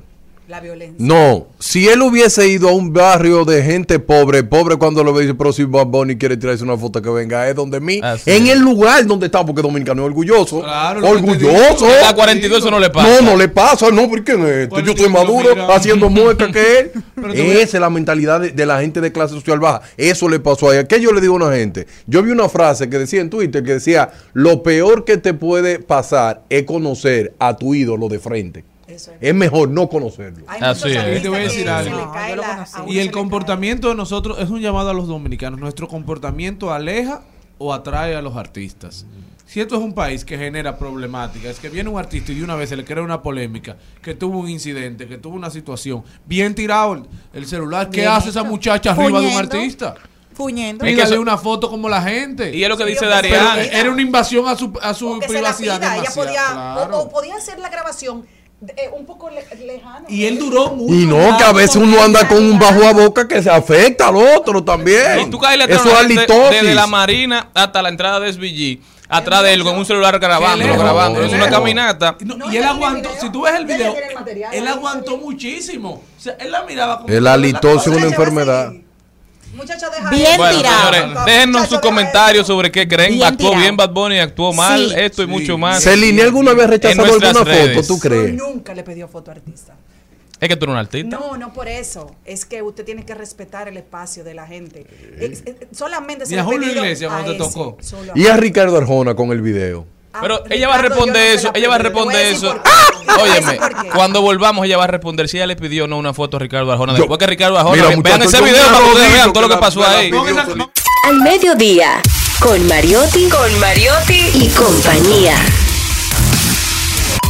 La 0.48 0.60
violencia. 0.60 0.96
No, 1.00 1.48
si 1.58 1.88
él 1.88 2.04
hubiese 2.04 2.48
ido 2.48 2.70
a 2.70 2.72
un 2.72 2.94
barrio 2.94 3.46
de 3.46 3.64
gente 3.64 3.98
pobre, 3.98 4.44
pobre 4.44 4.76
cuando 4.76 5.04
lo 5.04 5.12
ve, 5.12 5.24
dice, 5.24 5.34
pero 5.34 5.52
si 5.52 5.64
Bad 5.64 5.88
Bunny 5.88 6.18
quiere 6.18 6.38
tirarse 6.38 6.64
una 6.64 6.78
foto 6.78 7.02
que 7.02 7.10
venga, 7.10 7.50
es 7.50 7.56
donde 7.56 7.80
mí, 7.80 8.00
Así 8.04 8.30
en 8.30 8.46
es. 8.46 8.54
el 8.54 8.60
lugar 8.60 9.04
donde 9.08 9.26
está, 9.26 9.44
porque 9.44 9.64
dominicano 9.64 10.04
es 10.04 10.06
orgulloso. 10.06 10.62
Claro, 10.62 11.08
orgulloso. 11.08 11.88
A 12.08 12.14
42 12.14 12.60
eso 12.60 12.70
no 12.70 12.80
le 12.80 12.92
pasa. 12.92 13.22
No, 13.22 13.32
no 13.32 13.36
le 13.38 13.48
pasa, 13.48 13.90
no, 13.90 14.08
porque 14.08 14.34
es 14.34 14.38
esto? 14.38 14.76
Bueno, 14.76 14.86
yo 14.86 14.92
estoy 14.92 15.10
maduro 15.10 15.56
mira. 15.56 15.76
haciendo 15.76 16.10
mueca 16.12 16.52
que 16.52 16.80
él. 16.80 16.92
Esa 17.34 17.78
es 17.78 17.82
la 17.82 17.90
mentalidad 17.90 18.40
de, 18.40 18.52
de 18.52 18.66
la 18.68 18.80
gente 18.82 19.02
de 19.02 19.12
clase 19.12 19.34
social 19.34 19.60
baja. 19.60 19.82
Eso 19.98 20.30
le 20.30 20.40
pasó 20.40 20.70
a 20.70 20.74
ella. 20.76 20.88
¿Qué 20.88 21.02
yo 21.02 21.12
le 21.12 21.22
digo 21.22 21.34
a 21.34 21.38
una 21.38 21.56
gente? 21.56 21.88
Yo 22.06 22.22
vi 22.22 22.30
una 22.30 22.50
frase 22.50 22.88
que 22.88 23.00
decía 23.00 23.20
en 23.22 23.32
Twitter 23.32 23.64
que 23.64 23.74
decía, 23.74 24.12
lo 24.34 24.62
peor 24.62 25.06
que 25.06 25.18
te 25.18 25.34
puede 25.34 25.80
pasar 25.80 26.44
es 26.50 26.66
conocer 26.66 27.34
a 27.40 27.58
tu 27.58 27.74
ídolo 27.74 28.10
de 28.10 28.20
frente. 28.20 28.64
Eso 28.88 29.12
es. 29.12 29.18
Es 29.22 29.34
mejor 29.36 29.70
no 29.70 29.90
conocerlo. 29.90 30.46
Así 30.48 30.90
es. 30.92 31.22
Te 31.22 31.30
voy 31.30 31.40
a 31.40 31.44
decir 31.44 31.70
algo. 31.70 31.98
No, 31.98 32.36
la- 32.36 32.68
Y 32.88 33.00
el 33.00 33.12
comportamiento 33.12 33.90
de 33.90 33.96
nosotros 33.96 34.38
es 34.40 34.50
un 34.50 34.62
llamado 34.62 34.90
a 34.90 34.94
los 34.94 35.08
dominicanos. 35.08 35.60
Nuestro 35.60 35.88
comportamiento 35.88 36.72
aleja 36.72 37.22
o 37.58 37.74
atrae 37.74 38.16
a 38.16 38.22
los 38.22 38.36
artistas. 38.36 39.06
Si 39.48 39.62
esto 39.62 39.76
es 39.76 39.82
un 39.82 39.94
país 39.94 40.26
que 40.26 40.38
genera 40.38 40.78
problemáticas, 40.78 41.52
es 41.52 41.60
que 41.60 41.70
viene 41.70 41.90
un 41.90 41.98
artista 42.00 42.32
y 42.32 42.36
de 42.36 42.44
una 42.44 42.56
vez 42.56 42.70
se 42.70 42.76
le 42.76 42.84
crea 42.84 43.04
una 43.04 43.22
polémica, 43.22 43.78
que 44.02 44.16
tuvo 44.16 44.40
un 44.40 44.50
incidente, 44.50 45.08
que 45.08 45.18
tuvo 45.20 45.36
una 45.36 45.50
situación, 45.52 46.04
bien 46.26 46.56
tirado 46.56 46.94
el, 46.96 47.04
el 47.34 47.46
celular, 47.46 47.90
¿qué 47.92 48.02
Bien 48.02 48.12
hace 48.12 48.30
esa 48.30 48.44
muchacha 48.44 48.92
arriba 48.92 49.22
de 49.22 49.28
un 49.28 49.34
artista? 49.38 49.96
Fuñendo. 50.34 50.84
Es 50.84 50.96
que 50.98 51.02
eso- 51.04 51.22
una 51.22 51.38
foto 51.38 51.70
como 51.70 51.88
la 51.88 52.02
gente. 52.02 52.54
Y 52.54 52.64
es 52.64 52.68
lo 52.70 52.76
que 52.76 52.84
Sí, 52.86 52.90
dice 52.90 53.06
pero- 53.22 53.62
era 53.62 53.90
una 53.92 54.02
invasión 54.02 54.48
a 54.48 54.56
su, 54.58 54.74
a 54.82 54.94
su 54.94 55.20
privacidad. 55.26 55.82
ella 56.00 56.10
podía, 56.14 56.44
claro. 56.52 56.98
o, 56.98 57.02
o 57.04 57.10
podía 57.10 57.36
hacer 57.38 57.58
la 57.60 57.70
grabación 57.70 58.26
eh, 58.68 58.90
un 58.98 59.06
poco 59.06 59.30
le- 59.30 59.66
lejano. 59.66 60.06
Y 60.10 60.26
él 60.26 60.40
duró 60.40 60.72
mucho. 60.72 60.94
Y 60.94 61.06
no, 61.06 61.38
que 61.38 61.44
a 61.44 61.52
veces 61.52 61.76
uno 61.76 62.02
anda 62.02 62.28
con 62.28 62.38
un 62.38 62.58
bajo 62.58 62.84
a 62.86 62.94
boca 62.94 63.28
que 63.28 63.42
se 63.44 63.50
afecta 63.50 64.08
al 64.08 64.16
otro 64.18 64.64
también. 64.64 65.20
Y 65.22 65.30
tú 65.30 65.38
caes 65.40 65.60
Eso 65.68 65.74
es 65.76 65.84
desde, 65.84 65.98
halitosis. 66.22 66.62
desde 66.62 66.76
la 66.76 66.88
marina 66.88 67.50
hasta 67.54 67.82
la 67.82 67.90
entrada 67.90 68.20
de 68.20 68.32
SBG. 68.34 68.80
Atrás 69.08 69.44
de 69.44 69.54
él 69.54 69.64
con 69.64 69.78
un 69.78 69.86
celular 69.86 70.18
grabando, 70.18 70.66
lejos, 70.66 70.80
grabando. 70.82 71.22
Es 71.24 71.32
una 71.32 71.48
caminata. 71.50 72.18
No, 72.22 72.38
No, 72.38 72.52
y 72.52 72.58
él 72.58 72.64
aguantó, 72.64 73.12
si 73.22 73.32
tú 73.32 73.44
ves 73.44 73.54
el 73.54 73.66
video, 73.66 73.92
tiene 73.94 74.08
el 74.10 74.16
material, 74.16 74.54
él 74.54 74.68
aguantó 74.68 75.18
muchísimo. 75.18 76.02
O 76.18 76.20
sea, 76.20 76.34
él 76.40 76.52
la 76.52 76.64
miraba 76.64 77.02
como... 77.02 77.14
El 77.14 77.28
halitosis 77.28 77.92
es 77.92 77.98
una 77.98 78.08
enfermedad. 78.08 78.74
Así. 79.62 79.62
Muchacha, 79.74 79.90
deja 79.90 80.10
Bien. 80.10 80.38
Bueno, 80.38 80.58
tirado. 80.58 80.94
señores, 80.94 81.26
déjennos 81.26 81.70
sus 81.70 81.80
comentarios 81.80 82.48
sobre 82.48 82.72
qué 82.72 82.88
creen. 82.88 83.14
Bien 83.14 83.24
actuó 83.24 83.50
tirado. 83.50 83.62
bien 83.62 83.78
Bad 83.78 83.90
Bunny, 83.92 84.20
actuó 84.20 84.54
mal, 84.54 84.90
Sí. 84.90 84.96
esto 84.98 85.24
y 85.24 85.26
Sí. 85.26 85.32
mucho 85.32 85.58
más. 85.58 85.84
¿Celine 85.84 86.22
alguna 86.22 86.54
vez 86.54 86.64
ha 86.66 86.68
rechazado 86.68 87.04
alguna 87.14 87.44
redes. 87.44 87.76
foto, 87.76 87.88
tú 87.88 88.00
crees? 88.00 88.36
Yo 88.38 88.46
nunca 88.48 88.74
le 88.74 88.84
pidió 88.84 89.08
foto 89.08 89.32
a 89.32 89.36
artista. 89.36 89.76
Es 90.40 90.50
que 90.50 90.58
tú 90.58 90.66
eres 90.66 90.74
un 90.74 90.80
artista. 90.80 91.18
No, 91.18 91.38
no 91.38 91.54
por 91.54 91.68
eso. 91.70 92.14
Es 92.26 92.44
que 92.46 92.62
usted 92.62 92.84
tiene 92.84 93.06
que 93.06 93.16
respetar 93.16 93.70
el 93.70 93.78
espacio 93.78 94.24
de 94.26 94.34
la 94.34 94.46
gente. 94.46 94.86
Es- 95.18 95.44
es- 95.46 95.56
solamente 95.72 96.26
se 96.26 96.34
Ni 96.36 96.40
a 96.42 96.44
Julio 96.44 96.70
Iglesias 96.74 97.10
cuando 97.10 97.32
a 97.32 97.38
te 97.38 97.44
ese, 97.44 97.54
tocó. 97.54 97.78
solo 97.82 98.12
Y 98.16 98.28
a 98.28 98.36
Ricardo 98.36 98.78
Arjona 98.78 99.16
con 99.16 99.32
el 99.32 99.42
video. 99.42 99.88
Ah, 100.16 100.20
Pero 100.22 100.44
ella 100.50 100.70
va 100.70 100.76
a 100.76 100.78
responder 100.78 101.28
no 101.34 101.40
eso, 101.40 101.52
la 101.52 101.60
ella 101.60 101.68
va 101.70 101.76
a 101.76 101.78
responder 101.80 102.26
eso. 102.28 102.48
por 102.54 102.64
qué. 102.64 102.70
Te 103.06 103.14
voy 103.20 103.30
a 103.30 103.34
Óyeme, 103.34 103.60
cuando 103.94 104.22
volvamos 104.22 104.66
ella 104.66 104.78
va 104.78 104.86
a 104.86 104.88
responder 104.88 105.28
si 105.28 105.36
ella 105.38 105.48
le 105.48 105.56
pidió 105.58 105.84
o 105.84 105.88
no 105.88 105.98
una 105.98 106.14
foto 106.14 106.38
a 106.38 106.40
Ricardo 106.40 106.72
Arjona. 106.72 106.94
Yo- 106.94 107.00
Después 107.00 107.18
que 107.20 107.28
Ricardo 107.28 107.58
Arjona, 107.58 107.76
Mira, 107.76 107.88
vean 107.90 108.00
muchachos, 108.00 108.34
ese 108.34 108.44
video 108.44 108.66
para 108.66 108.78
que 108.80 108.84
ustedes 108.86 109.14
vean 109.14 109.34
todo 109.34 109.48
lo 109.48 109.50
que 109.50 109.58
pasó 109.58 109.86
ahí. 109.86 110.12
Al 111.04 111.22
mediodía, 111.22 112.02
Con 112.40 112.66
Mariotti, 112.68 113.28
con 113.30 113.60
Mariotti 113.60 114.20
y 114.36 114.48
compañía. 114.50 115.36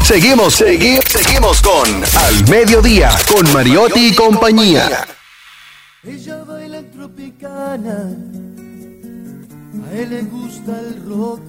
Seguimos, 0.03 0.53
seguimos, 0.53 1.03
seguimos 1.09 1.61
con 1.61 2.03
Al 2.15 2.47
Mediodía, 2.49 3.09
con 3.33 3.51
Mariotti 3.51 4.09
y 4.09 4.15
compañía. 4.15 5.07
Ella 6.07 6.43
baila 6.47 6.77
en 6.77 6.91
tropicana, 6.91 7.97
a 9.83 9.97
él 9.99 10.09
le 10.11 10.21
gusta 10.21 10.71
el 10.79 11.03
rock. 11.09 11.39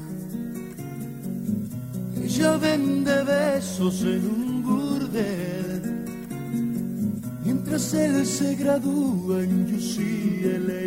Ella 2.28 2.56
vende 2.56 3.22
besos 3.22 4.02
en 4.02 4.22
un 4.28 4.62
burdel, 4.64 6.04
mientras 7.44 7.94
él 7.94 8.26
se 8.26 8.56
gradúa 8.56 9.44
en 9.44 9.72
UCLA. 9.76 10.86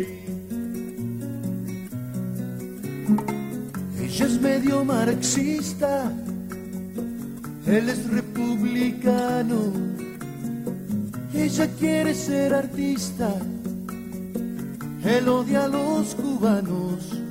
Ella 4.04 4.26
es 4.26 4.38
medio 4.38 4.84
marxista, 4.84 6.12
él 7.66 7.88
es 7.88 8.06
republicano. 8.10 9.72
Ella 11.32 11.66
quiere 11.78 12.14
ser 12.14 12.52
artista, 12.52 13.34
él 15.04 15.26
odia 15.26 15.64
a 15.64 15.68
los 15.68 16.14
cubanos. 16.16 17.29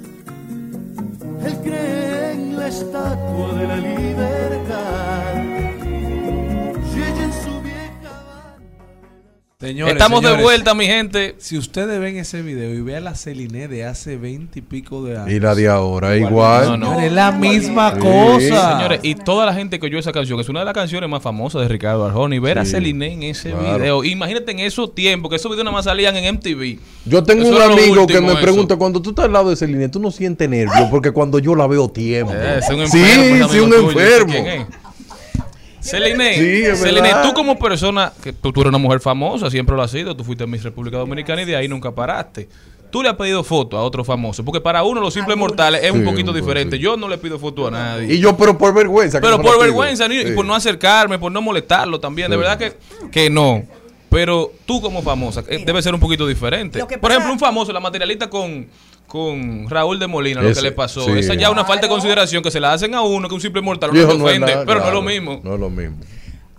Él 1.45 1.57
cree 1.63 2.31
en 2.33 2.57
la 2.57 2.67
estatua 2.67 3.53
de 3.53 3.67
la 3.67 3.77
libertad. 3.77 5.78
Señores, 9.61 9.91
Estamos 9.95 10.21
de 10.21 10.41
vuelta, 10.41 10.73
mi 10.73 10.85
gente. 10.85 11.35
Si 11.37 11.57
ustedes 11.57 11.99
ven 11.99 12.15
ese 12.15 12.41
video 12.41 12.73
y 12.73 12.79
vean 12.79 13.03
la 13.03 13.13
Celine 13.13 13.67
de 13.67 13.83
hace 13.83 14.15
20 14.15 14.57
y 14.59 14.61
pico 14.61 15.03
de 15.03 15.17
años. 15.17 15.31
Y 15.31 15.41
la 15.41 15.53
de 15.53 15.67
ahora, 15.67 16.15
igual. 16.15 16.79
No, 16.79 16.93
no. 16.93 17.01
Es 17.01 17.11
la 17.11 17.33
misma 17.33 17.91
Sí. 17.93 17.99
cosa. 17.99 18.77
Señores, 18.77 19.01
y 19.03 19.15
toda 19.15 19.45
la 19.45 19.53
gente 19.53 19.77
que 19.77 19.87
oyó 19.87 19.99
esa 19.99 20.13
canción, 20.13 20.37
que 20.37 20.43
es 20.43 20.47
una 20.49 20.59
de 20.59 20.65
las 20.65 20.73
canciones 20.73 21.09
más 21.09 21.21
famosas 21.21 21.61
de 21.63 21.67
Ricardo 21.67 22.05
Arjona, 22.05 22.35
y 22.37 22.39
ver 22.39 22.57
a 22.57 22.63
Sí, 22.63 22.71
Celine 22.71 23.11
en 23.11 23.23
ese 23.23 23.51
claro. 23.51 23.77
video. 23.79 24.03
Imagínate 24.05 24.49
en 24.53 24.59
esos 24.59 24.95
tiempos, 24.95 25.29
que 25.29 25.35
esos 25.35 25.51
videos 25.51 25.65
nada 25.65 25.75
más 25.75 25.83
salían 25.83 26.15
en 26.15 26.23
MTV. 26.35 26.79
Yo 27.03 27.21
tengo 27.25 27.41
Eso 27.43 27.57
un 27.57 27.61
amigo 27.61 28.03
último, 28.03 28.07
que 28.07 28.21
me 28.21 28.31
eso. 28.31 28.41
pregunta, 28.41 28.77
cuando 28.77 29.01
tú 29.01 29.09
estás 29.09 29.25
al 29.25 29.33
lado 29.33 29.53
de 29.53 29.67
línea, 29.67 29.91
tú 29.91 29.99
no 29.99 30.09
sientes 30.09 30.49
nervios, 30.49 30.87
porque 30.89 31.11
cuando 31.11 31.37
yo 31.37 31.53
la 31.53 31.67
veo 31.67 31.89
tiempo. 31.89 32.31
Eh, 32.33 32.59
es 32.59 32.69
un 32.69 32.87
sí, 32.87 32.97
enfermo, 32.97 33.45
ese 33.45 33.53
sí, 33.55 33.59
un 33.59 33.73
enfermo. 33.73 34.33
Celine, 35.81 36.33
Sí, 36.35 36.75
Celine, 36.83 37.09
tú 37.23 37.33
como 37.33 37.57
persona, 37.57 38.11
que 38.21 38.33
tú, 38.33 38.51
tú 38.51 38.61
eres 38.61 38.69
una 38.69 38.77
mujer 38.77 38.99
famosa, 38.99 39.49
siempre 39.49 39.75
lo 39.75 39.81
has 39.81 39.91
sido, 39.91 40.15
tú 40.15 40.23
fuiste 40.23 40.45
Miss 40.45 40.63
República 40.63 40.97
Dominicana 40.97 41.41
y 41.41 41.45
de 41.45 41.55
ahí 41.55 41.67
nunca 41.67 41.91
paraste. 41.91 42.49
Tú 42.91 43.03
le 43.03 43.09
has 43.09 43.15
pedido 43.15 43.43
fotos 43.43 43.79
a 43.79 43.83
otros 43.83 44.05
famosos, 44.07 44.43
porque 44.43 44.59
para 44.61 44.81
uno 44.83 44.99
los 44.99 45.13
simples 45.13 45.37
mortales 45.37 45.83
es 45.83 45.91
un 45.91 45.99
Sí, 45.99 46.05
poquito 46.05 46.31
un 46.31 46.37
diferente. 46.37 46.77
sí. 46.77 46.81
Yo 46.81 46.97
no 46.97 47.07
le 47.07 47.17
pido 47.19 47.37
foto 47.37 47.67
a 47.67 47.71
nadie. 47.71 48.15
Y 48.15 48.19
yo, 48.19 48.35
pero 48.35 48.57
por 48.57 48.73
vergüenza. 48.73 49.21
Pero 49.21 49.37
no 49.37 49.43
por 49.43 49.59
vergüenza, 49.59 50.07
ni- 50.07 50.15
y 50.15 50.25
Sí. 50.27 50.31
por 50.31 50.43
no 50.45 50.55
acercarme, 50.55 51.19
por 51.19 51.31
no 51.31 51.39
molestarlo 51.41 51.99
también. 51.99 52.31
De 52.31 52.37
verdad 52.37 52.57
que, 52.57 52.73
que 53.11 53.29
no. 53.29 53.63
Pero 54.09 54.51
tú 54.65 54.81
como 54.81 55.03
famosa, 55.03 55.43
eh, 55.47 55.61
debe 55.63 55.83
ser 55.83 55.93
un 55.93 55.99
poquito 55.99 56.25
diferente. 56.25 56.83
Por 56.99 57.11
ejemplo, 57.11 57.31
un 57.31 57.37
famoso, 57.37 57.71
la 57.71 57.79
materialista 57.79 58.27
con, 58.27 58.67
con 59.09 59.69
Raúl 59.69 59.99
de 59.99 60.07
Molina, 60.07 60.41
lo 60.41 60.47
Ese, 60.49 60.61
que 60.61 60.67
le 60.69 60.71
pasó. 60.71 61.03
sí. 61.03 61.11
Esa 61.19 61.33
ya 61.33 61.47
es 61.47 61.51
una 61.51 61.65
falta 61.65 61.81
de 61.81 61.87
Claro. 61.87 61.95
consideración 61.95 62.41
que 62.43 62.51
se 62.51 62.59
la 62.61 62.71
hacen 62.71 62.95
a 62.95 63.01
uno, 63.01 63.27
que 63.27 63.35
un 63.35 63.41
simple 63.41 63.61
mortal 63.61 63.89
no 63.89 63.93
Viejo, 63.95 64.11
se 64.11 64.17
no 64.17 64.23
ofende. 64.25 64.39
nada, 64.51 64.65
pero 64.65 64.65
no 64.65 64.85
es 64.85 64.91
claro, 64.91 64.95
lo 64.95 65.01
mismo. 65.01 65.41
No 65.43 65.53
es 65.55 65.59
lo 65.59 65.69
mismo. 65.69 65.97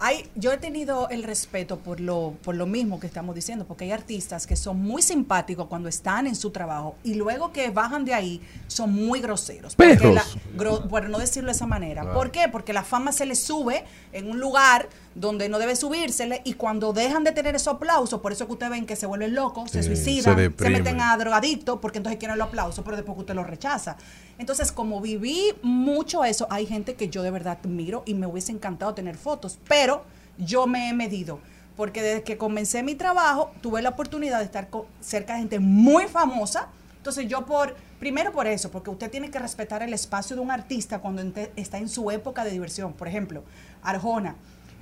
Hay, 0.02 0.24
yo 0.34 0.50
he 0.50 0.56
tenido 0.56 1.10
el 1.10 1.22
respeto 1.24 1.76
por 1.78 2.00
lo, 2.00 2.32
por 2.42 2.54
lo 2.54 2.64
mismo 2.64 2.98
que 2.98 3.06
estamos 3.06 3.34
diciendo, 3.34 3.66
porque 3.66 3.84
hay 3.84 3.92
artistas 3.92 4.46
que 4.46 4.56
son 4.56 4.80
muy 4.80 5.02
simpáticos 5.02 5.66
cuando 5.66 5.90
están 5.90 6.26
en 6.26 6.34
su 6.36 6.48
trabajo 6.52 6.94
y 7.04 7.16
luego 7.16 7.52
que 7.52 7.68
bajan 7.68 8.06
de 8.06 8.14
ahí 8.14 8.40
son 8.66 8.94
muy 8.94 9.20
groseros. 9.20 9.74
Porque 9.76 9.96
Perros. 9.96 10.14
la- 10.14 10.24
gro- 10.56 10.88
por 10.88 11.06
no 11.10 11.18
decirlo 11.18 11.48
de 11.48 11.52
esa 11.52 11.66
manera. 11.66 12.14
¿Por 12.14 12.30
qué? 12.30 12.48
Porque 12.50 12.72
la 12.72 12.82
fama 12.82 13.12
se 13.12 13.26
les 13.26 13.42
sube 13.42 13.84
en 14.14 14.30
un 14.30 14.40
lugar 14.40 14.88
donde 15.14 15.48
no 15.48 15.58
debe 15.58 15.74
subírsele 15.74 16.40
y 16.44 16.54
cuando 16.54 16.92
dejan 16.92 17.24
de 17.24 17.32
tener 17.32 17.56
esos 17.56 17.74
aplausos, 17.74 18.20
por 18.20 18.32
eso 18.32 18.46
que 18.46 18.52
ustedes 18.52 18.70
ven 18.70 18.86
que 18.86 18.94
se 18.96 19.06
vuelven 19.06 19.34
locos, 19.34 19.70
se 19.70 19.80
suicidan, 19.82 20.36
se 20.50 20.70
meten 20.78 21.00
a 21.00 21.16
drogadictos 21.16 21.78
porque 21.80 21.98
entonces 21.98 22.18
quieren 22.18 22.38
los 22.38 22.46
aplausos, 22.48 22.84
pero 22.84 22.96
después 22.96 23.14
que 23.16 23.20
usted 23.22 23.34
los 23.34 23.46
rechaza. 23.46 23.96
Entonces, 24.38 24.70
como 24.72 25.00
viví 25.00 25.52
mucho 25.62 26.24
eso, 26.24 26.46
hay 26.50 26.66
gente 26.66 26.94
que 26.94 27.08
yo 27.08 27.22
de 27.22 27.30
verdad 27.30 27.58
admiro 27.62 28.02
y 28.06 28.14
me 28.14 28.26
hubiese 28.26 28.52
encantado 28.52 28.94
tener 28.94 29.16
fotos, 29.16 29.58
pero 29.68 30.04
yo 30.38 30.66
me 30.66 30.88
he 30.88 30.92
medido. 30.92 31.40
Porque 31.76 32.02
desde 32.02 32.22
que 32.22 32.36
comencé 32.36 32.82
mi 32.82 32.94
trabajo, 32.94 33.52
tuve 33.62 33.80
la 33.82 33.88
oportunidad 33.90 34.38
de 34.38 34.44
estar 34.44 34.68
co- 34.68 34.86
cerca 35.00 35.32
de 35.34 35.40
gente 35.40 35.58
muy 35.60 36.06
famosa. 36.08 36.68
Entonces 36.98 37.26
yo 37.26 37.46
por, 37.46 37.74
primero 37.98 38.32
por 38.32 38.46
eso, 38.46 38.70
porque 38.70 38.90
usted 38.90 39.10
tiene 39.10 39.30
que 39.30 39.38
respetar 39.38 39.82
el 39.82 39.94
espacio 39.94 40.36
de 40.36 40.42
un 40.42 40.50
artista 40.50 40.98
cuando 40.98 41.22
está 41.56 41.78
en 41.78 41.88
su 41.88 42.10
época 42.10 42.44
de 42.44 42.50
diversión. 42.50 42.92
Por 42.92 43.08
ejemplo, 43.08 43.42
Arjona, 43.82 44.36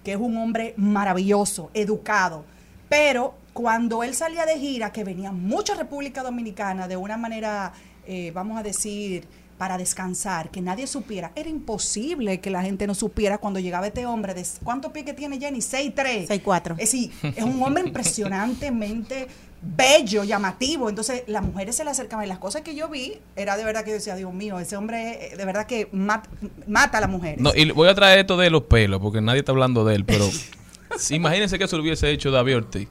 que 0.09 0.15
es 0.15 0.21
un 0.21 0.39
hombre 0.39 0.73
maravilloso, 0.79 1.71
educado, 1.75 2.43
pero 2.89 3.35
cuando 3.53 4.03
él 4.03 4.15
salía 4.15 4.47
de 4.47 4.59
gira, 4.59 4.91
que 4.91 5.05
venía 5.05 5.33
mucho 5.33 5.75
a 5.75 5.77
República 5.77 6.23
Dominicana 6.23 6.89
de 6.89 6.97
una 6.97 7.19
manera, 7.19 7.75
eh, 8.07 8.31
vamos 8.35 8.59
a 8.59 8.63
decir, 8.63 9.29
para 9.59 9.77
descansar, 9.77 10.51
que 10.51 10.61
nadie 10.63 10.87
supiera, 10.87 11.33
era 11.35 11.49
imposible 11.51 12.41
que 12.41 12.49
la 12.51 12.63
gente 12.63 12.87
no 12.87 12.95
supiera 12.95 13.39
cuando 13.39 13.59
llegaba 13.61 13.89
este 13.89 14.07
hombre. 14.07 14.33
De, 14.33 14.47
¿Cuántos 14.63 14.93
pies 14.93 15.05
que 15.05 15.13
tiene 15.15 15.39
Jenny? 15.39 15.59
6'3". 15.59 16.29
6'4". 16.29 16.73
Es 16.73 16.93
decir, 16.93 17.11
es 17.37 17.43
un 17.45 17.61
hombre 17.63 17.83
impresionantemente 17.85 19.27
bello, 19.61 20.23
llamativo. 20.23 20.89
Entonces, 20.89 21.25
las 21.27 21.43
mujeres 21.43 21.75
se 21.75 21.85
le 21.85 21.91
acercaban 21.91 22.25
y 22.25 22.29
las 22.29 22.39
cosas 22.39 22.63
que 22.63 22.75
yo 22.77 22.89
vi 22.89 23.15
era 23.35 23.57
de 23.57 23.65
verdad 23.65 23.83
que 23.85 23.91
yo 23.91 23.95
decía, 23.97 24.15
Dios 24.15 24.33
mío, 24.33 24.59
ese 24.61 24.77
hombre 24.77 25.33
eh, 25.33 25.37
de 25.37 25.45
verdad 25.45 25.67
que 25.67 25.89
mat- 25.93 26.29
mata 26.69 26.99
a 26.99 27.01
las 27.01 27.11
mujeres. 27.11 27.41
No, 27.41 27.53
y 27.55 27.71
voy 27.73 27.89
a 27.89 27.95
traer 27.95 28.21
esto 28.21 28.37
de 28.37 28.51
los 28.51 28.63
pelos, 28.63 29.01
porque 29.01 29.21
nadie 29.21 29.41
está 29.41 29.51
hablando 29.53 29.85
de 29.85 29.97
él, 29.97 30.05
pero 30.05 30.29
imagínense 31.11 31.59
que 31.59 31.65
eso 31.65 31.77
lo 31.77 31.83
hubiese 31.83 32.11
hecho 32.11 32.31
David 32.31 32.57
Ortiz. 32.59 32.89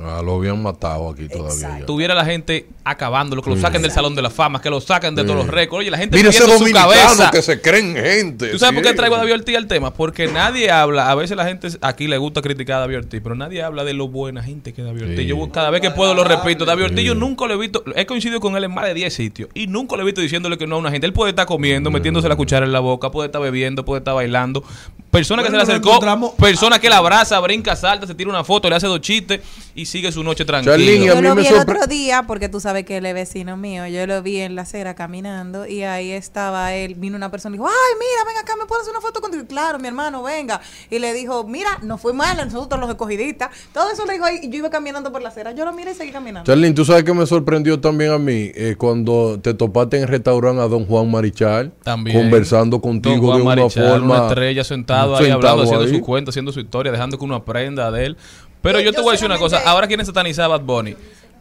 Ah, 0.00 0.22
lo 0.24 0.36
habían 0.36 0.62
matado 0.62 1.10
aquí 1.10 1.26
todavía. 1.28 1.80
ya. 1.80 1.84
Tuviera 1.86 2.14
la 2.14 2.24
gente 2.24 2.68
acabándolo, 2.84 3.42
que 3.42 3.50
lo 3.50 3.56
saquen 3.56 3.82
del 3.82 3.90
Salón 3.90 4.14
de 4.14 4.22
la 4.22 4.30
Fama, 4.30 4.60
que 4.62 4.70
lo 4.70 4.80
saquen 4.80 5.16
de 5.16 5.22
Sí. 5.22 5.26
todos 5.26 5.44
los 5.44 5.52
récords. 5.52 5.80
Oye, 5.80 5.90
la 5.90 5.98
gente 5.98 6.16
Mira 6.16 6.30
su 6.30 6.46
dominicano 6.46 6.88
cabeza. 6.90 7.30
que 7.32 7.42
se 7.42 7.60
creen 7.60 7.94
gente. 7.96 8.48
¿Tú 8.50 8.58
sabes 8.60 8.74
por 8.74 8.84
qué 8.88 8.94
traigo 8.94 9.16
a 9.16 9.18
David 9.18 9.32
Ortiz 9.34 9.56
al 9.56 9.66
tema? 9.66 9.92
Porque 9.92 10.28
nadie 10.28 10.70
habla, 10.70 11.10
a 11.10 11.14
veces 11.16 11.36
la 11.36 11.44
gente 11.44 11.66
aquí 11.80 12.06
le 12.06 12.16
gusta 12.16 12.42
criticar 12.42 12.76
a 12.76 12.80
David 12.80 12.98
Ortiz, 12.98 13.20
pero 13.22 13.34
nadie 13.34 13.60
habla 13.62 13.82
de 13.82 13.92
lo 13.92 14.06
buena 14.06 14.40
gente 14.42 14.72
que 14.72 14.82
es 14.82 14.86
David 14.86 15.02
Ortiz. 15.02 15.18
Sí. 15.18 15.26
Yo 15.26 15.50
cada 15.50 15.70
vez 15.70 15.80
que 15.80 15.90
puedo 15.90 16.14
lo 16.14 16.22
repito, 16.22 16.64
David 16.64 16.84
Ortiz 16.84 17.04
yo 17.04 17.16
nunca 17.16 17.46
lo 17.46 17.54
he 17.54 17.56
visto, 17.58 17.82
he 17.96 18.06
coincidido 18.06 18.38
con 18.38 18.56
él 18.56 18.62
en 18.64 18.72
más 18.72 18.84
de 18.84 18.94
10 18.94 19.12
sitios 19.12 19.48
y 19.52 19.66
nunca 19.66 19.96
lo 19.96 20.02
he 20.02 20.06
visto 20.06 20.20
diciéndole 20.20 20.56
que 20.56 20.68
no 20.68 20.76
a 20.76 20.78
una 20.78 20.92
gente. 20.92 21.08
Él 21.08 21.12
puede 21.12 21.30
estar 21.30 21.46
comiendo, 21.46 21.90
metiéndose 21.90 22.28
la 22.28 22.36
cuchara 22.36 22.64
en 22.64 22.72
la 22.72 22.80
boca, 22.80 23.10
puede 23.10 23.26
estar 23.26 23.42
bebiendo, 23.42 23.84
puede 23.84 23.98
estar 23.98 24.14
bailando. 24.14 24.62
Persona 25.10 25.42
que 25.42 25.50
se 25.50 25.56
le 25.56 25.62
acercó, 25.62 25.98
persona 26.36 26.78
que 26.78 26.88
la 26.88 26.98
abraza, 26.98 27.40
brinca, 27.40 27.74
salta, 27.74 28.06
se 28.06 28.14
tira 28.14 28.30
una 28.30 28.44
foto, 28.44 28.68
le 28.68 28.76
hace 28.76 28.86
dos 28.86 29.00
chistes 29.00 29.40
y 29.74 29.86
sigue 29.88 30.12
su 30.12 30.22
noche 30.22 30.44
tranquila. 30.44 30.76
Yo 30.76 31.16
mí 31.16 31.22
lo 31.22 31.34
vi 31.34 31.46
el 31.46 31.56
otro 31.58 31.86
día 31.86 32.24
porque 32.26 32.48
tú 32.48 32.60
sabes 32.60 32.84
que 32.84 32.98
él 32.98 33.06
es 33.06 33.14
vecino 33.14 33.56
mío. 33.56 33.86
Yo 33.88 34.06
lo 34.06 34.22
vi 34.22 34.38
en 34.38 34.54
la 34.54 34.62
acera 34.62 34.94
caminando 34.94 35.66
y 35.66 35.82
ahí 35.82 36.10
estaba 36.12 36.74
él. 36.74 36.94
Vino 36.94 37.16
una 37.16 37.30
persona 37.30 37.54
y 37.56 37.58
dijo, 37.58 37.68
ay, 37.68 37.94
mira, 37.98 38.24
ven 38.26 38.36
acá, 38.42 38.54
¿me 38.60 38.66
puedo 38.66 38.80
hacer 38.82 38.92
una 38.92 39.00
foto 39.00 39.20
contigo? 39.20 39.44
Claro, 39.48 39.78
mi 39.78 39.88
hermano, 39.88 40.22
venga. 40.22 40.60
Y 40.90 40.98
le 40.98 41.12
dijo, 41.12 41.44
mira, 41.44 41.70
no 41.82 41.98
fue 41.98 42.12
mal, 42.12 42.36
nosotros 42.36 42.80
los 42.80 42.90
escogidistas. 42.90 43.50
Todo 43.72 43.90
eso 43.90 44.04
le 44.06 44.12
dijo 44.14 44.24
ahí 44.24 44.40
y 44.42 44.50
yo 44.50 44.58
iba 44.58 44.70
caminando 44.70 45.10
por 45.10 45.22
la 45.22 45.30
acera. 45.30 45.52
Yo 45.52 45.64
lo 45.64 45.72
miré 45.72 45.92
y 45.92 45.94
seguí 45.94 46.10
caminando. 46.12 46.46
Charlene, 46.46 46.74
tú 46.74 46.84
sabes 46.84 47.04
que 47.04 47.14
me 47.14 47.26
sorprendió 47.26 47.80
también 47.80 48.12
a 48.12 48.18
mí 48.18 48.50
eh, 48.54 48.76
cuando 48.78 49.40
te 49.40 49.54
topaste 49.54 49.96
en 49.96 50.02
el 50.02 50.08
restaurante 50.08 50.62
a 50.62 50.68
don 50.68 50.84
Juan 50.86 51.10
Marichal, 51.10 51.72
También. 51.82 52.16
conversando 52.18 52.80
contigo 52.80 53.16
Don 53.16 53.24
Juan 53.26 53.36
de 53.38 53.42
una 53.42 53.56
Marichal, 53.56 53.88
forma. 53.90 54.16
una 54.18 54.28
estrella 54.28 54.64
sentado, 54.64 55.16
ahí 55.16 55.30
hablando, 55.30 55.62
haciendo 55.62 55.84
ahí. 55.86 55.94
su 55.94 56.00
cuenta, 56.02 56.30
haciendo 56.30 56.52
su 56.52 56.60
historia, 56.60 56.92
dejando 56.92 57.18
que 57.18 57.24
uno 57.24 57.34
aprenda 57.34 57.90
de 57.90 58.06
él. 58.06 58.16
Pero 58.62 58.80
Yo- 58.80 58.86
yo 58.86 58.92
te 58.92 59.00
voy 59.00 59.10
a 59.10 59.12
decir 59.12 59.26
una 59.26 59.38
cosa, 59.38 59.62
ahora 59.64 59.86
quieren 59.86 60.04
satanizar 60.04 60.44
a 60.46 60.48
Bad 60.48 60.60
Bunny. 60.62 60.96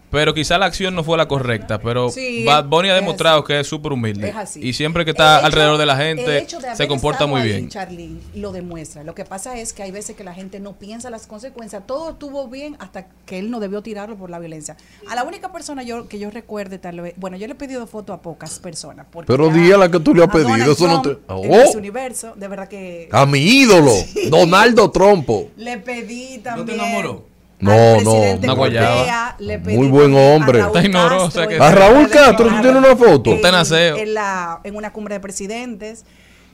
Pero 0.10 0.34
quizá 0.34 0.58
la 0.58 0.68
acción 0.68 0.96
no 0.96 1.04
fue 1.04 1.18
la 1.18 1.28
correcta, 1.28 1.80
pero 1.80 2.10
Sí, 2.10 2.46
Bad 2.46 2.66
Bunny 2.66 2.90
ha 2.90 2.96
demostrado 2.96 3.44
que 3.44 3.60
es 3.60 3.68
súper 3.68 3.92
humilde. 3.92 4.30
Es 4.30 4.36
así. 4.38 4.62
Y 4.66 4.72
siempre 4.72 5.04
que 5.04 5.12
está 5.12 5.38
hecho- 5.40 5.48
alrededor 5.48 5.78
de 5.78 5.86
la 5.86 5.98
gente, 5.98 6.24
de 6.30 6.48
se 6.76 6.88
comporta 6.88 7.26
muy 7.26 7.42
ahí, 7.42 7.48
bien. 7.50 7.70
Charlene, 7.70 8.20
lo 8.34 8.54
demuestra. 8.54 9.04
Lo 9.04 9.14
que 9.14 9.26
pasa 9.26 9.58
es 9.58 9.74
que 9.74 9.84
hay 9.84 9.92
veces 9.92 10.16
que 10.16 10.24
la 10.24 10.34
gente 10.34 10.62
no 10.62 10.74
piensa 10.80 11.10
las 11.10 11.28
consecuencias. 11.28 11.84
Todo 11.86 12.12
estuvo 12.12 12.48
bien 12.48 12.78
hasta 12.80 13.08
que 13.26 13.38
él 13.40 13.52
no 13.52 13.60
debió 13.60 13.82
tirarlo 13.82 14.16
por 14.16 14.30
la 14.30 14.40
violencia. 14.40 14.78
A 15.10 15.16
la 15.16 15.24
única 15.26 15.52
persona 15.52 15.84
yo 15.84 16.08
que 16.08 16.20
yo 16.20 16.30
recuerde 16.32 16.78
tal 16.78 17.02
vez, 17.02 17.14
bueno, 17.18 17.36
yo 17.36 17.46
le 17.48 17.52
he 17.54 17.56
pedido 17.58 17.86
foto 17.86 18.14
a 18.14 18.22
pocas 18.22 18.60
personas. 18.60 19.08
porque 19.12 19.28
Pero 19.28 19.50
di 19.50 19.72
a 19.74 19.78
la 19.78 19.92
que 19.92 20.00
tú 20.00 20.16
le 20.16 20.24
has 20.24 20.30
pedido, 20.30 20.48
Donald 20.52 20.72
eso 20.72 20.88
no 20.88 21.02
te- 21.02 21.10
en 21.10 21.18
Oh. 21.28 21.78
Universo, 21.78 22.34
de 22.38 22.48
verdad 22.48 22.70
que 22.70 23.10
A 23.12 23.26
mi 23.26 23.40
ídolo, 23.40 23.92
Donaldo 24.30 24.90
Trompo. 24.90 25.50
le 25.58 25.78
pedí 25.80 26.38
también. 26.38 26.80
enamoró? 26.80 27.26
No, 27.60 27.72
al 27.72 28.04
no, 28.04 28.12
guayaba. 28.56 28.98
Correa, 28.98 29.36
le 29.40 29.60
pedí 29.60 29.78
Muy 29.78 29.88
buen 29.88 30.14
a 30.16 30.18
hombre. 30.18 30.60
Raúl 30.60 30.76
Está 30.78 30.86
ignorosa 30.88 31.26
Castro 31.26 31.48
que- 31.48 31.56
en 31.56 31.62
A 31.62 31.72
Raúl 31.72 31.94
cumbre 31.96 32.08
de 32.20 32.26
Castro, 32.26 32.48
¿tú 32.50 32.62
tienes 32.62 32.76
una 32.86 32.96
foto? 32.96 33.30
Usted 33.32 33.52
naceo. 33.52 33.98
En, 33.98 34.14
la, 34.14 34.60
en 34.64 34.76
una 34.76 34.94
cumbre 34.94 35.16
de 35.16 35.20
presidentes. 35.20 36.06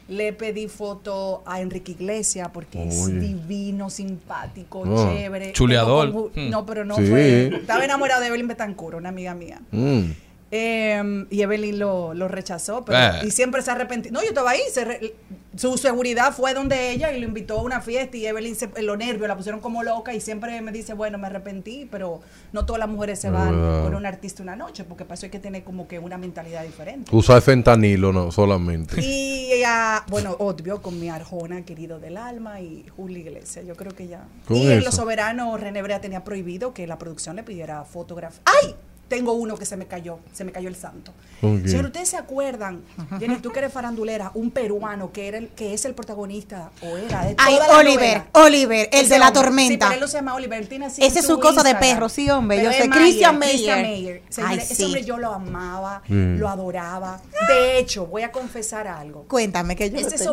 Le 0.10 0.34
pedí 0.34 0.68
foto 0.68 1.44
a 1.46 1.62
Enrique 1.62 1.94
Iglesias 1.94 2.50
porque 2.54 2.88
es 2.88 3.08
divino, 3.22 3.90
simpático, 3.90 4.84
Ah. 4.86 5.12
chévere. 5.16 5.54
Chuleador. 5.54 6.10
Hmm. 6.36 6.50
No, 6.50 6.66
pero 6.66 6.84
no 6.84 6.98
Sí. 6.98 7.06
fue. 7.08 7.48
Estaba 7.56 7.86
enamorado 7.86 8.20
de 8.22 8.28
Evelyn 8.28 8.48
Betancourt, 8.50 8.98
una 8.98 9.10
amiga 9.10 9.34
mía. 9.34 9.62
Mm. 9.72 10.02
Eh, 10.56 11.26
y 11.32 11.42
Evelyn 11.42 11.80
lo, 11.80 12.14
lo 12.14 12.28
rechazó, 12.28 12.86
pero, 12.86 13.00
Eh. 13.00 13.26
y 13.28 13.32
siempre 13.32 13.64
se 13.64 13.72
arrepintió. 13.72 14.12
No, 14.12 14.22
yo 14.22 14.28
estaba 14.30 14.52
ahí. 14.52 14.62
se 14.72 14.86
re- 14.86 15.16
su 15.56 15.78
seguridad 15.78 16.32
fue 16.34 16.54
donde 16.56 16.92
ella 16.92 17.12
y 17.12 17.20
lo 17.20 17.28
invitó 17.28 17.60
a 17.60 17.62
una 17.64 17.80
fiesta 17.82 18.18
y 18.18 18.26
Evelyn, 18.26 18.56
se, 18.56 18.70
los 18.82 18.98
nervios 18.98 19.28
la 19.28 19.36
pusieron 19.38 19.62
como 19.62 19.84
loca 19.84 20.14
y 20.14 20.20
siempre 20.22 20.60
me 20.62 20.72
dice, 20.72 20.94
bueno, 20.94 21.18
me 21.20 21.28
arrepentí, 21.28 21.88
pero 21.92 22.22
no 22.52 22.66
todas 22.66 22.80
las 22.80 22.90
mujeres 22.90 23.20
se 23.20 23.30
van 23.32 23.54
Ah. 23.56 23.82
con 23.84 23.94
un 23.96 24.06
artista 24.06 24.42
una 24.44 24.56
noche, 24.56 24.84
porque 24.84 25.06
hay 25.10 25.30
que 25.30 25.40
tener 25.40 25.64
como 25.64 25.88
que 25.88 25.98
una 26.00 26.18
mentalidad 26.18 26.64
diferente. 26.64 27.16
Usar 27.16 27.42
fentanilo, 27.42 28.12
no, 28.14 28.32
solamente. 28.32 29.00
Y 29.04 29.52
ella, 29.54 30.04
bueno, 30.10 30.36
obvio, 30.40 30.82
con 30.82 31.00
mi 31.00 31.10
Arjona, 31.10 31.64
querido 31.66 32.00
del 32.00 32.18
alma, 32.18 32.60
y 32.62 32.86
Julio 32.96 33.18
Iglesias, 33.20 33.66
yo 33.66 33.76
creo 33.76 33.92
que 33.94 34.08
ya. 34.08 34.26
Y 34.50 34.72
en. 34.72 34.84
Los 34.84 34.96
Soberanos, 34.96 35.60
René 35.60 35.82
Brea 35.84 36.00
tenía 36.02 36.24
prohibido 36.24 36.74
que 36.74 36.86
la 36.88 36.98
producción 36.98 37.36
le 37.36 37.44
pidiera 37.44 37.84
fotografía. 37.86 38.42
¡Ay! 38.64 38.76
Tengo 39.14 39.34
uno 39.34 39.56
que 39.58 39.66
se 39.66 39.78
me 39.78 39.86
cayó, 39.86 40.18
se 40.34 40.44
me 40.44 40.52
cayó 40.52 40.68
el 40.70 40.76
santo. 40.76 41.14
¿Con 41.40 41.58
quién? 41.58 41.70
Señor, 41.70 41.86
¿ustedes 41.86 42.10
se 42.10 42.18
acuerdan, 42.18 42.82
Jenny, 43.20 43.36
tú 43.38 43.52
que 43.52 43.60
eres 43.60 43.72
farandulera, 43.72 44.32
un 44.34 44.50
peruano 44.50 45.12
que 45.12 45.28
era 45.28 45.38
el, 45.38 45.50
que 45.50 45.76
es 45.76 45.86
el 45.86 45.94
protagonista 45.94 46.72
o 46.82 46.98
era 46.98 47.26
de 47.26 47.36
Ay, 47.38 47.56
toda 47.58 47.68
la 47.68 47.78
Oliver, 47.78 48.18
novela? 48.18 48.28
Oliver, 48.34 48.90
el 48.92 49.00
Ese 49.06 49.14
de 49.14 49.20
la 49.20 49.28
hombre. 49.28 49.42
tormenta. 49.44 49.86
Sí, 49.88 49.92
pero 49.94 50.06
él 50.06 50.10
se 50.12 50.18
llama 50.18 50.34
Oliver, 50.34 50.60
él 50.60 50.68
tiene 50.68 50.86
así 50.88 51.04
Ese 51.04 51.20
es 51.20 51.28
su 51.28 51.40
cosa 51.40 51.62
de 51.62 51.70
Instagram. 51.70 51.80
perro, 51.96 52.10
sí, 52.10 52.28
hombre, 52.32 52.58
Pero 52.58 52.72
yo 52.72 52.76
sé. 52.78 52.90
Christian 52.90 53.38
Christian 53.40 53.40
Meyer. 53.40 53.82
Meyer. 53.86 54.22
Señores, 54.30 54.58
Ay, 54.58 54.64
ese 54.66 54.76
sí. 54.76 54.84
hombre 54.86 55.04
yo 55.04 55.18
lo 55.20 55.32
amaba, 55.32 56.02
Mm. 56.08 56.38
lo 56.40 56.50
adoraba. 56.50 57.22
De 57.48 57.78
hecho, 57.78 58.08
voy 58.08 58.24
a 58.24 58.32
confesar 58.32 58.88
algo. 58.88 59.26
Cuéntame 59.28 59.76
que 59.76 59.90
yo 59.92 59.96
lo 59.96 60.00
Este 60.02 60.18
tengo. 60.18 60.32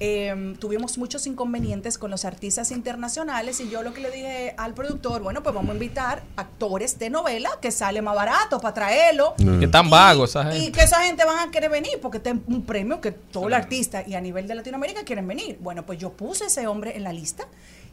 Eh, 0.00 0.54
tuvimos 0.58 0.98
muchos 0.98 1.26
inconvenientes 1.26 1.98
con 1.98 2.10
los 2.10 2.24
artistas 2.24 2.70
internacionales 2.70 3.60
y 3.60 3.68
yo 3.68 3.82
lo 3.82 3.92
que 3.94 4.00
le 4.00 4.10
dije 4.10 4.54
al 4.56 4.74
productor, 4.74 5.22
bueno, 5.22 5.42
pues 5.42 5.54
vamos 5.54 5.70
a 5.70 5.74
invitar 5.74 6.22
actores 6.36 6.98
de 6.98 7.10
novela 7.10 7.50
que 7.60 7.70
sale 7.70 8.02
más 8.02 8.14
barato 8.14 8.60
para 8.60 8.74
traerlo. 8.74 9.34
Que 9.60 9.68
tan 9.68 9.90
vago 9.90 10.24
esa 10.24 10.54
Y 10.54 10.60
gente. 10.60 10.72
que 10.78 10.84
esa 10.84 11.00
gente 11.02 11.24
van 11.24 11.48
a 11.48 11.50
querer 11.50 11.70
venir 11.70 11.98
porque 12.00 12.18
este 12.18 12.30
es 12.30 12.36
un 12.46 12.62
premio 12.62 13.00
que 13.00 13.12
todo 13.12 13.48
el 13.48 13.54
artista 13.54 14.02
y 14.06 14.14
a 14.14 14.20
nivel 14.20 14.46
de 14.46 14.54
Latinoamérica 14.54 15.04
quieren 15.04 15.26
venir. 15.26 15.58
Bueno, 15.60 15.84
pues 15.84 15.98
yo 15.98 16.12
puse 16.12 16.46
ese 16.46 16.66
hombre 16.66 16.96
en 16.96 17.04
la 17.04 17.12
lista 17.12 17.46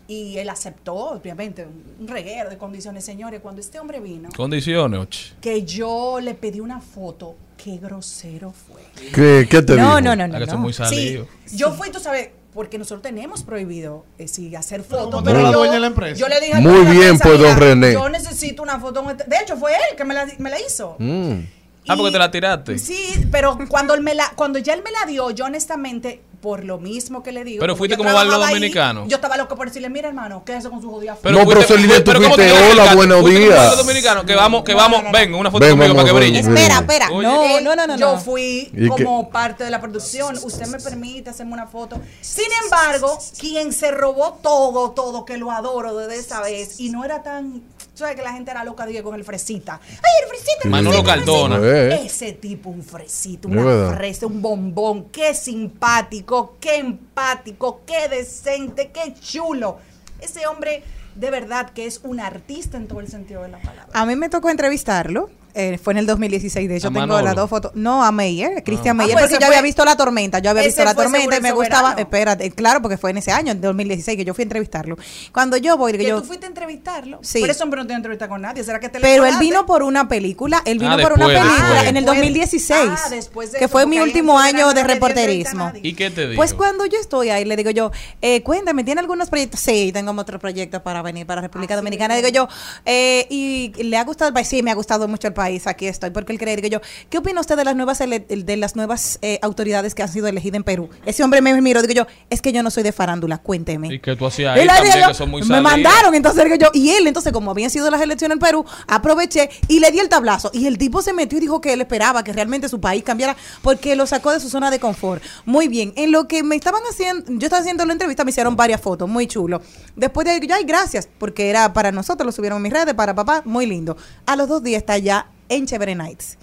y 0.07 0.37
él 0.37 0.49
aceptó, 0.49 0.93
obviamente, 0.95 1.67
un 1.99 2.07
reguero 2.07 2.49
de 2.49 2.57
condiciones. 2.59 3.03
Señores, 3.03 3.41
cuando 3.41 3.59
este 3.61 3.79
hombre 3.79 3.99
vino, 3.99 4.29
Condiciones, 4.37 5.33
que 5.41 5.63
yo 5.63 6.19
le 6.19 6.35
pedí 6.35 6.59
una 6.59 6.79
foto, 6.79 7.35
qué 7.57 7.77
grosero 7.77 8.51
fue. 8.51 8.81
¿Qué, 9.13 9.47
qué 9.49 9.61
te 9.61 9.75
No, 9.75 9.87
dijo? 9.87 10.01
no, 10.01 10.15
no, 10.15 10.27
no. 10.27 10.39
No. 10.45 10.57
muy. 10.57 10.73
Sí, 10.73 11.19
yo 11.53 11.73
fui, 11.73 11.89
tú 11.91 11.99
sabes, 11.99 12.29
porque 12.53 12.77
nosotros 12.77 13.01
tenemos 13.01 13.43
prohibido 13.43 14.05
eh, 14.17 14.27
sí, 14.27 14.55
hacer 14.55 14.83
fotos. 14.83 15.21
Pero 15.23 15.41
la 15.41 15.51
yo, 15.51 15.57
dueña 15.59 15.73
de 15.73 15.79
la 15.79 15.87
empresa. 15.87 16.15
yo 16.19 16.27
le 16.27 16.39
dije 16.39 16.55
Muy 16.61 16.81
bien, 16.85 17.09
empresa, 17.09 17.23
pues, 17.23 17.39
don 17.39 17.53
"Mira, 17.55 17.59
René". 17.59 17.93
Yo 17.93 18.09
necesito 18.09 18.63
una 18.63 18.79
foto. 18.79 19.09
este-". 19.09 19.25
De 19.25 19.37
hecho, 19.37 19.57
fue 19.57 19.71
él 19.73 19.95
que 19.97 20.03
me 20.05 20.13
la, 20.13 20.27
me 20.37 20.49
la 20.49 20.59
hizo. 20.59 20.95
Mm. 20.99 21.39
Ah, 21.87 21.95
porque 21.95 22.11
te 22.13 22.17
la 22.17 22.31
tiraste. 22.31 22.79
Sí, 22.79 23.27
pero 23.31 23.57
cuando 23.67 23.93
él 23.93 24.01
me 24.01 24.15
la, 24.15 24.31
cuando 24.35 24.57
ya 24.57 24.73
él 24.73 24.81
me 24.83 24.91
la 24.91 25.05
dio, 25.05 25.29
yo 25.31 25.45
honestamente, 25.45 26.21
por 26.45 26.63
lo 26.63 26.77
mismo 26.77 27.23
que 27.23 27.31
le 27.31 27.43
digo. 27.43 27.59
Pero 27.59 27.75
fuiste 27.75 27.97
como 27.97 28.15
ahí, 28.15 28.29
Dominicano. 28.29 29.07
Yo 29.07 29.15
estaba 29.15 29.35
loco 29.35 29.55
por 29.55 29.65
decirle, 29.65 29.89
mira 29.89 30.09
hermano, 30.09 30.43
quédese 30.45 30.69
con 30.69 30.79
su 30.79 30.91
jodida 30.91 31.15
foto. 31.15 31.31
No, 31.31 31.43
pero 31.47 31.63
Celine, 31.63 32.01
tú 32.01 32.11
pero 32.11 32.21
¿cómo 32.21 32.35
fuiste, 32.35 32.53
te 32.53 32.71
hola, 32.71 32.93
buenos 32.93 33.25
días. 33.25 33.57
Barlo 33.57 33.77
dominicano, 33.77 34.23
que 34.27 34.35
vamos, 34.35 34.63
que 34.63 34.75
vamos, 34.75 35.01
no, 35.01 35.09
no. 35.09 35.11
ven, 35.11 35.33
una 35.33 35.49
foto 35.49 35.67
conmigo 35.67 35.95
para 35.95 36.05
que 36.05 36.11
brille. 36.11 36.39
Espera, 36.41 36.75
espera. 36.75 37.09
No, 37.09 37.61
no, 37.61 37.75
no, 37.75 37.87
no. 37.87 37.97
Yo 37.97 38.19
fui 38.19 38.69
¿Y 38.71 38.87
como 38.89 39.27
parte 39.31 39.63
de 39.63 39.71
la 39.71 39.81
producción. 39.81 40.37
Usted 40.43 40.67
me 40.67 40.77
permite 40.77 41.31
hacerme 41.31 41.53
una 41.53 41.65
foto. 41.65 41.99
Sin 42.21 42.45
embargo, 42.63 43.17
quien 43.39 43.73
se 43.73 43.89
robó 43.89 44.37
todo, 44.43 44.91
todo, 44.91 45.25
que 45.25 45.37
lo 45.37 45.49
adoro 45.49 45.97
desde 45.97 46.19
esa 46.19 46.41
vez, 46.41 46.79
y 46.79 46.89
no 46.89 47.03
era 47.03 47.23
tan. 47.23 47.63
¿Sabes 47.95 48.17
que 48.17 48.21
la 48.21 48.33
gente 48.33 48.51
era 48.51 48.65
loca 48.65 48.85
dije, 48.85 49.01
con 49.01 49.15
el 49.15 49.23
fresita? 49.23 49.79
¡Ay, 49.81 50.23
el 50.23 50.27
fresita! 50.27 50.67
Manolo 50.67 51.01
Cardona. 51.01 51.57
Ese 51.95 52.33
tipo, 52.33 52.69
un 52.69 52.83
fresito, 52.83 53.47
Es 53.47 53.55
una 53.55 53.95
fresa, 53.95 54.27
un 54.27 54.41
bombón. 54.41 55.05
Qué 55.05 55.33
simpático, 55.33 56.57
qué 56.59 56.75
empático, 56.75 57.83
qué 57.85 58.09
decente, 58.09 58.91
qué 58.91 59.13
chulo. 59.13 59.77
Ese 60.19 60.45
hombre, 60.45 60.83
de 61.15 61.31
verdad, 61.31 61.69
que 61.69 61.85
es 61.85 62.01
un 62.03 62.19
artista 62.19 62.75
en 62.75 62.87
todo 62.87 62.99
el 62.99 63.07
sentido 63.07 63.43
de 63.43 63.49
la 63.49 63.59
palabra. 63.59 63.87
A 63.93 64.05
mí 64.05 64.17
me 64.17 64.27
tocó 64.27 64.49
entrevistarlo. 64.49 65.29
Eh, 65.55 65.79
fue 65.81 65.93
en 65.93 65.97
el 65.99 66.05
2016, 66.05 66.67
de 66.69 66.75
hecho 66.77 66.87
A 66.87 66.91
tengo 66.91 66.99
Manolo. 67.07 67.23
las 67.25 67.35
dos 67.35 67.49
fotos. 67.49 67.71
No, 67.75 68.03
a 68.03 68.11
Meyer, 68.11 68.63
Cristian 68.63 68.99
Ah, 68.99 69.03
Meyer, 69.03 69.13
pues 69.13 69.25
porque 69.29 69.41
yo 69.41 69.47
había 69.47 69.61
visto 69.61 69.83
La 69.85 69.95
Tormenta, 69.97 70.39
yo 70.39 70.49
había 70.51 70.63
visto 70.63 70.83
La 70.83 70.93
Tormenta 70.93 71.37
y 71.37 71.41
me 71.41 71.51
gustaba, 71.51 71.93
espérate, 71.93 72.51
claro, 72.51 72.81
porque 72.81 72.97
fue 72.97 73.11
en 73.11 73.17
ese 73.17 73.31
año, 73.31 73.51
en 73.51 73.61
2016, 73.61 74.17
que 74.17 74.25
yo 74.25 74.33
fui 74.33 74.41
a 74.41 74.45
entrevistarlo. 74.45 74.97
Cuando 75.31 75.57
yo 75.57 75.77
voy, 75.77 75.93
digo 75.93 76.03
que 76.03 76.09
yo, 76.09 76.21
tú 76.21 76.27
fuiste 76.27 76.45
a 76.45 76.49
entrevistarlo. 76.49 77.19
Sí. 77.21 77.39
Por 77.39 77.49
eso 77.49 77.63
hombre 77.63 77.79
no 77.81 77.85
tiene 77.87 77.97
entrevista 77.97 78.27
con 78.27 78.41
nadie. 78.41 78.63
¿Será 78.63 78.79
que 78.79 78.89
te 78.89 78.99
pero 78.99 79.25
él 79.25 79.35
vino 79.39 79.65
por 79.65 79.81
una 79.83 80.07
película, 80.07 80.61
él 80.65 80.79
vino 80.79 80.91
Ah, 80.93 80.97
por 81.01 81.13
una 81.13 81.27
película 81.27 81.53
después. 81.57 81.81
en 81.87 81.97
el 81.97 82.05
Después- 82.05 82.17
2016, 82.19 82.89
Ah, 83.05 83.09
después 83.09 83.51
de 83.51 83.59
que 83.59 83.67
fue 83.67 83.85
mi 83.85 83.99
último 83.99 84.37
año 84.39 84.73
de 84.73 84.83
reporterismo. 84.83 85.71
¿Y 85.81 85.93
qué 85.93 86.09
te 86.11 86.21
digo? 86.27 86.35
Pues 86.35 86.53
cuando 86.53 86.85
yo 86.85 86.99
estoy 86.99 87.29
ahí, 87.29 87.45
le 87.45 87.55
digo 87.55 87.69
yo, 87.71 87.91
eh, 88.21 88.41
cuéntame, 88.43 88.83
¿tiene 88.83 89.01
algunos 89.01 89.29
proyectos? 89.29 89.59
Sí, 89.59 89.91
tengo 89.93 90.11
otros 90.11 90.39
proyectos 90.41 90.81
para 90.81 91.01
venir 91.01 91.25
para 91.25 91.41
República 91.41 91.75
Dominicana. 91.75 92.15
Digo 92.15 92.29
yo, 92.29 92.47
eh, 92.85 93.27
¿y 93.29 93.71
le 93.83 93.97
ha 93.97 94.03
gustado 94.03 94.27
el 94.29 94.33
país? 94.33 94.47
Sí, 94.47 94.63
me 94.63 94.71
ha 94.71 94.75
gustado 94.75 95.07
mucho 95.07 95.27
el 95.27 95.33
país, 95.33 95.44
aquí 95.65 95.87
estoy. 95.87 96.09
Porque 96.11 96.33
él 96.33 96.39
cree, 96.39 96.55
digo 96.55 96.67
yo, 96.67 96.81
¿qué 97.09 97.17
opina 97.17 97.41
usted 97.41 97.55
de 97.55 97.63
las 97.63 97.75
nuevas 97.75 97.99
de 97.99 98.57
las 98.57 98.75
nuevas 98.75 99.19
eh, 99.21 99.39
autoridades 99.41 99.95
que 99.95 100.03
han 100.03 100.09
sido 100.09 100.27
elegidas 100.27 100.57
en 100.57 100.63
Perú? 100.63 100.89
Ese 101.05 101.23
hombre 101.23 101.41
me 101.41 101.59
miró, 101.61 101.81
digo 101.81 101.93
yo, 101.93 102.07
es 102.29 102.41
que 102.41 102.51
yo 102.51 102.63
no 102.63 102.71
soy 102.71 102.83
de 102.83 102.91
farándula, 102.91 103.37
cuénteme. 103.37 103.93
Y 103.93 103.99
que 103.99 104.15
tú 104.15 104.25
hacías 104.25 104.57
ahí 104.57 104.67
también, 104.67 104.99
yo, 105.01 105.07
que 105.07 105.13
son 105.13 105.29
muy 105.29 105.43
me 105.43 105.61
mandaron, 105.61 106.13
entonces 106.15 106.43
digo 106.43 106.55
yo, 106.55 106.69
y 106.73 106.89
él, 106.91 107.07
entonces 107.07 107.31
como 107.31 107.51
habían 107.51 107.69
sido 107.69 107.89
las 107.89 108.01
elecciones 108.01 108.35
en 108.35 108.39
Perú, 108.39 108.65
aproveché 108.87 109.49
y 109.67 109.79
le 109.79 109.91
di 109.91 109.99
el 109.99 110.09
tablazo. 110.09 110.49
Y 110.53 110.67
el 110.67 110.77
tipo 110.77 111.01
se 111.01 111.13
metió 111.13 111.37
y 111.37 111.41
dijo 111.41 111.61
que 111.61 111.73
él 111.73 111.81
esperaba 111.81 112.23
que 112.23 112.33
realmente 112.33 112.69
su 112.69 112.79
país 112.79 113.03
cambiara 113.03 113.35
porque 113.61 113.95
lo 113.95 114.05
sacó 114.05 114.31
de 114.31 114.39
su 114.39 114.49
zona 114.49 114.71
de 114.71 114.79
confort. 114.79 115.23
Muy 115.45 115.67
bien, 115.67 115.93
en 115.95 116.11
lo 116.11 116.27
que 116.27 116.43
me 116.43 116.55
estaban 116.55 116.81
haciendo, 116.89 117.25
yo 117.27 117.45
estaba 117.45 117.61
haciendo 117.61 117.85
la 117.85 117.93
entrevista, 117.93 118.23
me 118.23 118.31
hicieron 118.31 118.55
varias 118.55 118.81
fotos, 118.81 119.07
muy 119.09 119.27
chulo. 119.27 119.61
Después 119.95 120.25
de 120.25 120.31
ahí, 120.31 120.47
yo, 120.47 120.55
ay, 120.55 120.63
gracias, 120.63 121.07
porque 121.17 121.49
era 121.49 121.73
para 121.73 121.91
nosotros, 121.91 122.25
lo 122.25 122.31
subieron 122.31 122.57
en 122.57 122.63
mis 122.63 122.73
redes, 122.73 122.93
para 122.93 123.13
papá, 123.15 123.41
muy 123.45 123.65
lindo. 123.65 123.97
A 124.25 124.35
los 124.35 124.47
dos 124.47 124.63
días 124.63 124.79
está 124.79 124.97
ya 124.97 125.27
en 125.49 125.65
Chévere 125.65 125.95
Nights. 125.95 126.37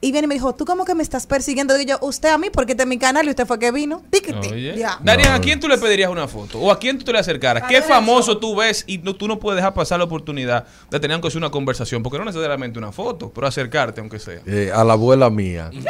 Y 0.00 0.12
viene 0.12 0.26
y 0.26 0.28
me 0.28 0.34
dijo, 0.34 0.54
¿tú 0.54 0.64
cómo 0.64 0.84
que 0.84 0.94
me 0.94 1.02
estás 1.02 1.26
persiguiendo? 1.26 1.74
Digo 1.74 1.98
yo, 2.00 2.06
usted 2.06 2.28
a 2.28 2.38
mí, 2.38 2.48
porque 2.52 2.72
este 2.72 2.84
es 2.84 2.88
mi 2.88 2.98
canal 2.98 3.26
y 3.26 3.30
usted 3.30 3.46
fue 3.46 3.58
que 3.58 3.72
vino. 3.72 4.02
Tiquiti. 4.10 4.48
Oye. 4.52 4.76
Ya. 4.78 4.98
Darían, 5.02 5.34
¿a 5.34 5.40
quién 5.40 5.58
tú 5.58 5.66
le 5.66 5.76
pedirías 5.76 6.08
una 6.08 6.28
foto? 6.28 6.60
¿O 6.60 6.70
a 6.70 6.78
quién 6.78 6.98
tú 6.98 7.04
te 7.04 7.12
le 7.12 7.18
acercaras? 7.18 7.64
¿Qué 7.68 7.82
famoso 7.82 8.38
tú 8.38 8.54
ves 8.54 8.84
y 8.86 8.98
no, 8.98 9.16
tú 9.16 9.26
no 9.26 9.40
puedes 9.40 9.56
dejar 9.56 9.74
pasar 9.74 9.98
la 9.98 10.04
oportunidad 10.04 10.66
de 10.88 11.00
tener 11.00 11.14
aunque 11.14 11.30
sea 11.30 11.38
una 11.38 11.50
conversación? 11.50 12.02
Porque 12.04 12.18
no 12.18 12.24
necesariamente 12.24 12.78
una 12.78 12.92
foto, 12.92 13.32
pero 13.34 13.48
acercarte 13.48 14.00
aunque 14.00 14.20
sea. 14.20 14.40
Eh, 14.46 14.70
a 14.72 14.84
la 14.84 14.92
abuela 14.92 15.30
mía. 15.30 15.70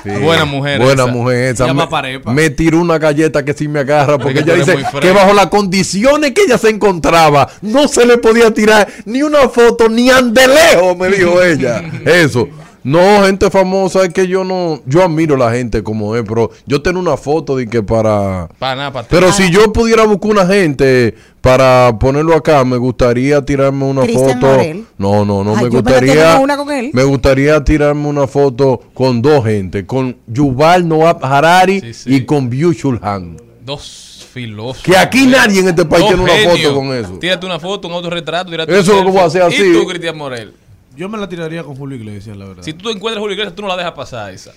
Sí. 0.00 0.10
Buena 0.10 0.44
mujer 0.44 0.80
Buena 0.80 1.02
esa. 1.02 1.12
mujer 1.12 1.36
esa. 1.54 1.74
Me, 1.74 1.86
parepa. 1.88 2.32
me 2.32 2.50
tiró 2.50 2.80
una 2.80 2.98
galleta 2.98 3.44
que 3.44 3.52
sí 3.52 3.66
me 3.66 3.80
agarra 3.80 4.16
porque 4.16 4.38
ella 4.40 4.54
dice 4.54 4.76
que 5.00 5.10
bajo 5.10 5.32
las 5.34 5.48
condiciones 5.48 6.30
que 6.34 6.42
ella 6.42 6.56
se 6.56 6.68
encontraba 6.70 7.48
no 7.62 7.88
se 7.88 8.06
le 8.06 8.16
podía 8.18 8.54
tirar 8.54 8.86
ni 9.06 9.22
una 9.22 9.48
foto 9.48 9.88
ni 9.88 10.08
ande 10.08 10.46
lejos, 10.46 10.96
me 10.96 11.08
dijo 11.08 11.42
ella. 11.42 11.82
Eso. 12.04 12.48
No, 12.88 13.24
gente 13.24 13.50
famosa, 13.50 14.02
es 14.04 14.14
que 14.14 14.26
yo 14.26 14.44
no, 14.44 14.80
yo 14.86 15.02
admiro 15.04 15.34
a 15.34 15.38
la 15.38 15.52
gente 15.52 15.82
como 15.82 16.16
es, 16.16 16.24
pero 16.26 16.50
yo 16.66 16.80
tengo 16.80 16.98
una 16.98 17.16
foto 17.16 17.56
de 17.56 17.68
que 17.68 17.82
para... 17.82 18.48
Para 18.58 18.76
nada, 18.76 18.92
para. 18.92 19.08
Pero 19.08 19.30
si 19.32 19.50
yo 19.50 19.72
pudiera 19.72 20.04
buscar 20.04 20.30
una 20.30 20.46
gente 20.46 21.14
para 21.42 21.98
ponerlo 21.98 22.34
acá, 22.34 22.64
me 22.64 22.76
gustaría 22.78 23.44
tirarme 23.44 23.84
una 23.84 24.02
Cristian 24.02 24.40
foto. 24.40 24.46
Morel. 24.46 24.84
No, 24.96 25.24
no, 25.24 25.44
no, 25.44 25.54
Ay, 25.56 25.64
me 25.64 25.68
gustaría. 25.68 26.38
una 26.38 26.56
con 26.56 26.70
él. 26.72 26.90
Me 26.94 27.04
gustaría 27.04 27.62
tirarme 27.62 28.06
una 28.08 28.26
foto 28.26 28.80
con 28.94 29.20
dos 29.20 29.44
gente, 29.44 29.84
con 29.84 30.16
Yuval 30.26 30.88
Noah 30.88 31.18
Harari 31.20 31.80
Sí, 31.80 31.94
sí. 31.94 32.14
y 32.14 32.24
con 32.24 32.50
Byung-Chul 32.50 33.00
Han. 33.02 33.36
Dos 33.64 34.26
filósofos. 34.32 34.82
Que 34.82 34.96
aquí 34.96 35.26
nadie 35.26 35.60
en 35.60 35.68
este 35.68 35.84
país 35.84 36.04
Dos 36.04 36.14
tiene 36.14 36.22
una 36.22 36.50
foto 36.56 36.74
con 36.74 36.92
eso. 36.96 37.18
Tírate 37.18 37.44
una 37.44 37.58
foto, 37.60 37.86
un 37.88 37.94
autorretrato. 37.94 38.50
tírate 38.50 38.72
Eso 38.72 38.92
es 38.92 38.98
lo 38.98 39.04
que 39.04 39.10
voy 39.10 39.20
a 39.20 39.24
hacer 39.24 39.42
así. 39.42 39.62
Y 39.62 39.72
tú, 39.74 39.86
Cristian 39.86 40.16
Morel. 40.16 40.52
Yo 40.96 41.08
me 41.08 41.18
la 41.18 41.28
tiraría 41.28 41.62
con 41.62 41.76
Julio 41.76 41.96
Iglesias, 41.96 42.36
la 42.36 42.46
verdad. 42.46 42.62
Si 42.62 42.72
tú 42.72 42.90
encuentras 42.90 43.18
a 43.18 43.20
Julio 43.20 43.34
Iglesias, 43.34 43.54
tú 43.54 43.62
no 43.62 43.68
la 43.68 43.76
dejas 43.76 43.92
pasar 43.92 44.32
esa. 44.32 44.52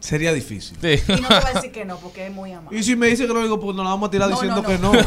Sería 0.00 0.32
difícil. 0.32 0.76
Sí. 0.80 1.02
Y 1.08 1.20
no 1.20 1.26
te 1.28 1.34
va 1.34 1.48
a 1.48 1.52
decir 1.54 1.72
que 1.72 1.84
no, 1.84 1.96
porque 1.98 2.26
es 2.26 2.32
muy 2.32 2.52
amable. 2.52 2.78
Y 2.78 2.82
si 2.84 2.94
me 2.94 3.08
dice 3.08 3.26
que 3.26 3.34
no 3.34 3.42
digo, 3.42 3.58
pues 3.58 3.74
nos 3.74 3.84
la 3.84 3.90
vamos 3.90 4.08
a 4.08 4.10
tirar 4.10 4.28
No, 4.30 4.36
diciendo 4.36 4.62
no, 4.62 4.68
que 4.68 4.78
no. 4.78 4.92
no. 4.92 5.02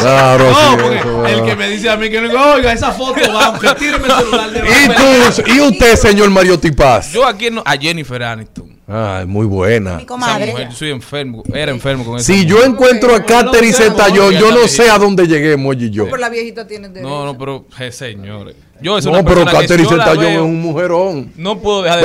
Claro, 0.00 0.50
No, 0.50 0.54
sí, 0.54 0.76
porque 0.82 0.98
eso, 0.98 1.26
el 1.26 1.44
que 1.44 1.56
me 1.56 1.68
dice 1.70 1.88
a 1.88 1.96
mí 1.96 2.10
que 2.10 2.20
no 2.20 2.28
digo, 2.28 2.40
oiga, 2.40 2.72
esa 2.72 2.92
foto 2.92 3.20
va, 3.32 3.58
tíreme 3.74 4.06
el 4.06 4.12
celular 4.12 4.50
de 4.50 4.58
¿Y, 4.60 4.88
tú, 4.88 5.50
y 5.50 5.60
usted, 5.60 5.96
señor 5.96 6.28
Mario 6.30 6.58
Tipaz. 6.58 7.12
Yo 7.12 7.26
aquí 7.26 7.50
no, 7.50 7.62
a 7.64 7.72
Jennifer 7.76 8.22
Aniston. 8.22 8.78
Ah, 8.94 9.24
muy 9.26 9.46
buena. 9.46 9.92
Mi 9.92 9.96
Esa 10.02 10.06
comadre. 10.06 10.50
mujer, 10.50 10.68
yo 10.68 10.74
soy 10.76 10.90
enfermo, 10.90 11.42
era 11.54 11.72
enfermo 11.72 12.04
con 12.04 12.16
esa 12.16 12.26
Si 12.26 12.32
mujer. 12.32 12.46
yo 12.48 12.64
encuentro 12.64 13.14
a 13.14 13.24
Catherine 13.24 13.72
Zeta 13.72 14.06
John, 14.14 14.32
yo 14.34 14.52
no 14.52 14.68
sé 14.68 14.90
a 14.90 14.98
dónde 14.98 15.26
lleguemos 15.26 15.76
y 15.78 15.88
yo. 15.90 16.04
Pero 16.04 16.18
la 16.18 16.28
viejita 16.28 16.66
tiene 16.66 16.88
derecho. 16.88 17.08
No, 17.08 17.24
no, 17.24 17.38
pero, 17.38 17.64
eh, 17.80 17.90
señores. 17.90 18.54
Yo 18.82 18.98
es 18.98 19.04
No, 19.06 19.12
una 19.12 19.22
pero 19.22 19.36
yo 19.40 19.44
la 19.46 19.50
Zeta 19.52 20.32
es 20.34 20.38
un 20.40 20.60
mujerón. 20.60 21.32
No 21.36 21.58
puedo 21.58 21.82
dejar 21.82 22.00
de 22.00 22.04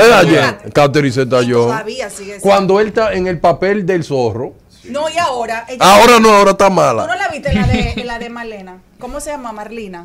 todavía 1.65 2.09
sigue 2.09 2.25
siendo. 2.25 2.41
Cuando 2.43 2.79
él 2.79 2.88
está 2.88 3.13
en 3.13 3.27
el 3.27 3.39
papel 3.39 3.85
del 3.85 4.03
zorro. 4.05 4.53
No, 4.85 5.09
y 5.09 5.17
ahora. 5.17 5.65
ella- 5.67 5.83
Ahora 5.83 6.19
no, 6.21 6.29
ahora 6.29 6.51
está 6.51 6.67
¿Tú 6.67 6.73
no 6.75 6.81
mala. 6.81 7.15
la 7.17 7.27
viste 7.27 7.53
la 7.53 7.67
de, 7.67 8.03
la 8.05 8.19
de 8.19 8.29
Marlena? 8.29 8.77
¿Cómo 8.99 9.19
se 9.19 9.31
llama? 9.31 9.51
Marlina. 9.51 10.03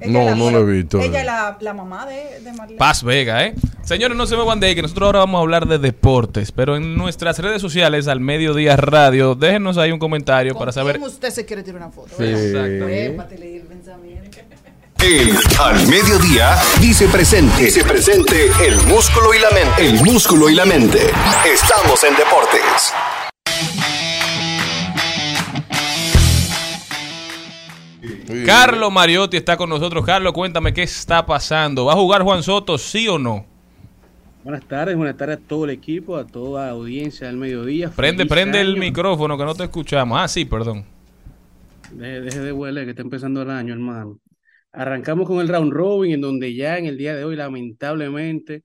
Ella 0.00 0.12
No, 0.12 0.24
la- 0.24 0.34
no 0.34 0.50
lo 0.50 0.58
he 0.68 0.72
visto. 0.72 0.98
Ella 1.00 1.20
es 1.20 1.26
la, 1.26 1.56
la 1.60 1.72
mamá 1.74 2.04
de, 2.06 2.40
de 2.40 2.52
Marlene. 2.52 2.78
Paz 2.78 3.02
Vega, 3.04 3.44
¿eh? 3.44 3.54
Señores, 3.84 4.16
no 4.16 4.26
se 4.26 4.34
muevan 4.36 4.58
de 4.60 4.66
ahí, 4.68 4.74
que 4.74 4.82
nosotros 4.82 5.06
ahora 5.06 5.20
vamos 5.20 5.38
a 5.38 5.42
hablar 5.42 5.66
de 5.66 5.78
deportes, 5.78 6.50
pero 6.52 6.76
en 6.76 6.96
nuestras 6.96 7.38
redes 7.38 7.60
sociales, 7.62 8.08
al 8.08 8.20
Mediodía 8.20 8.76
Radio, 8.76 9.34
déjenos 9.34 9.78
ahí 9.78 9.92
un 9.92 9.98
comentario 9.98 10.54
¿Con 10.54 10.60
para 10.60 10.72
saber... 10.72 10.98
usted 11.00 11.30
se 11.30 11.44
quiere 11.46 11.62
tirar 11.62 11.82
una 11.82 11.90
foto? 11.90 12.10
Exacto. 12.22 12.88
Épate, 12.88 13.38
leí 13.38 13.56
el 13.56 13.62
pensamiento. 13.62 14.38
El 15.02 15.36
Al 15.60 15.86
Mediodía 15.86 16.56
dice 16.80 17.06
presente. 17.08 17.62
Dice 17.64 17.84
presente 17.84 18.46
el 18.66 18.76
músculo 18.86 19.34
y 19.34 19.38
la 19.38 19.50
mente. 19.50 19.86
El 19.86 20.02
músculo 20.02 20.48
y 20.48 20.54
la 20.54 20.64
mente. 20.64 20.98
Estamos 21.52 22.02
en 22.04 22.16
deportes. 22.16 22.94
Carlos 28.46 28.92
Mariotti 28.92 29.36
está 29.36 29.56
con 29.56 29.68
nosotros. 29.68 30.04
Carlos, 30.04 30.32
cuéntame 30.32 30.72
qué 30.72 30.82
está 30.82 31.24
pasando. 31.26 31.84
¿Va 31.86 31.92
a 31.92 31.96
jugar 31.96 32.22
Juan 32.22 32.42
Soto, 32.42 32.78
sí 32.78 33.08
o 33.08 33.18
no? 33.18 33.46
Buenas 34.42 34.66
tardes, 34.66 34.96
buenas 34.96 35.16
tardes 35.16 35.38
a 35.38 35.40
todo 35.40 35.64
el 35.64 35.70
equipo, 35.70 36.16
a 36.16 36.26
toda 36.26 36.66
la 36.66 36.72
audiencia 36.72 37.26
del 37.26 37.36
mediodía. 37.36 37.90
Prende, 37.90 38.24
Feliz 38.24 38.30
prende 38.30 38.60
el 38.60 38.76
micrófono 38.76 39.38
que 39.38 39.44
no 39.44 39.54
te 39.54 39.64
escuchamos. 39.64 40.18
Ah, 40.20 40.28
sí, 40.28 40.44
perdón. 40.44 40.84
Deje, 41.92 42.20
deje 42.20 42.40
de 42.40 42.52
huele 42.52 42.84
que 42.84 42.90
está 42.90 43.02
empezando 43.02 43.42
el 43.42 43.50
año, 43.50 43.72
hermano. 43.72 44.18
Arrancamos 44.72 45.26
con 45.26 45.40
el 45.40 45.48
round 45.48 45.72
robin, 45.72 46.12
en 46.12 46.20
donde 46.20 46.54
ya 46.54 46.76
en 46.78 46.86
el 46.86 46.98
día 46.98 47.14
de 47.14 47.24
hoy, 47.24 47.36
lamentablemente, 47.36 48.64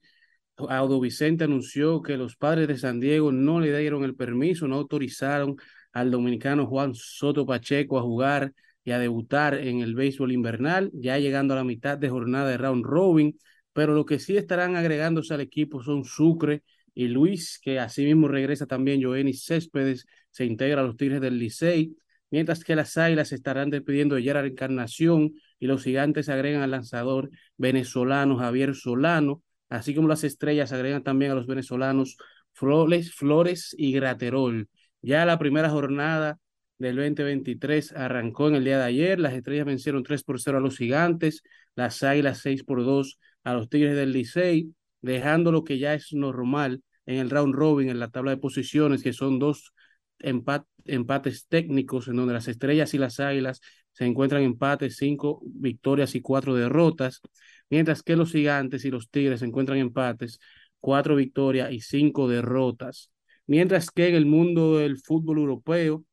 Audo 0.57 0.99
Vicente 0.99 1.45
anunció 1.45 2.01
que 2.01 2.17
los 2.17 2.35
padres 2.35 2.67
de 2.67 2.77
San 2.77 2.99
Diego 2.99 3.31
no 3.31 3.59
le 3.59 3.77
dieron 3.77 4.03
el 4.03 4.15
permiso, 4.15 4.67
no 4.67 4.75
autorizaron 4.75 5.55
al 5.93 6.11
dominicano 6.11 6.65
Juan 6.65 6.93
Soto 6.93 7.45
Pacheco 7.45 7.97
a 7.97 8.01
jugar 8.01 8.53
y 8.83 8.91
a 8.91 8.99
debutar 8.99 9.55
en 9.55 9.81
el 9.81 9.95
béisbol 9.95 10.31
invernal, 10.31 10.91
ya 10.93 11.17
llegando 11.17 11.53
a 11.53 11.57
la 11.57 11.63
mitad 11.63 11.97
de 11.97 12.09
jornada 12.09 12.49
de 12.49 12.57
round 12.57 12.85
robin, 12.85 13.37
pero 13.73 13.93
lo 13.93 14.05
que 14.05 14.19
sí 14.19 14.37
estarán 14.37 14.75
agregándose 14.75 15.33
al 15.33 15.41
equipo 15.41 15.83
son 15.83 16.03
Sucre 16.03 16.63
y 16.93 17.07
Luis, 17.07 17.59
que 17.61 17.79
asimismo 17.79 18.27
regresa 18.27 18.65
también 18.65 19.01
Joenny 19.01 19.33
Céspedes, 19.33 20.05
se 20.31 20.45
integra 20.45 20.81
a 20.81 20.83
los 20.83 20.97
Tigres 20.97 21.21
del 21.21 21.37
Licey, 21.39 21.95
mientras 22.31 22.63
que 22.63 22.75
las 22.75 22.97
Águilas 22.97 23.31
estarán 23.31 23.69
despidiendo 23.69 24.15
de 24.15 24.23
Gerard 24.23 24.45
Encarnación 24.45 25.33
y 25.59 25.67
los 25.67 25.83
Gigantes 25.83 26.29
agregan 26.29 26.61
al 26.61 26.71
lanzador 26.71 27.29
venezolano 27.57 28.37
Javier 28.37 28.75
Solano, 28.75 29.43
así 29.69 29.93
como 29.93 30.07
las 30.07 30.23
Estrellas 30.23 30.71
agregan 30.71 31.03
también 31.03 31.31
a 31.31 31.35
los 31.35 31.47
venezolanos 31.47 32.17
Flores, 32.53 33.13
Flores 33.13 33.75
y 33.77 33.91
Graterol. 33.93 34.67
Ya 35.01 35.25
la 35.25 35.39
primera 35.39 35.69
jornada 35.69 36.39
del 36.79 36.95
2023 36.95 37.91
arrancó 37.93 38.47
en 38.47 38.55
el 38.55 38.63
día 38.63 38.77
de 38.79 38.85
ayer, 38.85 39.19
las 39.19 39.33
Estrellas 39.33 39.65
vencieron 39.65 40.03
3 40.03 40.23
por 40.23 40.39
0 40.41 40.57
a 40.57 40.61
los 40.61 40.77
Gigantes, 40.77 41.43
las 41.75 42.01
Águilas 42.03 42.39
6 42.39 42.63
por 42.63 42.83
2 42.83 43.19
a 43.43 43.53
los 43.53 43.69
Tigres 43.69 43.95
del 43.95 44.11
Licey, 44.13 44.73
dejando 45.01 45.51
lo 45.51 45.63
que 45.63 45.77
ya 45.77 45.93
es 45.93 46.13
normal 46.13 46.81
en 47.05 47.17
el 47.17 47.29
round 47.29 47.53
robin, 47.53 47.89
en 47.89 47.99
la 47.99 48.09
tabla 48.09 48.31
de 48.31 48.37
posiciones, 48.37 49.03
que 49.03 49.13
son 49.13 49.39
dos 49.39 49.73
empat- 50.19 50.65
empates 50.85 51.47
técnicos 51.47 52.07
en 52.07 52.15
donde 52.15 52.33
las 52.33 52.47
estrellas 52.47 52.93
y 52.93 52.97
las 52.97 53.19
águilas 53.19 53.61
se 53.91 54.05
encuentran 54.05 54.43
empates, 54.43 54.97
cinco 54.97 55.41
victorias 55.43 56.15
y 56.15 56.21
cuatro 56.21 56.55
derrotas, 56.55 57.21
mientras 57.69 58.03
que 58.03 58.15
los 58.15 58.31
gigantes 58.31 58.85
y 58.85 58.91
los 58.91 59.09
tigres 59.09 59.41
se 59.41 59.45
encuentran 59.45 59.79
empates, 59.79 60.39
cuatro 60.79 61.15
victorias 61.15 61.71
y 61.71 61.81
cinco 61.81 62.27
derrotas. 62.27 63.11
Mientras 63.47 63.89
que 63.89 64.07
en 64.09 64.15
el 64.15 64.25
mundo 64.25 64.77
del 64.77 64.97
fútbol 64.99 65.39
europeo 65.39 66.05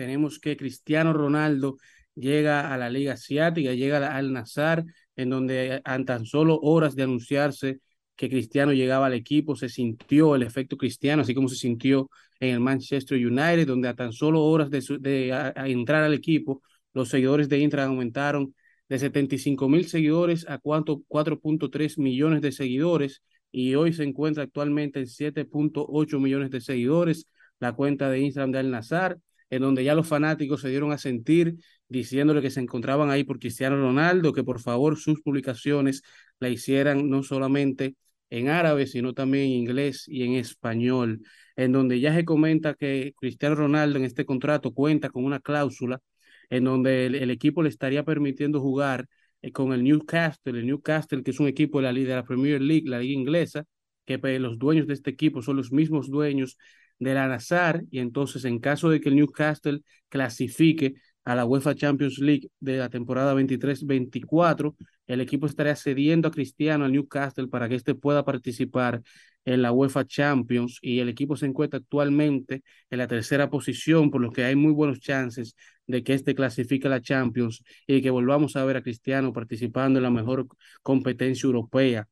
tenemos 0.00 0.38
que 0.38 0.56
Cristiano 0.56 1.12
Ronaldo 1.12 1.76
llega 2.14 2.72
a 2.72 2.78
la 2.78 2.88
Liga 2.88 3.12
Asiática, 3.14 3.72
llega 3.74 4.16
al 4.16 4.32
Nazar, 4.32 4.82
en 5.14 5.28
donde 5.28 5.80
a 5.84 6.04
tan 6.04 6.24
solo 6.24 6.58
horas 6.62 6.94
de 6.96 7.02
anunciarse 7.02 7.80
que 8.16 8.30
Cristiano 8.30 8.72
llegaba 8.72 9.06
al 9.06 9.12
equipo, 9.14 9.56
se 9.56 9.68
sintió 9.68 10.34
el 10.34 10.42
efecto 10.42 10.76
Cristiano, 10.78 11.20
así 11.22 11.34
como 11.34 11.48
se 11.48 11.56
sintió 11.56 12.08
en 12.38 12.54
el 12.54 12.60
Manchester 12.60 13.18
United, 13.26 13.66
donde 13.66 13.88
a 13.88 13.94
tan 13.94 14.12
solo 14.12 14.42
horas 14.44 14.70
de, 14.70 14.80
su- 14.80 14.98
de 14.98 15.32
a- 15.34 15.52
a 15.54 15.68
entrar 15.68 16.02
al 16.02 16.14
equipo, 16.14 16.62
los 16.94 17.08
seguidores 17.10 17.48
de 17.50 17.58
Intra 17.58 17.84
aumentaron 17.84 18.54
de 18.88 18.98
75 18.98 19.68
mil 19.68 19.86
seguidores 19.86 20.46
a 20.48 20.58
cuánto 20.58 21.02
4.3 21.08 21.98
millones 21.98 22.40
de 22.40 22.52
seguidores 22.52 23.22
y 23.52 23.74
hoy 23.74 23.92
se 23.92 24.04
encuentra 24.04 24.44
actualmente 24.44 24.98
en 25.00 25.06
7.8 25.06 26.18
millones 26.20 26.50
de 26.50 26.60
seguidores. 26.62 27.26
La 27.58 27.72
cuenta 27.74 28.08
de 28.08 28.20
Instagram 28.20 28.52
de 28.52 28.58
Al 28.58 28.70
Nazar, 28.70 29.18
en 29.50 29.62
donde 29.62 29.84
ya 29.84 29.94
los 29.94 30.08
fanáticos 30.08 30.60
se 30.60 30.68
dieron 30.70 30.92
a 30.92 30.98
sentir 30.98 31.56
diciéndole 31.88 32.40
que 32.40 32.50
se 32.50 32.60
encontraban 32.60 33.10
ahí 33.10 33.24
por 33.24 33.38
Cristiano 33.38 33.76
Ronaldo, 33.76 34.32
que 34.32 34.44
por 34.44 34.60
favor 34.60 34.96
sus 34.96 35.20
publicaciones 35.20 36.02
la 36.38 36.48
hicieran 36.48 37.10
no 37.10 37.22
solamente 37.22 37.96
en 38.30 38.48
árabe, 38.48 38.86
sino 38.86 39.12
también 39.12 39.46
en 39.46 39.50
inglés 39.50 40.04
y 40.06 40.22
en 40.22 40.34
español, 40.34 41.20
en 41.56 41.72
donde 41.72 42.00
ya 42.00 42.14
se 42.14 42.24
comenta 42.24 42.74
que 42.74 43.12
Cristiano 43.18 43.56
Ronaldo 43.56 43.98
en 43.98 44.04
este 44.04 44.24
contrato 44.24 44.72
cuenta 44.72 45.10
con 45.10 45.24
una 45.24 45.40
cláusula 45.40 46.00
en 46.48 46.64
donde 46.64 47.06
el, 47.06 47.30
equipo 47.30 47.62
le 47.62 47.68
estaría 47.68 48.04
permitiendo 48.04 48.60
jugar 48.60 49.06
eh, 49.42 49.52
con 49.52 49.72
el 49.72 49.84
Newcastle, 49.84 50.58
el 50.58 50.66
Newcastle 50.66 51.22
que 51.22 51.30
es 51.32 51.40
un 51.40 51.48
equipo 51.48 51.80
de 51.80 51.84
la, 51.84 51.92
de 51.92 52.04
la 52.04 52.24
Premier 52.24 52.60
League, 52.60 52.88
la 52.88 53.00
liga 53.00 53.14
inglesa, 53.20 53.64
que 54.04 54.18
pues, 54.18 54.40
los 54.40 54.58
dueños 54.58 54.86
de 54.86 54.94
este 54.94 55.10
equipo 55.10 55.42
son 55.42 55.56
los 55.56 55.72
mismos 55.72 56.10
dueños 56.10 56.56
de 57.00 57.14
la 57.14 57.26
Nazar, 57.26 57.82
y 57.90 57.98
entonces 57.98 58.44
en 58.44 58.60
caso 58.60 58.90
de 58.90 59.00
que 59.00 59.08
el 59.08 59.16
Newcastle 59.16 59.80
clasifique 60.08 60.94
a 61.24 61.34
la 61.34 61.44
UEFA 61.44 61.74
Champions 61.74 62.18
League 62.18 62.48
de 62.60 62.78
la 62.78 62.88
temporada 62.88 63.34
23-24, 63.34 64.76
el 65.06 65.20
equipo 65.20 65.46
estaría 65.46 65.74
cediendo 65.74 66.28
a 66.28 66.30
Cristiano 66.30 66.84
al 66.84 66.92
Newcastle 66.92 67.48
para 67.48 67.68
que 67.68 67.74
éste 67.74 67.94
pueda 67.94 68.24
participar 68.24 69.02
en 69.44 69.62
la 69.62 69.72
UEFA 69.72 70.06
Champions 70.06 70.78
y 70.82 71.00
el 71.00 71.08
equipo 71.08 71.36
se 71.36 71.46
encuentra 71.46 71.78
actualmente 71.78 72.62
en 72.90 72.98
la 72.98 73.06
tercera 73.08 73.50
posición, 73.50 74.10
por 74.10 74.20
lo 74.20 74.30
que 74.30 74.44
hay 74.44 74.54
muy 74.54 74.72
buenos 74.72 75.00
chances 75.00 75.56
de 75.86 76.04
que 76.04 76.14
este 76.14 76.34
clasifique 76.34 76.86
a 76.86 76.90
la 76.90 77.00
Champions 77.00 77.62
y 77.86 78.02
que 78.02 78.10
volvamos 78.10 78.56
a 78.56 78.64
ver 78.64 78.76
a 78.76 78.82
Cristiano 78.82 79.32
participando 79.32 79.98
en 79.98 80.04
la 80.04 80.10
mejor 80.10 80.46
competencia 80.82 81.46
europea. 81.46 82.06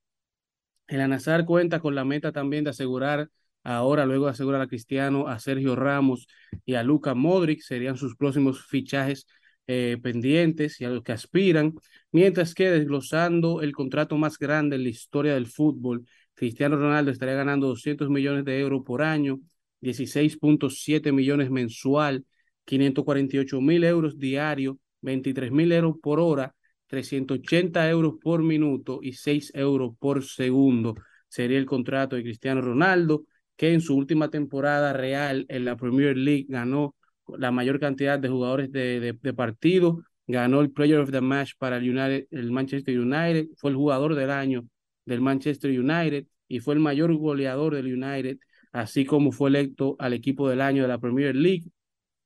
El 0.87 1.01
Anazar 1.03 1.45
cuenta 1.45 1.81
con 1.81 1.95
la 1.95 2.05
meta 2.05 2.33
también 2.33 2.65
de 2.65 2.71
asegurar 2.71 3.29
ahora, 3.77 4.07
luego 4.07 4.27
de 4.27 4.33
asegurar 4.33 4.61
a 4.61 4.67
Cristiano, 4.67 5.29
a 5.29 5.39
Sergio 5.39 5.77
Ramos 5.77 6.27
y 6.65 6.75
a 6.75 6.83
Luka 6.83 7.15
Modric, 7.15 7.61
serían 7.61 7.97
sus 7.97 8.17
próximos 8.17 8.65
fichajes 8.67 9.27
eh, 9.67 9.99
pendientes 10.03 10.81
y 10.81 10.85
a 10.87 10.91
los 10.91 11.03
que 11.03 11.13
aspiran, 11.13 11.75
mientras 12.11 12.55
que 12.55 12.71
desglosando 12.71 13.61
el 13.61 13.73
contrato 13.73 14.17
más 14.17 14.39
grande 14.39 14.77
en 14.77 14.85
la 14.85 14.89
historia 14.89 15.35
del 15.35 15.47
fútbol, 15.47 16.07
Cristiano 16.35 16.77
Ronaldo 16.77 17.11
estaría 17.11 17.35
ganando 17.35 17.67
200 17.67 18.09
millones 18.09 18.45
de 18.45 18.59
euros 18.61 18.83
por 18.87 19.03
año, 19.03 19.41
16.7 19.81 21.13
millones 21.13 21.51
mensual, 21.51 22.25
548 22.65 23.61
mil 23.61 23.85
euros 23.85 24.19
diario, 24.19 24.79
23 25.03 25.53
mil 25.53 25.73
euros 25.73 25.97
por 26.03 26.21
hora, 26.21 26.55
380 26.87 27.89
euros 27.91 28.15
por 28.23 28.43
minuto 28.43 29.01
y 29.03 29.13
6 29.13 29.53
euros 29.55 29.93
por 29.99 30.25
segundo. 30.25 30.95
Sería 31.29 31.59
el 31.59 31.67
contrato 31.67 32.17
de 32.17 32.23
Cristiano 32.23 32.61
Ronaldo, 32.61 33.25
que 33.59 33.75
en 33.75 33.83
su 33.83 33.97
última 33.97 34.31
temporada 34.31 34.95
real 34.95 35.45
en 35.51 35.67
la 35.67 35.77
Premier 35.77 36.17
League 36.17 36.47
ganó 36.49 36.95
la 37.37 37.51
mayor 37.51 37.81
cantidad 37.81 38.19
de 38.19 38.31
jugadores 38.31 38.73
de, 38.73 39.01
de, 39.01 39.13
de 39.21 39.35
partido, 39.35 40.03
ganó 40.27 40.61
el 40.61 40.71
Player 40.71 41.01
of 41.01 41.11
the 41.11 41.21
Match 41.21 41.53
para 41.59 41.79
el, 41.79 41.91
United, 41.91 42.29
el 42.31 42.53
Manchester 42.53 42.99
United, 42.99 43.49
fue 43.57 43.73
el 43.73 43.77
jugador 43.77 44.15
del 44.15 44.31
año 44.31 44.65
del 45.05 45.21
Manchester 45.21 45.71
United 45.79 46.27
y 46.47 46.61
fue 46.61 46.75
el 46.75 46.81
mayor 46.81 47.15
goleador 47.17 47.75
del 47.75 47.93
United, 47.93 48.39
así 48.73 49.05
como 49.05 49.33
fue 49.33 49.51
electo 49.51 49.97
al 49.99 50.13
equipo 50.13 50.49
del 50.49 50.61
año 50.61 50.83
de 50.83 50.89
la 50.89 50.99
Premier 50.99 51.35
League. 51.35 51.65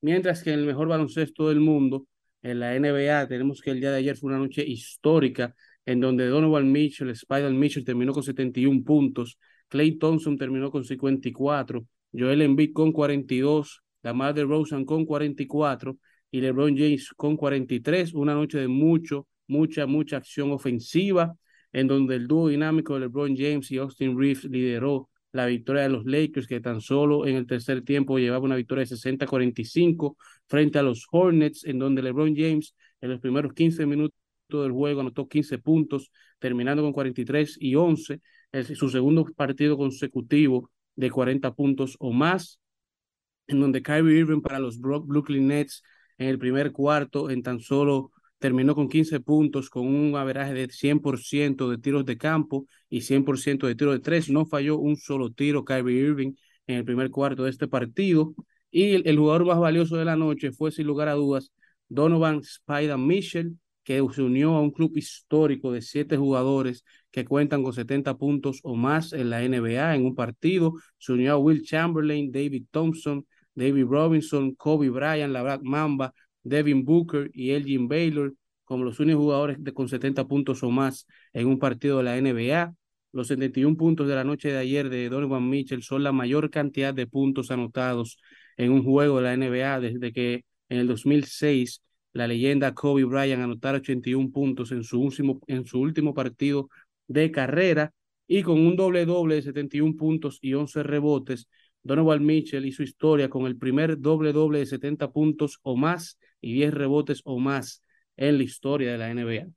Mientras 0.02 0.42
que 0.42 0.52
en 0.52 0.60
el 0.60 0.66
mejor 0.66 0.88
baloncesto 0.88 1.48
del 1.48 1.60
mundo, 1.60 2.06
en 2.42 2.60
la 2.60 2.74
NBA, 2.78 3.28
tenemos 3.28 3.62
que 3.62 3.70
el 3.70 3.80
día 3.80 3.90
de 3.92 3.98
ayer 3.98 4.16
fue 4.16 4.30
una 4.30 4.38
noche 4.38 4.64
histórica 4.66 5.54
en 5.86 6.00
donde 6.00 6.26
Donovan 6.26 6.70
Mitchell, 6.70 7.10
Spider 7.10 7.50
Mitchell 7.52 7.84
terminó 7.84 8.12
con 8.12 8.22
71 8.22 8.82
puntos, 8.84 9.38
Clay 9.72 9.92
Thompson 9.92 10.36
terminó 10.36 10.70
con 10.70 10.84
54, 10.84 11.82
Joel 12.12 12.42
Embiid 12.42 12.74
con 12.74 12.92
42, 12.92 13.82
Lamar 14.02 14.34
DeRozan 14.34 14.84
con 14.84 15.06
44 15.06 15.96
y 16.30 16.42
LeBron 16.42 16.76
James 16.76 17.08
con 17.16 17.38
43. 17.38 18.12
Una 18.12 18.34
noche 18.34 18.58
de 18.58 18.68
mucho, 18.68 19.26
mucha, 19.46 19.86
mucha 19.86 20.18
acción 20.18 20.50
ofensiva 20.50 21.34
en 21.72 21.86
donde 21.86 22.16
el 22.16 22.28
dúo 22.28 22.48
dinámico 22.48 22.92
de 22.92 23.00
LeBron 23.00 23.34
James 23.34 23.70
y 23.70 23.78
Austin 23.78 24.18
Reeves 24.18 24.44
lideró 24.44 25.08
la 25.32 25.46
victoria 25.46 25.84
de 25.84 25.88
los 25.88 26.04
Lakers, 26.04 26.46
que 26.46 26.60
tan 26.60 26.82
solo 26.82 27.26
en 27.26 27.36
el 27.36 27.46
tercer 27.46 27.80
tiempo 27.80 28.18
llevaba 28.18 28.44
una 28.44 28.56
victoria 28.56 28.84
de 28.84 28.88
60-45 28.88 30.18
frente 30.48 30.80
a 30.80 30.82
los 30.82 31.06
Hornets, 31.10 31.64
en 31.64 31.78
donde 31.78 32.02
LeBron 32.02 32.36
James 32.36 32.74
en 33.00 33.08
los 33.08 33.20
primeros 33.20 33.54
15 33.54 33.86
minutos 33.86 34.14
del 34.48 34.72
juego 34.72 35.00
anotó 35.00 35.26
15 35.26 35.56
puntos, 35.56 36.10
terminando 36.38 36.82
con 36.82 36.92
43 36.92 37.56
y 37.58 37.74
11, 37.74 38.20
es 38.52 38.68
su 38.78 38.88
segundo 38.88 39.24
partido 39.36 39.76
consecutivo 39.76 40.70
de 40.94 41.10
40 41.10 41.54
puntos 41.54 41.96
o 41.98 42.12
más, 42.12 42.60
en 43.46 43.60
donde 43.60 43.82
Kyrie 43.82 44.20
Irving 44.20 44.40
para 44.40 44.58
los 44.58 44.78
Brooklyn 44.80 45.48
Nets 45.48 45.82
en 46.18 46.28
el 46.28 46.38
primer 46.38 46.72
cuarto, 46.72 47.30
en 47.30 47.42
tan 47.42 47.60
solo 47.60 48.12
terminó 48.38 48.74
con 48.74 48.88
15 48.88 49.20
puntos, 49.20 49.70
con 49.70 49.86
un 49.86 50.16
averaje 50.16 50.52
de 50.52 50.68
100% 50.68 51.70
de 51.70 51.78
tiros 51.78 52.04
de 52.04 52.18
campo 52.18 52.66
y 52.88 53.02
100% 53.02 53.66
de 53.66 53.74
tiros 53.74 53.94
de 53.94 54.00
tres. 54.00 54.28
No 54.30 54.46
falló 54.46 54.78
un 54.78 54.96
solo 54.96 55.30
tiro 55.30 55.64
Kyrie 55.64 56.00
Irving 56.00 56.34
en 56.66 56.76
el 56.78 56.84
primer 56.84 57.10
cuarto 57.10 57.44
de 57.44 57.50
este 57.50 57.68
partido. 57.68 58.34
Y 58.70 58.94
el, 58.94 59.06
el 59.06 59.18
jugador 59.18 59.46
más 59.46 59.58
valioso 59.58 59.96
de 59.96 60.04
la 60.04 60.16
noche 60.16 60.52
fue, 60.52 60.72
sin 60.72 60.86
lugar 60.86 61.08
a 61.08 61.14
dudas, 61.14 61.52
Donovan 61.88 62.38
Spider 62.40 62.98
Mitchell, 62.98 63.56
que 63.84 64.04
se 64.14 64.22
unió 64.22 64.54
a 64.54 64.60
un 64.60 64.70
club 64.70 64.96
histórico 64.96 65.72
de 65.72 65.82
siete 65.82 66.16
jugadores 66.16 66.84
que 67.10 67.24
cuentan 67.24 67.62
con 67.62 67.72
70 67.72 68.16
puntos 68.16 68.60
o 68.62 68.74
más 68.76 69.12
en 69.12 69.30
la 69.30 69.42
NBA 69.42 69.94
en 69.94 70.06
un 70.06 70.14
partido. 70.14 70.74
Se 70.98 71.12
unió 71.12 71.32
a 71.32 71.38
Will 71.38 71.62
Chamberlain, 71.62 72.30
David 72.32 72.66
Thompson, 72.70 73.26
David 73.54 73.84
Robinson, 73.86 74.54
Kobe 74.54 74.90
Bryant, 74.90 75.32
la 75.32 75.42
Black 75.42 75.62
Mamba, 75.62 76.14
Devin 76.42 76.84
Booker 76.84 77.30
y 77.34 77.50
Elgin 77.50 77.88
Baylor 77.88 78.34
como 78.64 78.84
los 78.84 79.00
únicos 79.00 79.22
jugadores 79.22 79.62
de, 79.62 79.74
con 79.74 79.88
70 79.88 80.26
puntos 80.26 80.62
o 80.62 80.70
más 80.70 81.06
en 81.32 81.46
un 81.46 81.58
partido 81.58 81.98
de 81.98 82.04
la 82.04 82.16
NBA. 82.16 82.74
Los 83.12 83.28
71 83.28 83.76
puntos 83.76 84.08
de 84.08 84.14
la 84.14 84.24
noche 84.24 84.50
de 84.50 84.58
ayer 84.58 84.88
de 84.88 85.10
Donovan 85.10 85.48
Mitchell 85.48 85.82
son 85.82 86.02
la 86.02 86.12
mayor 86.12 86.50
cantidad 86.50 86.94
de 86.94 87.06
puntos 87.06 87.50
anotados 87.50 88.16
en 88.56 88.72
un 88.72 88.82
juego 88.82 89.18
de 89.20 89.24
la 89.24 89.36
NBA 89.36 89.80
desde 89.80 90.12
que 90.12 90.44
en 90.70 90.78
el 90.78 90.86
2006 90.88 91.82
la 92.12 92.26
leyenda 92.26 92.74
Kobe 92.74 93.04
Bryant 93.04 93.42
anotara 93.42 93.78
81 93.78 94.30
puntos 94.30 94.72
en 94.72 94.84
su 94.84 95.00
último, 95.00 95.40
en 95.46 95.64
su 95.64 95.80
último 95.80 96.14
partido 96.14 96.68
de 97.08 97.30
carrera 97.30 97.92
y 98.26 98.42
con 98.42 98.58
un 98.60 98.76
doble 98.76 99.04
doble 99.04 99.36
de 99.36 99.42
71 99.42 99.96
puntos 99.96 100.38
y 100.40 100.54
11 100.54 100.82
rebotes. 100.82 101.48
Donovan 101.82 102.24
Mitchell 102.24 102.64
hizo 102.64 102.82
historia 102.82 103.28
con 103.28 103.46
el 103.46 103.56
primer 103.56 104.00
doble 104.00 104.32
doble 104.32 104.60
de 104.60 104.66
70 104.66 105.10
puntos 105.10 105.58
o 105.62 105.76
más 105.76 106.18
y 106.40 106.52
10 106.54 106.74
rebotes 106.74 107.22
o 107.24 107.38
más 107.38 107.82
en 108.16 108.38
la 108.38 108.44
historia 108.44 108.92
de 108.92 108.98
la 108.98 109.12
NBA. 109.12 109.48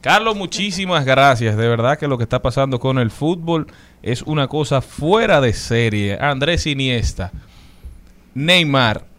Carlos, 0.00 0.34
muchísimas 0.34 1.04
gracias. 1.04 1.56
De 1.56 1.68
verdad 1.68 1.98
que 1.98 2.08
lo 2.08 2.16
que 2.16 2.24
está 2.24 2.40
pasando 2.40 2.78
con 2.78 2.98
el 2.98 3.10
fútbol 3.10 3.66
es 4.02 4.22
una 4.22 4.48
cosa 4.48 4.80
fuera 4.80 5.40
de 5.40 5.52
serie. 5.52 6.16
Andrés 6.18 6.66
Iniesta, 6.66 7.32
Neymar, 8.34 9.09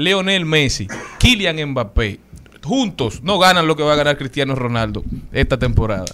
Leonel 0.00 0.46
Messi, 0.46 0.88
Kylian 1.18 1.62
Mbappé, 1.72 2.18
juntos 2.64 3.22
no 3.22 3.38
ganan 3.38 3.66
lo 3.66 3.76
que 3.76 3.82
va 3.82 3.92
a 3.92 3.96
ganar 3.96 4.16
Cristiano 4.16 4.54
Ronaldo 4.54 5.04
esta 5.30 5.58
temporada. 5.58 6.06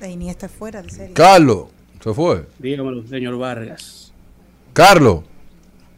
La 0.00 0.08
Iniesta 0.08 0.46
es 0.46 0.52
fuera 0.52 0.80
de 0.80 0.88
serie. 0.88 1.12
Carlos, 1.12 1.64
se 2.02 2.14
fue. 2.14 2.46
Dígamelo, 2.58 3.06
señor 3.06 3.36
Vargas. 3.36 4.14
Carlos, 4.72 5.24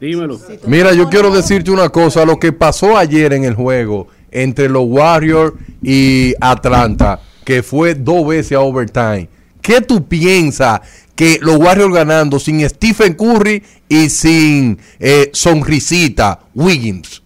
Dímelo. 0.00 0.40
mira, 0.66 0.92
yo 0.92 1.08
quiero 1.08 1.30
decirte 1.30 1.70
una 1.70 1.88
cosa. 1.90 2.24
Lo 2.24 2.40
que 2.40 2.52
pasó 2.52 2.96
ayer 2.96 3.32
en 3.32 3.44
el 3.44 3.54
juego 3.54 4.08
entre 4.32 4.68
los 4.68 4.84
Warriors 4.86 5.54
y 5.82 6.34
Atlanta, 6.40 7.20
que 7.44 7.62
fue 7.62 7.94
dos 7.94 8.26
veces 8.26 8.56
a 8.56 8.60
overtime. 8.60 9.28
¿Qué 9.70 9.82
tú 9.82 10.08
piensas 10.08 10.80
que 11.14 11.38
los 11.40 11.56
Warriors 11.56 11.94
ganando 11.94 12.40
sin 12.40 12.68
Stephen 12.68 13.14
Curry 13.14 13.62
y 13.88 14.08
sin 14.08 14.76
eh, 14.98 15.30
sonrisita 15.32 16.40
Wiggins? 16.56 17.22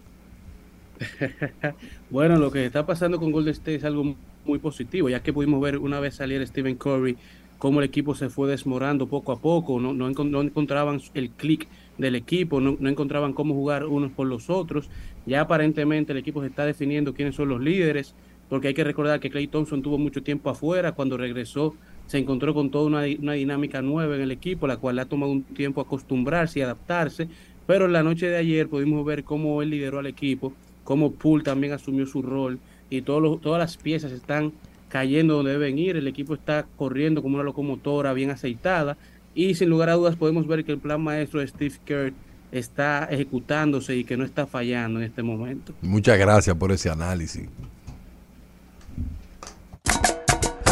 Bueno, 2.11 2.37
lo 2.37 2.51
que 2.51 2.67
está 2.67 2.87
pasando 2.87 3.19
con 3.19 3.33
Golden 3.33 3.53
State 3.53 3.77
es 3.77 3.85
algo 3.85 4.15
muy 4.45 4.59
positivo, 4.59 5.09
ya 5.09 5.23
que 5.23 5.33
pudimos 5.33 5.61
ver 5.61 5.79
una 5.79 6.01
vez 6.01 6.15
salir 6.17 6.47
Stephen 6.47 6.77
Curry, 6.77 7.17
cómo 7.59 7.81
el 7.81 7.87
equipo 7.87 8.15
se 8.15 8.29
fue 8.29 8.49
desmorando 8.49 9.09
poco 9.09 9.33
a 9.33 9.41
poco, 9.41 9.81
no, 9.81 9.95
no, 9.95 10.09
encon- 10.11 10.31
no 10.31 10.43
encontraban 10.43 11.01
el 11.15 11.31
clic 11.31 11.67
del 11.99 12.15
equipo, 12.15 12.61
no, 12.61 12.77
no 12.79 12.89
encontraban 12.89 13.33
cómo 13.33 13.55
jugar 13.55 13.87
unos 13.87 14.13
por 14.13 14.27
los 14.27 14.51
otros. 14.51 14.91
Ya 15.27 15.41
aparentemente 15.41 16.13
el 16.13 16.19
equipo 16.19 16.43
se 16.43 16.49
está 16.49 16.67
definiendo 16.67 17.15
quiénes 17.15 17.37
son 17.37 17.49
los 17.49 17.61
líderes, 17.61 18.15
porque 18.49 18.69
hay 18.69 18.75
que 18.75 18.85
recordar 18.85 19.19
que 19.21 19.31
Clay 19.31 19.47
Thompson 19.49 19.83
tuvo 19.83 19.99
mucho 19.99 20.23
tiempo 20.23 20.51
afuera, 20.51 20.93
cuando 20.93 21.17
regresó 21.17 21.75
se 22.07 22.19
encontró 22.19 22.55
con 22.55 22.71
toda 22.71 22.87
una, 22.87 23.03
di- 23.03 23.19
una 23.21 23.33
dinámica 23.33 23.83
nueva 23.83 24.15
en 24.17 24.23
el 24.23 24.31
equipo, 24.31 24.67
la 24.67 24.77
cual 24.77 24.99
ha 24.99 25.07
tomado 25.07 25.33
un 25.33 25.43
tiempo 25.43 25.81
acostumbrarse 25.81 26.59
y 26.59 26.63
adaptarse, 26.63 27.29
pero 27.67 27.87
en 27.87 27.93
la 27.93 28.03
noche 28.03 28.27
de 28.27 28.37
ayer 28.37 28.69
pudimos 28.69 29.05
ver 29.07 29.25
cómo 29.25 29.63
él 29.63 29.71
lideró 29.71 29.99
al 29.99 30.07
equipo, 30.07 30.53
cómo 30.85 31.13
Poole 31.13 31.43
también 31.45 31.73
asumió 31.73 32.05
su 32.07 32.21
rol 32.23 32.59
y 32.91 33.01
los- 33.01 33.41
todas 33.41 33.59
las 33.59 33.77
piezas 33.79 34.13
están 34.13 34.53
cayendo 34.91 35.35
donde 35.37 35.53
deben 35.53 35.79
ir, 35.79 35.97
el 35.97 36.07
equipo 36.07 36.35
está 36.35 36.67
corriendo 36.77 37.23
como 37.23 37.35
una 37.37 37.43
locomotora 37.45 38.13
bien 38.13 38.31
aceitada 38.31 38.97
y 39.35 39.55
sin 39.55 39.69
lugar 39.71 39.89
a 39.91 39.95
dudas 39.95 40.15
podemos 40.15 40.47
ver 40.47 40.65
que 40.65 40.73
el 40.73 40.79
plan 40.79 41.01
maestro 41.03 41.41
de 41.41 41.49
Steve 41.49 41.75
Kerr 41.85 42.13
está 42.53 43.07
ejecutándose 43.11 43.97
y 43.97 44.05
que 44.05 44.17
no 44.17 44.25
está 44.25 44.47
fallando 44.47 45.01
en 45.01 45.07
este 45.07 45.25
momento. 45.25 45.73
Muchas 45.83 46.17
gracias 46.19 46.55
por 46.57 46.71
ese 46.71 46.89
análisis. 46.91 47.49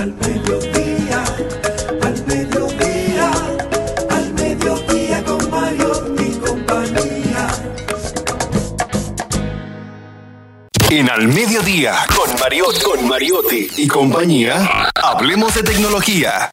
Al 0.03 0.13
mediodía, 0.15 1.25
al 2.03 2.27
mediodía, 2.27 3.31
al 4.11 4.35
mediodía 4.35 5.25
con 5.25 5.49
Mario 5.49 5.93
y 6.19 6.39
compañía. 6.41 7.49
En 10.91 11.09
Al 11.09 11.29
Mediodía, 11.29 11.95
con 12.17 12.41
Mariotti, 12.41 12.83
con 12.83 13.09
Mariotti 13.09 13.69
y 13.77 13.87
compañía, 13.87 14.91
hablemos 14.97 15.55
de 15.55 15.63
tecnología. 15.63 16.51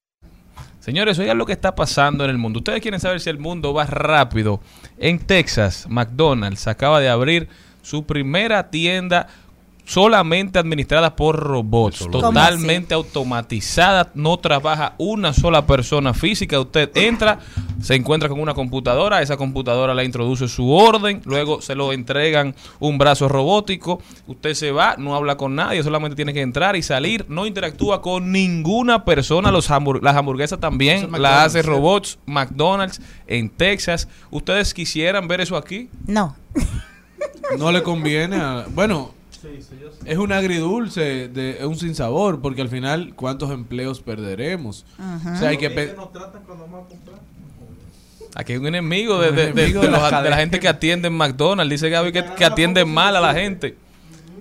Señores, 0.79 1.17
oigan 1.17 1.39
lo 1.39 1.47
que 1.47 1.53
está 1.53 1.73
pasando 1.73 2.25
en 2.25 2.29
el 2.29 2.37
mundo. 2.37 2.59
Ustedes 2.59 2.83
quieren 2.83 2.99
saber 2.99 3.19
si 3.19 3.31
el 3.31 3.39
mundo 3.39 3.73
va 3.73 3.87
rápido. 3.87 4.61
En 4.99 5.17
Texas, 5.17 5.87
McDonald's 5.89 6.67
acaba 6.67 6.99
de 6.99 7.09
abrir 7.09 7.49
su 7.81 8.05
primera 8.05 8.69
tienda 8.69 9.25
solamente 9.89 10.59
administrada 10.59 11.15
por 11.15 11.35
robots, 11.39 11.99
¿Cómo 11.99 12.11
totalmente 12.11 12.93
automatizada, 12.93 14.11
no 14.13 14.37
trabaja 14.37 14.93
una 14.99 15.33
sola 15.33 15.65
persona 15.65 16.13
física, 16.13 16.59
usted 16.59 16.91
entra, 16.95 17.39
se 17.81 17.95
encuentra 17.95 18.29
con 18.29 18.39
una 18.39 18.53
computadora, 18.53 19.21
esa 19.23 19.35
computadora 19.35 19.95
le 19.95 20.05
introduce 20.05 20.47
su 20.47 20.71
orden, 20.71 21.21
luego 21.25 21.59
se 21.61 21.73
lo 21.73 21.91
entregan 21.91 22.53
un 22.79 22.99
brazo 22.99 23.27
robótico, 23.27 23.99
usted 24.27 24.53
se 24.53 24.71
va, 24.71 24.95
no 24.97 25.15
habla 25.15 25.37
con 25.37 25.55
nadie, 25.55 25.81
solamente 25.81 26.15
tiene 26.15 26.33
que 26.33 26.41
entrar 26.41 26.75
y 26.75 26.83
salir, 26.83 27.25
no 27.27 27.47
interactúa 27.47 28.01
con 28.03 28.31
ninguna 28.31 29.03
persona, 29.05 29.51
Los 29.51 29.71
hambur- 29.71 30.01
las 30.03 30.15
hamburguesas 30.15 30.59
también 30.59 31.09
las 31.13 31.47
hace 31.47 31.63
robots, 31.63 32.19
McDonald's 32.27 33.01
en 33.25 33.49
Texas, 33.49 34.07
¿ustedes 34.29 34.73
quisieran 34.75 35.27
ver 35.27 35.41
eso 35.41 35.57
aquí? 35.57 35.89
No. 36.05 36.35
No 37.57 37.71
le 37.71 37.81
conviene. 37.81 38.35
a- 38.35 38.65
bueno, 38.69 39.13
es 40.05 40.17
un 40.17 40.31
agridulce, 40.31 41.27
de, 41.29 41.51
es 41.59 41.63
un 41.63 41.77
sinsabor, 41.77 42.41
porque 42.41 42.61
al 42.61 42.69
final, 42.69 43.13
¿cuántos 43.15 43.51
empleos 43.51 44.01
perderemos? 44.01 44.85
Ajá. 44.97 45.33
O 45.33 45.37
sea, 45.37 45.49
hay 45.49 45.57
que... 45.57 45.69
pe- 45.69 45.95
Aquí 48.35 48.53
hay 48.53 48.59
un 48.59 48.67
enemigo 48.67 49.19
de, 49.19 49.29
Un 49.29 49.35
de- 49.35 49.41
de- 49.45 49.49
enemigo 49.51 49.81
de 49.81 49.87
de 49.87 49.91
los- 49.91 50.01
la 50.01 50.05
de 50.07 50.11
la 50.11 50.17
cadena. 50.17 50.37
gente 50.37 50.59
que 50.59 50.67
atiende 50.67 51.07
en 51.07 51.15
McDonald's. 51.15 51.71
Dice 51.71 51.89
Gaby 51.89 52.11
que, 52.11 52.23
que 52.37 52.45
atienden 52.45 52.87
mal 52.87 53.15
a 53.15 53.19
la 53.21 53.33
gente. 53.33 53.75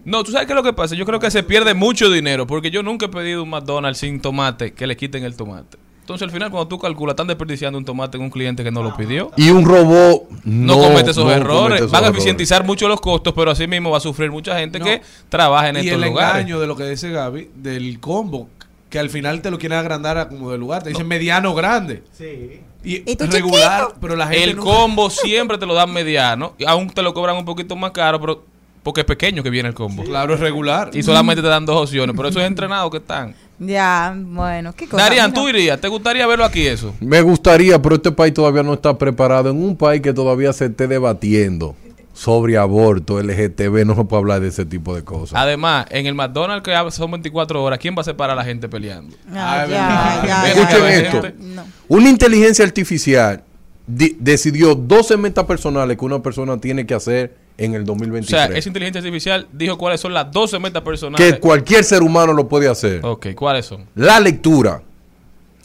No, 0.05 0.23
tú 0.25 0.31
sabes 0.33 0.47
qué 0.47 0.53
es 0.53 0.57
lo 0.57 0.63
que 0.63 0.73
pasa. 0.73 0.95
Yo 0.95 1.05
creo 1.07 1.19
que 1.19 1.31
se 1.31 1.43
pierde 1.43 1.75
mucho 1.75 2.11
dinero 2.11 2.47
porque 2.47 2.71
yo 2.71 2.83
nunca 2.83 3.07
he 3.07 3.09
pedido 3.09 3.43
un 3.43 3.51
McDonald's 3.51 3.99
sin 3.99 4.21
tomate 4.21 4.73
que 4.73 4.87
le 4.87 4.97
quiten 4.97 5.25
el 5.25 5.37
tomate. 5.37 5.79
Entonces 6.09 6.25
al 6.25 6.31
final 6.31 6.51
cuando 6.51 6.69
tú 6.69 6.79
calculas 6.79 7.13
están 7.13 7.27
desperdiciando 7.27 7.79
un 7.79 7.85
tomate 7.85 8.17
en 8.17 8.23
un 8.25 8.31
cliente 8.31 8.65
que 8.65 8.71
no 8.71 8.83
lo 8.83 8.97
pidió. 8.97 9.31
Y 9.37 9.51
un 9.51 9.63
robot 9.67 10.23
No, 10.45 10.77
no, 10.77 10.83
comete 10.83 11.11
esos 11.11 11.23
no 11.27 11.31
errores. 11.31 11.55
comete 11.59 11.77
esos 11.81 11.91
Van 11.91 12.03
a 12.03 12.07
errores. 12.07 12.17
eficientizar 12.19 12.65
mucho 12.65 12.89
los 12.89 12.99
costos, 13.03 13.35
pero 13.37 13.51
así 13.51 13.67
mismo 13.67 13.91
va 13.91 13.99
a 13.99 14.01
sufrir 14.01 14.31
mucha 14.31 14.59
gente 14.59 14.81
que 14.81 15.03
trabaja 15.29 15.69
en 15.69 15.77
y 15.77 15.81
estos 15.81 15.93
el 16.03 16.09
lugares. 16.09 16.37
engaño 16.41 16.61
de 16.61 16.67
lo 16.67 16.77
que 16.77 16.85
dice 16.89 17.11
Gaby, 17.11 17.51
del 17.57 18.01
combo, 18.01 18.49
que 18.89 18.99
al 18.99 19.11
final 19.11 19.43
te 19.43 19.51
lo 19.51 19.59
quieren 19.59 19.77
agrandar 19.77 20.17
a 20.17 20.31
como 20.31 20.51
de 20.51 20.57
lugar. 20.57 20.83
Te 20.83 20.89
dicen 20.89 21.07
mediano 21.07 21.55
grande. 21.55 22.03
Sí. 22.17 22.63
Y, 22.83 23.11
¿Y 23.11 23.17
tú 23.17 23.27
regular, 23.27 23.81
chiquito? 23.83 23.99
pero 24.01 24.17
la 24.17 24.29
gente 24.29 24.45
El 24.45 24.57
nunca- 24.57 24.71
combo 24.71 25.11
siempre 25.11 25.59
te 25.59 25.67
lo 25.67 25.75
dan 25.75 25.93
mediano. 25.93 26.55
Y 26.57 26.65
aún 26.65 26.89
te 26.89 27.03
lo 27.03 27.13
cobran 27.13 27.37
un 27.37 27.45
poquito 27.45 27.77
más 27.77 27.91
caro, 27.91 28.19
pero 28.19 28.45
porque 28.83 29.03
es 29.03 29.07
pequeño 29.07 29.43
que 29.43 29.51
viene 29.51 29.69
el 29.69 29.75
combo. 29.75 30.05
Claro, 30.05 30.33
es 30.33 30.41
regular. 30.41 30.89
Y 30.95 31.03
solamente 31.03 31.43
te 31.43 31.49
dan 31.49 31.67
dos 31.67 31.77
opciones. 31.83 32.17
Pero 32.17 32.31
eso 32.31 32.41
es 32.41 32.47
entrenado 32.47 32.89
que 32.89 32.97
están. 32.97 33.35
Ya, 33.59 34.15
bueno, 34.17 34.73
qué 34.75 34.87
cosa. 34.87 35.03
Darían, 35.03 35.33
tú 35.33 35.49
irías. 35.49 35.81
¿Te 35.81 35.89
gustaría 35.89 36.27
verlo 36.27 36.45
aquí 36.45 36.67
eso? 36.67 36.95
Me 37.01 37.21
gustaría, 37.23 37.81
pero 37.83 37.97
este 37.97 38.13
país 38.13 38.33
todavía 38.33 38.63
no 38.63 38.75
está 38.75 38.97
preparado. 38.97 39.51
En 39.51 39.63
un 39.63 39.77
país 39.77 40.01
que 40.01 40.13
todavía 40.13 40.53
se 40.53 40.67
esté 40.67 40.87
debatiendo 40.87 41.75
sobre 42.13 42.57
aborto, 42.57 43.21
LGTB, 43.23 43.85
no 43.85 43.95
se 43.95 44.05
puede 44.05 44.21
hablar 44.21 44.41
de 44.41 44.49
ese 44.49 44.65
tipo 44.65 44.95
de 44.95 45.03
cosas. 45.05 45.39
Además, 45.41 45.87
en 45.91 46.07
el 46.07 46.15
McDonald's 46.15 46.65
que 46.65 46.91
son 46.91 47.11
24 47.13 47.63
horas, 47.63 47.79
¿quién 47.79 47.95
va 47.97 48.01
a 48.03 48.05
separar 48.05 48.33
a 48.33 48.41
la 48.41 48.45
gente 48.45 48.69
peleando? 48.69 49.17
Ah, 49.33 49.63
Ay, 49.63 49.71
ya, 49.71 49.77
verdad. 49.79 50.23
ya, 50.25 50.27
ya, 50.27 50.49
Escuchen 50.53 50.81
ya. 50.81 50.97
esto. 50.99 51.33
No. 51.41 51.65
Una 51.89 52.09
inteligencia 52.11 52.65
artificial 52.65 53.43
di- 53.87 54.17
decidió 54.19 54.75
12 54.75 55.17
metas 55.17 55.45
personales 55.47 55.97
que 55.97 56.05
una 56.05 56.21
persona 56.23 56.59
tiene 56.61 56.87
que 56.87 56.95
hacer 56.95 57.37
en 57.59 57.75
el 57.75 57.83
O 57.83 57.87
2023. 57.87 58.29
sea, 58.49 58.57
esa 58.57 58.69
inteligencia 58.69 59.01
artificial 59.01 59.47
dijo 59.53 59.77
cuáles 59.77 60.01
son 60.01 60.15
las 60.15 60.31
12 60.33 60.59
metas 60.61 60.83
personales. 60.83 61.35
que 61.35 61.39
cualquier 61.41 61.85
ser 61.85 62.03
humano 62.03 62.33
lo 62.33 62.49
puede 62.49 62.69
hacer. 62.69 63.05
Ok, 63.05 63.35
¿cuáles 63.35 63.67
son? 63.67 63.85
La 63.95 64.19
lectura, 64.21 64.83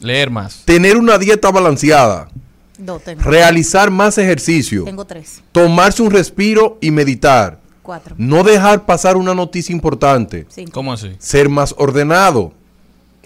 Leer 0.00 0.28
más. 0.30 0.62
tener 0.64 0.96
una 0.96 1.16
dieta 1.18 1.50
balanceada, 1.50 2.28
Dos 2.76 3.02
tengo. 3.04 3.22
realizar 3.22 3.90
más 3.90 4.18
ejercicio, 4.18 4.84
Tengo 4.84 5.04
tres. 5.04 5.40
tomarse 5.52 6.02
un 6.02 6.10
respiro 6.10 6.76
y 6.80 6.90
meditar, 6.90 7.60
Cuatro. 7.82 8.14
No 8.18 8.42
dejar 8.42 8.86
pasar 8.86 9.16
una 9.16 9.34
noticia 9.34 9.72
importante. 9.74 10.46
Cinco. 10.48 10.72
¿Cómo 10.72 10.92
así? 10.94 11.12
Ser 11.18 11.48
más 11.50 11.74
ordenado. 11.76 12.52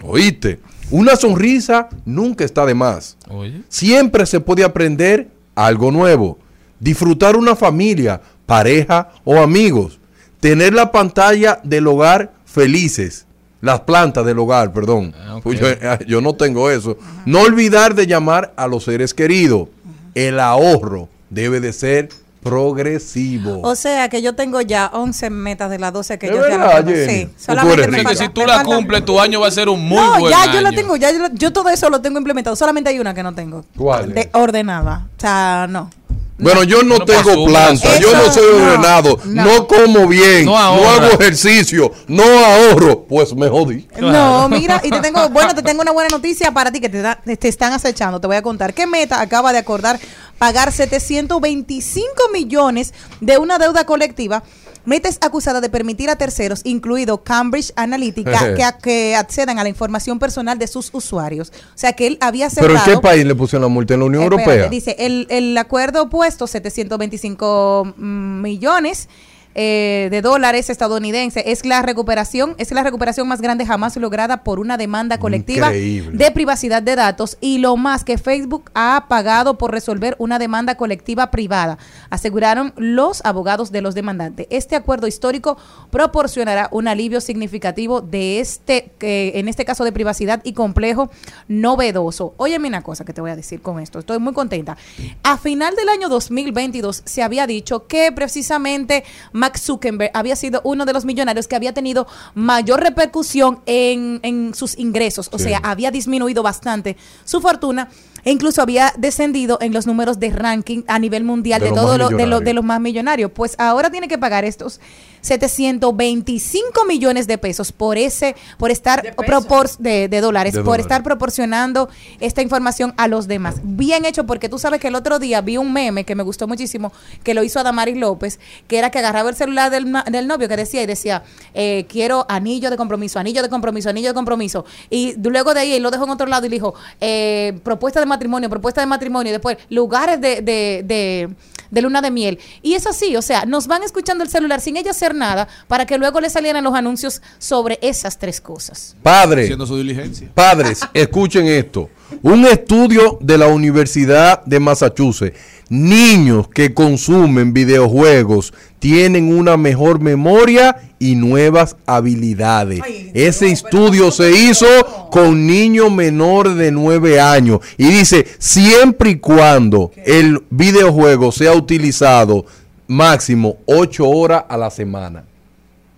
¿Oíste? 0.02 0.58
Una 0.90 1.14
sonrisa 1.16 1.88
nunca 2.04 2.44
está 2.44 2.66
de 2.66 2.74
más. 2.74 3.16
Oye. 3.28 3.62
Siempre 3.68 4.26
se 4.26 4.40
puede 4.40 4.64
aprender 4.64 5.28
algo 5.54 5.90
nuevo. 5.92 6.38
Disfrutar 6.80 7.36
una 7.36 7.54
familia, 7.54 8.20
pareja 8.48 9.10
o 9.24 9.38
amigos. 9.40 10.00
Tener 10.40 10.72
la 10.72 10.90
pantalla 10.90 11.60
del 11.62 11.86
hogar 11.86 12.32
felices. 12.46 13.26
Las 13.60 13.80
plantas 13.80 14.24
del 14.24 14.38
hogar, 14.38 14.72
perdón. 14.72 15.14
Ah. 15.20 15.38
Pues 15.42 15.60
yo, 15.60 15.66
yo 16.06 16.20
no 16.20 16.34
tengo 16.34 16.70
eso. 16.70 16.96
No 17.26 17.42
olvidar 17.42 17.94
de 17.94 18.06
llamar 18.06 18.54
a 18.56 18.66
los 18.66 18.84
seres 18.84 19.12
queridos. 19.12 19.68
El 20.14 20.40
ahorro 20.40 21.08
debe 21.28 21.60
de 21.60 21.72
ser 21.72 22.08
progresivo. 22.42 23.60
O 23.62 23.74
sea 23.74 24.08
que 24.08 24.22
yo 24.22 24.34
tengo 24.34 24.60
ya 24.62 24.90
11 24.94 25.28
metas 25.28 25.70
de 25.70 25.78
las 25.78 25.92
12 25.92 26.18
que 26.18 26.26
¿Es 26.28 26.32
yo 26.32 26.40
verdad. 26.40 26.84
Jenny? 26.86 27.12
Sí, 27.12 27.24
¿O 27.24 27.28
tú 27.36 27.42
solamente 27.44 27.88
me 27.88 28.02
falta- 28.04 28.24
si 28.24 28.28
tú 28.30 28.46
la 28.46 28.62
cumples, 28.64 29.04
tu 29.04 29.20
año 29.20 29.40
va 29.40 29.48
a 29.48 29.50
ser 29.50 29.68
un 29.68 29.84
muy 29.86 29.98
no, 29.98 30.18
buen 30.20 30.32
ya 30.32 30.42
año. 30.44 30.52
yo 30.54 30.60
lo 30.62 30.70
tengo, 30.72 30.96
ya 30.96 31.10
yo, 31.12 31.18
lo- 31.18 31.34
yo 31.34 31.52
todo 31.52 31.68
eso 31.68 31.90
lo 31.90 32.00
tengo 32.00 32.16
implementado. 32.18 32.54
Solamente 32.56 32.90
hay 32.90 32.98
una 33.00 33.12
que 33.12 33.22
no 33.24 33.34
tengo. 33.34 33.64
¿Cuál? 33.76 34.14
De, 34.14 34.30
ordenada. 34.32 35.08
O 35.16 35.20
sea, 35.20 35.66
no. 35.68 35.90
Bueno, 36.38 36.62
yo 36.62 36.82
no 36.84 36.98
No 36.98 37.04
tengo 37.04 37.46
planta, 37.46 37.98
yo 37.98 38.12
no 38.14 38.32
soy 38.32 38.44
ordenado, 38.44 39.18
no, 39.24 39.44
no. 39.44 39.66
como 39.66 40.06
bien, 40.06 40.44
No 40.76 40.88
hago 40.88 41.06
ejercicio, 41.20 41.90
no 42.06 42.22
ahorro, 42.22 43.04
pues 43.08 43.34
me 43.34 43.48
jodí. 43.48 43.88
No, 43.98 44.48
mira, 44.48 44.80
y 44.84 44.90
te 44.90 45.00
tengo, 45.00 45.28
bueno, 45.30 45.54
te 45.54 45.62
tengo 45.62 45.82
una 45.82 45.90
buena 45.92 46.08
noticia 46.10 46.52
para 46.52 46.70
ti 46.70 46.80
que 46.80 46.88
te, 46.88 47.02
da- 47.02 47.20
te 47.38 47.48
están 47.48 47.72
acechando. 47.72 48.20
Te 48.20 48.26
voy 48.28 48.36
a 48.36 48.42
contar 48.42 48.72
que 48.72 48.86
Meta 48.86 49.20
acaba 49.20 49.52
de 49.52 49.58
acordar 49.58 49.98
pagar 50.38 50.70
725 50.72 52.06
millones 52.32 52.94
de 53.20 53.38
una 53.38 53.58
deuda 53.58 53.84
colectiva. 53.84 54.42
Meta 54.88 55.08
es 55.10 55.18
acusada 55.20 55.60
de 55.60 55.68
permitir 55.68 56.08
a 56.08 56.16
terceros, 56.16 56.62
incluido 56.64 57.22
Cambridge 57.22 57.72
Analytica, 57.76 58.54
que, 58.54 58.64
a- 58.64 58.78
que 58.78 59.14
accedan 59.14 59.58
a 59.58 59.62
la 59.62 59.68
información 59.68 60.18
personal 60.18 60.58
de 60.58 60.66
sus 60.66 60.88
usuarios. 60.94 61.50
O 61.50 61.78
sea 61.78 61.92
que 61.92 62.06
él 62.06 62.16
había 62.22 62.48
¿Pero 62.48 62.68
cerrado. 62.68 62.90
en 62.92 62.96
qué 62.96 63.02
país 63.02 63.26
le 63.26 63.34
pusieron 63.34 63.62
la 63.62 63.68
multa? 63.68 63.92
¿En 63.92 64.00
la 64.00 64.06
Unión 64.06 64.22
Europea? 64.22 64.68
Dice, 64.70 64.96
el, 64.98 65.26
el 65.28 65.56
acuerdo 65.58 66.08
puesto 66.08 66.46
725 66.46 67.94
mm, 67.98 68.40
millones 68.42 69.08
eh, 69.54 70.08
de 70.10 70.22
dólares 70.22 70.70
estadounidenses 70.70 71.42
es 71.46 71.64
la 71.64 71.82
recuperación 71.82 72.54
es 72.58 72.70
la 72.70 72.82
recuperación 72.82 73.26
más 73.26 73.40
grande 73.40 73.66
jamás 73.66 73.96
lograda 73.96 74.44
por 74.44 74.60
una 74.60 74.76
demanda 74.76 75.18
colectiva 75.18 75.68
Increíble. 75.68 76.16
de 76.16 76.30
privacidad 76.30 76.82
de 76.82 76.96
datos 76.96 77.36
y 77.40 77.58
lo 77.58 77.76
más 77.76 78.04
que 78.04 78.18
Facebook 78.18 78.70
ha 78.74 79.06
pagado 79.08 79.58
por 79.58 79.72
resolver 79.72 80.14
una 80.18 80.38
demanda 80.38 80.76
colectiva 80.76 81.30
privada, 81.30 81.78
aseguraron 82.10 82.72
los 82.76 83.24
abogados 83.24 83.72
de 83.72 83.82
los 83.82 83.94
demandantes. 83.94 84.46
Este 84.50 84.76
acuerdo 84.76 85.06
histórico 85.06 85.56
proporcionará 85.90 86.68
un 86.70 86.88
alivio 86.88 87.20
significativo 87.20 88.00
de 88.00 88.40
este, 88.40 88.92
que 88.98 89.32
en 89.36 89.48
este 89.48 89.64
caso 89.64 89.84
de 89.84 89.92
privacidad 89.92 90.40
y 90.44 90.52
complejo 90.52 91.10
novedoso. 91.48 92.34
Óyeme 92.36 92.68
una 92.68 92.82
cosa 92.82 93.04
que 93.04 93.12
te 93.12 93.20
voy 93.20 93.30
a 93.30 93.36
decir 93.36 93.60
con 93.60 93.80
esto, 93.80 93.98
estoy 93.98 94.18
muy 94.18 94.32
contenta. 94.32 94.76
A 95.22 95.36
final 95.38 95.74
del 95.76 95.88
año 95.88 96.08
2022 96.08 97.02
se 97.04 97.22
había 97.22 97.46
dicho 97.46 97.86
que 97.86 98.12
precisamente 98.12 99.04
Mark 99.48 99.58
Zuckerberg 99.58 100.10
había 100.12 100.36
sido 100.36 100.60
uno 100.64 100.84
de 100.84 100.92
los 100.92 101.06
millonarios 101.06 101.48
que 101.48 101.56
había 101.56 101.72
tenido 101.72 102.06
mayor 102.34 102.80
repercusión 102.80 103.60
en, 103.64 104.20
en 104.22 104.52
sus 104.54 104.76
ingresos, 104.78 105.30
o 105.32 105.38
Sí. 105.38 105.44
sea, 105.44 105.58
había 105.62 105.90
disminuido 105.90 106.42
bastante 106.42 106.96
su 107.24 107.40
fortuna 107.40 107.88
e 108.24 108.30
incluso 108.30 108.60
había 108.60 108.92
descendido 108.98 109.56
en 109.62 109.72
los 109.72 109.86
números 109.86 110.18
de 110.20 110.28
ranking 110.30 110.82
a 110.86 110.98
nivel 110.98 111.24
mundial 111.24 111.62
De 111.62 111.70
todos 111.70 111.96
los 111.96 112.10
de, 112.10 112.40
de 112.44 112.52
los 112.52 112.64
más 112.64 112.78
millonarios. 112.80 113.30
Pues 113.32 113.54
ahora 113.58 113.90
tiene 113.90 114.06
que 114.08 114.18
pagar 114.18 114.44
estos 114.44 114.80
725 115.20 116.84
millones 116.86 117.26
de 117.26 117.38
pesos 117.38 117.72
por 117.72 117.96
ese, 117.98 118.36
por 118.58 118.70
estar 118.70 119.02
¿De 119.02 119.14
propor- 119.14 119.76
de, 119.78 120.08
de 120.08 120.20
dólares, 120.20 120.52
De 120.52 120.60
por 120.60 120.66
dólares. 120.66 120.84
estar 120.86 121.02
proporcionando 121.02 121.88
esta 122.20 122.42
información 122.42 122.94
a 122.96 123.08
los 123.08 123.26
demás. 123.28 123.56
Bien 123.62 124.04
hecho, 124.04 124.24
porque 124.24 124.48
tú 124.48 124.58
sabes 124.58 124.80
que 124.80 124.88
el 124.88 124.94
otro 124.94 125.18
día 125.18 125.40
vi 125.40 125.56
un 125.56 125.72
meme 125.72 126.04
que 126.04 126.14
me 126.14 126.22
gustó 126.22 126.46
muchísimo, 126.48 126.92
que 127.22 127.34
lo 127.34 127.42
hizo 127.42 127.60
Adamaris 127.60 127.96
López, 127.96 128.38
que 128.66 128.78
era 128.78 128.90
que 128.90 128.98
agarraba 128.98 129.30
el 129.30 129.36
celular 129.36 129.70
del, 129.70 129.92
del 130.10 130.26
novio 130.26 130.48
que 130.48 130.56
decía 130.56 130.82
y 130.82 130.86
decía, 130.86 131.22
eh, 131.54 131.86
quiero 131.88 132.26
anillo 132.28 132.70
de 132.70 132.76
compromiso, 132.76 133.18
anillo 133.18 133.42
de 133.42 133.48
compromiso, 133.48 133.88
anillo 133.90 134.08
de 134.08 134.14
compromiso. 134.14 134.64
Y 134.90 135.14
luego 135.22 135.54
de 135.54 135.60
ahí 135.60 135.72
él 135.74 135.82
lo 135.82 135.90
dejó 135.90 136.04
en 136.04 136.10
otro 136.10 136.26
lado 136.26 136.46
y 136.46 136.48
le 136.48 136.56
dijo, 136.56 136.74
eh, 137.00 137.58
propuesta 137.62 138.00
de 138.00 138.06
matrimonio, 138.06 138.48
propuesta 138.50 138.80
de 138.80 138.86
matrimonio, 138.86 139.30
y 139.30 139.32
después 139.32 139.56
lugares 139.70 140.20
de, 140.20 140.40
de, 140.42 141.30
de, 141.70 141.82
luna 141.82 142.00
de 142.00 142.10
miel. 142.10 142.38
Y 142.62 142.74
es 142.74 142.86
así, 142.86 143.16
o 143.16 143.22
sea, 143.22 143.44
nos 143.44 143.66
van 143.66 143.82
escuchando 143.82 144.24
el 144.24 144.30
celular 144.30 144.60
sin 144.60 144.76
ella 144.76 144.90
hacer 144.90 145.14
nada 145.14 145.48
para 145.66 145.86
que 145.86 145.98
luego 145.98 146.20
le 146.20 146.30
salieran 146.30 146.64
los 146.64 146.74
anuncios 146.74 147.22
sobre 147.38 147.78
esas 147.82 148.18
tres 148.18 148.40
cosas. 148.40 148.96
Padre, 149.02 149.44
Haciendo 149.44 149.66
su 149.66 149.76
diligencia. 149.76 150.30
padres, 150.34 150.80
escuchen 150.94 151.46
esto. 151.46 151.90
Un 152.22 152.46
estudio 152.46 153.18
de 153.20 153.36
la 153.36 153.48
Universidad 153.48 154.42
de 154.44 154.60
Massachusetts. 154.60 155.38
Niños 155.68 156.48
que 156.48 156.72
consumen 156.72 157.52
videojuegos 157.52 158.54
tienen 158.78 159.36
una 159.36 159.56
mejor 159.56 160.00
memoria 160.00 160.76
y 160.98 161.14
nuevas 161.14 161.76
habilidades. 161.86 162.80
Ay, 162.84 163.10
Ese 163.14 163.46
no, 163.46 163.52
estudio 163.52 164.10
se 164.10 164.30
hizo 164.32 164.66
con 165.10 165.46
niños 165.46 165.90
menores 165.92 166.56
de 166.56 166.70
9 166.70 167.20
años 167.20 167.60
y 167.76 167.86
dice, 167.86 168.26
siempre 168.38 169.10
y 169.10 169.16
cuando 169.18 169.90
el 170.04 170.42
videojuego 170.50 171.32
sea 171.32 171.52
utilizado 171.52 172.46
máximo 172.86 173.56
8 173.66 174.08
horas 174.08 174.44
a 174.48 174.56
la 174.56 174.70
semana. 174.70 175.24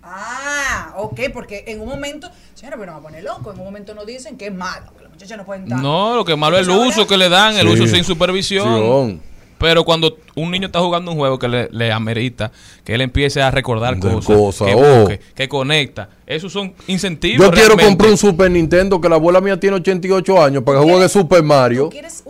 Ah, 0.03 0.93
ok, 0.97 1.21
porque 1.33 1.65
en 1.67 1.81
un 1.81 1.89
momento, 1.89 2.29
señora, 2.55 2.77
pero 2.79 2.93
me 2.93 2.99
va 2.99 2.99
a 2.99 3.03
poner 3.03 3.25
loco. 3.25 3.53
En 3.53 3.59
un 3.59 3.65
momento 3.65 3.95
nos 3.95 4.07
dicen 4.07 4.37
que 4.37 4.47
es 4.47 4.55
malo, 4.55 4.87
que 4.97 5.05
los 5.05 5.13
muchachos 5.13 5.37
no 5.37 5.45
pueden 5.45 5.65
estar. 5.65 5.79
No, 5.81 6.17
lo 6.17 6.25
que 6.25 6.35
malo 6.37 6.59
es 6.59 6.67
el 6.67 6.75
uso 6.75 7.07
que 7.07 7.17
le 7.17 7.29
dan, 7.29 7.57
el 7.57 7.67
Sí. 7.69 7.75
uso 7.75 7.87
sin 7.87 8.05
supervisión. 8.05 8.65
Sion. 8.79 9.30
Pero 9.61 9.85
cuando 9.85 10.17
un 10.37 10.51
niño 10.51 10.67
está 10.67 10.81
jugando 10.81 11.11
un 11.11 11.19
juego 11.19 11.39
que 11.39 11.47
le, 11.47 11.69
le 11.71 11.93
amerita, 11.93 12.51
que 12.83 12.95
él 12.95 13.03
empiece 13.03 13.43
a 13.43 13.51
recordar 13.51 13.95
De 13.95 14.21
cosas, 14.23 14.67
que, 14.67 14.75
oh. 14.75 15.01
busque, 15.01 15.21
que 15.35 15.49
conecta, 15.51 16.09
esos 16.27 16.51
son 16.51 16.73
incentivos. 16.87 17.45
Yo 17.45 17.53
quiero 17.53 17.75
realmente. 17.75 17.91
comprar 17.91 18.11
un 18.13 18.17
Super 18.17 18.51
Nintendo 18.51 18.99
que 18.99 19.09
la 19.11 19.17
abuela 19.17 19.43
mía 19.43 19.61
tiene 19.61 19.77
88 19.77 20.43
años 20.43 20.63
para 20.63 20.81
que 20.81 20.91
juegue 20.91 21.09
Super 21.11 21.43
Mario. 21.43 21.85
¿Tú 21.85 21.91
quieres 21.91 22.23
un 22.25 22.30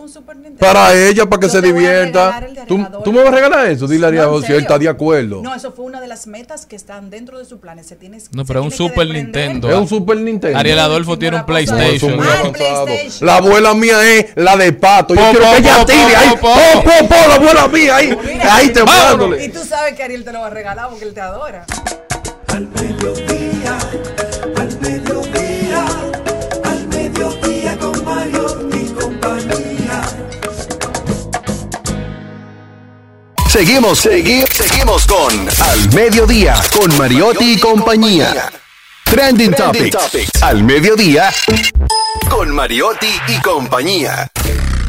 Para 0.61 0.93
ella, 0.93 1.25
para 1.25 1.39
que 1.39 1.47
Yo 1.47 1.51
se 1.53 1.61
divierta. 1.61 2.39
¿Tú, 2.67 2.85
tú 3.03 3.11
me 3.11 3.23
vas 3.23 3.33
a 3.33 3.35
regalar 3.35 3.65
eso? 3.65 3.87
Dile 3.87 4.05
a 4.05 4.09
Ariel 4.09 4.25
No, 4.25 4.41
si 4.41 4.51
él 4.53 4.59
está 4.59 4.77
de 4.77 4.87
acuerdo. 4.87 5.41
No, 5.41 5.55
eso 5.55 5.71
fue 5.71 5.85
una 5.85 5.99
de 5.99 6.07
las 6.07 6.27
metas 6.27 6.67
que 6.67 6.75
están 6.75 7.09
dentro 7.09 7.39
de 7.39 7.45
su 7.45 7.59
plan. 7.59 7.83
Se 7.83 7.95
tiene, 7.95 8.19
No, 8.31 8.45
pero 8.45 8.59
es 8.59 8.65
un 8.67 8.71
Super. 8.71 9.07
Nintendo. 9.09 9.69
es 9.69 9.75
un 9.75 9.87
Super 9.87 10.17
Nintendo. 10.17 10.57
Ariel 10.59 10.77
Adolfo 10.77 11.17
tiene 11.17 11.37
un 11.37 11.41
no, 11.41 11.45
PlayStation. 11.47 12.15
muy 12.15 12.27
Ah, 12.27 12.39
avanzado. 12.41 12.85
PlayStation. 12.85 13.25
La 13.27 13.37
abuela 13.37 13.73
mía 13.73 14.03
es 14.07 14.25
la 14.35 14.55
de 14.55 14.71
pato. 14.71 15.15
Yo 15.15 15.21
Po, 15.21 15.31
quiero 15.31 15.45
po, 15.47 15.51
que 15.53 15.57
ella 15.59 15.85
tire 15.85 16.15
ahí. 16.15 16.29
po, 16.29 16.37
po. 16.37 16.53
Po, 16.53 16.83
po, 16.83 17.07
po, 17.07 17.15
la 17.27 17.35
abuela 17.35 17.67
mía 17.67 17.95
ahí. 17.95 18.17
Mira, 18.23 18.55
Ahí 18.55 18.69
te 18.69 18.81
Y 19.43 19.49
tú 19.49 19.59
sabes 19.67 19.95
que 19.95 20.03
Ariel 20.03 20.23
te 20.23 20.31
lo 20.31 20.41
va 20.41 20.47
a 20.47 20.51
regalar 20.51 20.89
porque 20.89 21.05
él 21.05 21.13
te 21.15 21.21
adora. 21.21 21.65
Al 22.53 22.67
mediodía, 22.67 23.40
Seguimos, 33.51 33.99
seguimos, 33.99 34.49
seguimos 34.49 35.05
con 35.05 35.49
Al 35.59 35.93
Mediodía, 35.93 36.55
con 36.73 36.97
Mariotti 36.97 37.55
y 37.55 37.59
compañía. 37.59 38.49
Trending, 39.03 39.53
Topics. 39.53 40.41
Al 40.41 40.63
Mediodía, 40.63 41.29
con 42.29 42.49
Mariotti 42.55 43.13
y 43.27 43.41
compañía. 43.41 44.31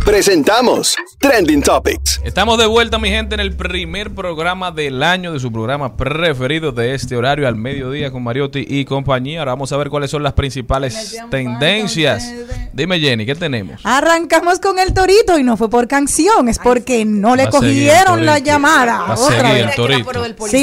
Presentamos 0.04 0.96
Trending 1.20 1.62
Topics. 1.62 2.20
Estamos 2.24 2.58
de 2.58 2.66
vuelta, 2.66 2.98
mi 2.98 3.08
gente, 3.08 3.34
en 3.34 3.40
el 3.40 3.54
primer 3.54 4.12
programa 4.12 4.72
del 4.72 5.00
año 5.02 5.32
de 5.32 5.38
su 5.38 5.52
programa 5.52 5.96
preferido 5.96 6.72
de 6.72 6.94
este 6.94 7.16
horario 7.16 7.46
al 7.46 7.54
mediodía 7.54 8.10
con 8.10 8.24
Mariotti 8.24 8.66
y 8.68 8.84
compañía. 8.84 9.38
Ahora 9.38 9.52
vamos 9.52 9.70
a 9.72 9.76
ver 9.76 9.90
cuáles 9.90 10.10
son 10.10 10.24
las 10.24 10.32
principales 10.32 11.16
tendencias. 11.30 12.28
Dime, 12.72 12.98
Jenny, 12.98 13.24
¿qué 13.24 13.36
tenemos? 13.36 13.80
Arrancamos 13.84 14.58
con 14.58 14.80
el 14.80 14.92
torito 14.92 15.38
y 15.38 15.44
no 15.44 15.56
fue 15.56 15.70
por 15.70 15.86
canción, 15.86 16.48
es 16.48 16.58
porque 16.58 17.04
no 17.04 17.36
le 17.36 17.48
cogieron 17.48 18.26
la 18.26 18.40
llamada. 18.40 19.02
Va 19.02 19.14
a 19.14 19.18
Otra 19.18 19.52
vez. 19.52 19.66
el 19.68 19.74
torito. 19.76 20.12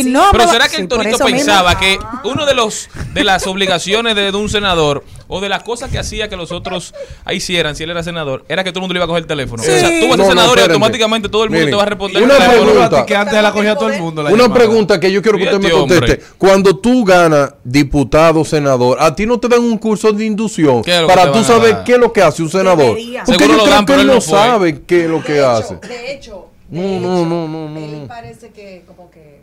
no, 0.10 0.26
Pero 0.34 0.48
será 0.50 0.68
que 0.68 0.76
sí, 0.76 0.82
el 0.82 0.88
Torito 0.90 1.16
eso 1.16 1.26
mismo. 1.26 1.38
pensaba 1.40 1.80
que 1.80 1.98
uno 2.26 2.46
de 2.46 2.56
los 2.56 2.90
de 3.14 3.24
las 3.24 3.48
obligaciones 3.48 4.16
de, 4.16 4.32
de 4.32 4.38
un 4.38 4.50
senador 4.50 5.04
o 5.32 5.40
de 5.40 5.48
las 5.48 5.64
cosas 5.64 5.90
que 5.90 5.98
hacía 6.00 6.28
que 6.28 6.36
los 6.36 6.52
otros 6.52 6.94
hicieran 7.32 7.76
si 7.76 7.84
él 7.84 7.92
era 7.92 8.04
senador 8.04 8.44
era 8.50 8.64
que 8.66 8.72
todo 8.72 8.80
el 8.80 8.82
mundo 8.82 8.94
le 8.96 8.98
iba 8.98 9.06
a 9.06 9.08
coger 9.08 9.22
el 9.24 9.28
teléfono. 9.28 9.64
Sí. 9.64 9.70
O 9.72 9.80
sea, 9.80 9.90
tú 10.02 10.08
vas 10.10 10.14
a 10.14 10.18
No, 10.18 10.26
ser 10.26 10.36
no, 10.36 10.42
senador 10.42 10.58
y 10.58 10.62
automáticamente 10.64 11.30
todo 11.30 11.44
el 11.46 11.50
mundo 11.52 11.60
Miren, 11.66 11.72
te 11.72 11.78
va 11.78 11.84
a 11.84 11.86
responder. 11.86 12.24
una 12.24 12.36
pregunta. 12.38 13.06
que 13.06 13.16
antes 13.16 13.42
la 13.42 13.52
cogía 13.54 13.76
todo 13.76 13.90
el 13.90 14.02
mundo. 14.02 14.24
la 14.24 14.30
Una 14.32 14.44
llamada. 14.44 14.60
pregunta 14.60 15.00
que 15.00 15.12
yo 15.12 15.22
quiero 15.22 15.38
que 15.38 15.46
usted 15.46 15.60
me 15.60 15.72
hombre. 15.72 16.00
conteste. 16.00 16.26
Cuando 16.38 16.76
tú 16.78 17.06
ganas 17.06 17.54
diputado, 17.64 18.44
senador, 18.44 18.98
¿a 19.00 19.16
ti 19.16 19.26
no 19.26 19.40
te 19.40 19.48
dan 19.48 19.62
un 19.62 19.78
curso 19.78 20.12
de 20.12 20.26
inducción 20.26 20.82
¿Qué 20.84 20.96
es 20.96 21.02
lo 21.02 21.08
que 21.08 21.14
para 21.14 21.32
tú 21.32 21.40
a 21.40 21.44
saber 21.44 21.78
qué 21.86 21.94
es 21.94 22.00
lo 22.00 22.12
que 22.12 22.22
hace 22.22 22.42
un 22.42 22.50
senador? 22.50 22.78
Debería. 22.96 23.24
Porque 23.24 23.44
Seguro 23.46 23.54
yo 23.54 23.58
lo 23.58 23.64
creo 23.66 23.76
dan, 23.76 23.86
que 23.86 23.94
él 23.94 24.08
no 24.08 24.14
fue. 24.22 24.22
sabe 24.40 24.82
qué 24.88 25.04
es 25.06 25.10
lo 25.10 25.24
que 25.24 25.34
de 25.34 25.46
hace. 25.46 25.74
Hecho, 25.76 25.88
de 25.88 26.14
hecho, 26.14 26.48
No, 26.70 26.82
de 26.82 26.88
no, 26.88 26.98
hecho, 27.20 27.26
no, 27.26 27.48
no, 27.48 27.70
no, 27.70 27.80
Él 27.80 28.06
parece 28.08 28.50
que 28.50 28.84
como 28.88 29.10
que. 29.12 29.39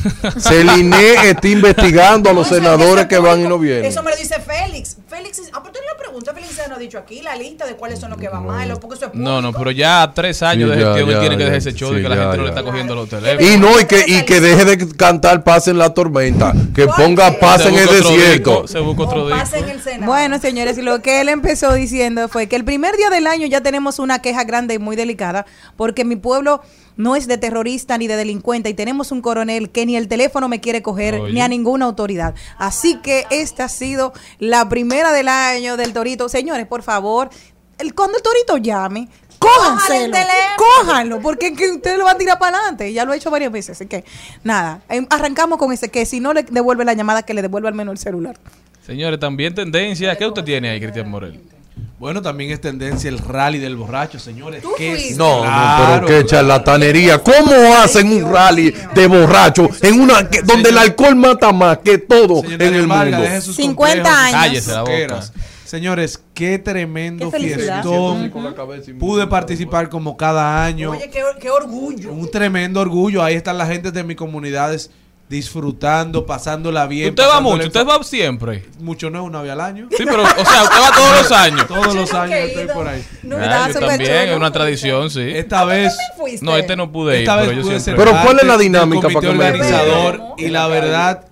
Celine 0.38 1.28
está 1.28 1.48
investigando 1.48 2.30
a 2.30 2.32
los 2.32 2.50
No, 2.50 2.56
senadores 2.56 3.06
que 3.06 3.18
van 3.18 3.40
y 3.40 3.48
no 3.48 3.58
vienen. 3.58 3.84
Eso 3.84 4.02
me 4.02 4.10
lo 4.10 4.16
dice 4.16 4.40
Félix. 4.40 4.96
Félix, 5.08 5.42
ah, 5.52 5.60
pero 5.62 5.72
tú 5.72 5.80
le 5.80 6.02
preguntas, 6.02 6.34
Félix 6.34 6.54
se 6.54 6.68
nos 6.68 6.78
ha 6.78 6.80
dicho 6.80 6.98
aquí 6.98 7.22
la 7.22 7.36
lista 7.36 7.66
de 7.66 7.74
cuáles 7.76 7.98
son 7.98 8.10
los 8.10 8.18
que 8.18 8.28
van 8.28 8.46
mal, 8.46 8.78
porque 8.80 8.96
eso 8.96 9.06
es. 9.06 9.14
No, 9.14 9.40
no, 9.42 9.52
pero 9.52 9.70
ya 9.70 10.10
tres 10.14 10.42
años 10.42 10.70
Sí, 10.70 10.76
de 10.76 10.82
ya, 10.82 10.86
gestión 10.88 11.08
él 11.08 11.14
ya, 11.14 11.20
tiene 11.20 11.36
que 11.36 11.44
dejar 11.44 11.58
ese 11.58 11.72
show 11.74 11.90
de 11.90 11.96
Sí, 11.98 12.02
que 12.02 12.08
la 12.08 12.16
ya, 12.16 12.22
gente 12.22 12.36
no 12.38 12.42
le 12.44 12.48
está 12.50 12.62
cogiendo 12.62 12.94
los 12.94 13.08
teléfonos. 13.08 13.50
Y 13.50 13.56
no, 13.58 13.80
y 13.80 13.84
que, 13.84 14.04
y 14.06 14.24
que 14.24 14.40
deje 14.40 14.64
de 14.64 14.88
cantar 14.96 15.44
Paz 15.44 15.68
en 15.68 15.78
la 15.78 15.92
tormenta. 15.94 16.52
Que 16.74 16.86
ponga 16.86 17.38
paz 17.38 17.66
en 17.66 17.74
el 17.74 17.86
desierto. 17.86 18.32
disco, 18.32 18.68
se 18.68 18.78
busca 18.80 19.02
otro 19.04 19.30
en 19.30 19.68
el 19.68 19.80
Senado. 19.80 20.06
Bueno, 20.06 20.38
señores, 20.38 20.78
y 20.78 20.82
lo 20.82 21.00
que 21.02 21.20
él 21.20 21.28
empezó 21.28 21.72
diciendo 21.72 22.28
fue 22.28 22.46
que 22.46 22.56
el 22.56 22.64
primer 22.64 22.96
día 22.96 23.10
del 23.10 23.26
año 23.26 23.46
ya 23.46 23.60
tenemos 23.62 23.98
una 23.98 24.20
queja 24.20 24.44
grande 24.44 24.74
y 24.74 24.78
muy 24.78 24.96
delicada, 24.96 25.46
porque 25.76 26.04
mi 26.04 26.16
pueblo 26.16 26.62
no 27.00 27.16
es 27.16 27.26
de 27.26 27.38
terrorista 27.38 27.96
ni 27.98 28.06
de 28.06 28.16
delincuente 28.16 28.68
y 28.68 28.74
tenemos 28.74 29.10
un 29.10 29.22
coronel 29.22 29.70
que 29.70 29.86
ni 29.86 29.96
el 29.96 30.06
teléfono 30.06 30.48
me 30.48 30.60
quiere 30.60 30.82
coger 30.82 31.14
Oye. 31.14 31.32
ni 31.32 31.40
a 31.40 31.48
ninguna 31.48 31.86
autoridad. 31.86 32.34
Así 32.58 32.96
que 32.96 33.26
esta 33.30 33.64
ha 33.64 33.68
sido 33.68 34.12
la 34.38 34.68
primera 34.68 35.12
del 35.12 35.28
año 35.28 35.76
del 35.76 35.92
Torito. 35.92 36.28
Señores, 36.28 36.66
por 36.66 36.82
favor, 36.82 37.30
el, 37.78 37.94
cuando 37.94 38.18
el 38.18 38.22
Torito 38.22 38.58
llame, 38.58 39.08
cójanselo, 39.38 40.16
cójanlo, 40.56 41.20
porque 41.20 41.48
es 41.48 41.56
que 41.56 41.70
usted 41.70 41.96
lo 41.96 42.04
va 42.04 42.12
a 42.12 42.18
tirar 42.18 42.38
para 42.38 42.58
adelante. 42.58 42.92
Ya 42.92 43.06
lo 43.06 43.14
he 43.14 43.16
hecho 43.16 43.30
varias 43.30 43.50
veces. 43.50 43.78
Así 43.78 43.86
que, 43.86 44.04
nada, 44.44 44.82
em, 44.90 45.06
arrancamos 45.08 45.58
con 45.58 45.72
ese, 45.72 45.88
que 45.88 46.04
si 46.04 46.20
no 46.20 46.34
le 46.34 46.42
devuelve 46.42 46.84
la 46.84 46.92
llamada, 46.92 47.22
que 47.22 47.32
le 47.32 47.40
devuelva 47.40 47.70
al 47.70 47.74
menos 47.74 47.92
el 47.92 47.98
celular. 47.98 48.36
Señores, 48.84 49.18
también 49.18 49.54
tendencia. 49.54 50.14
¿Qué 50.16 50.26
usted 50.26 50.44
tiene 50.44 50.68
ahí, 50.68 50.80
Cristian 50.80 51.10
Morel? 51.10 51.40
Bueno, 52.00 52.22
también 52.22 52.50
es 52.50 52.62
tendencia 52.62 53.10
el 53.10 53.18
rally 53.18 53.58
del 53.58 53.76
borracho, 53.76 54.18
señores. 54.18 54.64
¿Qué 54.78 55.10
es? 55.10 55.18
No, 55.18 55.42
Claro, 55.42 56.00
no, 56.00 56.06
pero 56.06 56.18
qué 56.22 56.26
charlatanería. 56.26 57.18
¿Cómo 57.18 57.52
hacen 57.76 58.10
un 58.10 58.32
rally 58.32 58.72
de 58.94 59.06
borracho 59.06 59.68
en 59.82 60.00
una 60.00 60.26
que- 60.30 60.40
donde 60.40 60.70
el 60.70 60.78
alcohol 60.78 61.14
mata 61.14 61.52
más 61.52 61.76
que 61.84 61.98
todo 61.98 62.42
en 62.42 62.62
el 62.62 62.86
mundo? 62.86 63.20
deje 63.20 63.42
sus 63.42 63.54
50 63.54 64.02
complejos, 64.02 64.18
años. 64.32 64.32
Cállese 64.32 64.72
la 64.72 64.80
boca. 64.80 65.20
Señores, 65.66 66.22
qué 66.32 66.58
tremendo 66.58 67.30
Qué 67.30 67.38
fiestón. 67.38 68.32
Pude 68.98 69.26
participar 69.26 69.90
como 69.90 70.16
cada 70.16 70.64
año. 70.64 70.92
Oye, 70.92 71.10
qué, 71.10 71.22
qué 71.38 71.50
orgullo. 71.50 72.12
Un 72.14 72.30
tremendo 72.30 72.80
orgullo. 72.80 73.22
Ahí 73.22 73.34
están 73.34 73.58
la 73.58 73.66
gente 73.66 73.92
de 73.92 74.02
mis 74.04 74.16
comunidades 74.16 74.90
disfrutando, 75.30 76.26
pasándola 76.26 76.88
bien. 76.88 77.10
Usted 77.10 77.22
va 77.22 77.40
mucho, 77.40 77.64
usted 77.68 77.86
va 77.86 78.02
siempre. 78.02 78.64
Mucho 78.80 79.10
no, 79.10 79.22
una 79.22 79.40
vez 79.40 79.52
al 79.52 79.60
año. 79.60 79.88
Sí, 79.96 80.02
pero, 80.04 80.24
o 80.24 80.26
sea, 80.26 80.64
usted 80.64 80.80
va 80.82 80.90
todos 80.92 81.22
los 81.22 81.32
años. 81.32 81.66
Todos 81.68 81.94
los 81.94 82.12
años 82.12 82.36
estoy 82.36 82.66
por 82.66 82.88
ahí. 82.88 83.04
No, 83.22 83.36
Ah, 83.36 83.68
yo 83.72 83.78
también, 83.78 84.10
es 84.10 84.36
una 84.36 84.50
tradición, 84.50 85.08
sí. 85.08 85.20
Esta 85.20 85.64
vez? 85.64 85.96
No, 86.42 86.56
este 86.56 86.74
no 86.74 86.90
pude 86.90 87.14
ir, 87.14 87.20
esta 87.20 87.36
vez 87.36 87.46
pero 87.46 87.60
yo 87.60 87.66
pude 87.66 87.78
siempre. 87.78 88.04
Pero 88.04 88.20
¿cuál 88.22 88.38
es 88.40 88.44
la 88.44 88.58
dinámica 88.58 89.08
para 89.08 89.20
que 89.20 89.26
me 89.28 89.44
organizador 89.46 90.20
y 90.36 90.48
la 90.48 90.66
verdad 90.66 91.26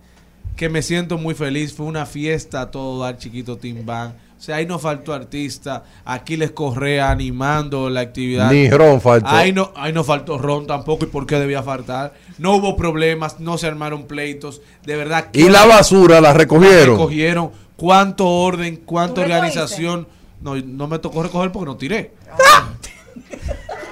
que 0.55 0.69
me 0.69 0.83
siento 0.83 1.19
muy 1.19 1.35
feliz. 1.35 1.73
Fue 1.73 1.87
una 1.87 2.05
fiesta 2.05 2.71
todo 2.71 3.03
dar 3.03 3.17
chiquito 3.19 3.59
Band. 3.85 4.15
O 4.39 4.41
sea, 4.41 4.57
ahí 4.57 4.67
no 4.67 4.79
faltó 4.79 5.13
artista. 5.13 5.83
Aquiles 6.05 6.53
Correa 6.53 7.11
animando 7.11 7.91
la 7.91 8.01
actividad. 8.01 8.53
Ni 8.53 8.71
Ron 8.71 9.01
faltó. 9.01 9.29
Ahí 9.29 9.53
no, 9.53 9.73
ahí 9.75 9.93
no 9.93 10.05
faltó 10.05 10.39
Ron 10.39 10.67
tampoco. 10.67 11.07
¿Y 11.07 11.09
por 11.09 11.27
qué 11.27 11.41
debía 11.41 11.63
faltar? 11.65 12.15
No 12.39 12.55
hubo 12.55 12.77
problemas, 12.77 13.41
no 13.41 13.59
se 13.59 13.67
armaron 13.67 14.05
pleitos. 14.05 14.63
De 14.85 14.95
verdad. 14.95 15.27
Y 15.33 15.49
la 15.49 15.67
basura 15.67 16.21
la 16.21 16.33
recogieron. 16.33 16.97
recogieron. 16.97 17.51
Cuánto 17.77 18.29
orden, 18.29 18.77
cuánta 18.77 19.23
organización. 19.23 20.07
No, 20.41 20.55
no 20.55 20.87
me 20.87 21.01
tocó 21.01 21.25
recoger 21.25 21.51
porque 21.51 21.67
no 21.67 21.77
tiré. 21.77 22.13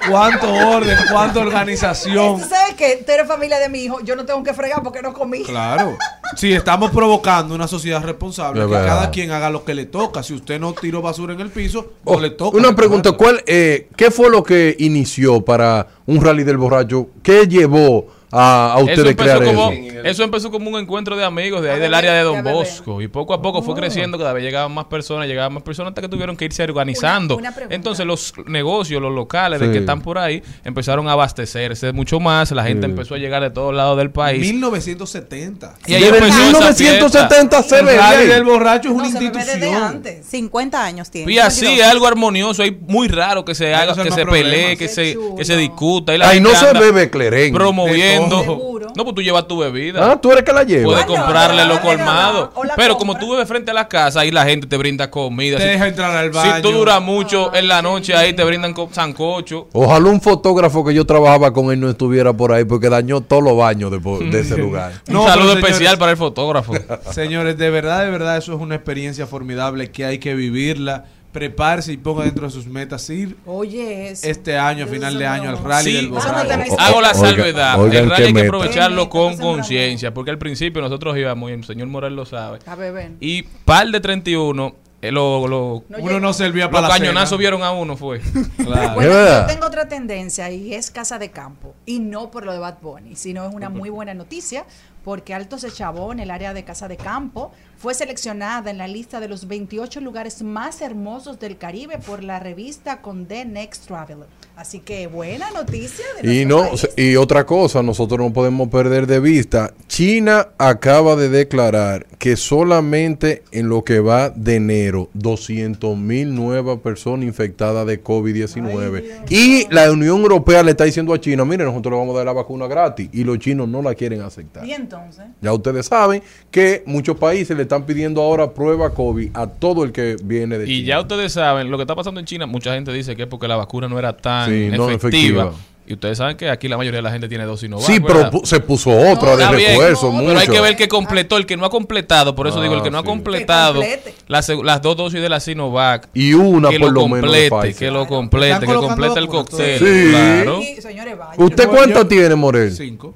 Cuánto 0.09 0.53
orden, 0.53 0.97
cuánta 1.11 1.39
organización. 1.39 2.41
¿Tú 2.41 2.47
sabes 2.47 2.75
que 2.75 3.03
tú 3.05 3.11
eres 3.11 3.27
familia 3.27 3.59
de 3.59 3.69
mi 3.69 3.79
hijo? 3.79 3.99
Yo 4.03 4.15
no 4.15 4.25
tengo 4.25 4.43
que 4.43 4.53
fregar 4.53 4.81
porque 4.83 5.01
no 5.01 5.13
comí. 5.13 5.43
Claro. 5.43 5.97
Sí, 6.35 6.51
estamos 6.53 6.91
provocando 6.91 7.55
una 7.55 7.67
sociedad 7.67 8.03
responsable. 8.03 8.61
Es 8.61 8.67
que 8.67 8.71
verdad. 8.73 8.87
cada 8.87 9.11
quien 9.11 9.31
haga 9.31 9.49
lo 9.49 9.63
que 9.63 9.73
le 9.73 9.85
toca. 9.85 10.23
Si 10.23 10.33
usted 10.33 10.59
no 10.59 10.73
tiró 10.73 11.01
basura 11.01 11.33
en 11.33 11.39
el 11.41 11.49
piso, 11.49 11.93
no 12.05 12.13
Oh, 12.13 12.19
le 12.19 12.31
toca. 12.31 12.57
una 12.57 12.75
pregunta. 12.75 13.11
¿cuál, 13.13 13.43
eh, 13.47 13.87
¿qué 13.95 14.11
fue 14.11 14.29
lo 14.29 14.43
que 14.43 14.75
inició 14.79 15.41
para 15.43 15.87
un 16.05 16.21
rally 16.23 16.43
del 16.43 16.57
borracho? 16.57 17.07
¿Qué 17.23 17.47
llevó 17.47 18.07
a, 18.31 18.73
a 18.73 18.75
Eso 18.77 18.83
ustedes 18.85 19.11
empezó, 19.11 19.39
crear 19.39 19.55
como, 19.55 19.71
eso? 19.71 20.01
eso 20.03 20.23
empezó 20.23 20.51
como 20.51 20.69
un 20.69 20.79
encuentro 20.79 21.15
de 21.15 21.23
amigos 21.23 21.61
de 21.61 21.71
ahí 21.71 21.77
A 21.77 21.79
del 21.79 21.93
área 21.93 22.13
de 22.13 22.21
Don. 22.23 22.43
Bosco. 22.43 23.01
Y 23.01 23.07
poco 23.07 23.33
a 23.33 23.41
poco 23.41 23.61
fue 23.61 23.73
creciendo, 23.75 24.17
cada 24.17 24.33
vez 24.33 24.43
llegaban 24.43 24.73
más 24.73 24.85
personas, 24.85 25.27
llegaban 25.27 25.53
más 25.53 25.63
personas 25.63 25.91
hasta 25.91 26.01
que 26.01 26.09
tuvieron 26.09 26.35
que 26.35 26.45
irse 26.45 26.63
organizando. 26.63 27.35
Una- 27.37 27.47
una 27.49 27.55
pregunta. 27.55 27.75
Entonces 27.75 28.05
los 28.05 28.33
negocios, 28.45 29.01
los 29.01 29.13
locales 29.13 29.59
de 29.59 29.71
que 29.71 29.77
están 29.79 30.01
por 30.01 30.17
ahí, 30.17 30.43
empezaron 30.65 31.07
a 31.07 31.13
abastecerse 31.13 31.91
mucho 31.93 32.19
más. 32.19 32.51
La 32.51 32.63
gente 32.63 32.85
Sí. 32.87 32.91
empezó 32.91 33.15
a 33.15 33.17
llegar 33.17 33.41
de 33.43 33.49
todos 33.49 33.73
lados 33.73 33.97
del 33.97 34.11
país. 34.11 34.41
1970. 34.41 35.75
Y 35.85 35.93
ahí 35.93 36.01
Desde 36.03 36.17
el 36.17 36.23
empezó 36.23 36.37
esa 36.37 36.45
1970 36.73 37.63
se 37.63 37.79
El 37.79 37.85
ve 37.85 38.27
del 38.27 38.43
borracho 38.43 38.89
es 38.89 38.93
No, 38.95 38.99
una 38.99 39.07
institución. 39.07 39.73
antes. 39.83 40.25
50 40.25 40.83
años 40.83 41.09
tiene. 41.11 41.31
Y 41.31 41.39
así 41.39 41.65
es 41.65 41.71
52. 41.71 41.91
algo 41.91 42.07
armonioso, 42.07 42.63
es 42.63 42.73
muy 42.87 43.07
raro 43.07 43.45
que 43.45 43.55
se 43.55 43.73
haga, 43.73 43.93
que 43.95 44.11
se 44.11 44.25
pelee, 44.25 44.77
que 44.77 44.87
se, 44.87 45.17
que 45.37 45.45
se 45.45 45.55
discuta. 45.57 46.13
Y 46.13 46.17
la 46.17 46.29
Ahí 46.29 46.39
no 46.41 46.53
se 46.55 46.73
bebe 46.73 47.09
clerén. 47.09 47.53
promoviendo. 47.53 48.16
Seguro. 48.17 48.87
No, 48.95 49.03
pues 49.03 49.15
tú 49.15 49.21
llevas 49.21 49.47
tu 49.47 49.57
bebida. 49.59 50.11
Ah, 50.11 50.19
tú 50.21 50.31
eres 50.31 50.43
que 50.43 50.51
la 50.53 50.63
lleva. 50.63 50.85
Puedes 50.85 51.05
comprarle 51.05 51.61
pero 51.63 51.73
lo 51.75 51.81
colmado. 51.81 52.51
Pero 52.75 52.93
compra. 52.93 52.95
como 52.97 53.17
tú 53.17 53.31
bebes 53.31 53.47
frente 53.47 53.71
a 53.71 53.73
la 53.73 53.87
casa, 53.87 54.21
ahí 54.21 54.31
la 54.31 54.43
gente 54.45 54.65
te 54.67 54.75
brinda 54.77 55.09
comida. 55.11 55.57
Te 55.57 55.63
Si- 55.63 55.69
deja 55.69 55.87
entrar 55.87 56.15
al 56.15 56.31
Si 56.31 56.37
baño. 56.37 56.61
tú 56.61 56.71
duras 56.71 57.01
mucho 57.01 57.53
en 57.53 57.67
la 57.67 57.81
noche, 57.81 58.15
ahí 58.15 58.33
te 58.33 58.43
brindan 58.43 58.73
co- 58.73 58.89
sancocho. 58.91 59.67
Ojalá 59.73 60.09
un 60.09 60.21
fotógrafo 60.21 60.83
que 60.83 60.93
yo 60.93 61.05
trabajaba 61.05 61.53
con 61.53 61.71
él 61.71 61.79
no 61.79 61.89
estuviera 61.89 62.33
por 62.33 62.51
ahí 62.51 62.63
porque 62.65 62.89
dañó 62.89 63.21
todos 63.21 63.43
los 63.43 63.55
baños 63.57 63.91
de, 63.91 63.97
ese 64.39 64.57
lugar. 64.57 64.93
No, 65.07 65.21
un 65.21 65.27
saludo 65.27 65.49
señores- 65.53 65.63
especial 65.69 65.97
para 65.97 66.11
el 66.11 66.17
fotógrafo. 66.17 66.73
Señores, 67.11 67.57
de 67.57 67.69
verdad, 67.69 68.03
de 68.03 68.11
verdad, 68.11 68.37
eso 68.37 68.53
es 68.53 68.59
una 68.59 68.75
experiencia 68.75 69.27
formidable 69.27 69.91
que 69.91 70.05
hay 70.05 70.17
que 70.19 70.33
vivirla. 70.35 71.05
Prepárese 71.37 71.93
y 71.93 71.97
ponga 71.97 72.23
dentro 72.23 72.47
de 72.47 72.51
sus 72.51 72.65
metas 72.65 73.07
ir 73.11 73.37
Oye, 73.45 74.09
eso. 74.09 74.27
este 74.27 74.57
año, 74.57 74.85
a 74.85 74.87
final 74.87 75.19
de 75.19 75.27
año, 75.27 75.49
al 75.51 75.63
rally 75.63 75.91
Sí, 75.91 75.95
del 75.97 76.07
borracho. 76.09 76.75
Hago 76.79 76.99
la 77.01 77.11
Oiga, 77.11 77.13
salvedad. 77.13 77.79
oigan 77.79 78.03
el 78.05 78.09
rally 78.09 78.23
hay 78.23 78.27
que 78.29 78.33
meta. 78.33 78.47
aprovecharlo 78.47 79.09
con 79.09 79.35
se 79.37 79.41
conciencia. 79.43 80.13
Porque 80.15 80.31
al 80.31 80.39
principio 80.39 80.81
nosotros 80.81 81.15
íbamos, 81.15 81.51
y 81.51 81.53
el 81.53 81.63
señor 81.63 81.87
Morel 81.89 82.15
lo 82.15 82.25
sabe. 82.25 82.57
A 82.65 82.73
beber. 82.75 83.11
Y 83.19 83.43
par 83.43 83.87
de 83.89 83.99
31, 83.99 84.75
eh, 85.03 85.11
lo, 85.11 85.47
lo- 85.47 85.83
No 85.89 85.97
Uno 85.99 86.19
no 86.19 86.33
servía 86.33 86.65
los 86.65 86.71
para 86.73 86.87
la 86.87 86.93
cañonazos 86.95 87.37
vieron 87.37 87.61
a 87.61 87.71
uno, 87.71 87.95
fue. 87.95 88.19
Claro. 88.57 88.95
Bueno, 88.95 89.11
yo 89.13 89.45
tengo 89.45 89.67
otra 89.67 89.87
tendencia 89.87 90.49
y 90.49 90.73
es 90.73 90.89
casa 90.89 91.19
de 91.19 91.29
campo. 91.29 91.75
Y 91.85 91.99
no 91.99 92.31
por 92.31 92.45
lo 92.45 92.51
de 92.51 92.57
Bad 92.57 92.77
Bunny, 92.81 93.15
sino 93.15 93.47
es 93.47 93.53
una 93.53 93.69
muy 93.69 93.89
buena 93.91 94.15
noticia 94.15 94.65
porque 95.03 95.33
Alto 95.35 95.57
Sechabón, 95.59 96.19
el 96.19 96.31
área 96.31 96.53
de 96.53 96.63
casa 96.65 96.87
de 96.87 96.97
campo, 96.97 97.51
fue 97.77 97.93
seleccionada 97.93 98.71
en 98.71 98.77
la 98.77 98.87
lista 98.87 99.19
de 99.19 99.27
los 99.27 99.47
28 99.47 100.01
lugares 100.01 100.41
más 100.41 100.81
hermosos 100.81 101.39
del 101.39 101.57
Caribe 101.57 101.99
por 101.99 102.23
la 102.23 102.39
revista 102.39 103.01
Condé 103.01 103.45
Next 103.45 103.85
Traveler. 103.87 104.27
Así 104.55 104.79
que 104.79 105.05
buena 105.05 105.51
noticia. 105.51 106.03
De 106.19 106.33
Y 106.33 106.45
no, 106.45 106.63
país. 106.63 106.89
y 106.97 107.15
otra 107.15 107.45
cosa, 107.45 107.83
nosotros 107.83 108.19
no 108.19 108.33
podemos 108.33 108.69
perder 108.69 109.05
de 109.05 109.19
vista. 109.19 109.71
China 109.87 110.47
acaba 110.57 111.15
de 111.15 111.29
declarar 111.29 112.07
que 112.17 112.35
solamente 112.35 113.43
en 113.51 113.69
lo 113.69 113.83
que 113.83 113.99
va 113.99 114.31
de 114.31 114.55
enero, 114.55 115.11
200 115.13 115.95
mil 115.95 116.33
nuevas 116.33 116.79
personas 116.79 117.27
infectadas 117.27 117.85
de 117.85 118.03
COVID-19. 118.03 119.25
Y 119.29 119.71
la 119.71 119.91
Unión 119.91 120.21
Europea 120.21 120.63
le 120.63 120.71
está 120.71 120.85
diciendo 120.85 121.13
a 121.13 121.21
China, 121.21 121.45
mire, 121.45 121.63
nosotros 121.63 121.91
le 121.91 121.99
vamos 121.99 122.15
a 122.15 122.17
dar 122.17 122.25
la 122.25 122.33
vacuna 122.33 122.65
gratis. 122.65 123.09
Y 123.13 123.23
los 123.23 123.37
chinos 123.37 123.67
no 123.67 123.83
la 123.83 123.93
quieren 123.93 124.21
aceptar. 124.21 124.65
Y 124.65 124.73
entonces, 124.73 125.25
Ya 125.39 125.53
ustedes 125.53 125.85
saben 125.85 126.23
que 126.49 126.81
muchos 126.87 127.15
países 127.17 127.55
le 127.55 127.61
están 127.67 127.85
pidiendo 127.85 128.21
ahora 128.21 128.51
prueba 128.51 128.89
COVID 128.89 129.29
a 129.35 129.47
todo 129.47 129.83
el 129.83 129.91
que 129.91 130.15
viene 130.23 130.57
de 130.57 130.65
Y 130.65 130.77
China. 130.79 130.87
ya 130.87 130.99
ustedes 131.01 131.33
saben, 131.33 131.69
lo 131.69 131.77
que 131.77 131.83
está 131.83 131.95
pasando 131.95 132.19
en 132.19 132.25
China, 132.25 132.45
mucha 132.47 132.73
gente 132.73 132.91
dice 132.91 133.15
que 133.15 133.23
es 133.23 133.27
porque 133.27 133.47
la 133.47 133.55
vacuna 133.55 133.87
no 133.87 133.99
era 133.99 134.15
tan 134.17 134.49
Sí, 134.49 134.69
no 134.75 134.89
efectiva. 134.89 135.51
Y 135.89 135.93
ustedes 135.93 136.17
saben 136.17 136.35
que 136.35 136.49
aquí 136.49 136.67
la 136.67 136.75
mayoría 136.75 136.97
de 136.97 137.01
la 137.03 137.11
gente 137.11 137.29
tiene 137.29 137.45
dos 137.45 137.61
Sinovac. 137.61 137.85
Sí, 137.85 138.01
pero 138.01 138.15
¿verdad? 138.15 138.31
pu- 138.33 138.45
se 138.45 138.59
puso 138.59 138.89
otra 138.91 139.37
de 139.37 139.55
bien, 139.55 139.69
refuerzo. 139.71 140.11
no, 140.11 140.19
pero 140.19 140.39
hay 140.39 140.47
que 140.49 140.59
ver 140.59 140.75
que 140.75 140.89
completó, 140.89 141.37
el 141.37 141.45
que 141.45 141.55
no 141.55 141.63
ha 141.65 141.69
completado, 141.69 142.35
por 142.35 142.45
eso 142.45 142.59
Ah, 142.59 142.63
digo, 142.63 142.75
el 142.75 142.81
que 142.81 142.91
no 142.91 142.97
ha 142.97 143.03
sí. 143.03 143.07
completado 143.07 143.81
las, 144.27 144.49
las 144.49 144.81
dos 144.81 144.97
dosis 144.97 145.21
de 145.21 145.29
la 145.29 145.39
Sinovac, 145.39 146.09
Y 146.13 146.33
una 146.33 146.71
que 146.71 146.79
por 146.79 146.89
lo 146.89 146.93
lo 146.93 147.01
complete, 147.03 147.73
que 147.73 147.89
lo 147.89 148.05
complete, 148.05 148.65
que 148.67 148.73
complete 148.73 149.17
el 149.19 149.27
cóctel. 149.29 149.79
Sí. 149.79 150.09
Claro. 150.11 150.59
y, 150.61 150.81
señores, 150.81 151.17
vaya. 151.17 151.41
¿Usted 151.41 151.69
yo- 151.89 152.05
tiene, 152.07 152.35
Morel? 152.35 152.73
Cinco. 152.75 153.15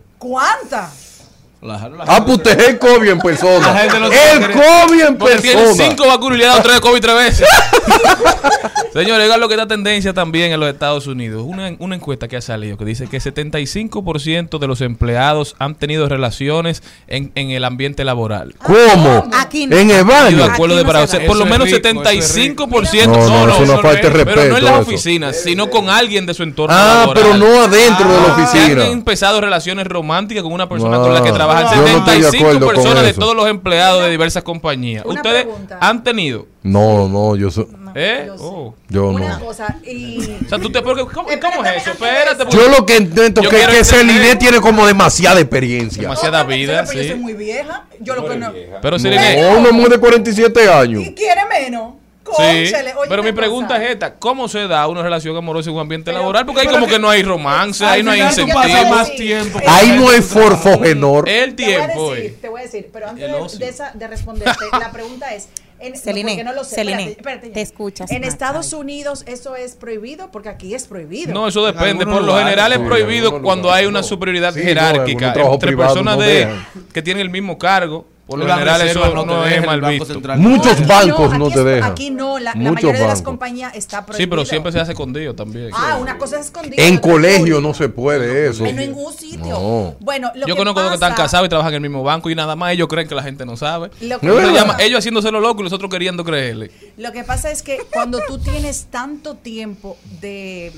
¿Cuántas? 1.61 2.09
Ah, 2.09 2.25
pues 2.25 2.37
usted 2.37 2.59
es 2.59 2.67
el 2.69 2.79
COVID 2.79 3.09
en 3.09 3.19
persona. 3.19 3.71
La 3.73 3.79
gente 3.81 3.99
no 3.99 4.07
El. 4.07 4.51
COVID 4.51 5.01
en 5.07 5.17
Porque 5.17 5.37
tiene 5.37 5.61
persona. 5.61 5.85
cinco 5.89 6.07
vacunas 6.07 6.35
y 6.37 6.39
le 6.39 6.45
ha 6.45 6.49
dado 6.49 6.61
tres 6.63 6.75
de 6.75 6.81
COVID 6.81 7.01
tres 7.01 7.15
veces. 7.15 7.47
Señores, 8.93 9.23
oigan 9.23 9.39
lo 9.39 9.47
que 9.47 9.53
está 9.53 9.67
tendencia 9.67 10.13
también 10.13 10.51
en 10.51 10.59
los 10.59 10.67
Estados 10.69 11.07
Unidos. 11.07 11.43
Una, 11.45 11.73
una 11.79 11.95
encuesta 11.95 12.27
que 12.27 12.35
ha 12.35 12.41
salido 12.41 12.77
que 12.77 12.83
dice 12.83 13.07
que 13.07 13.19
75% 13.19 14.59
de 14.59 14.67
los 14.67 14.81
empleados 14.81 15.55
han 15.59 15.75
tenido 15.75 16.09
relaciones 16.09 16.83
en, 17.07 17.31
en 17.35 17.51
el 17.51 17.63
ambiente 17.63 18.03
laboral. 18.03 18.53
¿Cómo? 18.61 19.29
Aquí 19.39 19.65
no. 19.67 19.77
En 19.77 19.91
el 19.91 20.03
baño. 20.03 20.37
de 20.37 20.43
acuerdo 20.43 20.75
de 20.75 20.83
para- 20.83 21.03
o 21.03 21.07
sea, 21.07 21.25
por 21.25 21.37
lo 21.37 21.45
menos 21.45 21.69
rico, 21.69 21.77
eso 21.87 21.99
es 22.09 22.17
75%. 22.57 23.07
No, 23.07 23.45
no, 23.45 23.53
eso 23.53 23.63
es 23.63 23.69
una 23.69 23.77
falta 23.79 24.09
de 24.09 24.11
Pero 24.11 24.11
no 24.11 24.23
respeto, 24.25 24.57
en 24.57 24.65
las 24.65 24.73
eso. 24.73 24.81
oficinas, 24.81 25.35
sino 25.37 25.69
con 25.69 25.89
alguien 25.89 26.25
de 26.25 26.33
su 26.33 26.43
entorno 26.43 26.75
Ah, 26.77 27.03
laboral. 27.05 27.23
pero 27.23 27.37
no 27.37 27.61
adentro 27.61 28.09
de 28.11 28.17
la 28.27 28.35
Se 28.35 28.41
oficina. 28.41 28.83
han 28.85 28.91
empezado 28.91 29.39
relaciones 29.39 29.87
románticas 29.87 30.43
con 30.43 30.51
una 30.51 30.67
persona 30.67 30.97
Ah, 30.97 31.01
con 31.01 31.13
la 31.13 31.23
que 31.23 31.31
trabajan 31.59 31.77
yo 31.77 31.81
no 31.81 31.97
estoy 31.99 32.17
de 32.17 32.23
75 32.23 32.45
acuerdo 32.47 32.65
con 32.65 32.75
personas 32.75 33.03
de 33.05 33.13
todos 33.13 33.35
los 33.35 33.47
empleados 33.47 34.03
de 34.03 34.09
diversas 34.09 34.43
compañías. 34.43 35.05
Una 35.05 35.15
¿Ustedes 35.15 35.43
pregunta. 35.43 35.77
han 35.81 36.03
tenido? 36.03 36.47
No, 36.63 37.07
no, 37.07 37.35
yo 37.35 37.49
soy. 37.51 37.67
¿Eh? 37.93 38.23
Yo. 38.27 38.35
Oh. 38.39 38.75
Yo 38.87 39.09
Una 39.09 39.37
no. 39.37 39.45
cosa, 39.45 39.77
y 39.85 40.17
O 40.45 40.49
sea, 40.49 40.59
tú 40.59 40.71
te. 40.71 40.81
porque- 40.81 41.03
¿Cómo, 41.13 41.29
es 41.29 41.37
eso? 41.81 41.91
Espérate. 41.91 42.45
porque 42.45 42.55
Yo 42.57 42.69
lo 42.69 42.85
que 42.85 42.95
intento 42.97 43.41
Yo 43.41 43.49
que, 43.49 43.83
Celine 43.83 44.35
tiene 44.37 44.61
como 44.61 44.87
demasiada 44.87 45.39
experiencia. 45.41 46.01
Demasiada 46.01 46.43
vida, 46.43 46.83
pero 46.87 47.01
Yo 47.01 47.07
soy 47.07 47.17
sí. 47.17 47.19
muy 47.21 47.33
vieja. 47.33 47.85
Yo 47.99 48.15
lo 48.15 48.29
que 48.29 48.37
no. 48.37 48.51
Pero 48.81 48.97
No, 48.97 48.99
Celine, 48.99 49.45
una 49.57 49.71
mujer 49.71 49.91
de 49.93 49.97
47 49.99 50.69
años. 50.71 51.03
Y 51.03 51.13
quiere 51.13 51.41
menos. 51.49 51.95
Sí, 52.37 52.43
oye 52.43 52.93
pero 53.09 53.23
mi 53.23 53.31
pregunta 53.31 53.75
cosa. 53.75 53.83
es 53.85 53.91
esta: 53.91 54.13
¿cómo 54.15 54.47
se 54.47 54.67
da 54.67 54.87
una 54.87 55.01
relación 55.03 55.35
amorosa 55.35 55.69
en 55.69 55.75
un 55.75 55.81
ambiente 55.81 56.11
Pero- 56.11 56.19
laboral? 56.19 56.45
Porque 56.45 56.61
ahí 56.61 56.67
como 56.67 56.85
que- 56.85 56.93
que 56.93 56.99
no 56.99 57.09
hay 57.09 57.23
romance, 57.23 57.85
ahí 57.85 58.03
no 58.03 58.11
hay 58.11 58.21
incentivo. 58.21 58.59
más 58.89 59.11
tiempo. 59.15 59.59
Ahí 59.67 59.91
no 59.97 60.09
hay 60.09 60.21
forfogenor. 60.21 61.27
El 61.27 61.55
Te 61.55 61.63
voy 61.65 61.73
a 61.73 61.77
tiempo. 61.87 62.13
decir, 62.13 62.37
te 62.41 62.49
voy 62.49 62.59
a 62.59 62.63
decir, 62.63 62.89
pero 62.91 63.09
antes 63.09 63.59
de, 63.59 63.67
esa, 63.67 63.91
de 63.93 64.07
responderte, 64.07 64.65
la 64.79 64.91
pregunta 64.91 65.33
es, 65.33 65.47
en, 65.79 65.97
Celine, 65.97 66.43
no 66.43 66.53
lo 66.53 66.63
sé, 66.63 66.75
Celine, 66.75 67.01
espérate, 67.09 67.19
espérate, 67.19 67.49
te 67.49 67.61
escuchas, 67.61 68.11
En. 68.11 68.23
Estados 68.23 68.71
Unidos 68.71 69.23
eso 69.25 69.55
es 69.55 69.75
prohibido 69.75 70.29
porque 70.31 70.49
aquí 70.49 70.75
es 70.75 70.85
prohibido. 70.85 71.33
No, 71.33 71.47
eso 71.47 71.65
depende. 71.65 72.05
Por 72.05 72.21
lo 72.23 72.37
general 72.37 72.71
es 72.73 72.79
prohibido 72.79 73.41
cuando 73.41 73.71
hay 73.71 73.85
una 73.87 74.03
superioridad 74.03 74.53
jerárquica 74.53 75.33
entre 75.33 75.75
personas 75.75 76.17
no 76.17 76.23
de 76.23 76.47
que 76.93 77.01
tienen 77.01 77.21
el 77.21 77.29
mismo 77.29 77.57
cargo. 77.57 78.05
Por 78.31 78.39
lo 78.39 78.47
general 78.47 78.81
eso 78.81 79.25
no 79.25 79.45
es 79.45 79.49
deja, 79.51 79.65
mal 79.65 79.75
el 79.75 79.81
Banco 79.81 79.91
visto. 79.91 80.13
Central 80.13 80.39
Muchos 80.39 80.87
bancos 80.87 81.37
no 81.37 81.49
te 81.49 81.59
es- 81.59 81.65
dejan. 81.65 81.91
Aquí 81.91 82.09
no, 82.11 82.39
la, 82.39 82.55
mayoría 82.55 82.93
de 82.93 82.99
las 82.99 83.07
bancos. 83.07 83.21
compañías 83.23 83.75
está 83.75 83.99
Sí, 83.99 84.03
prohibido. 84.07 84.29
pero 84.29 84.45
siempre 84.45 84.71
se 84.71 84.79
hace 84.79 84.91
escondido 84.93 85.35
también. 85.35 85.69
Ah, 85.73 85.97
una 85.99 86.17
cosa 86.17 86.39
es 86.39 86.45
escondida. 86.45 86.81
En 86.83 86.97
colegio 86.97 87.59
no 87.61 87.73
se 87.73 87.89
puede 87.89 88.47
eso. 88.49 88.65
En 88.65 88.77
ningún 88.77 89.11
sitio. 89.13 89.39
No. 89.45 89.95
Bueno, 89.99 90.31
lo 90.35 90.47
Yo 90.47 90.55
que 90.55 90.59
conozco 90.59 90.79
dos 90.81 90.89
que 90.91 90.95
están 90.95 91.11
pasa- 91.11 91.23
casados 91.23 91.45
y 91.45 91.49
trabajan 91.49 91.73
en 91.73 91.75
el 91.75 91.81
mismo 91.89 92.03
banco 92.03 92.29
y 92.29 92.35
nada 92.35 92.55
más 92.55 92.71
ellos 92.73 92.87
creen 92.87 93.07
que 93.07 93.15
la 93.15 93.23
gente 93.23 93.45
no 93.45 93.57
sabe. 93.57 93.89
Lo 94.01 94.19
que, 94.19 94.25
No, 94.27 94.33
Se 94.35 94.39
¿verdad? 94.39 94.53
llama- 94.53 94.77
ellos 94.79 94.99
haciéndose 94.99 95.29
lo 95.31 95.41
loco 95.41 95.59
y 95.61 95.63
nosotros 95.65 95.91
queriendo 95.91 96.23
creerle. 96.23 96.71
lo 96.97 97.11
que 97.11 97.23
pasa 97.25 97.51
es 97.51 97.61
que 97.63 97.79
cuando 97.91 98.19
tú 98.27 98.37
tienes 98.37 98.85
tanto 98.89 99.35
tiempo 99.35 99.97
de 100.21 100.71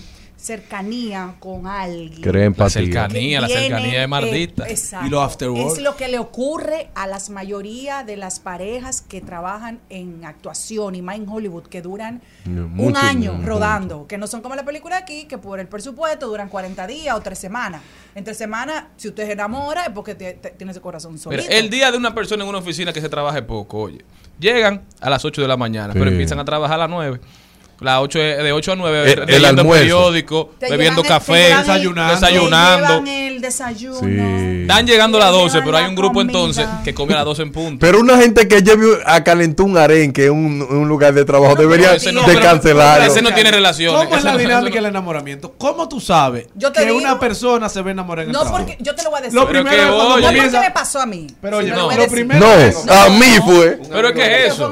cercanía 0.44 1.36
con 1.40 1.68
alguien. 1.68 2.22
Crea 2.22 2.42
La 2.42 2.46
empatía. 2.46 2.70
cercanía, 2.70 3.42
la 3.42 3.48
cercanía 3.48 4.00
es 4.00 4.04
eh, 4.04 4.08
maldita. 4.08 4.68
exacto. 4.70 5.08
Y 5.08 5.10
los 5.10 5.24
after 5.24 5.50
work. 5.50 5.72
Es 5.78 5.82
lo 5.82 5.96
que 5.96 6.08
le 6.10 6.20
ocurre 6.20 6.90
a 6.96 7.08
las 7.08 7.30
mayoría 7.30 8.04
de 8.04 8.18
las 8.18 8.40
parejas 8.40 9.02
que 9.02 9.22
trabajan 9.22 9.80
en 9.90 10.26
actuación 10.26 10.96
y 10.96 11.02
más 11.02 11.16
en 11.16 11.28
Hollywood, 11.30 11.64
que 11.68 11.82
duran 11.82 12.22
No, 12.46 12.66
un 12.84 12.98
año 12.98 13.38
no, 13.38 13.46
rodando, 13.48 14.06
que 14.08 14.18
no 14.18 14.28
son 14.28 14.42
como 14.42 14.56
la 14.56 14.66
película 14.66 14.98
aquí, 14.98 15.26
que 15.26 15.38
por 15.38 15.60
el 15.60 15.68
presupuesto 15.68 16.28
duran 16.28 16.50
40 16.50 16.86
días 16.88 17.16
o 17.16 17.22
tres 17.22 17.40
semanas. 17.40 17.82
Entre 18.16 18.34
semanas, 18.34 18.86
si 18.98 19.08
usted 19.08 19.26
se 19.26 19.32
enamora, 19.32 19.84
es 19.86 19.90
porque 19.92 20.14
te- 20.16 20.34
te- 20.34 20.50
tiene 20.52 20.72
ese 20.72 20.82
corazón 20.82 21.18
solito. 21.18 21.44
el 21.50 21.70
día 21.70 21.92
de 21.92 21.98
una 21.98 22.14
persona 22.14 22.44
en 22.44 22.50
una 22.50 22.60
oficina 22.60 22.92
que 22.94 23.02
se 23.02 23.10
trabaje 23.10 23.42
poco, 23.42 23.80
oye, 23.80 24.04
llegan 24.40 24.82
a 25.00 25.10
las 25.10 25.24
8 25.26 25.42
de 25.42 25.48
la 25.48 25.58
mañana, 25.58 25.94
Sí. 25.94 26.00
pero 26.00 26.12
empiezan 26.12 26.40
a 26.40 26.46
trabajar 26.46 26.76
a 26.76 26.84
las 26.84 26.90
9. 26.90 27.20
Las 27.84 28.00
8 28.02 28.20
de, 28.20 28.44
de 28.44 28.52
8 28.54 28.72
a 28.72 28.76
9, 28.76 29.04
El- 29.14 29.20
el 29.20 29.26
leyendo 29.28 29.62
almuerzo. 29.62 29.82
periódico, 29.82 30.50
Te 30.60 30.70
bebiendo 30.72 31.02
llevan 31.04 31.18
el- 31.18 31.20
café, 31.20 31.34
te 31.34 31.52
el- 31.52 31.58
desayunando. 31.60 32.14
te 32.14 32.20
desayunando. 32.26 32.88
llevan 32.88 33.08
el 33.08 33.42
desayuno. 33.42 34.00
Sí. 34.00 34.62
Están 34.64 34.88
llegando 34.88 35.18
a 35.18 35.22
las 35.22 35.32
Te 35.32 35.38
12, 35.38 35.50
llevan 35.56 35.66
pero 35.66 35.78
hay 35.78 35.84
la 35.84 35.90
un 35.90 35.96
grupo 35.96 36.14
comida. 36.14 36.32
entonces 36.32 36.68
que 36.86 36.94
come 36.94 37.14
a 37.14 37.18
las 37.18 37.26
12 37.26 37.42
en 37.42 37.52
punto. 37.52 37.80
Pero 37.86 38.00
una 38.00 38.18
gente 38.18 38.48
que 38.48 38.62
lleve 38.64 39.00
a 39.06 39.24
calentar 39.24 39.66
un 39.66 39.78
arenque 39.78 40.26
en 40.28 40.32
un, 40.32 40.62
un 40.62 40.88
lugar 40.88 41.14
de 41.14 41.26
trabajo 41.26 41.56
No, 41.56 41.62
debería 41.62 41.88
no- 42.14 42.24
de 42.24 42.40
cancelarlo. 42.40 43.06
ese 43.06 43.22
no 43.22 43.34
tiene 43.34 43.52
relaciones. 43.52 44.02
¿Cómo 44.06 44.16
es 44.18 44.24
la 44.24 44.32
no- 44.32 44.38
dinámica 44.38 44.70
no- 44.76 44.82
del 44.84 44.86
enamoramiento? 44.86 45.54
¿Cómo 45.58 45.90
tú 45.90 46.00
sabes 46.00 46.48
que 46.74 46.86
digo- 46.86 46.98
una 46.98 47.20
persona 47.20 47.68
se 47.68 47.82
ve 47.82 47.92
enamorada 47.92 48.24
en 48.24 48.30
el 48.30 48.34
No, 48.34 48.42
trabajo? 48.44 48.64
porque 48.66 48.78
yo 48.82 48.96
te 48.96 49.04
lo 49.04 49.10
voy 49.10 49.20
a 49.20 49.22
decir. 49.24 49.36
Lo 49.38 49.48
Pero 49.48 49.64
primero 49.64 49.76
que, 49.76 49.90
es 49.90 49.96
cuando 49.96 50.04
oye, 50.14 50.22
no 50.22 50.28
porque 50.28 50.38
comienza- 50.38 50.62
me 50.62 50.72
pasó 50.72 51.00
a 51.02 51.06
mí. 51.06 51.28
Pero 51.42 51.58
oye, 51.58 51.70
no, 51.72 51.86
voy 51.86 51.96
a 51.96 51.98
lo 51.98 52.08
primero 52.08 52.40
No, 52.40 52.54
es... 52.54 52.88
a 52.88 53.10
mí 53.10 53.26
fue. 53.46 53.80
Pero 53.92 54.14
¿qué 54.14 54.46
es 54.48 54.58
no 54.58 54.72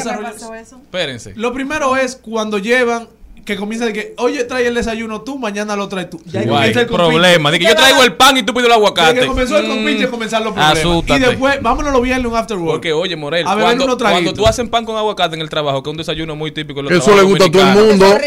eso. 0.00 0.54
Espérense. 0.82 1.32
Lo 1.36 1.52
primero 1.52 1.96
es 1.96 2.16
cuando 2.16 2.45
llevan, 2.58 3.08
que 3.46 3.56
comienza 3.56 3.86
de 3.86 3.92
que, 3.92 4.12
oye, 4.18 4.42
trae 4.42 4.66
el 4.66 4.74
desayuno 4.74 5.20
tú, 5.22 5.38
mañana 5.38 5.76
lo 5.76 5.88
traes 5.88 6.10
tú. 6.10 6.20
Ya 6.26 6.40
ahí 6.40 6.46
Guay, 6.46 6.58
comienza 6.58 6.80
el 6.80 6.86
problema. 6.88 7.50
De 7.52 7.58
que 7.60 7.64
yo 7.66 7.76
traigo 7.76 8.02
el 8.02 8.12
pan 8.14 8.36
y 8.36 8.42
tú 8.42 8.52
pides 8.52 8.64
el 8.64 8.70
Desde 8.72 8.74
aguacate. 8.74 9.20
que 9.20 9.26
comenzó 9.26 9.56
el 9.56 9.66
Mm, 9.66 9.68
compinche, 9.68 10.08
comenzar 10.08 10.42
los 10.42 10.52
problemas. 10.52 10.78
asústate. 10.78 11.20
Y 11.20 11.22
después, 11.28 11.62
vámonos 11.62 11.92
los 11.92 12.02
viernes 12.02 12.26
un 12.26 12.36
after 12.36 12.56
work. 12.56 12.72
Porque, 12.72 12.92
oye, 12.92 13.14
Morel, 13.14 13.46
A 13.46 13.54
cuando, 13.56 14.34
tú 14.34 14.46
haces 14.48 14.68
pan 14.68 14.84
con 14.84 14.96
aguacate 14.96 15.36
en 15.36 15.42
el 15.42 15.48
trabajo, 15.48 15.80
que 15.80 15.88
es 15.88 15.92
un 15.92 15.96
desayuno 15.96 16.34
muy 16.34 16.50
típico. 16.50 16.80
en 16.80 16.86
los 16.86 16.92
Eso 16.94 17.14
le 17.14 17.22
gusta 17.22 17.44
a 17.44 17.50
todo 17.52 17.62
el 17.62 17.68
mundo. 17.74 18.18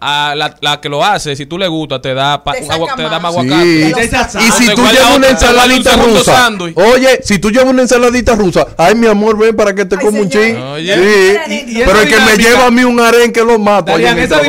A 0.00 0.34
la, 0.34 0.56
la 0.62 0.80
que 0.80 0.88
lo 0.88 1.04
hace, 1.04 1.36
si 1.36 1.44
tú 1.44 1.58
le 1.58 1.68
gusta, 1.68 2.00
te 2.00 2.14
da, 2.14 2.42
pa- 2.42 2.52
Te 2.52 2.60
un 2.60 2.64
saca 2.64 2.74
agua- 2.76 2.96
te 2.96 3.02
da 3.02 3.18
más. 3.20 3.34
Sí. 3.34 3.40
aguacate. 3.40 4.40
Y 4.46 4.50
si 4.50 4.74
tú 4.74 4.82
llevas 4.86 5.16
una 5.16 5.28
ensaladita 5.28 5.96
rusa, 5.96 6.50
oye, 6.74 7.20
si 7.22 7.38
tú 7.38 7.50
llevas 7.50 7.68
una 7.68 7.82
ensaladita 7.82 8.34
rusa, 8.34 8.66
ay 8.78 8.94
mi 8.94 9.06
amor, 9.08 9.36
ven 9.38 9.54
para 9.54 9.74
que 9.74 9.84
te 9.84 9.96
coma 9.98 10.20
un 10.20 10.30
señor. 10.30 10.46
chin. 10.56 10.62
Oye. 10.62 10.94
Sí. 11.48 11.74
Pero 11.84 12.00
el 12.00 12.08
que 12.08 12.16
me 12.20 12.36
lleva 12.42 12.66
a 12.66 12.70
mí 12.70 12.82
un 12.84 12.98
arenque 12.98 13.42
lo 13.44 13.58
mato. 13.58 13.92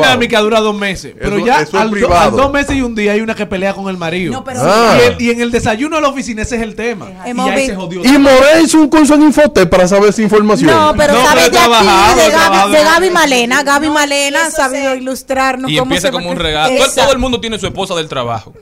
Dinámica 0.05 0.39
dura 0.41 0.59
dos 0.59 0.75
meses. 0.75 1.13
Pero 1.19 1.37
Eso- 1.37 1.45
ya 1.45 1.61
eso 1.61 1.77
es 1.77 1.81
al, 1.83 1.91
do- 1.91 2.13
al 2.17 2.31
dos 2.31 2.51
meses 2.51 2.75
y 2.75 2.81
un 2.81 2.95
día 2.95 3.11
hay 3.13 3.21
una 3.21 3.35
que 3.35 3.45
pelea 3.45 3.73
con 3.73 3.87
el 3.89 3.97
marido. 3.97 4.33
No, 4.33 4.43
pero 4.43 4.59
Ah. 4.63 4.97
y, 4.97 5.05
el- 5.07 5.21
y 5.21 5.31
en 5.31 5.41
el 5.41 5.51
desayuno 5.51 5.95
de 5.97 6.01
la 6.01 6.07
oficina 6.09 6.41
ese 6.43 6.55
es 6.57 6.61
el 6.61 6.75
tema. 6.75 7.07
Y 7.25 7.65
se 7.65 7.75
jodió. 7.75 8.03
Y 8.03 8.17
Morel 8.17 8.63
hizo 8.63 8.79
un 8.79 8.89
curso 8.89 9.15
en 9.15 9.23
Infotec 9.23 9.69
para 9.69 9.87
saber 9.87 10.09
esa 10.09 10.21
información. 10.21 10.69
No, 10.71 10.93
pero 10.97 11.13
No, 11.13 11.23
sabe 11.25 11.41
pero 11.45 11.47
he 11.47 11.49
de 11.69 11.75
aquí, 11.75 11.85
de. 11.85 12.31
Gaby, 12.31 12.71
de 12.71 12.83
Gaby 12.83 13.09
Malena. 13.09 13.63
Gaby 13.63 13.87
No, 13.87 13.93
Malena 13.93 14.45
ha 14.45 14.51
sabido 14.51 14.91
sé. 14.93 14.97
ilustrarnos 14.97 15.69
Y 15.71 15.77
cómo 15.77 15.85
empieza 15.91 16.07
se 16.07 16.11
como 16.13 16.29
un 16.29 16.37
regalo. 16.37 16.73
Todo 16.95 17.11
el 17.11 17.19
mundo 17.19 17.39
tiene 17.41 17.59
su 17.59 17.65
esposa 17.67 17.95
del 17.95 18.07
trabajo. 18.07 18.53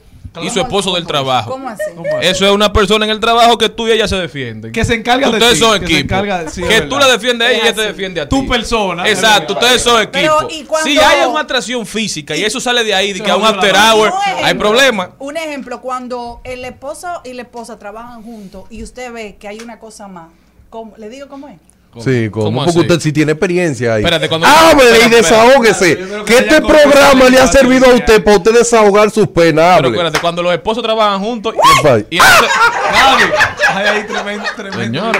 Y 0.41 0.49
su 0.49 0.59
esposo 0.59 0.93
del 0.95 1.05
trabajo. 1.05 1.51
¿Cómo 1.51 1.69
así? 1.69 1.83
Eso 2.21 2.45
es 2.45 2.51
una 2.51 2.73
persona 2.73 3.05
en 3.05 3.11
el 3.11 3.19
trabajo 3.19 3.57
que 3.57 3.69
tú 3.69 3.87
y 3.87 3.91
ella 3.91 4.07
se 4.07 4.15
defienden. 4.15 4.71
Que 4.71 4.83
se 4.83 4.95
encarga 4.95 5.27
de 5.29 5.33
Ustedes 5.37 5.59
son 5.59 5.79
que 5.79 5.87
se 5.87 5.93
equipo. 5.93 6.15
encarga 6.15 6.43
de- 6.43 6.49
sí, 6.49 6.61
que 6.61 6.67
verdad. 6.67 6.89
tú 6.89 6.97
la 6.97 7.07
defiendes 7.07 7.47
a 7.47 7.51
ella 7.51 7.59
y 7.59 7.67
ella 7.67 7.75
te 7.75 7.81
defiende 7.81 8.21
a 8.21 8.27
ti. 8.29 8.35
Tu 8.35 8.47
persona. 8.47 9.07
Exacto, 9.07 9.53
ustedes 9.53 9.81
son 9.81 10.01
equipo. 10.01 10.11
Pero, 10.13 10.47
¿y 10.49 10.63
cuando- 10.63 10.89
Si 10.89 10.97
hay 10.97 11.25
una 11.27 11.41
atracción 11.41 11.85
física 11.85 12.35
y 12.35 12.43
eso 12.43 12.59
sale 12.59 12.83
de 12.83 12.93
ahí, 12.93 13.13
de 13.13 13.21
que 13.21 13.29
a 13.29 13.35
un 13.37 13.45
after 13.45 13.75
hour, 13.75 14.11
hay 14.43 14.53
problema. 14.55 15.11
Un 15.19 15.37
ejemplo, 15.37 15.81
cuando 15.81 16.41
el 16.43 16.65
esposo 16.65 17.21
y 17.23 17.33
la 17.33 17.43
esposa 17.43 17.77
trabajan 17.77 18.23
juntos 18.23 18.65
y 18.69 18.81
usted 18.83 19.11
ve 19.13 19.35
que 19.39 19.47
hay 19.47 19.59
una 19.59 19.79
cosa 19.79 20.07
más, 20.07 20.29
¿cómo? 20.69 20.93
¿le 20.97 21.09
digo 21.09 21.27
cómo 21.27 21.47
es? 21.47 21.57
Sí, 22.01 22.29
¿cómo? 22.31 22.45
¿Cómo 22.45 22.65
Porque 22.65 22.79
usted 22.79 22.99
sí 22.99 23.11
tiene 23.11 23.33
experiencia 23.33 23.93
ahí. 23.95 24.01
Espérate, 24.03 24.27
cuando- 24.29 24.47
Háblele 24.47 24.97
y 24.97 25.09
creo 25.09 26.23
que 26.23 26.33
Que 26.33 26.37
este 26.39 26.61
programa 26.61 27.29
le 27.29 27.39
ha 27.39 27.47
servido 27.47 27.85
a 27.85 27.93
usted 27.93 28.23
para 28.23 28.37
usted 28.37 28.53
desahogar 28.53 29.11
sus 29.11 29.27
penas. 29.27 29.77
Pero 29.77 29.89
espérate, 29.89 30.19
cuando 30.19 30.41
los 30.41 30.53
esposos 30.53 30.81
trabajan 30.83 31.19
juntos 31.21 31.53
y, 31.53 32.15
y 32.15 32.17
entonces- 32.17 32.51
Gaby, 32.93 33.23
ay, 33.69 33.85
ay, 33.87 34.03
tremendo, 34.07 34.45
tremendo. 34.55 34.81
Señor, 34.83 35.17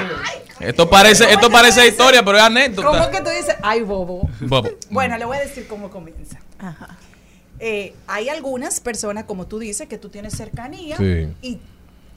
esto 0.59 0.89
parece, 0.89 1.31
esto 1.31 1.49
parece 1.49 1.87
historia, 1.87 2.23
pero 2.23 2.37
es 2.37 2.43
¿Cómo 2.43 2.57
anécdota. 2.57 3.11
que 3.11 3.21
tú 3.21 3.29
dices, 3.29 3.55
ay, 3.61 3.81
bobo? 3.81 4.29
Bobo. 4.41 4.69
Bueno, 4.89 5.17
le 5.17 5.25
voy 5.25 5.37
a 5.37 5.41
decir 5.41 5.67
cómo 5.67 5.89
comienza. 5.89 6.39
Eh, 7.59 7.93
hay 8.07 8.29
algunas 8.29 8.79
personas, 8.79 9.23
como 9.25 9.47
tú 9.47 9.59
dices, 9.59 9.87
que 9.87 9.97
tú 9.97 10.09
tienes 10.09 10.33
cercanía 10.35 10.97
Sí. 10.97 11.29
y 11.41 11.59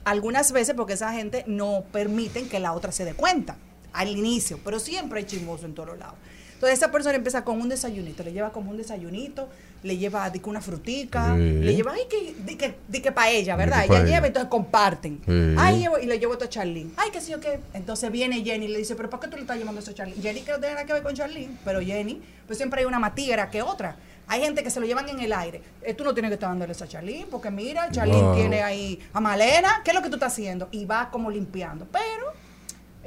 algunas 0.05 0.53
veces 0.53 0.75
porque 0.77 0.95
esa 0.95 1.13
gente 1.13 1.45
no 1.47 1.85
permiten 1.93 2.49
que 2.49 2.59
la 2.59 2.73
otra 2.73 2.91
se 2.93 3.05
dé 3.05 3.15
cuenta 3.15 3.57
al 3.97 4.09
inicio, 4.09 4.59
pero 4.65 4.79
siempre 4.79 5.21
hay 5.21 5.27
chismoso 5.27 5.67
en 5.67 5.75
todos 5.75 5.99
lados. 5.99 6.15
Entonces 6.55 6.79
esa 6.79 6.91
persona 6.91 7.15
empieza 7.17 7.45
con 7.45 7.61
un 7.61 7.69
desayunito, 7.69 8.23
le 8.23 8.33
lleva 8.33 8.51
como 8.51 8.71
un 8.71 8.79
desayunito, 8.79 9.47
le 9.83 9.99
lleva 9.99 10.33
que 10.33 10.41
una 10.49 10.63
frutica, 10.63 11.35
Sí. 11.37 11.41
le 11.43 11.75
lleva, 11.77 11.93
ay, 11.93 12.03
que, 12.09 12.35
di 12.47 12.57
que, 12.57 12.75
di 12.89 13.01
que 13.03 13.13
para 13.13 13.29
ella, 13.31 13.55
Di 13.55 13.59
¿verdad? 13.59 13.81
que 13.87 13.93
Ella 13.95 14.05
lleva, 14.05 14.27
entonces 14.27 14.49
comparten. 14.49 15.21
Sí. 15.27 15.55
Ay, 15.59 15.81
llevo- 15.81 15.99
y 15.99 16.07
le 16.07 16.19
llevo 16.19 16.33
esto 16.33 16.47
a 16.47 16.49
Charlene. 16.49 16.93
Ay, 16.97 17.11
qué 17.13 17.21
sé 17.21 17.33
yo 17.33 17.41
qué. 17.41 17.61
Entonces 17.75 18.11
viene 18.11 18.43
Jenny 18.43 18.65
y 18.65 18.69
le 18.69 18.79
dice, 18.79 18.97
pero 18.97 19.11
¿por 19.11 19.21
qué 19.21 19.29
tú 19.29 19.37
le 19.37 19.43
estás 19.43 19.59
llevando 19.59 19.83
eso 19.83 19.91
a 19.91 19.95
Charlene? 19.95 20.21
Jenny 20.23 20.41
que 20.41 20.53
no 20.53 20.59
tiene 20.59 20.75
nada 20.77 20.87
que 20.87 20.95
ver 20.95 21.03
con 21.03 21.15
Charlene, 21.15 21.59
pero 21.63 21.81
Jenny, 21.83 22.23
pues 22.47 22.57
siempre 22.57 22.81
hay 22.81 22.87
una 22.87 22.99
más 22.99 23.14
tigra 23.14 23.51
que 23.51 23.61
otra. 23.61 23.97
Hay 24.27 24.41
gente 24.41 24.63
que 24.64 24.71
se 24.71 24.81
lo 24.81 24.87
llevan 24.87 25.09
en 25.11 25.21
el 25.21 25.33
aire. 25.35 25.61
Eh, 25.83 25.93
tú 25.93 26.05
no 26.05 26.14
tienes 26.14 26.31
que 26.31 26.35
estar 26.35 26.49
dándole 26.49 26.73
eso 26.73 26.85
a 26.85 26.89
Charlene, 26.89 27.27
porque 27.31 27.51
mira, 27.51 27.91
Charlene 27.91 28.23
Wow. 28.23 28.35
tiene 28.35 28.63
ahí 28.63 28.99
a 29.13 29.21
Malena, 29.21 29.83
¿qué 29.85 29.91
es 29.91 29.95
lo 29.95 30.03
que 30.03 30.09
tú 30.09 30.14
estás 30.17 30.33
haciendo? 30.33 30.68
Y 30.73 30.87
va 30.87 31.11
como 31.11 31.31
limpiando. 31.31 31.87
Pero 31.93 32.33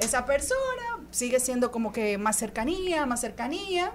esa 0.00 0.24
persona 0.24 0.98
sigue 1.10 1.40
siendo 1.40 1.70
como 1.70 1.92
que 1.92 2.18
más 2.18 2.36
cercanía, 2.36 3.06
más 3.06 3.20
cercanía. 3.20 3.92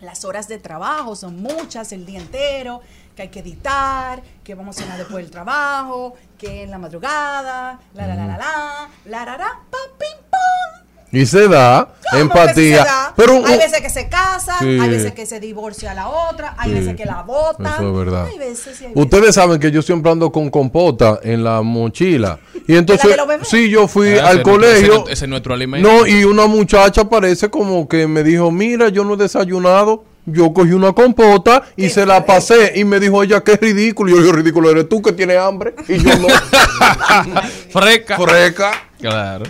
las 0.00 0.24
horas 0.24 0.46
de 0.46 0.58
trabajo 0.58 1.16
son 1.16 1.42
muchas, 1.42 1.90
el 1.92 2.06
día 2.06 2.20
entero, 2.20 2.80
que 3.16 3.22
hay 3.22 3.28
que 3.30 3.40
editar, 3.40 4.22
que 4.44 4.54
vamos 4.54 4.78
a 4.78 4.82
cenar 4.82 4.96
después 4.98 5.24
del 5.24 5.30
trabajo, 5.30 6.14
que 6.38 6.62
en 6.62 6.70
la 6.70 6.78
madrugada, 6.78 7.80
la 7.94 8.06
la 8.06 8.14
la 8.14 8.26
la 8.26 8.38
la, 8.38 8.88
la 9.06 9.24
la 9.24 9.36
la, 9.36 9.60
pa, 9.70 9.78
pim, 9.98 10.18
pam. 10.30 10.86
Y 11.10 11.24
se 11.24 11.48
da 11.48 11.88
¿Cómo 11.88 11.94
que 12.10 12.16
se 12.16 12.20
empatía. 12.20 12.84
da? 12.84 13.12
Pero 13.16 13.44
hay 13.46 13.56
veces 13.58 13.80
que 13.80 13.88
se 13.88 14.08
casan, 14.08 14.58
Sí. 14.60 14.78
hay 14.78 14.90
veces 14.90 15.12
que 15.12 15.24
se 15.24 15.40
divorcia 15.40 15.94
la 15.94 16.08
otra, 16.08 16.54
hay 16.58 16.70
Sí. 16.70 16.78
veces 16.78 16.96
que 16.96 17.06
la 17.06 17.22
botan. 17.22 17.66
Eso 17.74 17.88
es 17.90 17.96
verdad. 18.06 18.26
Hay 18.26 18.38
veces 18.38 18.80
y 18.80 18.84
hay 18.86 18.92
Ustedes 18.94 19.34
saben 19.34 19.58
que 19.58 19.70
yo 19.70 19.80
siempre 19.80 20.12
ando 20.12 20.30
con 20.30 20.50
compota 20.50 21.18
en 21.22 21.42
la 21.44 21.62
mochila. 21.62 22.38
Y 22.66 22.76
entonces, 22.76 23.16
sí, 23.44 23.70
yo 23.70 23.88
fui 23.88 24.18
Ah, 24.18 24.28
al 24.28 24.34
ese- 24.36 24.42
colegio. 24.42 25.02
ese- 25.04 25.12
ese 25.14 25.24
es 25.24 25.28
nuestro 25.30 25.54
alimento. 25.54 25.88
No, 25.90 26.06
y 26.06 26.24
una 26.24 26.46
muchacha 26.46 27.04
parece 27.08 27.48
como 27.48 27.88
que 27.88 28.06
me 28.06 28.22
dijo, 28.22 28.50
mira, 28.50 28.90
yo 28.90 29.02
no 29.04 29.14
he 29.14 29.16
desayunado. 29.16 30.04
Yo 30.30 30.52
cogí 30.52 30.72
una 30.72 30.92
compota 30.92 31.62
y 31.74 31.88
se 31.88 32.04
la 32.04 32.26
pasé. 32.26 32.72
Y 32.74 32.84
me 32.84 33.00
dijo 33.00 33.22
ella, 33.22 33.40
qué 33.42 33.56
ridículo. 33.56 34.10
Y 34.10 34.16
yo, 34.18 34.26
yo 34.26 34.32
ridículo 34.32 34.70
eres 34.70 34.86
tú 34.86 35.00
que 35.00 35.12
tienes 35.12 35.38
hambre. 35.38 35.74
Y 35.88 35.96
yo 36.04 36.14
no. 36.18 36.28
Freca. 37.70 38.18
Freca. 38.18 38.70
Claro. 39.00 39.44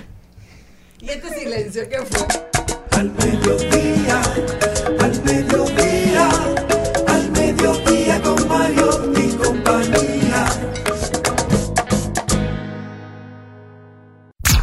¿Y 1.08 1.12
este 1.12 1.40
silencio 1.40 1.88
qué 1.88 1.98
fue? 2.10 2.26
Al 2.98 3.10
mediodía, 3.12 4.20
al 5.00 5.22
mediodía, 5.24 6.28
al 7.06 7.30
mediodía 7.30 8.20
con 8.22 8.48
Mario 8.48 9.12
y 9.16 9.32
compañía. 9.36 10.46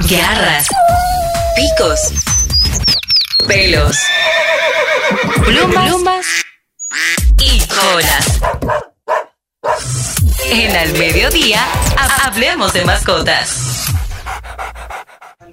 Garras, 0.09 0.67
picos, 1.55 1.99
pelos, 3.47 3.97
plumas, 5.45 5.85
plumas 5.89 6.25
y 7.39 7.59
colas. 7.67 8.25
En 10.47 10.75
Al 10.75 10.93
Mediodía, 10.93 11.65
ha- 11.97 12.27
hablemos 12.27 12.71
de 12.73 12.85
mascotas. 12.85 13.49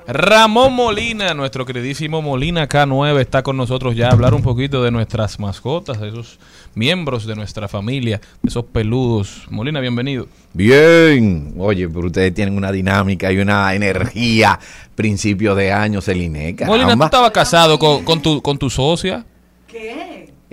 Ramón 0.06 0.74
Molina, 0.74 1.32
nuestro 1.32 1.64
queridísimo 1.64 2.22
Molina 2.22 2.68
K9, 2.68 3.20
está 3.20 3.42
con 3.42 3.56
nosotros 3.56 3.94
ya 3.94 4.08
a 4.08 4.12
hablar 4.12 4.34
un 4.34 4.42
poquito 4.42 4.82
de 4.82 4.90
nuestras 4.90 5.38
mascotas, 5.38 6.00
de 6.00 6.08
esos 6.08 6.38
miembros 6.74 7.24
de 7.24 7.36
nuestra 7.36 7.68
familia, 7.68 8.20
de 8.42 8.48
esos 8.48 8.64
peludos. 8.64 9.46
Molina, 9.48 9.80
bienvenido. 9.80 10.26
Bien, 10.52 11.54
oye, 11.56 11.88
pero 11.88 12.06
ustedes 12.06 12.34
tienen 12.34 12.56
una 12.56 12.72
dinámica 12.72 13.30
y 13.32 13.38
una 13.38 13.74
energía. 13.74 14.58
Principio 14.94 15.54
de 15.54 15.72
año, 15.72 16.00
Celine. 16.00 16.56
Molina, 16.66 16.96
¿tú 16.96 17.04
estabas 17.04 17.30
casado 17.30 17.78
con, 17.78 18.04
con 18.04 18.20
tu, 18.20 18.42
con 18.42 18.58
tu 18.58 18.68
socia? 18.68 19.24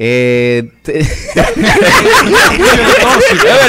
Eh, 0.02 0.64
te- 0.84 1.00
Es 1.00 1.30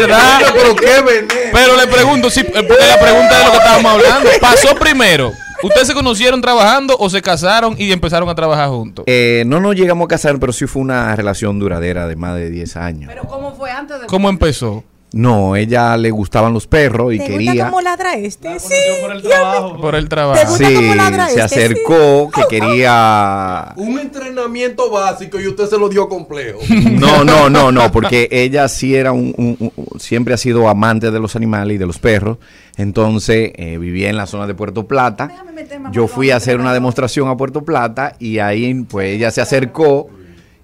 verdad. 0.00 0.40
Pero 0.54 0.76
qué 0.76 1.00
veneno. 1.02 1.28
Pero 1.52 1.76
le 1.76 1.86
pregunto, 1.86 2.30
si, 2.30 2.40
eh, 2.40 2.44
porque 2.52 2.86
la 2.86 2.98
pregunta 3.00 3.38
de 3.38 3.44
lo 3.44 3.50
que 3.50 3.56
estábamos 3.58 3.92
hablando. 3.92 4.30
¿Pasó 4.40 4.74
primero? 4.76 5.32
¿Ustedes 5.62 5.88
se 5.88 5.94
conocieron 5.94 6.40
trabajando 6.40 6.96
o 6.98 7.10
se 7.10 7.20
casaron 7.20 7.74
y 7.78 7.92
empezaron 7.92 8.28
a 8.28 8.34
trabajar 8.34 8.68
juntos? 8.70 9.04
eh, 9.06 9.42
no 9.46 9.60
nos 9.60 9.74
llegamos 9.76 10.06
a 10.06 10.08
casar, 10.08 10.38
pero 10.38 10.52
sí 10.54 10.66
fue 10.66 10.80
una 10.80 11.14
relación 11.14 11.58
duradera 11.58 12.06
de 12.06 12.16
más 12.16 12.34
de 12.36 12.48
10 12.48 12.76
años. 12.76 13.10
Pero 13.12 13.24
¿cómo 13.28 13.54
fue 13.54 13.70
antes 13.70 14.00
de 14.00 14.06
¿Cómo 14.06 14.30
empezó? 14.30 14.82
No, 15.12 15.56
ella 15.56 15.96
le 15.96 16.10
gustaban 16.12 16.52
los 16.52 16.66
perros 16.68 17.12
y 17.14 17.18
¿Te 17.18 17.26
quería. 17.26 17.52
gusta 17.52 17.70
cómo 17.70 17.80
ladra 17.82 18.14
este? 18.14 18.60
Sí. 18.60 18.72
por 19.02 19.10
el 19.10 19.22
trabajo. 19.22 19.76
Por 19.80 19.94
el 19.96 20.04
¿Te 20.04 20.08
trabajo. 20.08 20.48
gusta 20.50 20.68
Sí, 20.68 20.74
cómo 20.74 20.94
ladra 20.94 21.26
se 21.26 21.30
este? 21.40 21.42
acercó, 21.42 22.30
que 22.30 22.42
quería. 22.48 23.72
Un 23.76 23.98
entrenamiento 23.98 24.90
básico 24.90 25.40
y 25.40 25.48
usted 25.48 25.66
se 25.66 25.78
lo 25.78 25.88
dio 25.88 26.08
complejo. 26.08 26.60
No, 27.00 27.24
no, 27.24 27.48
no, 27.50 27.72
no, 27.72 27.90
porque 27.90 28.28
ella 28.30 28.68
sí 28.68 28.94
era 28.94 29.12
un, 29.12 29.34
un- 29.36 29.56
un- 29.76 30.00
siempre 30.00 30.34
ha 30.34 30.36
sido 30.36 30.68
amante 30.68 31.10
de 31.10 31.18
los 31.18 31.34
animales 31.34 31.74
y 31.74 31.78
de 31.78 31.86
los 31.86 31.98
perros. 31.98 32.38
Entonces 32.76 33.52
eh, 33.56 33.78
vivía 33.78 34.10
en 34.10 34.16
la 34.16 34.26
zona 34.26 34.46
de 34.46 34.54
Puerto 34.54 34.86
Plata. 34.86 35.26
Déjame 35.28 35.52
meterme 35.52 35.88
Yo 35.92 36.06
fui 36.08 36.30
a 36.30 36.36
hacer 36.36 36.60
una 36.60 36.72
demostración 36.72 37.28
a 37.28 37.36
Puerto 37.36 37.62
Plata 37.64 38.14
y 38.18 38.38
ahí 38.38 38.74
pues 38.88 39.14
ella 39.16 39.30
se 39.30 39.40
acercó 39.40 40.08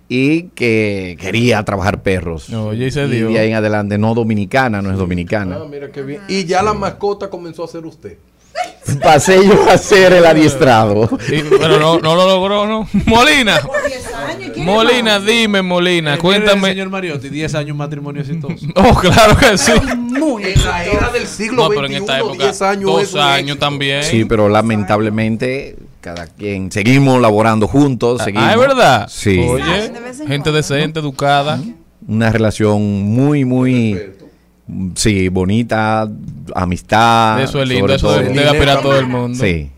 y 0.09 0.45
que 0.55 1.17
quería 1.21 1.65
trabajar 1.65 2.03
perros. 2.03 2.51
Oye, 2.51 2.87
y 2.87 2.91
se 2.91 3.05
y 3.07 3.11
dio. 3.11 3.29
de 3.29 3.39
ahí 3.39 3.49
en 3.51 3.57
adelante 3.57 3.99
no 3.99 4.15
dominicana, 4.15 4.81
no 4.83 4.91
es 4.91 4.99
dominicana. 4.99 5.59
Ah, 5.61 5.67
mira 5.69 5.91
qué 5.91 6.03
bien. 6.03 6.23
Y 6.29 6.45
ya 6.45 6.63
la 6.63 6.75
mascota 6.75 7.29
comenzó 7.29 7.65
a 7.65 7.69
ser 7.69 7.85
usted. 7.87 8.17
Pasé 9.03 9.45
yo 9.47 9.69
a 9.69 9.77
ser 9.77 10.13
el 10.13 10.25
adiestrado. 10.25 11.11
Pero 11.29 11.79
no, 11.81 11.99
no 11.99 12.15
lo 12.15 12.27
logró, 12.27 12.67
¿no? 12.67 12.89
Molina. 13.07 13.59
Por 13.61 13.85
10 13.87 14.15
años, 14.15 14.51
¿quién 14.55 14.65
Molina, 14.65 15.21
dime, 15.21 15.61
Molina, 15.61 16.15
Eh, 16.15 16.19
cuéntame. 16.19 16.69
Señor 16.69 16.89
Mariotti, 16.89 17.29
10 17.29 17.55
años 17.57 17.77
matrimonio 17.77 18.23
exitoso. 18.23 18.65
Oh, 18.77 18.95
claro 18.95 19.37
que 19.37 19.59
sí. 19.59 19.73
Muy 19.97 20.45
En 20.45 20.65
la 20.65 20.85
era 20.85 21.11
del 21.11 21.27
siglo 21.27 21.65
No, 21.65 21.69
pero 21.69 21.87
en 21.87 21.93
XXI, 21.93 21.99
esta 22.01 22.19
época, 22.19 22.45
10 22.45 22.63
años 22.63 22.91
dos 22.91 23.15
años 23.17 23.59
también. 23.59 24.03
Sí, 24.05 24.25
pero 24.25 24.49
lamentablemente 24.49 25.77
cada 26.07 26.27
quien 26.29 26.71
seguimos 26.71 27.21
laborando 27.21 27.67
juntos. 27.67 28.23
seguimos. 28.23 28.47
Ah, 28.49 28.53
es 28.53 28.61
verdad. 28.61 29.09
Sí. 29.11 29.41
Oye, 29.41 29.93
gente 30.29 30.53
decente, 30.53 31.01
educada. 31.01 31.61
Una 32.07 32.31
relación 32.31 33.03
muy, 33.13 33.45
muy, 33.45 34.01
sí, 34.95 35.29
bonita, 35.29 36.09
amistad. 36.55 37.43
Eso 37.43 37.61
es 37.61 37.69
lindo, 37.69 37.99
sobre 37.99 38.23
eso 38.27 38.33
debe 38.35 38.49
aspirar 38.49 38.79
a 38.79 38.83
todo 38.83 38.97
el 39.01 39.09
mundo. 39.09 39.37
Sí. 39.45 39.69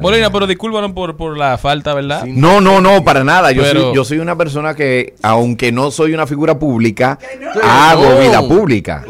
Molina, 0.00 0.32
pero 0.32 0.48
discúlpanos 0.48 0.90
por, 0.92 1.16
por 1.16 1.38
la 1.38 1.58
falta, 1.58 1.94
¿verdad? 1.94 2.24
No, 2.26 2.60
no, 2.60 2.80
no, 2.80 3.04
para 3.04 3.22
nada. 3.22 3.52
Yo, 3.52 3.62
Pero- 3.62 3.82
soy, 3.82 3.94
yo 3.94 4.04
soy 4.04 4.18
una 4.18 4.34
persona 4.34 4.74
que, 4.74 5.14
aunque 5.22 5.70
no 5.70 5.92
soy 5.92 6.12
una 6.12 6.26
figura 6.26 6.58
pública, 6.58 7.20
no. 7.40 7.60
hago 7.62 8.08
No. 8.14 8.18
vida 8.18 8.40
pública. 8.40 9.04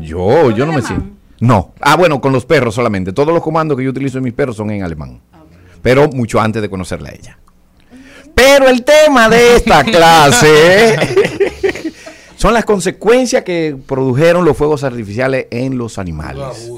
Yo, 0.00 0.50
yo 0.50 0.66
no 0.66 0.72
me 0.72 0.82
siento. 0.82 1.19
No. 1.40 1.72
Ah, 1.80 1.96
bueno, 1.96 2.20
con 2.20 2.32
los 2.32 2.44
perros 2.44 2.74
solamente. 2.74 3.12
Todos 3.12 3.32
los 3.32 3.42
comandos 3.42 3.76
que 3.76 3.84
yo 3.84 3.90
utilizo 3.90 4.18
en 4.18 4.24
mis 4.24 4.34
perros 4.34 4.56
son 4.56 4.70
en 4.70 4.82
alemán. 4.82 5.20
Pero 5.82 6.08
mucho 6.08 6.40
antes 6.40 6.60
de 6.60 6.68
conocerla 6.68 7.08
a 7.08 7.12
ella. 7.12 7.38
Pero 8.34 8.68
el 8.68 8.84
tema 8.84 9.28
de 9.28 9.56
esta 9.56 9.82
clase 9.84 10.96
son 12.36 12.54
las 12.54 12.64
consecuencias 12.64 13.42
que 13.42 13.76
produjeron 13.86 14.44
los 14.44 14.56
fuegos 14.56 14.84
artificiales 14.84 15.46
en 15.50 15.78
los 15.78 15.98
animales. 15.98 16.70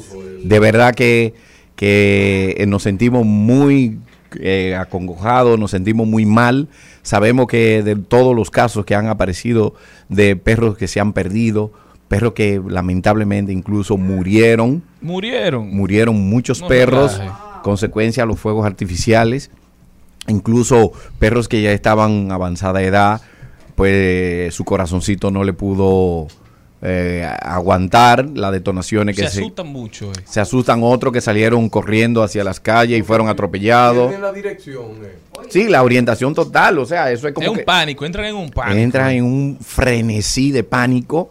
De 0.42 0.58
verdad 0.58 0.94
que, 0.94 1.34
que 1.76 2.54
eh, 2.58 2.66
nos 2.66 2.84
sentimos 2.84 3.24
muy 3.24 3.98
eh, 4.40 4.76
acongojados, 4.76 5.58
nos 5.58 5.72
sentimos 5.72 6.06
muy 6.06 6.24
mal. 6.24 6.68
Sabemos 7.02 7.46
que 7.48 7.82
de 7.82 7.96
todos 7.96 8.34
los 8.34 8.50
casos 8.50 8.84
que 8.84 8.94
han 8.94 9.06
aparecido 9.08 9.74
de 10.08 10.36
perros 10.36 10.76
que 10.76 10.88
se 10.88 11.00
han 11.00 11.12
perdido, 11.12 11.72
perros 12.12 12.34
que 12.34 12.60
lamentablemente 12.68 13.52
incluso 13.52 13.96
murieron, 13.96 14.82
Murieron. 15.00 15.74
murieron 15.74 16.20
muchos 16.28 16.60
No 16.60 16.68
perros, 16.68 17.16
relaje. 17.18 17.32
consecuencia 17.62 18.24
a 18.24 18.26
los 18.26 18.38
fuegos 18.38 18.66
artificiales, 18.66 19.50
incluso 20.28 20.92
perros 21.18 21.48
que 21.48 21.62
ya 21.62 21.72
estaban 21.72 22.30
avanzada 22.30 22.82
edad, 22.82 23.22
pues 23.74 24.54
su 24.54 24.64
corazoncito 24.64 25.30
no 25.30 25.42
le 25.42 25.54
pudo 25.54 26.26
eh, 26.82 27.26
aguantar 27.40 28.28
las 28.34 28.52
detonaciones 28.52 29.16
que 29.16 29.22
Se 29.22 29.30
se, 29.30 29.40
asustan 29.40 29.68
mucho. 29.68 30.10
eh. 30.12 30.16
se 30.24 30.40
asustan 30.40 30.80
otros 30.82 31.12
que 31.14 31.20
salieron 31.22 31.68
corriendo 31.70 32.22
hacia 32.22 32.44
las 32.44 32.60
calles 32.60 32.98
y 32.98 33.02
fueron 33.02 33.28
atropellados. 33.28 34.12
La 34.20 34.32
dirección. 34.32 34.84
eh. 35.02 35.16
Sí, 35.48 35.68
la 35.68 35.82
orientación 35.82 36.34
total, 36.34 36.78
o 36.78 36.84
sea, 36.84 37.10
eso 37.10 37.26
es 37.26 37.30
Es 37.30 37.34
como 37.34 37.52
un 37.52 37.56
que 37.58 37.64
pánico, 37.64 38.04
entran 38.04 38.26
en 38.26 38.34
un 38.36 38.50
pánico. 38.50 38.78
entra 38.78 39.12
en 39.14 39.24
un 39.24 39.58
frenesí 39.60 40.50
de 40.52 40.62
pánico 40.62 41.30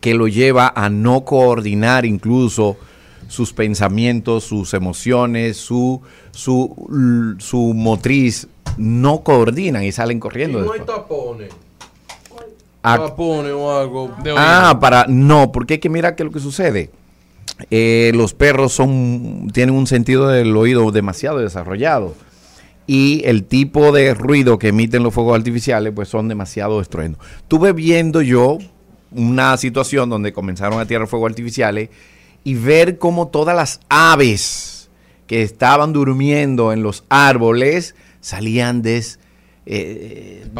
que 0.00 0.14
lo 0.14 0.28
lleva 0.28 0.72
a 0.74 0.88
no 0.90 1.24
coordinar 1.24 2.04
incluso 2.06 2.76
sus 3.28 3.52
pensamientos, 3.52 4.44
sus 4.44 4.74
emociones, 4.74 5.56
su, 5.56 6.00
su, 6.32 7.36
su 7.38 7.74
motriz, 7.74 8.48
no 8.76 9.20
coordinan 9.22 9.84
y 9.84 9.92
salen 9.92 10.18
Y 10.18 10.20
corriendo. 10.20 10.60
no 10.62 10.72
hay 10.72 10.80
tapones. 10.80 11.52
Ah, 12.82 12.98
Tapones 12.98 13.52
o 13.52 13.76
algo. 13.76 14.14
De. 14.22 14.32
Ah, 14.36 14.78
para 14.80 15.06
no, 15.08 15.50
porque 15.50 15.74
es 15.74 15.80
que 15.80 15.88
mira 15.88 16.14
que 16.14 16.22
lo 16.22 16.30
que 16.30 16.38
sucede. 16.38 16.90
Eh, 17.70 18.12
los 18.14 18.32
perros 18.34 18.72
son 18.72 19.48
tienen 19.52 19.74
un 19.74 19.86
sentido 19.86 20.28
del 20.28 20.54
oído 20.56 20.90
demasiado 20.92 21.38
desarrollado 21.38 22.14
y 22.86 23.22
el 23.24 23.44
tipo 23.44 23.92
de 23.92 24.12
ruido 24.14 24.58
que 24.58 24.68
emiten 24.68 25.02
los 25.02 25.14
fuegos 25.14 25.36
artificiales 25.36 25.92
pues 25.96 26.08
son 26.08 26.28
demasiado 26.28 26.80
estruendos. 26.80 27.20
Estuve 27.38 27.72
viendo 27.72 28.20
yo 28.20 28.58
una 29.10 29.56
situación 29.56 30.08
donde 30.10 30.32
comenzaron 30.32 30.80
a 30.80 30.86
tirar 30.86 31.06
fuegos 31.06 31.30
artificiales 31.30 31.88
y 32.44 32.54
ver 32.54 32.98
cómo 32.98 33.28
todas 33.28 33.56
las 33.56 33.80
aves 33.88 34.88
que 35.26 35.42
estaban 35.42 35.92
durmiendo 35.92 36.72
en 36.72 36.82
los 36.82 37.04
árboles 37.08 37.94
salían 38.20 38.82
des, 38.82 39.18
eh, 39.66 40.42
de- 40.44 40.50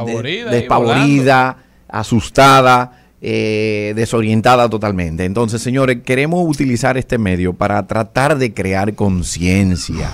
y 0.49 0.51
despavorida, 0.51 1.59
asustada, 1.89 3.03
eh, 3.23 3.93
desorientada 3.97 4.69
totalmente. 4.69 5.25
Entonces, 5.25 5.63
señores, 5.63 5.99
queremos 6.05 6.45
utilizar 6.49 6.97
este 6.97 7.19
medio 7.19 7.53
para 7.55 7.87
tratar 7.87 8.37
de 8.39 8.53
crear 8.53 8.95
conciencia. 8.95 10.11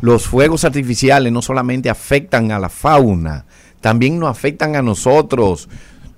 Los 0.00 0.26
fuegos 0.26 0.64
artificiales 0.64 1.32
no 1.32 1.42
solamente 1.42 1.88
afectan 1.90 2.50
a 2.52 2.58
la 2.58 2.68
fauna, 2.68 3.44
también 3.80 4.18
nos 4.18 4.30
afectan 4.30 4.76
a 4.76 4.82
nosotros. 4.82 5.68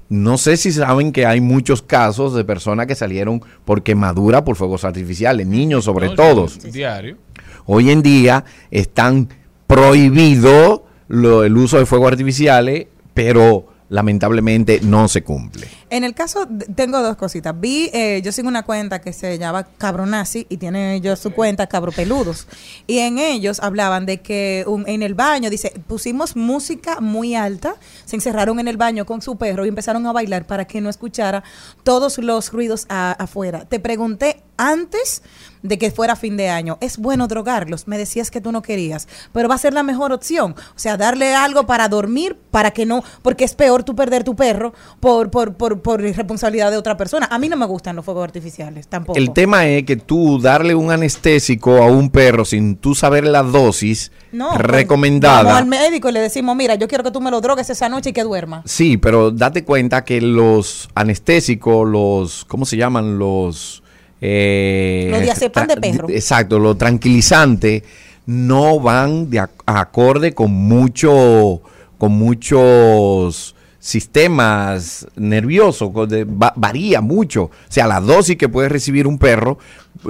No 0.09 0.37
sé 0.39 0.57
si 0.57 0.71
saben 0.71 1.13
que 1.13 1.27
hay 1.27 1.41
muchos 1.41 1.83
casos 1.83 2.35
de 2.35 2.45
personas 2.45 2.87
que 2.87 2.95
salieron 2.95 3.43
por 3.65 3.83
quemadura 3.83 4.45
por 4.45 4.57
fuegos 4.57 4.85
artificiales, 4.85 5.47
niños 5.47 5.85
sobre 5.85 6.09
No, 6.09 6.15
todo. 6.15 6.47
Diario. 6.71 7.17
Hoy 7.67 7.91
en 7.91 8.03
día 8.03 8.45
están 8.71 9.29
prohibido 9.67 10.85
lo- 11.09 11.45
el 11.45 11.57
uso 11.57 11.79
de 11.79 11.87
fuegos 11.87 12.13
artificiales, 12.13 12.87
pero 13.15 13.67
lamentablemente 13.95 14.81
no 14.83 15.07
se 15.07 15.23
cumple. 15.23 15.69
En 15.89 16.03
el 16.03 16.15
caso, 16.15 16.49
tengo 16.75 17.01
dos 17.01 17.17
cositas. 17.17 17.55
Vi, 17.59 17.91
eh, 17.93 18.21
yo 18.25 18.33
sigo 18.33 18.49
una 18.49 18.65
cuenta 18.65 19.01
que 19.01 19.13
se 19.13 19.39
llama 19.39 19.69
Cabronazi 19.79 20.47
y 20.49 20.57
tiene 20.57 20.97
ellos 20.97 21.21
su 21.21 21.31
cuenta 21.31 21.69
Cabropeludos. 21.69 22.49
Y 22.89 22.99
en 22.99 23.21
ellos 23.21 23.61
hablaban 23.61 24.05
de 24.05 24.21
que 24.21 24.67
en 24.87 25.03
el 25.05 25.15
baño, 25.15 25.49
dice, 25.49 25.73
pusimos 25.87 26.35
música 26.35 27.01
muy 27.01 27.37
alta, 27.37 27.77
se 28.05 28.17
encerraron 28.17 28.59
en 28.59 28.67
el 28.67 28.77
baño 28.77 29.07
con 29.07 29.23
su 29.23 29.37
perro 29.37 29.65
y 29.65 29.69
empezaron 29.69 30.05
a 30.09 30.13
bailar 30.13 30.45
para 30.45 30.65
que 30.65 30.81
no 30.81 30.91
escuchara 30.91 31.45
todos 31.85 32.19
los 32.19 32.53
ruidos 32.53 32.87
afuera. 32.89 33.65
Te 33.65 33.79
pregunté 33.79 34.43
antes 34.57 35.23
de 35.65 35.79
que 35.79 35.91
fuera 35.91 36.15
fin 36.15 36.37
de 36.37 36.51
año, 36.51 36.77
¿es 36.81 36.99
bueno 36.99 37.27
drogarlos? 37.27 37.89
Me 37.89 37.97
decías 37.97 38.31
que 38.31 38.41
tú 38.41 38.53
no 38.53 38.63
querías, 38.63 39.09
pero 39.33 39.49
va 39.49 39.55
a 39.55 39.59
ser 39.59 39.73
la 39.73 39.83
mejor 39.83 40.13
opción. 40.13 40.55
O 40.59 40.79
sea, 40.79 40.99
darle 40.99 41.35
algo 41.35 41.67
para 41.67 41.89
dormir, 41.89 42.37
para 42.51 42.71
que 42.71 42.85
no, 42.85 43.03
porque 43.23 43.45
es 43.45 43.55
peor 43.55 43.83
tú 43.83 43.97
perder 43.97 44.25
tu 44.25 44.37
perro 44.37 44.75
por, 45.01 45.31
por, 45.31 45.55
por, 45.55 45.81
por 45.81 46.03
responsabilidad 46.03 46.71
de 46.71 46.77
otra 46.77 46.99
persona. 46.99 47.27
A 47.31 47.39
mí 47.39 47.49
no 47.49 47.57
me 47.57 47.65
gustan 47.65 47.97
los 47.97 48.05
fuegos 48.05 48.25
artificiales, 48.25 48.89
tampoco. 48.89 49.19
El 49.19 49.33
tema 49.33 49.67
es 49.67 49.85
que 49.85 49.97
tú 49.97 50.39
darle 50.39 50.75
un 50.75 50.91
anestésico 50.91 51.83
a 51.83 51.87
un 51.87 52.11
perro 52.11 52.45
sin 52.45 52.77
tú 52.77 52.95
saber 52.95 53.27
la 53.27 53.43
dosis 53.43 54.13
no, 54.33 54.51
pues, 54.51 54.61
recomendada. 54.61 55.45
Vamos 55.45 55.59
al 55.59 55.67
médico 55.67 56.11
y 56.11 56.13
le 56.13 56.21
decimos, 56.21 56.55
mira, 56.55 56.75
yo 56.75 56.89
quiero 56.89 57.03
que 57.03 57.11
tú 57.11 57.23
me 57.23 57.31
lo 57.31 57.41
drogues 57.41 57.71
esa 57.71 57.89
noche 57.89 58.11
y 58.11 58.13
que 58.13 58.23
duerma. 58.23 58.63
Sí, 58.67 58.99
pero 58.99 59.31
date 59.31 59.65
cuenta 59.65 60.05
que 60.05 60.21
los 60.21 60.91
anestésicos, 60.95 61.89
los, 61.89 62.45
¿cómo 62.45 62.67
se 62.67 62.77
llaman? 62.77 63.19
Los... 63.19 63.83
eh, 64.27 65.09
Los 65.11 65.21
diazepam 65.23 65.67
de 65.67 65.77
perro. 65.77 66.09
Exacto, 66.09 66.59
los 66.59 66.79
tranquilizantes 66.79 67.83
no 68.27 68.81
van 68.81 69.29
de 69.29 69.39
ac- 69.41 69.51
acorde 69.67 70.33
con 70.33 70.51
mucho, 70.51 71.61
con 71.99 72.13
muchos 72.13 73.55
sistemas 73.79 75.07
nerviosos, 75.17 75.91
con 75.91 76.09
de- 76.09 76.25
va- 76.25 76.55
varía 76.57 77.03
mucho. 77.03 77.45
O 77.45 77.51
sea, 77.69 77.87
la 77.87 78.01
dosis 78.01 78.37
que 78.39 78.49
puede 78.49 78.71
recibir 78.71 79.07
un 79.07 79.19
perro, 79.19 79.59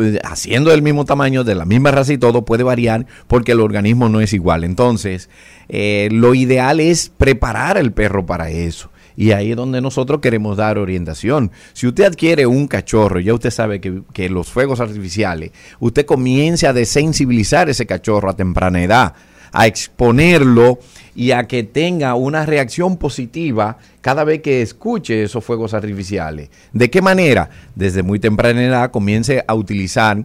eh, 0.00 0.20
haciendo 0.22 0.70
del 0.70 0.82
mismo 0.82 1.04
tamaño, 1.04 1.42
de 1.42 1.56
la 1.56 1.64
misma 1.64 1.90
raza 1.90 2.12
y 2.12 2.18
todo, 2.18 2.44
puede 2.44 2.62
variar 2.62 3.06
porque 3.26 3.50
el 3.52 3.60
organismo 3.60 4.08
no 4.08 4.20
es 4.20 4.32
igual. 4.32 4.62
Entonces, 4.62 5.28
eh, 5.68 6.08
lo 6.12 6.34
ideal 6.36 6.78
es 6.78 7.08
preparar 7.16 7.76
al 7.78 7.90
perro 7.92 8.24
para 8.24 8.48
eso. 8.50 8.90
Y 9.16 9.32
ahí 9.32 9.52
es 9.52 9.56
donde 9.56 9.80
nosotros 9.80 10.20
queremos 10.20 10.56
dar 10.56 10.78
orientación. 10.78 11.50
Si 11.72 11.86
usted 11.86 12.04
adquiere 12.04 12.46
un 12.46 12.66
cachorro, 12.66 13.20
ya 13.20 13.32
usted 13.34 13.50
sabe 13.50 13.80
que, 13.80 14.02
que 14.12 14.28
los 14.28 14.48
fuegos 14.48 14.80
artificiales, 14.80 15.52
usted 15.80 16.04
comience 16.04 16.66
a 16.66 16.72
desensibilizar 16.72 17.68
ese 17.68 17.86
cachorro 17.86 18.30
a 18.30 18.36
temprana 18.36 18.82
edad, 18.82 19.14
a 19.52 19.66
exponerlo 19.68 20.80
y 21.14 21.30
a 21.30 21.46
que 21.46 21.62
tenga 21.62 22.16
una 22.16 22.44
reacción 22.44 22.96
positiva 22.96 23.78
cada 24.00 24.24
vez 24.24 24.42
que 24.42 24.62
escuche 24.62 25.22
esos 25.22 25.44
fuegos 25.44 25.74
artificiales. 25.74 26.50
¿De 26.72 26.90
qué 26.90 27.00
manera? 27.00 27.48
Desde 27.76 28.02
muy 28.02 28.18
temprana 28.18 28.64
edad 28.64 28.90
comience 28.90 29.44
a 29.46 29.54
utilizar... 29.54 30.24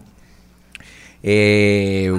eh, 1.22 2.12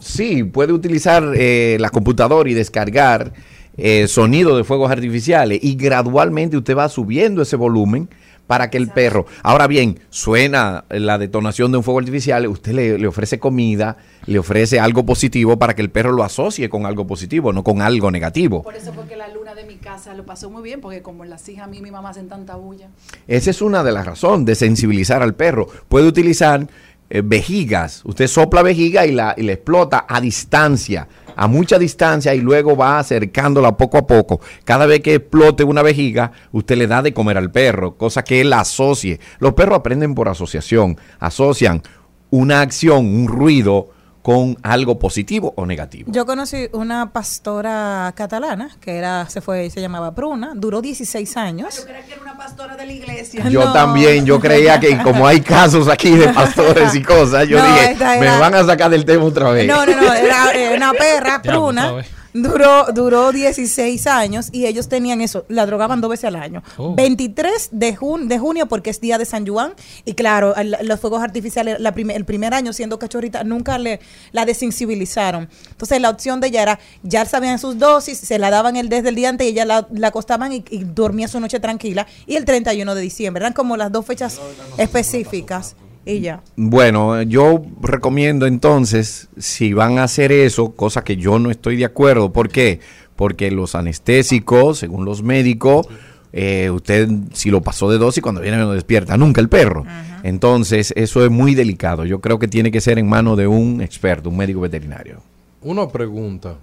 Sí, 0.00 0.44
puede 0.44 0.72
utilizar 0.72 1.32
eh, 1.36 1.78
la 1.80 1.90
computadora 1.90 2.48
y 2.48 2.54
descargar 2.54 3.32
eh, 3.76 4.08
sonido 4.08 4.56
de 4.56 4.64
fuegos 4.64 4.90
artificiales 4.90 5.58
y 5.62 5.76
gradualmente 5.76 6.56
usted 6.56 6.76
va 6.76 6.88
subiendo 6.88 7.42
ese 7.42 7.56
volumen 7.56 8.08
para 8.46 8.70
que 8.70 8.76
el 8.76 8.88
perro, 8.88 9.26
ahora 9.42 9.66
bien, 9.66 9.98
suena 10.10 10.84
la 10.88 11.18
detonación 11.18 11.72
de 11.72 11.78
un 11.78 11.84
fuego 11.84 11.98
artificial, 11.98 12.46
usted 12.46 12.72
le, 12.72 12.98
le 12.98 13.06
ofrece 13.08 13.38
comida, 13.38 13.96
le 14.26 14.38
ofrece 14.38 14.78
algo 14.78 15.04
positivo 15.04 15.58
para 15.58 15.74
que 15.74 15.82
el 15.82 15.90
perro 15.90 16.12
lo 16.12 16.22
asocie 16.22 16.68
con 16.68 16.86
algo 16.86 17.06
positivo, 17.06 17.52
no 17.52 17.64
con 17.64 17.82
algo 17.82 18.10
negativo. 18.10 18.62
Por 18.62 18.76
eso 18.76 18.92
fue 18.92 19.06
que 19.06 19.16
la 19.16 19.28
luna 19.28 19.54
de 19.54 19.64
mi 19.64 19.76
casa 19.76 20.14
lo 20.14 20.24
pasó 20.24 20.48
muy 20.48 20.62
bien, 20.62 20.80
porque 20.80 21.02
como 21.02 21.24
las 21.24 21.48
hijas 21.48 21.64
a 21.64 21.66
mí 21.66 21.78
y 21.78 21.82
mi 21.82 21.90
mamá 21.90 22.10
hacen 22.10 22.28
tanta 22.28 22.54
bulla. 22.54 22.88
Esa 23.26 23.50
es 23.50 23.60
una 23.62 23.82
de 23.82 23.92
las 23.92 24.06
razones 24.06 24.46
de 24.46 24.54
sensibilizar 24.54 25.22
al 25.22 25.34
perro. 25.34 25.66
Puede 25.88 26.06
utilizar 26.06 26.68
eh, 27.08 27.22
vejigas. 27.24 28.02
Usted 28.04 28.26
sopla 28.26 28.62
vejiga 28.62 29.06
y 29.06 29.12
la, 29.12 29.34
y 29.36 29.42
la 29.42 29.52
explota 29.52 30.06
a 30.08 30.20
distancia, 30.20 31.06
a 31.36 31.46
mucha 31.46 31.78
distancia 31.78 32.34
y 32.34 32.40
luego 32.40 32.76
va 32.76 32.98
acercándola 32.98 33.76
poco 33.76 33.98
a 33.98 34.06
poco. 34.06 34.40
Cada 34.64 34.86
vez 34.86 35.00
que 35.00 35.14
explote 35.14 35.64
una 35.64 35.82
vejiga, 35.82 36.32
usted 36.52 36.76
le 36.76 36.86
da 36.86 37.02
de 37.02 37.14
comer 37.14 37.38
al 37.38 37.50
perro, 37.50 37.96
cosa 37.96 38.24
que 38.24 38.40
él 38.40 38.52
asocie. 38.52 39.20
Los 39.38 39.54
perros 39.54 39.78
aprenden 39.78 40.14
por 40.14 40.28
asociación, 40.28 40.98
asocian 41.18 41.82
una 42.30 42.60
acción, 42.60 43.06
un 43.06 43.28
ruido 43.28 43.90
con 44.26 44.56
algo 44.64 44.98
positivo 44.98 45.52
o 45.56 45.64
negativo. 45.66 46.10
Yo 46.10 46.26
conocí 46.26 46.68
una 46.72 47.12
pastora 47.12 48.12
catalana 48.16 48.70
que 48.80 48.96
era, 48.96 49.28
se 49.28 49.40
fue, 49.40 49.70
se 49.70 49.80
llamaba 49.80 50.10
Bruna, 50.10 50.50
duró 50.56 50.82
16 50.82 51.36
años. 51.36 51.76
Yo 51.76 51.84
creía 51.84 52.04
que 52.04 52.12
era 52.14 52.22
una 52.22 52.36
pastora 52.36 52.74
de 52.76 52.86
la 52.86 52.92
iglesia. 52.92 53.48
Yo 53.48 53.66
No. 53.66 53.72
también, 53.72 54.26
yo 54.26 54.40
creía 54.40 54.80
que 54.80 55.00
como 55.00 55.28
hay 55.28 55.40
casos 55.42 55.86
aquí 55.86 56.10
de 56.16 56.26
pastores 56.30 56.92
y 56.96 57.02
cosas, 57.04 57.46
yo 57.46 57.56
No, 57.60 57.66
dije, 57.68 57.96
me 58.18 58.36
van 58.40 58.52
a 58.56 58.64
sacar 58.64 58.90
del 58.90 59.04
tema 59.04 59.22
otra 59.26 59.50
vez. 59.50 59.68
No, 59.68 59.86
no, 59.86 59.94
no, 59.94 60.12
era 60.12 60.52
eh, 60.56 60.74
una 60.76 60.92
perra, 60.92 61.40
Ya, 61.44 61.52
pruna. 61.52 61.94
Duró, 62.42 62.86
duró 62.92 63.32
16 63.32 64.06
años 64.06 64.48
y 64.52 64.66
ellos 64.66 64.88
tenían 64.88 65.20
eso, 65.20 65.44
la 65.48 65.64
drogaban 65.66 66.00
dos 66.00 66.10
veces 66.10 66.24
al 66.26 66.36
año. 66.36 66.62
Oh. 66.76 66.94
23 66.94 67.68
de, 67.72 67.96
jun- 67.96 68.28
de 68.28 68.38
junio 68.38 68.66
porque 68.66 68.90
es 68.90 69.00
día 69.00 69.16
de 69.18 69.24
San 69.24 69.46
Juan 69.46 69.72
y 70.04 70.14
claro, 70.14 70.54
el- 70.56 70.76
los 70.82 71.00
fuegos 71.00 71.22
artificiales 71.22 71.80
la 71.80 71.92
prim- 71.92 72.10
el 72.10 72.24
primer 72.24 72.52
año 72.54 72.72
siendo 72.72 72.98
cachorrita 72.98 73.42
nunca 73.44 73.78
le 73.78 74.00
la 74.32 74.44
desensibilizaron. 74.44 75.48
Entonces 75.70 76.00
la 76.00 76.10
opción 76.10 76.40
de 76.40 76.48
ella 76.48 76.62
era, 76.62 76.80
ya 77.02 77.24
sabían 77.24 77.58
sus 77.58 77.78
dosis, 77.78 78.18
se 78.18 78.38
la 78.38 78.50
daban 78.50 78.76
el 78.76 78.88
desde 78.88 79.08
el 79.08 79.14
día 79.14 79.28
antes 79.30 79.46
y 79.46 79.50
ella 79.50 79.64
la, 79.64 79.86
la 79.92 80.08
acostaban 80.08 80.52
y, 80.52 80.64
y 80.70 80.84
dormía 80.84 81.28
su 81.28 81.40
noche 81.40 81.60
tranquila 81.60 82.06
y 82.26 82.36
el 82.36 82.44
31 82.44 82.94
de 82.94 83.00
diciembre. 83.00 83.42
Eran 83.42 83.52
como 83.52 83.76
las 83.76 83.90
dos 83.92 84.04
fechas 84.04 84.38
específicas 84.78 85.76
y 86.06 86.20
ya. 86.20 86.40
Bueno, 86.56 87.20
yo 87.22 87.62
recomiendo 87.82 88.46
entonces, 88.46 89.28
si 89.36 89.72
van 89.72 89.98
a 89.98 90.04
hacer 90.04 90.32
eso, 90.32 90.70
cosa 90.70 91.02
que 91.04 91.16
yo 91.16 91.38
no 91.38 91.50
estoy 91.50 91.76
de 91.76 91.84
acuerdo, 91.84 92.32
¿por 92.32 92.48
qué? 92.48 92.80
Porque 93.16 93.50
los 93.50 93.74
anestésicos, 93.74 94.78
según 94.78 95.04
los 95.04 95.22
médicos, 95.22 95.88
eh, 96.32 96.70
usted 96.70 97.08
si 97.32 97.50
lo 97.50 97.60
pasó 97.60 97.90
de 97.90 97.98
dosis, 97.98 98.22
cuando 98.22 98.40
viene 98.40 98.56
no 98.56 98.72
despierta 98.72 99.16
nunca 99.16 99.40
el 99.40 99.48
perro. 99.48 99.84
Entonces, 100.22 100.92
eso 100.96 101.24
es 101.24 101.30
muy 101.30 101.54
delicado. 101.54 102.04
Yo 102.04 102.20
creo 102.20 102.38
que 102.38 102.46
tiene 102.46 102.70
que 102.70 102.80
ser 102.80 102.98
en 102.98 103.08
manos 103.08 103.36
de 103.36 103.46
un 103.46 103.80
experto, 103.80 104.30
un 104.30 104.36
médico 104.36 104.60
veterinario. 104.60 105.22
Una 105.62 105.88
pregunta 105.88 106.56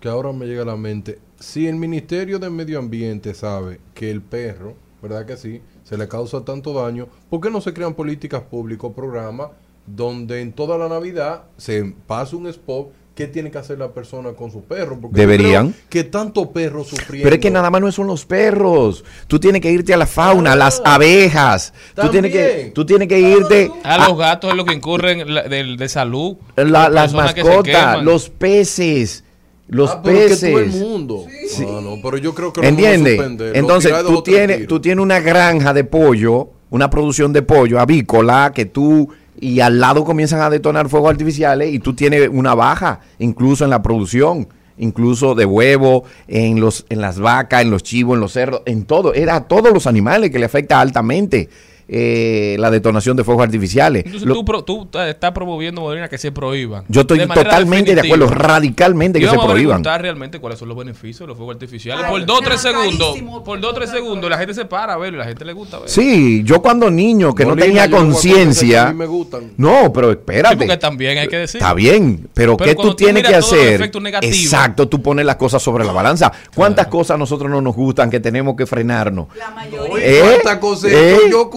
que 0.00 0.08
ahora 0.08 0.32
me 0.32 0.46
llega 0.46 0.62
a 0.62 0.66
la 0.66 0.76
mente. 0.76 1.18
Si 1.38 1.66
el 1.66 1.76
Ministerio 1.76 2.38
de 2.38 2.48
Medio 2.48 2.78
Ambiente 2.78 3.34
sabe 3.34 3.80
que 3.94 4.10
el 4.10 4.22
perro, 4.22 4.74
¿verdad 5.02 5.26
que 5.26 5.36
sí? 5.36 5.60
Se 5.92 5.98
le 5.98 6.08
causa 6.08 6.42
tanto 6.42 6.72
daño, 6.72 7.06
¿por 7.28 7.42
qué 7.42 7.50
no 7.50 7.60
se 7.60 7.74
crean 7.74 7.92
políticas 7.92 8.40
públicas 8.40 8.84
o 8.84 8.92
programas 8.94 9.48
donde 9.86 10.40
en 10.40 10.54
toda 10.54 10.78
la 10.78 10.88
Navidad 10.88 11.42
se 11.58 11.92
pase 12.06 12.34
un 12.34 12.46
spot 12.46 12.88
qué 13.14 13.26
tiene 13.26 13.50
que 13.50 13.58
hacer 13.58 13.78
la 13.78 13.90
persona 13.90 14.32
con 14.32 14.50
su 14.50 14.62
perro? 14.64 14.98
Porque 14.98 15.20
Deberían. 15.20 15.74
Que 15.90 16.04
tanto 16.04 16.50
perro 16.50 16.82
sufriendo. 16.82 17.24
Pero 17.24 17.34
es 17.36 17.42
que 17.42 17.50
nada 17.50 17.68
más 17.68 17.82
no 17.82 17.92
son 17.92 18.06
los 18.06 18.24
perros. 18.24 19.04
Tú 19.26 19.38
tienes 19.38 19.60
que 19.60 19.70
irte 19.70 19.92
a 19.92 19.98
la 19.98 20.06
fauna, 20.06 20.52
a 20.52 20.56
las 20.56 20.80
abejas. 20.82 21.74
Tú 21.94 22.08
tienes 22.08 22.32
que, 22.32 22.42
También. 22.42 22.72
tú 22.72 22.86
tienes 22.86 23.08
que 23.08 23.20
irte 23.20 23.70
A 23.84 24.08
los 24.08 24.16
gatos 24.16 24.50
es 24.50 24.56
lo 24.56 24.64
que 24.64 24.72
incurren 24.72 25.26
de, 25.26 25.76
de 25.76 25.88
salud. 25.90 26.36
La- 26.56 26.88
las 26.88 27.10
que 27.10 27.16
mascotas, 27.18 28.02
los 28.02 28.30
peces, 28.30 29.24
los 29.72 29.90
Ah, 29.90 30.00
pero 30.04 30.18
es 30.18 30.38
que 30.38 30.46
todo 30.48 30.58
el 30.58 30.66
peces. 30.66 30.80
mundo. 30.82 31.24
Ah, 31.26 31.80
no, 31.82 31.96
pero 32.02 32.18
yo 32.18 32.34
creo 32.34 32.52
que 32.52 32.60
suspender. 32.60 33.48
Lo 33.48 33.54
Entonces, 33.54 33.92
tú 34.06 34.22
tienes, 34.22 34.66
tú 34.66 34.80
tienes 34.80 35.02
una 35.02 35.18
granja 35.20 35.72
de 35.72 35.84
pollo, 35.84 36.50
una 36.68 36.90
producción 36.90 37.32
de 37.32 37.40
pollo 37.40 37.80
avícola 37.80 38.52
que 38.54 38.66
tú 38.66 39.08
y 39.40 39.60
al 39.60 39.80
lado 39.80 40.04
comienzan 40.04 40.42
a 40.42 40.50
detonar 40.50 40.90
fuegos 40.90 41.10
artificiales 41.10 41.72
y 41.72 41.78
tú 41.78 41.94
tienes 41.94 42.28
una 42.30 42.54
baja 42.54 43.00
incluso 43.18 43.64
en 43.64 43.70
la 43.70 43.80
producción, 43.80 44.46
incluso 44.76 45.34
de 45.34 45.46
huevo, 45.46 46.04
en 46.28 46.60
los 46.60 46.84
en 46.90 47.00
las 47.00 47.18
vacas, 47.18 47.62
en 47.62 47.70
los 47.70 47.82
chivos, 47.82 48.16
en 48.16 48.20
los 48.20 48.32
cerdos, 48.32 48.60
en 48.66 48.84
todo, 48.84 49.14
era 49.14 49.36
a 49.36 49.48
todos 49.48 49.72
los 49.72 49.86
animales 49.86 50.30
que 50.30 50.38
le 50.38 50.44
afecta 50.44 50.82
altamente. 50.82 51.48
Eh, 51.88 52.56
la 52.58 52.70
detonación 52.70 53.16
de 53.16 53.24
fuegos 53.24 53.44
artificiales. 53.44 54.04
Entonces 54.04 54.28
Lo- 54.28 54.34
tú, 54.34 54.44
pro- 54.44 54.62
tú 54.64 54.88
estás 55.06 55.32
promoviendo, 55.32 55.80
Molina, 55.82 56.08
que 56.08 56.18
se 56.18 56.32
prohíban. 56.32 56.84
yo 56.88 57.02
estoy 57.02 57.18
De 57.18 57.26
totalmente 57.26 57.94
de 57.94 58.00
acuerdo, 58.00 58.26
radicalmente 58.28 59.18
que 59.20 59.26
se 59.28 59.34
a 59.36 59.38
prohíban. 59.40 59.82
realmente 59.84 60.38
cuáles 60.38 60.58
son 60.58 60.68
los 60.68 60.76
beneficios 60.76 61.20
de 61.20 61.26
los 61.28 61.36
fuegos 61.36 61.54
artificiales. 61.54 62.04
Ay, 62.06 62.10
por 62.12 62.26
dos 62.26 62.38
o 62.38 62.42
tres 62.42 62.60
segundos, 62.60 63.16
por 63.44 63.60
dos 63.60 63.70
o 63.70 63.74
tres 63.74 63.90
segundos, 63.90 64.30
la 64.30 64.38
gente 64.38 64.54
se 64.54 64.64
para 64.64 64.94
a 64.94 64.96
verlo 64.96 65.18
y 65.18 65.20
la 65.20 65.26
gente 65.26 65.44
le 65.44 65.52
gusta 65.52 65.78
verlo. 65.78 65.88
Sí, 65.92 66.42
yo 66.44 66.60
cuando 66.62 66.90
niño 66.90 67.34
que 67.34 67.44
no 67.44 67.56
tenía 67.56 67.88
conciencia. 67.90 68.88
a 68.88 68.92
mí 68.92 68.98
me 68.98 69.06
gustan. 69.06 69.52
No, 69.56 69.92
pero 69.92 70.10
Sí, 70.12 70.18
espérate. 70.18 70.56
porque 70.56 70.76
también 70.76 71.18
hay 71.18 71.28
que 71.28 71.36
decir. 71.38 71.60
Está 71.60 71.74
bien, 71.74 72.28
pero, 72.34 72.56
Pero 72.56 72.70
¿qué 72.70 72.74
tú 72.74 72.82
tú 72.82 72.94
tienes 72.94 73.22
que 73.26 73.34
hacer? 73.34 73.74
efectos 73.74 74.02
negativos. 74.02 74.36
Exacto, 74.36 74.88
tú 74.88 75.02
pones 75.02 75.24
las 75.26 75.36
cosas 75.36 75.62
sobre 75.62 75.84
la 75.84 75.92
balanza. 75.92 76.32
¿Cuántas 76.54 76.86
cosas 76.88 77.14
a 77.14 77.18
nosotros 77.18 77.50
no 77.50 77.60
nos 77.60 77.74
gustan 77.74 78.10
que 78.10 78.20
tenemos 78.20 78.54
que 78.56 78.66
frenarnos? 78.66 79.28
La 79.36 79.50
mayoría. 79.50 79.98
¿Eh? 80.04 80.20
¿Cuántas 80.22 80.56
cosas 80.58 80.90
¿Eh? 80.92 81.18
yo 81.30 81.48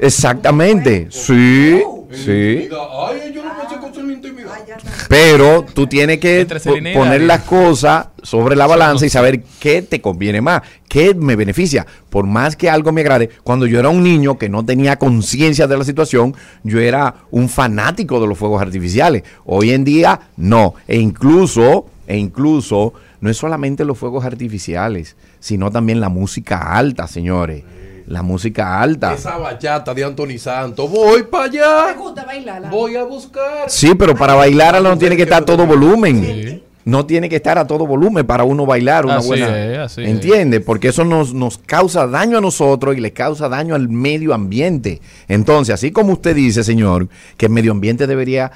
Exactamente, 0.00 1.08
sí, 1.10 1.82
sí. 2.10 2.68
Ay, 2.70 3.32
yo 3.34 3.44
no 3.44 3.56
pensé 3.58 3.76
cosas 3.80 3.98
en 3.98 4.06
la 4.08 4.12
intimidad. 4.12 4.52
Pero 5.08 5.64
tú 5.74 5.86
tienes 5.86 6.18
que 6.18 6.46
poner 6.94 7.22
las 7.22 7.42
cosas 7.42 8.08
sobre 8.22 8.56
la 8.56 8.66
balanza 8.66 9.06
y 9.06 9.10
saber 9.10 9.42
qué 9.60 9.82
te 9.82 10.00
conviene 10.00 10.40
más, 10.40 10.62
qué 10.88 11.14
me 11.14 11.36
beneficia. 11.36 11.86
Por 12.10 12.26
más 12.26 12.56
que 12.56 12.70
algo 12.70 12.92
me 12.92 13.02
agrade, 13.02 13.30
cuando 13.42 13.66
yo 13.66 13.78
era 13.78 13.88
un 13.88 14.02
niño 14.02 14.38
que 14.38 14.48
no 14.48 14.64
tenía 14.64 14.96
conciencia 14.96 15.66
de 15.66 15.76
la 15.76 15.84
situación, 15.84 16.34
yo 16.62 16.80
era 16.80 17.14
un 17.30 17.48
fanático 17.48 18.20
de 18.20 18.26
los 18.26 18.38
fuegos 18.38 18.62
artificiales. 18.62 19.22
Hoy 19.44 19.70
en 19.70 19.84
día, 19.84 20.20
no. 20.36 20.74
E 20.88 20.98
incluso, 20.98 21.86
e 22.06 22.16
incluso, 22.16 22.94
no 23.20 23.30
es 23.30 23.36
solamente 23.36 23.84
los 23.84 23.98
fuegos 23.98 24.24
artificiales, 24.24 25.16
sino 25.40 25.70
también 25.70 26.00
la 26.00 26.08
música 26.08 26.76
alta, 26.76 27.06
señores. 27.06 27.64
La 28.06 28.22
música 28.22 28.80
alta. 28.80 29.14
Esa 29.14 29.38
bachata 29.38 29.94
de 29.94 30.04
Anthony 30.04 30.38
Santos. 30.38 30.90
Voy 30.90 31.22
para 31.24 31.44
allá. 31.44 31.86
Me 31.94 32.02
gusta 32.02 32.24
bailarla. 32.24 32.68
Voy 32.70 32.96
a 32.96 33.04
buscar. 33.04 33.68
Sí, 33.68 33.94
pero 33.94 34.14
para 34.14 34.34
bailar 34.34 34.82
no 34.82 34.96
tiene 34.98 35.16
que 35.16 35.22
estar 35.22 35.42
a 35.42 35.44
todo 35.46 35.66
volumen. 35.66 36.62
No 36.84 37.06
tiene 37.06 37.30
que 37.30 37.36
estar 37.36 37.56
a 37.56 37.66
todo 37.66 37.86
volumen 37.86 38.26
para 38.26 38.44
uno 38.44 38.66
bailar 38.66 39.06
una 39.06 39.16
Así 39.16 39.28
buena. 39.28 39.58
es, 39.72 39.78
así 39.78 40.02
es. 40.02 40.08
¿Entiende? 40.08 40.60
Porque 40.60 40.88
eso 40.88 41.02
nos, 41.02 41.32
nos 41.32 41.56
causa 41.56 42.06
daño 42.06 42.36
a 42.36 42.40
nosotros 42.42 42.94
y 42.94 43.00
le 43.00 43.14
causa 43.14 43.48
daño 43.48 43.74
al 43.74 43.88
medio 43.88 44.34
ambiente. 44.34 45.00
Entonces, 45.26 45.72
así 45.74 45.92
como 45.92 46.12
usted 46.12 46.36
dice, 46.36 46.62
señor, 46.62 47.08
que 47.38 47.46
el 47.46 47.52
medio 47.52 47.72
ambiente 47.72 48.06
debería 48.06 48.52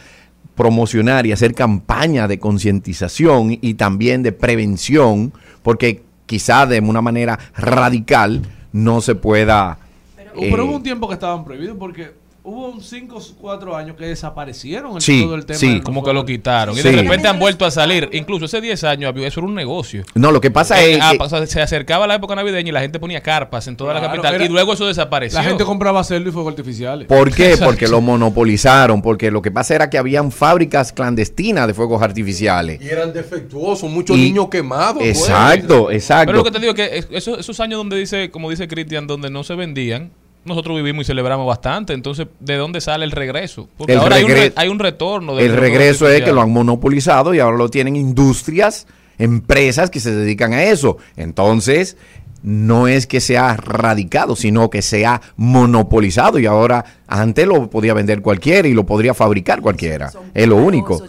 promocionar 0.56 1.24
y 1.24 1.32
hacer 1.32 1.54
campaña 1.54 2.28
de 2.28 2.38
concientización 2.38 3.56
y 3.62 3.74
también 3.74 4.22
de 4.22 4.32
prevención, 4.32 5.32
porque 5.62 6.02
quizá 6.26 6.66
de 6.66 6.80
una 6.80 7.00
manera 7.00 7.38
radical 7.56 8.42
no 8.72 9.00
se 9.00 9.14
pueda. 9.14 9.78
eh, 10.18 10.48
Pero 10.50 10.64
hubo 10.66 10.76
un 10.76 10.82
tiempo 10.82 11.08
que 11.08 11.14
estaban 11.14 11.44
prohibidos 11.44 11.76
porque 11.78 12.12
hubo 12.48 12.80
5 12.80 13.16
o 13.16 13.22
4 13.40 13.76
años 13.76 13.96
que 13.96 14.06
desaparecieron 14.06 14.94
en 14.94 15.00
Sí, 15.00 15.22
todo 15.22 15.34
el 15.34 15.44
tema. 15.46 15.58
sí. 15.58 15.80
Como 15.82 16.02
que 16.02 16.12
lo 16.12 16.24
quitaron. 16.24 16.74
Y 16.74 16.78
Sí. 16.80 16.88
de 16.88 17.02
repente 17.02 17.28
han 17.28 17.38
vuelto 17.38 17.64
a 17.64 17.70
salir. 17.70 18.08
Incluso 18.12 18.46
hace 18.46 18.60
10 18.60 18.82
años 18.84 19.08
había- 19.08 19.28
eso 19.28 19.40
era 19.40 19.46
un 19.48 19.54
negocio. 19.54 20.02
no, 20.14 20.32
lo 20.32 20.40
que 20.40 20.50
pasa 20.50 20.82
Eh, 20.82 20.94
es 20.94 21.00
ah, 21.02 21.46
se 21.46 21.60
acercaba 21.60 22.06
la 22.06 22.14
época 22.14 22.34
navideña 22.34 22.68
y 22.68 22.72
la 22.72 22.80
gente 22.80 22.98
ponía 22.98 23.20
carpas 23.22 23.66
en 23.68 23.76
toda 23.76 23.94
la 23.94 24.00
capital. 24.00 24.34
era- 24.34 24.44
y 24.44 24.48
luego 24.48 24.72
eso 24.72 24.86
desapareció. 24.86 25.38
La 25.38 25.44
gente 25.44 25.64
compraba 25.64 26.02
cerdo 26.04 26.28
y 26.28 26.32
fuegos 26.32 26.50
artificiales. 26.52 27.06
¿Por 27.06 27.32
qué? 27.32 27.46
Exacto. 27.50 27.66
Porque 27.66 27.86
lo 27.88 28.00
monopolizaron, 28.00 29.02
porque 29.02 29.30
lo 29.30 29.42
que 29.42 29.50
pasa 29.50 29.74
era 29.74 29.90
que 29.90 29.98
habían 29.98 30.32
fábricas 30.32 30.92
clandestinas 30.92 31.66
de 31.66 31.74
fuegos 31.74 32.02
artificiales. 32.02 32.80
Y 32.80 32.88
eran 32.88 33.12
defectuosos, 33.12 33.90
muchos 33.90 34.16
Y- 34.16 34.20
niños 34.20 34.48
quemados. 34.48 34.98
pues. 34.98 35.18
Exacto, 35.18 35.90
exacto. 35.90 36.26
Pero 36.26 36.38
lo 36.38 36.44
que 36.44 36.50
te 36.50 36.58
digo 36.60 36.72
es 36.72 36.76
que 36.76 36.98
es- 36.98 37.08
esos, 37.10 37.38
esos 37.38 37.60
años 37.60 37.78
donde 37.78 37.96
dice, 37.96 38.30
como 38.30 38.50
dice 38.50 38.68
Cristian, 38.68 39.06
donde 39.06 39.30
no 39.30 39.44
se 39.44 39.54
vendían, 39.54 40.10
nosotros 40.44 40.76
vivimos 40.76 41.04
y 41.04 41.06
celebramos 41.06 41.46
bastante. 41.46 41.92
Entonces, 41.92 42.26
¿de 42.40 42.56
dónde 42.56 42.80
sale 42.80 43.04
el 43.04 43.10
regreso? 43.10 43.68
Porque 43.76 43.92
El 43.92 43.98
ahora 43.98 44.16
hay, 44.16 44.24
un 44.24 44.52
hay 44.56 44.68
un 44.68 44.78
retorno. 44.78 45.36
de 45.36 45.44
El 45.44 45.56
regreso 45.56 46.08
es 46.08 46.22
que 46.22 46.32
lo 46.32 46.40
han 46.40 46.50
monopolizado 46.50 47.34
y 47.34 47.40
ahora 47.40 47.56
lo 47.56 47.68
tienen 47.68 47.96
industrias, 47.96 48.86
empresas 49.18 49.90
que 49.90 50.00
se 50.00 50.14
dedican 50.14 50.52
a 50.52 50.64
eso. 50.64 50.96
Entonces, 51.16 51.96
no 52.42 52.88
es 52.88 53.06
que 53.06 53.20
sea 53.20 53.56
radicado, 53.56 54.36
sino 54.36 54.70
que 54.70 54.82
sea 54.82 55.20
monopolizado 55.36 56.38
y 56.38 56.46
ahora 56.46 56.84
antes 57.06 57.46
lo 57.46 57.68
podía 57.68 57.94
vender 57.94 58.22
cualquiera 58.22 58.68
y 58.68 58.74
lo 58.74 58.86
podría 58.86 59.14
fabricar 59.14 59.60
cualquiera. 59.60 60.10
Son 60.10 60.30
Es 60.34 60.46
lo 60.46 60.56
único. 60.56 61.02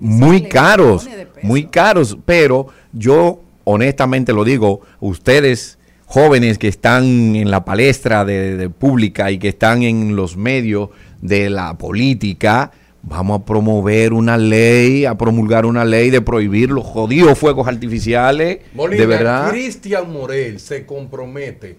muy 0.00 0.42
caros, 0.42 1.08
muy 1.42 1.64
caros, 1.64 2.16
pero 2.24 2.68
yo 2.92 3.40
honestamente 3.64 4.32
lo 4.32 4.44
digo, 4.44 4.80
ustedes 5.00 5.78
jóvenes 6.10 6.58
que 6.58 6.66
están 6.66 7.36
en 7.36 7.52
la 7.52 7.64
palestra 7.64 8.24
de, 8.24 8.56
de 8.56 8.68
pública 8.68 9.30
y 9.30 9.38
que 9.38 9.50
están 9.50 9.84
en 9.84 10.16
los 10.16 10.36
medios 10.36 10.90
de 11.22 11.50
la 11.50 11.78
política, 11.78 12.72
vamos 13.02 13.40
a 13.40 13.44
promover 13.44 14.12
una 14.12 14.36
ley, 14.36 15.04
a 15.04 15.16
promulgar 15.16 15.66
una 15.66 15.84
ley 15.84 16.10
de 16.10 16.20
prohibir 16.20 16.70
los 16.70 16.84
jodidos 16.84 17.38
fuegos 17.38 17.68
artificiales, 17.68 18.58
Molina, 18.74 19.00
de 19.00 19.06
verdad. 19.06 19.50
Cristian 19.50 20.12
Morel 20.12 20.58
se 20.58 20.84
compromete 20.84 21.76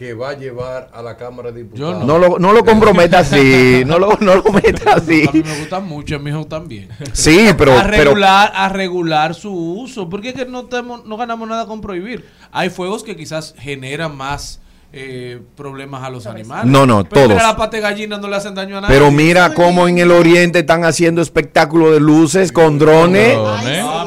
que 0.00 0.14
va 0.14 0.30
a 0.30 0.32
llevar 0.32 0.90
a 0.94 1.02
la 1.02 1.14
Cámara 1.18 1.52
de 1.52 1.62
Diputados. 1.62 2.06
No 2.06 2.16
lo, 2.16 2.38
no 2.38 2.54
lo 2.54 2.64
comprometa 2.64 3.18
así, 3.18 3.82
no 3.84 3.98
lo, 3.98 4.16
no 4.20 4.36
lo 4.36 4.44
meta 4.50 4.94
así. 4.94 5.28
A 5.28 5.30
mí 5.30 5.42
me 5.44 5.58
gustan 5.58 5.86
mucho, 5.86 6.16
a 6.16 6.18
mi 6.18 6.30
hijo 6.30 6.46
también. 6.46 6.88
Sí, 7.12 7.50
pero, 7.58 7.78
a 7.78 7.82
pero 7.82 8.04
regular, 8.04 8.50
a 8.54 8.70
regular 8.70 9.34
su 9.34 9.52
uso. 9.52 10.08
Porque 10.08 10.30
es 10.30 10.34
que 10.34 10.46
no, 10.46 10.64
tenemos, 10.64 11.04
no 11.04 11.18
ganamos 11.18 11.46
nada 11.46 11.66
con 11.66 11.82
prohibir. 11.82 12.24
Hay 12.50 12.70
fuegos 12.70 13.04
que 13.04 13.14
quizás 13.14 13.54
generan 13.58 14.16
más 14.16 14.62
eh, 14.94 15.42
problemas 15.54 16.02
a 16.02 16.08
los 16.08 16.26
animales. 16.26 16.64
No, 16.64 16.86
no, 16.86 17.04
Pero 17.04 17.28
mira, 17.28 17.34
todos. 17.36 17.48
la 17.50 17.56
pata 17.56 17.76
de 17.76 17.82
gallina 17.82 18.16
no 18.16 18.26
le 18.26 18.36
hacen 18.36 18.54
daño 18.54 18.78
a 18.78 18.80
nadie. 18.80 18.94
Pero 18.94 19.10
mira 19.10 19.52
cómo 19.52 19.86
en 19.86 19.98
el 19.98 20.10
oriente 20.12 20.60
están 20.60 20.84
haciendo 20.84 21.20
espectáculo 21.20 21.92
de 21.92 22.00
luces 22.00 22.52
con 22.52 22.78
drones. 22.78 23.36
Mira, 23.62 23.99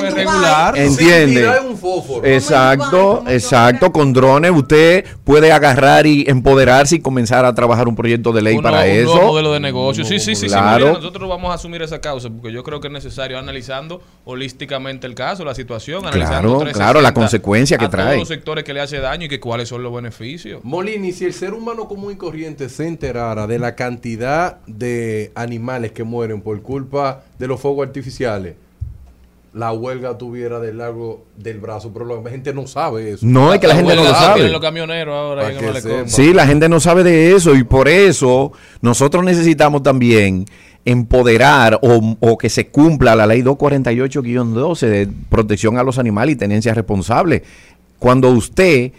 regular. 0.00 0.78
Entiende. 0.78 1.48
un 1.68 1.76
fósforo. 1.76 2.26
Exacto, 2.26 3.24
exacto. 3.28 3.92
Con 3.92 4.12
drones 4.12 4.50
usted 4.52 5.04
puede 5.24 5.52
agarrar 5.52 6.06
y 6.06 6.24
empoderarse 6.26 6.96
y 6.96 7.00
comenzar 7.00 7.44
a 7.44 7.54
trabajar 7.54 7.88
un 7.88 7.96
proyecto 7.96 8.32
de 8.32 8.42
ley 8.42 8.56
Un 8.56 8.62
para 8.62 8.80
un 8.80 8.86
eso. 8.86 9.14
nuevo 9.14 9.26
modelo 9.28 9.52
de 9.52 9.60
negocio. 9.60 10.04
Sí, 10.04 10.18
sí, 10.18 10.34
sí. 10.34 10.42
sí, 10.42 10.46
Claro. 10.46 10.86
Molina, 10.86 10.98
nosotros 10.98 11.28
vamos 11.28 11.50
a 11.50 11.54
asumir 11.54 11.82
esa 11.82 12.00
causa 12.00 12.28
porque 12.30 12.52
yo 12.52 12.62
creo 12.62 12.80
que 12.80 12.88
es 12.88 12.92
necesario 12.92 13.38
analizando 13.38 14.02
holísticamente 14.24 15.06
el 15.06 15.14
caso, 15.14 15.44
la 15.44 15.54
situación, 15.54 16.06
analizando 16.06 16.58
Claro, 16.58 16.72
claro, 16.72 17.00
la 17.00 17.12
consecuencia 17.14 17.78
que 17.78 17.84
a 17.86 17.90
trae. 17.90 18.06
todos 18.06 18.18
los 18.20 18.28
sectores 18.28 18.64
que 18.64 18.72
le 18.74 18.80
hace 18.80 18.98
daño 18.98 19.26
y 19.26 19.28
que 19.28 19.40
cuáles 19.40 19.68
son 19.68 19.82
los 19.82 19.94
beneficios. 19.94 20.60
Molina, 20.64 21.06
y 21.06 21.12
si 21.12 21.24
el 21.24 21.32
ser 21.34 21.52
humano 21.54 21.88
común 21.88 22.12
y 22.12 22.16
corriente 22.16 22.68
se 22.68 22.86
enterara 22.86 23.46
de 23.46 23.58
la 23.58 23.74
cantidad 23.74 24.58
de 24.66 25.32
animales 25.34 25.92
que 25.92 26.04
mueren 26.04 26.40
por 26.40 26.60
culpa 26.62 27.22
de 27.38 27.46
los 27.46 27.60
fuegos 27.60 27.86
artificiales, 27.86 28.54
la 29.54 29.72
huelga 29.72 30.16
tuviera 30.16 30.60
del 30.60 30.78
largo 30.78 31.26
del 31.36 31.60
brazo, 31.60 31.92
pero 31.92 32.22
la 32.22 32.30
gente 32.30 32.54
no 32.54 32.66
sabe 32.66 33.12
eso. 33.12 33.26
No, 33.26 33.52
es 33.52 33.60
que 33.60 33.66
la 33.66 33.74
gente 33.74 33.94
no 33.94 34.04
lo 34.04 34.10
sabe. 34.10 34.48
Los 34.48 34.60
camioneros 34.60 35.14
ahora 35.14 35.50
que. 35.50 36.04
Sí, 36.06 36.32
la 36.32 36.46
gente 36.46 36.68
no 36.68 36.80
sabe 36.80 37.02
de 37.04 37.34
eso 37.34 37.54
y 37.54 37.62
por 37.62 37.88
eso 37.88 38.52
nosotros 38.80 39.24
necesitamos 39.24 39.82
también 39.82 40.46
empoderar 40.84 41.78
o, 41.82 42.16
o 42.18 42.38
que 42.38 42.48
se 42.48 42.68
cumpla 42.68 43.14
la 43.14 43.26
ley 43.26 43.42
248-12 43.42 44.86
de 44.88 45.08
protección 45.28 45.78
a 45.78 45.84
los 45.84 45.98
animales 45.98 46.34
y 46.34 46.38
tenencia 46.38 46.72
responsable. 46.74 47.42
Cuando 47.98 48.30
usted 48.30 48.92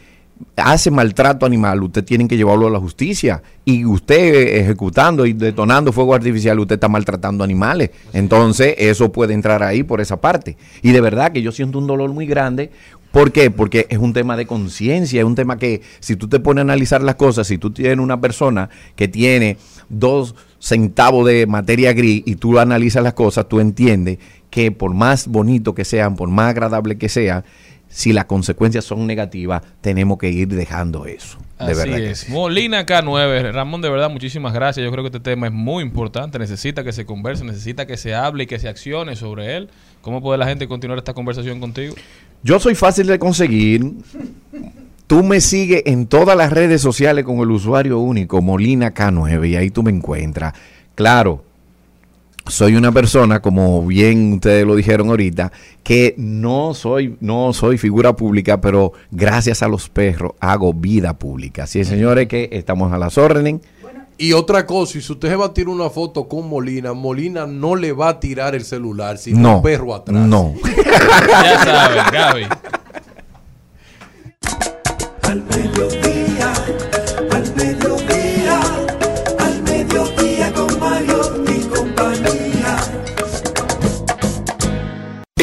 hace 0.56 0.92
maltrato 0.92 1.46
animal, 1.46 1.84
usted 1.84 2.04
tiene 2.04 2.28
que 2.28 2.38
llevarlo 2.38 2.68
a 2.68 2.70
la 2.70 2.80
justicia 2.80 3.42
y 3.66 3.86
usted 3.86 4.58
ejecutando 4.58 5.26
y 5.26 5.34
detonando 5.34 5.92
fuego 5.92 6.14
artificial, 6.14 6.60
usted 6.60 6.76
está 6.76 6.90
maltratando 6.90 7.44
animales. 7.44 7.92
Entonces, 8.14 8.76
eso 8.78 9.12
puede 9.12 9.34
entrar 9.34 9.64
ahí 9.64 9.84
por 9.84 10.02
esa 10.02 10.22
parte. 10.22 10.58
Y 10.82 10.92
de 10.92 11.02
verdad 11.02 11.32
que 11.32 11.42
yo 11.42 11.52
siento 11.52 11.80
un 11.80 11.88
dolor 11.88 12.12
muy 12.12 12.26
grande. 12.26 12.72
¿Por 13.12 13.32
qué? 13.32 13.52
Porque 13.52 13.86
es 13.90 14.00
un 14.00 14.12
tema 14.12 14.36
de 14.36 14.48
conciencia, 14.48 15.22
es 15.22 15.26
un 15.26 15.36
tema 15.36 15.58
que 15.58 15.82
si 16.00 16.16
tú 16.16 16.28
te 16.28 16.40
pones 16.40 16.62
a 16.62 16.64
analizar 16.64 17.04
las 17.04 17.16
cosas, 17.16 17.48
si 17.48 17.58
tú 17.58 17.72
tienes 17.72 18.00
una 18.00 18.20
persona 18.20 18.70
que 18.96 19.08
tiene 19.08 19.58
dos 19.90 20.36
centavos 20.60 21.28
de 21.28 21.46
materia 21.46 21.94
gris 21.94 22.24
y 22.26 22.36
tú 22.36 22.58
analizas 22.58 23.04
las 23.04 23.14
cosas, 23.14 23.48
tú 23.48 23.60
entiendes 23.60 24.18
que 24.50 24.72
por 24.72 24.94
más 24.94 25.28
bonito 25.28 25.76
que 25.76 25.86
sean, 25.86 26.16
por 26.16 26.30
más 26.30 26.50
agradable 26.50 26.98
que 26.98 27.10
sean, 27.10 27.44
si 27.94 28.12
las 28.12 28.26
consecuencias 28.26 28.86
son 28.86 29.06
negativas, 29.06 29.62
tenemos 29.82 30.18
que 30.18 30.30
ir 30.30 30.48
dejando 30.48 31.06
eso. 31.06 31.38
De 31.60 31.66
Así 31.66 31.76
verdad 31.76 31.98
que 31.98 32.12
es. 32.12 32.20
sí. 32.22 32.32
Molina 32.32 32.88
K9. 32.88 33.52
Ramón, 33.52 33.82
de 33.84 33.90
verdad, 33.92 34.10
muchísimas 34.10 34.52
gracias. 34.52 34.84
Yo 34.84 34.92
creo 34.92 35.04
que 35.04 35.10
este 35.10 35.20
tema 35.20 35.46
es 35.46 35.54
muy 35.54 35.84
importante. 35.84 36.40
Necesita 36.40 36.84
que 36.84 36.92
se 36.92 37.06
converse, 37.06 37.46
necesita 37.46 37.86
que 37.86 37.96
se 37.96 38.16
hable 38.16 38.46
y 38.46 38.48
que 38.48 38.58
se 38.58 38.68
accione 38.68 39.16
sobre 39.16 39.56
él. 39.58 39.70
¿Cómo 40.02 40.24
puede 40.24 40.40
la 40.40 40.48
gente 40.48 40.68
continuar 40.68 40.98
esta 40.98 41.14
conversación 41.14 41.60
contigo? 41.60 41.94
Yo 42.42 42.60
soy 42.60 42.74
fácil 42.74 43.06
de 43.06 43.20
conseguir. 43.20 43.92
Tú 45.06 45.24
me 45.24 45.40
sigues 45.40 45.84
en 45.86 46.08
todas 46.08 46.36
las 46.36 46.52
redes 46.52 46.82
sociales 46.82 47.24
con 47.24 47.38
el 47.42 47.52
usuario 47.52 48.00
único 48.00 48.42
Molina 48.42 48.92
K9 48.92 49.50
y 49.50 49.56
ahí 49.56 49.70
tú 49.70 49.84
me 49.84 49.92
encuentras. 49.92 50.54
Claro, 50.96 51.46
soy 52.48 52.76
una 52.76 52.92
persona, 52.92 53.42
como 53.42 53.86
bien 53.86 54.34
ustedes 54.34 54.66
lo 54.66 54.76
dijeron 54.76 55.10
ahorita, 55.10 55.52
que 55.84 56.14
no 56.18 56.74
soy, 56.74 57.16
no 57.22 57.54
soy 57.54 57.78
figura 57.78 58.16
pública, 58.16 58.60
pero 58.62 58.94
gracias 59.12 59.64
a 59.64 59.68
los 59.68 59.90
perros 59.90 60.34
hago 60.40 60.74
vida 60.74 61.14
pública. 61.18 61.64
Así 61.64 61.80
es, 61.80 61.88
señores, 61.88 62.28
que 62.28 62.50
estamos 62.52 62.92
a 62.92 62.98
las 62.98 63.18
órdenes. 63.18 63.62
Y 64.18 64.34
otra 64.34 64.66
cosa, 64.68 65.00
y 65.00 65.02
si 65.02 65.12
usted 65.12 65.30
se 65.30 65.36
va 65.36 65.48
a 65.48 65.54
tirar 65.54 65.70
una 65.70 65.90
foto 65.90 66.28
con 66.28 66.48
Molina, 66.48 66.94
Molina 66.94 67.48
no 67.48 67.76
le 67.76 67.94
va 67.94 68.10
a 68.10 68.20
tirar 68.20 68.54
el 68.54 68.64
celular, 68.64 69.18
sino 69.18 69.40
No, 69.40 69.56
un 69.58 69.64
perro 69.64 69.96
atrás. 69.96 70.16
no. 70.28 70.54
Ya 71.44 71.64
saben, 71.64 72.04
Gaby. 72.12 72.46
Al 75.24 75.42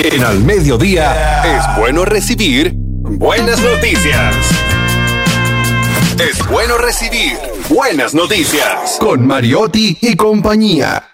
En 0.03 0.25
Al 0.25 0.43
Mediodía 0.45 1.43
es 1.45 1.63
bueno 1.79 2.05
recibir 2.05 2.73
buenas 2.75 3.61
noticias. 3.63 4.35
Es 6.19 6.47
bueno 6.49 6.79
recibir 6.79 7.37
buenas 7.69 8.15
noticias 8.15 8.97
con 8.99 9.27
Mariotti 9.27 9.99
y 10.01 10.17
compañía. 10.17 11.05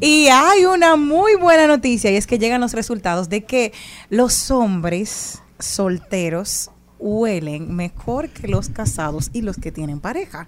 Y 0.00 0.28
hay 0.28 0.64
una 0.64 0.96
muy 0.96 1.34
buena 1.36 1.66
noticia 1.66 2.10
y 2.10 2.16
es 2.16 2.26
que 2.26 2.38
llegan 2.38 2.60
los 2.60 2.72
resultados 2.72 3.28
de 3.28 3.44
que 3.44 3.72
los 4.10 4.50
hombres 4.50 5.40
solteros 5.58 6.70
huelen 6.98 7.74
mejor 7.74 8.30
que 8.30 8.48
los 8.48 8.68
casados 8.70 9.30
y 9.32 9.42
los 9.42 9.56
que 9.56 9.70
tienen 9.72 10.00
pareja. 10.00 10.46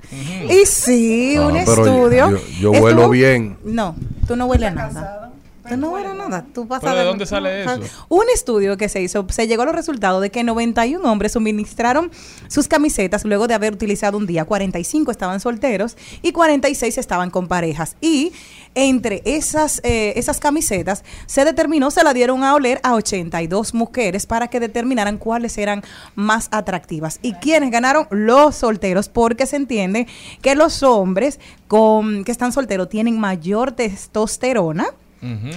Y 0.48 0.65
sí, 0.66 1.36
Ah, 1.36 1.47
un 1.47 1.57
estudio. 1.57 2.31
yo- 2.31 2.40
yo 2.61 2.70
huelo 2.73 2.89
estuvo- 3.03 3.11
bien. 3.11 3.59
No, 3.65 3.94
tú 4.27 4.36
no 4.36 4.47
hueles 4.47 4.69
a 4.70 4.74
nada. 4.74 5.32
No 5.76 5.90
hueles 5.90 6.10
a 6.10 6.14
nada. 6.14 6.47
Tú 6.55 6.68
pasas 6.68 6.84
¿Pero 6.84 6.97
de 6.97 7.05
dónde 7.05 7.26
sale 7.26 7.62
eso? 7.62 7.80
Un 8.09 8.24
estudio 8.34 8.76
que 8.76 8.88
se 8.88 9.02
hizo, 9.02 9.26
se 9.30 9.48
llegó 9.48 9.62
a 9.62 9.66
los 9.66 9.74
resultados 9.74 10.22
de 10.22 10.30
que 10.30 10.44
91 10.44 11.10
hombres 11.10 11.32
suministraron 11.32 12.10
sus 12.48 12.68
camisetas 12.68 13.24
luego 13.24 13.48
de 13.48 13.55
haber 13.55 13.72
utilizado 13.72 14.18
un 14.18 14.26
día. 14.26 14.44
45 14.44 15.10
estaban 15.10 15.40
solteros 15.40 15.97
y 16.22 16.32
46 16.32 16.98
estaban 16.98 17.30
con 17.30 17.48
parejas. 17.48 17.97
Y 18.01 18.32
entre 18.76 19.22
esas, 19.24 19.80
eh, 19.84 20.12
esas 20.16 20.38
camisetas 20.38 21.02
se 21.24 21.44
determinó, 21.44 21.90
se 21.90 22.05
la 22.05 22.12
dieron 22.12 22.44
a 22.44 22.55
oler 22.55 22.78
a 22.82 22.94
82 22.94 23.72
mujeres 23.74 24.26
para 24.26 24.48
que 24.48 24.60
determinaran 24.60 25.16
cuáles 25.16 25.56
eran 25.59 25.82
más 26.14 26.48
atractivas. 26.52 27.18
¿Y 27.22 27.32
quiénes 27.34 27.70
ganaron? 27.70 28.06
Los 28.10 28.56
solteros, 28.56 29.09
porque 29.09 29.47
se 29.47 29.56
entiende 29.56 30.06
que 30.43 30.55
los 30.55 30.82
hombres 30.82 31.40
con, 31.68 32.24
que 32.24 32.32
están 32.32 32.52
solteros 32.52 32.88
tienen 32.88 33.18
mayor 33.18 33.72
testosterona. 33.72 34.88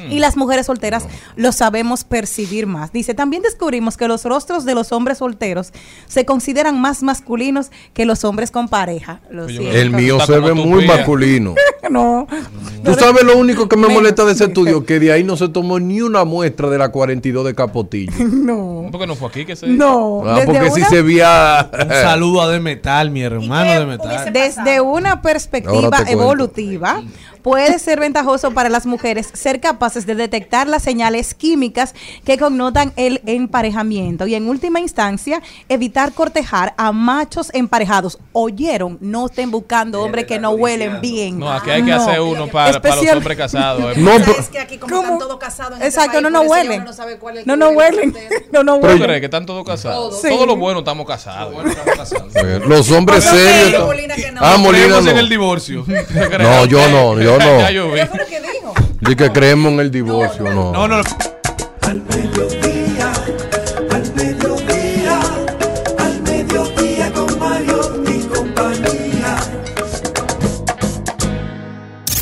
Y 0.10 0.20
las 0.20 0.38
mujeres 0.38 0.66
solteras 0.66 1.06
lo 1.36 1.52
sabemos 1.52 2.04
percibir 2.04 2.66
más. 2.66 2.92
Dice, 2.92 3.14
también 3.14 3.44
descubrimos 3.44 3.98
que 3.98 4.08
los 4.08 4.24
rostros 4.26 4.66
de 4.66 4.74
los 4.74 4.92
hombres 4.92 5.20
solteros 5.20 5.72
se 6.08 6.26
consideran 6.26 6.80
más 6.80 7.04
masculinos 7.04 7.72
que 7.94 8.06
los 8.06 8.24
hombres 8.24 8.52
con 8.52 8.68
pareja. 8.68 9.22
Lo. 9.30 9.48
El 9.48 9.92
mío 9.92 10.20
se 10.22 10.40
ve 10.40 10.54
muy 10.54 10.86
masculino. 10.86 11.56
no. 11.90 12.28
Tú 12.84 12.94
sabes 12.96 13.24
lo 13.24 13.38
único 13.38 13.68
que 13.68 13.76
me 13.76 13.88
molesta 13.88 14.26
de 14.26 14.34
ese 14.34 14.46
estudio, 14.46 14.86
que 14.86 15.00
de 15.00 15.12
ahí 15.12 15.24
no 15.24 15.36
se 15.36 15.50
tomó 15.50 15.80
ni 15.80 16.02
una 16.02 16.24
muestra 16.26 16.70
de 16.70 16.78
la 16.78 16.90
42 16.90 17.46
de 17.46 17.56
Capotillo. 17.56 18.12
No. 18.50 18.88
¿Por 18.92 19.02
qué 19.02 19.08
no 19.08 19.16
fue 19.16 19.28
aquí 19.28 19.46
que 19.46 19.56
se 19.56 19.68
No. 19.68 20.24
Ah, 20.26 20.42
porque 20.46 20.72
si 20.72 20.80
una- 20.80 20.90
se 20.90 21.02
veía... 21.02 21.70
Un 21.74 21.90
saludo 21.90 22.42
a 22.42 22.50
De 22.50 22.60
Metal, 22.60 23.12
mi 23.12 23.22
hermano 23.22 23.80
de 23.80 23.86
Metal. 23.86 24.34
Desde 24.34 24.82
una 24.82 25.22
perspectiva 25.22 26.04
evolutiva, 26.08 27.04
puede 27.50 27.80
ser 27.80 28.00
ventajoso 28.00 28.52
para 28.52 28.70
las 28.70 28.86
mujeres 28.86 29.28
ser 29.34 29.60
capaces 29.60 30.06
de 30.06 30.14
detectar 30.14 30.68
las 30.68 30.84
señales 30.84 31.34
químicas 31.34 31.96
que 32.24 32.38
connotan 32.38 32.94
el 32.96 33.22
emparejamiento 33.26 34.28
y 34.28 34.36
en 34.36 34.48
última 34.48 34.80
instancia 34.80 35.42
evitar 35.68 36.14
cortejar 36.14 36.76
a 36.78 36.92
machos 36.92 37.50
emparejados. 37.56 38.20
Oyeron, 38.34 39.00
no 39.02 39.26
estén 39.26 39.50
buscando 39.50 40.04
hombres 40.04 40.26
que 40.28 40.38
no 40.38 40.52
huelen 40.52 41.02
bien. 41.02 41.40
No, 41.40 41.52
aquí 41.52 41.72
hay 41.72 41.82
que 41.82 41.90
No. 41.90 41.96
hacer 42.04 42.20
uno 42.22 42.46
para, 42.46 42.80
para 42.80 42.96
los 42.98 43.16
hombres 43.16 43.36
casados. 43.36 43.82
eh. 43.98 44.00
No, 44.00 44.12
Es 44.18 44.50
que 44.50 44.60
aquí 44.60 44.78
como 44.78 45.02
están 45.02 45.18
todos 45.18 45.40
casados 45.40 45.72
en 45.80 45.88
este 45.88 45.88
Exacto, 45.88 46.22
país, 46.22 46.32
no, 46.32 46.42
huelen. 46.42 46.84
no 46.86 46.94
sabe 46.94 47.18
cuál 47.18 47.38
es 47.38 47.42
el 47.42 47.48
No, 47.48 47.54
que 47.56 47.60
no 47.60 47.70
huele 47.72 47.98
huelen. 47.98 48.14
No, 48.52 48.64
no 48.64 48.80
¿Tú 48.80 48.86
huelen. 48.86 49.02
crees 49.02 49.20
que 49.22 49.26
están 49.26 49.48
todos 49.48 49.66
casados? 49.66 50.22
Sí. 50.22 50.28
Todos 50.30 50.46
los 50.46 50.60
buenos 50.60 50.82
estamos 50.82 51.08
casados. 51.08 51.56
Eh, 52.36 52.62
Los 52.68 52.92
hombres 52.92 53.24
serios. 53.24 53.82
Ah, 54.40 54.58
Molina 54.60 55.02
no. 55.02 55.10
en 55.10 55.18
el 55.18 55.28
divorcio. 55.30 55.84
No, 56.40 56.66
yo 56.66 56.88
no, 56.90 57.20
yo 57.20 57.39
no. 57.40 57.60
Ya 57.60 57.72
yo 57.72 57.92
vi. 57.92 58.02
Di 59.02 59.16
que 59.16 59.32
creemos 59.32 59.72
en 59.74 59.80
el 59.80 59.92
divorcio, 59.92 60.44
no. 60.44 60.72
No, 60.72 60.88
no. 60.88 61.02
Al 61.82 62.02
mediodía, 62.04 63.12
al 63.92 64.14
mediodía, 64.14 65.20
al 65.98 66.22
mediodía 66.22 67.12
con 67.14 67.40
Mario 67.40 68.04
y 68.08 68.24
compañía. 68.28 69.38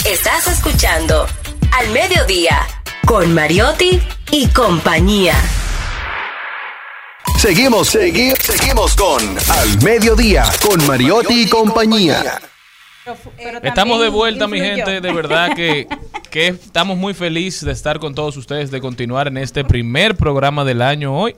Estás 0.05 0.47
escuchando 0.47 1.27
Al 1.77 1.89
Mediodía 1.89 2.59
con 3.05 3.33
Mariotti 3.33 4.01
y 4.31 4.47
compañía. 4.47 5.33
Seguimos, 7.37 7.89
seguimos, 7.89 8.39
seguimos 8.39 8.95
con 8.95 9.21
Al 9.49 9.83
Mediodía 9.83 10.45
con 10.61 10.85
Mariotti 10.87 11.43
y 11.43 11.49
compañía. 11.49 12.39
Estamos 13.63 14.01
de 14.01 14.09
vuelta, 14.09 14.47
mi 14.47 14.59
gente. 14.59 15.01
De 15.01 15.13
verdad 15.13 15.55
que, 15.55 15.87
que 16.29 16.47
estamos 16.47 16.97
muy 16.97 17.13
felices 17.13 17.63
de 17.65 17.71
estar 17.71 17.99
con 17.99 18.13
todos 18.15 18.37
ustedes, 18.37 18.71
de 18.71 18.81
continuar 18.81 19.27
en 19.27 19.37
este 19.37 19.63
primer 19.63 20.15
programa 20.15 20.65
del 20.65 20.81
año 20.81 21.17
hoy. 21.17 21.35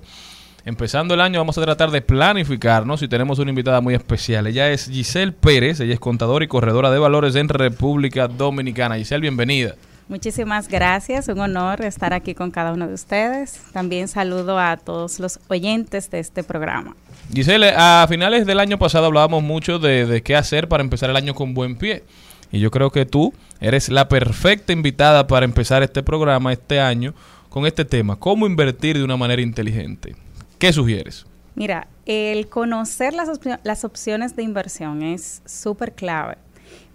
Empezando 0.66 1.14
el 1.14 1.22
año, 1.22 1.40
vamos 1.40 1.58
a 1.58 1.62
tratar 1.62 1.90
de 1.90 2.02
planificarnos 2.02 3.02
y 3.02 3.08
tenemos 3.08 3.40
una 3.40 3.50
invitada 3.50 3.82
muy 3.82 3.96
especial. 3.96 4.46
Ella 4.48 4.70
es 4.70 4.88
Giselle 4.88 5.32
Pérez, 5.32 5.80
ella 5.80 5.94
es 5.94 6.00
contadora 6.00 6.44
y 6.44 6.48
corredora 6.48 6.92
de 6.92 7.00
valores 7.00 7.36
en 7.36 7.50
República 7.50 8.28
Dominicana. 8.28 8.98
Giselle, 8.98 9.22
bienvenida. 9.22 9.76
Muchísimas 10.10 10.68
gracias, 10.68 11.28
un 11.28 11.40
honor 11.40 11.86
estar 11.86 12.14
aquí 12.14 12.34
con 12.34 12.50
cada 12.52 12.74
uno 12.74 12.88
de 12.88 12.96
ustedes. 12.96 13.62
También 13.72 14.08
saludo 14.08 14.60
a 14.60 14.76
todos 14.78 15.20
los 15.20 15.40
oyentes 15.50 16.10
de 16.10 16.20
este 16.20 16.44
programa. 16.44 16.96
Giselle, 17.34 17.74
a 17.76 18.06
finales 18.10 18.46
del 18.46 18.60
año 18.60 18.80
pasado 18.80 19.06
hablábamos 19.06 19.44
mucho 19.44 19.80
de, 19.80 20.06
de 20.06 20.24
qué 20.24 20.36
hacer 20.36 20.68
para 20.68 20.84
empezar 20.84 21.10
el 21.10 21.16
año 21.16 21.36
con 21.36 21.54
buen 21.54 21.76
pie. 21.76 22.04
Y 22.52 22.60
yo 22.60 22.72
creo 22.72 22.92
que 22.92 23.06
tú 23.06 23.34
eres 23.60 23.90
la 23.90 24.10
perfecta 24.10 24.74
invitada 24.74 25.28
para 25.28 25.46
empezar 25.46 25.84
este 25.84 26.02
programa 26.02 26.52
este 26.52 26.80
año 26.80 27.14
con 27.50 27.66
este 27.66 27.86
tema, 27.86 28.16
cómo 28.16 28.48
invertir 28.48 28.98
de 28.98 29.04
una 29.04 29.18
manera 29.18 29.42
inteligente. 29.42 30.16
¿Qué 30.58 30.74
sugieres? 30.74 31.26
Mira, 31.56 31.88
el 32.06 32.48
conocer 32.48 33.14
las, 33.14 33.30
las 33.64 33.84
opciones 33.84 34.36
de 34.36 34.44
inversión 34.44 35.04
es 35.04 35.42
súper 35.46 35.94
clave. 35.94 36.38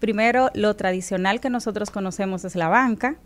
Primero, 0.00 0.50
lo 0.54 0.74
tradicional 0.74 1.40
que 1.40 1.50
nosotros 1.50 1.90
conocemos 1.90 2.44
es 2.44 2.56
la 2.56 2.68
banca. 2.68 3.16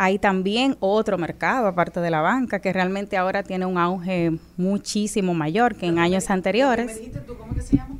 Hay 0.00 0.20
también 0.20 0.76
otro 0.78 1.18
mercado 1.18 1.66
aparte 1.66 1.98
de 1.98 2.08
la 2.08 2.20
banca 2.20 2.60
que 2.60 2.72
realmente 2.72 3.16
ahora 3.16 3.42
tiene 3.42 3.66
un 3.66 3.78
auge 3.78 4.30
muchísimo 4.56 5.34
mayor 5.34 5.74
que 5.74 5.86
en 5.86 5.98
años 5.98 6.30
anteriores. 6.30 6.96
dijiste 6.96 7.18
tú 7.18 7.36
cómo 7.36 7.52
que 7.52 7.62
se 7.62 7.78
llama? 7.78 7.96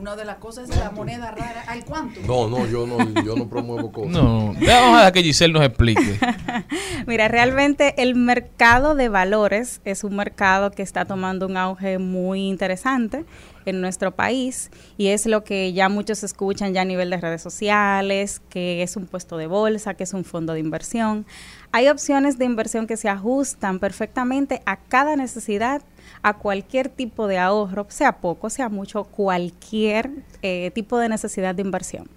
Una 0.00 0.16
de 0.16 0.24
las 0.24 0.36
cosas 0.36 0.70
es 0.70 0.78
la 0.78 0.92
moneda 0.92 1.30
rara. 1.30 1.62
¿Al 1.68 1.84
cuánto? 1.84 2.22
No, 2.26 2.48
no, 2.48 2.66
yo 2.66 2.86
no, 2.86 3.22
yo 3.22 3.36
no 3.36 3.50
promuevo 3.50 3.92
cosas. 3.92 4.12
No, 4.12 4.54
vamos 4.54 4.64
a 4.64 4.96
dejar 4.96 5.12
que 5.12 5.22
Giselle 5.22 5.52
nos 5.52 5.62
explique. 5.62 6.18
Mira, 7.06 7.28
realmente 7.28 8.02
el 8.02 8.14
mercado 8.14 8.94
de 8.94 9.10
valores 9.10 9.82
es 9.84 10.04
un 10.04 10.16
mercado 10.16 10.70
que 10.70 10.82
está 10.82 11.04
tomando 11.04 11.46
un 11.46 11.58
auge 11.58 11.98
muy 11.98 12.48
interesante 12.48 13.26
en 13.66 13.80
nuestro 13.80 14.14
país 14.14 14.70
y 14.96 15.08
es 15.08 15.26
lo 15.26 15.44
que 15.44 15.72
ya 15.72 15.88
muchos 15.88 16.22
escuchan 16.22 16.72
ya 16.72 16.82
a 16.82 16.84
nivel 16.84 17.10
de 17.10 17.18
redes 17.18 17.42
sociales, 17.42 18.40
que 18.48 18.82
es 18.82 18.96
un 18.96 19.06
puesto 19.06 19.36
de 19.36 19.46
bolsa, 19.46 19.94
que 19.94 20.04
es 20.04 20.14
un 20.14 20.24
fondo 20.24 20.52
de 20.52 20.60
inversión. 20.60 21.26
Hay 21.72 21.88
opciones 21.88 22.36
de 22.36 22.44
inversión 22.46 22.86
que 22.86 22.96
se 22.96 23.08
ajustan 23.08 23.78
perfectamente 23.78 24.60
a 24.66 24.76
cada 24.76 25.14
necesidad, 25.14 25.82
a 26.22 26.36
cualquier 26.36 26.88
tipo 26.88 27.28
de 27.28 27.38
ahorro, 27.38 27.86
sea 27.88 28.20
poco, 28.20 28.50
sea 28.50 28.68
mucho, 28.68 29.04
cualquier 29.04 30.10
eh, 30.42 30.72
tipo 30.74 30.98
de 30.98 31.08
necesidad 31.08 31.54
de 31.54 31.62
inversión. 31.62 32.08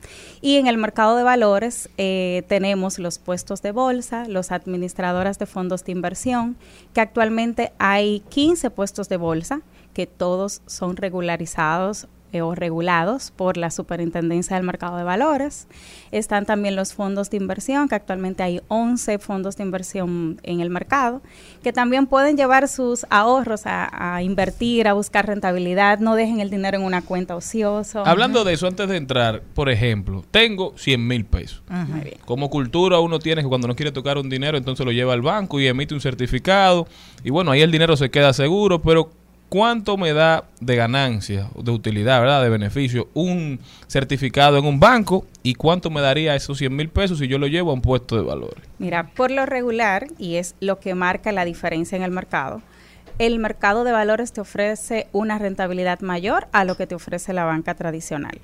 Y 0.42 0.58
en 0.58 0.66
el 0.66 0.78
mercado 0.78 1.16
de 1.16 1.24
valores 1.24 1.90
eh, 1.98 2.44
tenemos 2.48 2.98
los 2.98 3.20
puestos 3.20 3.62
de 3.62 3.72
bolsa, 3.72 4.28
los 4.28 4.52
administradoras 4.52 5.38
de 5.38 5.46
fondos 5.46 5.84
de 5.86 5.92
inversión, 5.92 6.58
que 6.94 7.02
actualmente 7.02 7.74
hay 7.78 8.22
15 8.30 8.72
puestos 8.72 9.08
de 9.08 9.18
bolsa, 9.18 9.62
que 9.94 10.08
todos 10.08 10.62
son 10.66 10.98
regularizados 10.98 12.08
eh, 12.34 12.42
o 12.42 12.56
regulados 12.56 13.30
por 13.30 13.58
la 13.58 13.70
Superintendencia 13.70 14.56
del 14.56 14.66
Mercado 14.66 14.98
de 14.98 15.04
Valores. 15.04 15.68
Están 16.12 16.48
también 16.48 16.76
los 16.76 16.96
fondos 16.96 17.30
de 17.30 17.38
inversión, 17.38 17.88
que 17.88 17.94
actualmente 17.94 18.42
hay 18.42 18.60
11 18.70 19.20
fondos 19.20 19.56
de 19.56 19.64
inversión 19.64 20.42
en 20.42 20.60
el 20.60 20.72
mercado, 20.72 21.22
que 21.62 21.72
también 21.72 22.08
pueden 22.08 22.36
llevar 22.36 22.68
sus 22.68 23.06
ahorros 23.12 23.68
a, 23.68 24.16
a 24.16 24.24
invertir, 24.24 24.88
a 24.88 24.94
buscar 24.94 25.28
rentabilidad, 25.28 26.00
no 26.00 26.16
dejen 26.16 26.40
el 26.40 26.50
dinero 26.50 26.80
en 26.80 26.86
una 26.86 27.04
cuenta 27.04 27.36
ociosa. 27.36 28.02
Hablando 28.02 28.44
de 28.44 28.54
eso, 28.54 28.66
antes 28.66 28.90
de 28.90 28.98
entrar, 28.98 29.44
por 29.54 29.70
ejemplo, 29.70 30.26
tengo 30.32 30.74
100 30.76 31.08
mil 31.08 31.26
pesos. 31.26 31.62
Bien. 31.70 32.18
Como 32.26 32.50
cultura 32.50 33.00
uno 33.00 33.20
tiene 33.20 33.44
que 33.44 33.48
cuando 33.48 33.68
no 33.68 33.76
quiere 33.76 33.92
tocar 33.92 34.18
un 34.18 34.28
dinero, 34.28 34.58
entonces 34.58 34.84
lo 34.84 34.92
lleva 34.92 35.14
al 35.14 35.22
banco 35.22 35.60
y 35.60 35.68
emite 35.68 35.94
un 35.94 36.02
certificado. 36.02 36.88
Y 37.24 37.30
bueno, 37.30 37.52
ahí 37.52 37.62
el 37.62 37.70
dinero 37.70 37.96
se 37.96 38.10
queda 38.10 38.34
seguro, 38.34 38.82
pero 38.82 39.12
¿cuánto 39.54 39.98
me 39.98 40.14
da 40.14 40.46
de 40.62 40.76
ganancia, 40.76 41.48
de 41.56 41.70
utilidad, 41.70 42.20
verdad, 42.20 42.42
de 42.42 42.50
beneficio 42.50 43.10
un 43.14 43.60
certificado 43.86 44.58
en 44.58 44.66
un 44.66 44.80
banco? 44.80 45.28
¿Y 45.44 45.54
cuánto 45.54 45.92
me 45.92 46.02
daría 46.02 46.34
esos 46.34 46.58
100 46.58 46.76
mil 46.76 46.90
pesos 46.90 47.20
si 47.20 47.28
yo 47.28 47.38
lo 47.38 47.46
llevo 47.46 47.70
a 47.70 47.76
un 47.76 47.82
puesto 47.84 48.16
de 48.16 48.24
valores? 48.24 48.64
Mira, 48.80 49.12
por 49.14 49.30
lo 49.30 49.46
regular, 49.46 50.08
y 50.18 50.38
es 50.38 50.56
lo 50.60 50.80
que 50.80 50.96
marca 50.96 51.32
la 51.32 51.46
diferencia 51.46 51.96
en 51.96 52.02
el 52.02 52.10
mercado, 52.10 52.64
el 53.20 53.38
mercado 53.38 53.84
de 53.84 53.92
valores 53.92 54.34
te 54.34 54.42
ofrece 54.42 55.06
una 55.12 55.38
rentabilidad 55.38 56.00
mayor 56.00 56.48
a 56.52 56.64
lo 56.64 56.76
que 56.76 56.88
te 56.88 56.96
ofrece 56.96 57.32
la 57.32 57.46
banca 57.46 57.76
tradicional. 57.76 58.40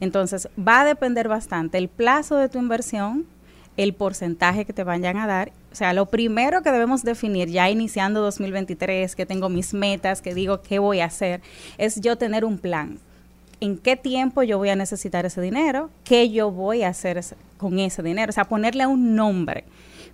Entonces, 0.00 0.48
va 0.58 0.80
a 0.80 0.84
depender 0.84 1.28
bastante 1.28 1.78
el 1.78 1.88
plazo 1.88 2.34
de 2.34 2.48
tu 2.48 2.58
inversión, 2.58 3.26
el 3.78 3.94
porcentaje 3.94 4.64
que 4.64 4.72
te 4.72 4.82
vayan 4.82 5.16
a 5.16 5.26
dar. 5.26 5.52
O 5.72 5.74
sea, 5.74 5.92
lo 5.92 6.06
primero 6.06 6.62
que 6.62 6.72
debemos 6.72 7.04
definir 7.04 7.48
ya 7.48 7.70
iniciando 7.70 8.20
2023, 8.20 9.14
que 9.14 9.24
tengo 9.24 9.48
mis 9.48 9.72
metas, 9.72 10.20
que 10.20 10.34
digo 10.34 10.62
qué 10.62 10.80
voy 10.80 10.98
a 11.00 11.06
hacer, 11.06 11.40
es 11.78 12.00
yo 12.00 12.18
tener 12.18 12.44
un 12.44 12.58
plan. 12.58 12.98
¿En 13.60 13.78
qué 13.78 13.96
tiempo 13.96 14.42
yo 14.42 14.58
voy 14.58 14.70
a 14.70 14.76
necesitar 14.76 15.24
ese 15.26 15.40
dinero? 15.40 15.90
¿Qué 16.02 16.28
yo 16.28 16.50
voy 16.50 16.82
a 16.82 16.88
hacer 16.88 17.24
con 17.56 17.78
ese 17.78 18.02
dinero? 18.02 18.30
O 18.30 18.32
sea, 18.32 18.46
ponerle 18.46 18.84
un 18.86 19.14
nombre. 19.14 19.64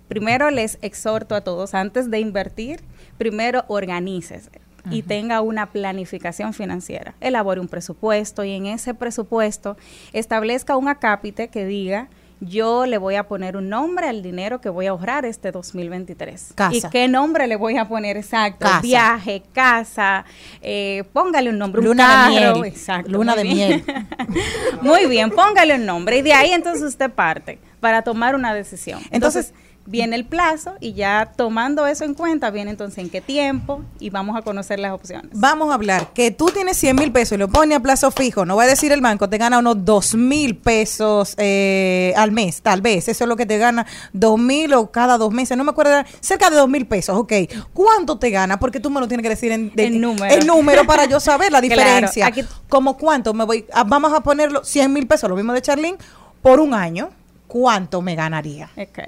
Primero 0.07 0.51
les 0.51 0.77
exhorto 0.83 1.33
a 1.33 1.41
todos, 1.41 1.73
antes 1.73 2.11
de 2.11 2.19
invertir, 2.19 2.81
primero 3.17 3.65
organícese 3.67 4.51
y 4.91 5.01
tenga 5.01 5.41
una 5.41 5.71
planificación 5.71 6.53
financiera. 6.53 7.15
Elabore 7.19 7.59
un 7.59 7.67
presupuesto 7.67 8.43
y 8.43 8.51
en 8.51 8.67
ese 8.67 8.93
presupuesto 8.93 9.75
establezca 10.13 10.77
un 10.77 10.87
acápite 10.87 11.47
que 11.47 11.65
diga, 11.65 12.09
yo 12.39 12.85
le 12.85 12.97
voy 12.97 13.15
a 13.15 13.27
poner 13.27 13.55
un 13.57 13.69
nombre 13.69 14.07
al 14.09 14.21
dinero 14.21 14.59
que 14.61 14.69
voy 14.69 14.87
a 14.87 14.91
ahorrar 14.91 15.25
este 15.25 15.51
2023. 15.51 16.53
Casa. 16.55 16.75
¿Y 16.75 16.81
qué 16.91 17.07
nombre 17.07 17.47
le 17.47 17.55
voy 17.55 17.77
a 17.77 17.87
poner 17.87 18.17
exacto? 18.17 18.65
Casa. 18.65 18.81
Viaje, 18.81 19.43
casa, 19.53 20.25
eh, 20.61 21.03
póngale 21.13 21.49
un 21.49 21.57
nombre, 21.57 21.79
un 21.81 21.87
Luna 21.87 22.27
de 22.29 22.35
carro. 22.39 22.55
miel. 22.59 22.65
Exacto, 22.71 23.11
Luna 23.11 23.35
de 23.35 23.43
bien. 23.43 23.83
miel. 23.85 24.07
Muy 24.81 25.05
bien, 25.07 25.31
póngale 25.31 25.75
un 25.75 25.85
nombre 25.85 26.17
y 26.17 26.21
de 26.21 26.33
ahí 26.33 26.51
entonces 26.51 26.83
usted 26.83 27.09
parte 27.11 27.59
para 27.79 28.01
tomar 28.01 28.35
una 28.35 28.53
decisión. 28.53 28.99
Entonces, 29.11 29.53
viene 29.87 30.15
el 30.15 30.25
plazo 30.25 30.73
y 30.79 30.93
ya 30.93 31.31
tomando 31.35 31.85
eso 31.85 32.03
en 32.05 32.15
cuenta, 32.15 32.49
viene 32.49 32.71
entonces 32.71 32.97
en 32.99 33.09
qué 33.09 33.21
tiempo 33.21 33.83
y 33.99 34.09
vamos 34.09 34.35
a 34.35 34.41
conocer 34.41 34.79
las 34.79 34.91
opciones. 34.93 35.29
Vamos 35.33 35.69
a 35.69 35.75
hablar 35.75 36.11
que 36.13 36.31
tú 36.31 36.47
tienes 36.47 36.77
100 36.77 36.95
mil 36.95 37.11
pesos 37.11 37.33
y 37.33 37.37
lo 37.37 37.47
pones 37.49 37.77
a 37.77 37.79
plazo 37.81 38.09
fijo. 38.11 38.45
No 38.45 38.55
va 38.55 38.63
a 38.63 38.67
decir 38.67 38.91
el 38.91 39.01
banco, 39.01 39.29
te 39.29 39.37
gana 39.37 39.59
unos 39.59 39.85
2 39.85 40.15
mil 40.15 40.57
pesos 40.57 41.35
eh, 41.37 42.13
al 42.17 42.31
mes, 42.31 42.61
tal 42.61 42.81
vez. 42.81 43.07
Eso 43.07 43.23
es 43.25 43.27
lo 43.27 43.35
que 43.35 43.45
te 43.45 43.57
gana 43.59 43.85
2 44.13 44.39
mil 44.39 44.73
o 44.73 44.89
cada 44.91 45.17
dos 45.17 45.31
meses. 45.31 45.55
No 45.57 45.63
me 45.63 45.71
acuerdo, 45.71 46.03
cerca 46.19 46.49
de 46.49 46.55
2 46.57 46.67
mil 46.69 46.87
pesos. 46.87 47.15
Ok. 47.17 47.33
¿Cuánto 47.73 48.17
te 48.17 48.31
gana? 48.31 48.59
Porque 48.59 48.79
tú 48.79 48.89
me 48.89 48.99
lo 48.99 49.07
tienes 49.07 49.23
que 49.23 49.29
decir 49.29 49.51
en 49.51 49.71
de- 49.75 49.85
En 49.85 50.01
número. 50.01 50.33
en 50.33 50.47
número 50.47 50.85
para 50.85 51.05
yo 51.05 51.19
saber 51.19 51.51
la 51.51 51.61
Claro, 51.65 51.75
diferencia. 51.81 52.25
aquí- 52.27 52.43
Como 52.69 52.97
cuánto 52.97 53.33
me 53.33 53.43
voy, 53.45 53.65
a- 53.71 53.83
vamos 53.83 54.13
a 54.13 54.21
ponerlo 54.21 54.63
100 54.63 54.91
mil 54.91 55.05
pesos, 55.07 55.29
lo 55.29 55.35
mismo 55.35 55.53
de 55.53 55.61
Charlene, 55.61 55.97
por 56.41 56.59
un 56.59 56.73
año. 56.73 57.09
¿Cuánto 57.47 58.01
me 58.01 58.15
ganaría? 58.15 58.69
Ok. 58.75 58.99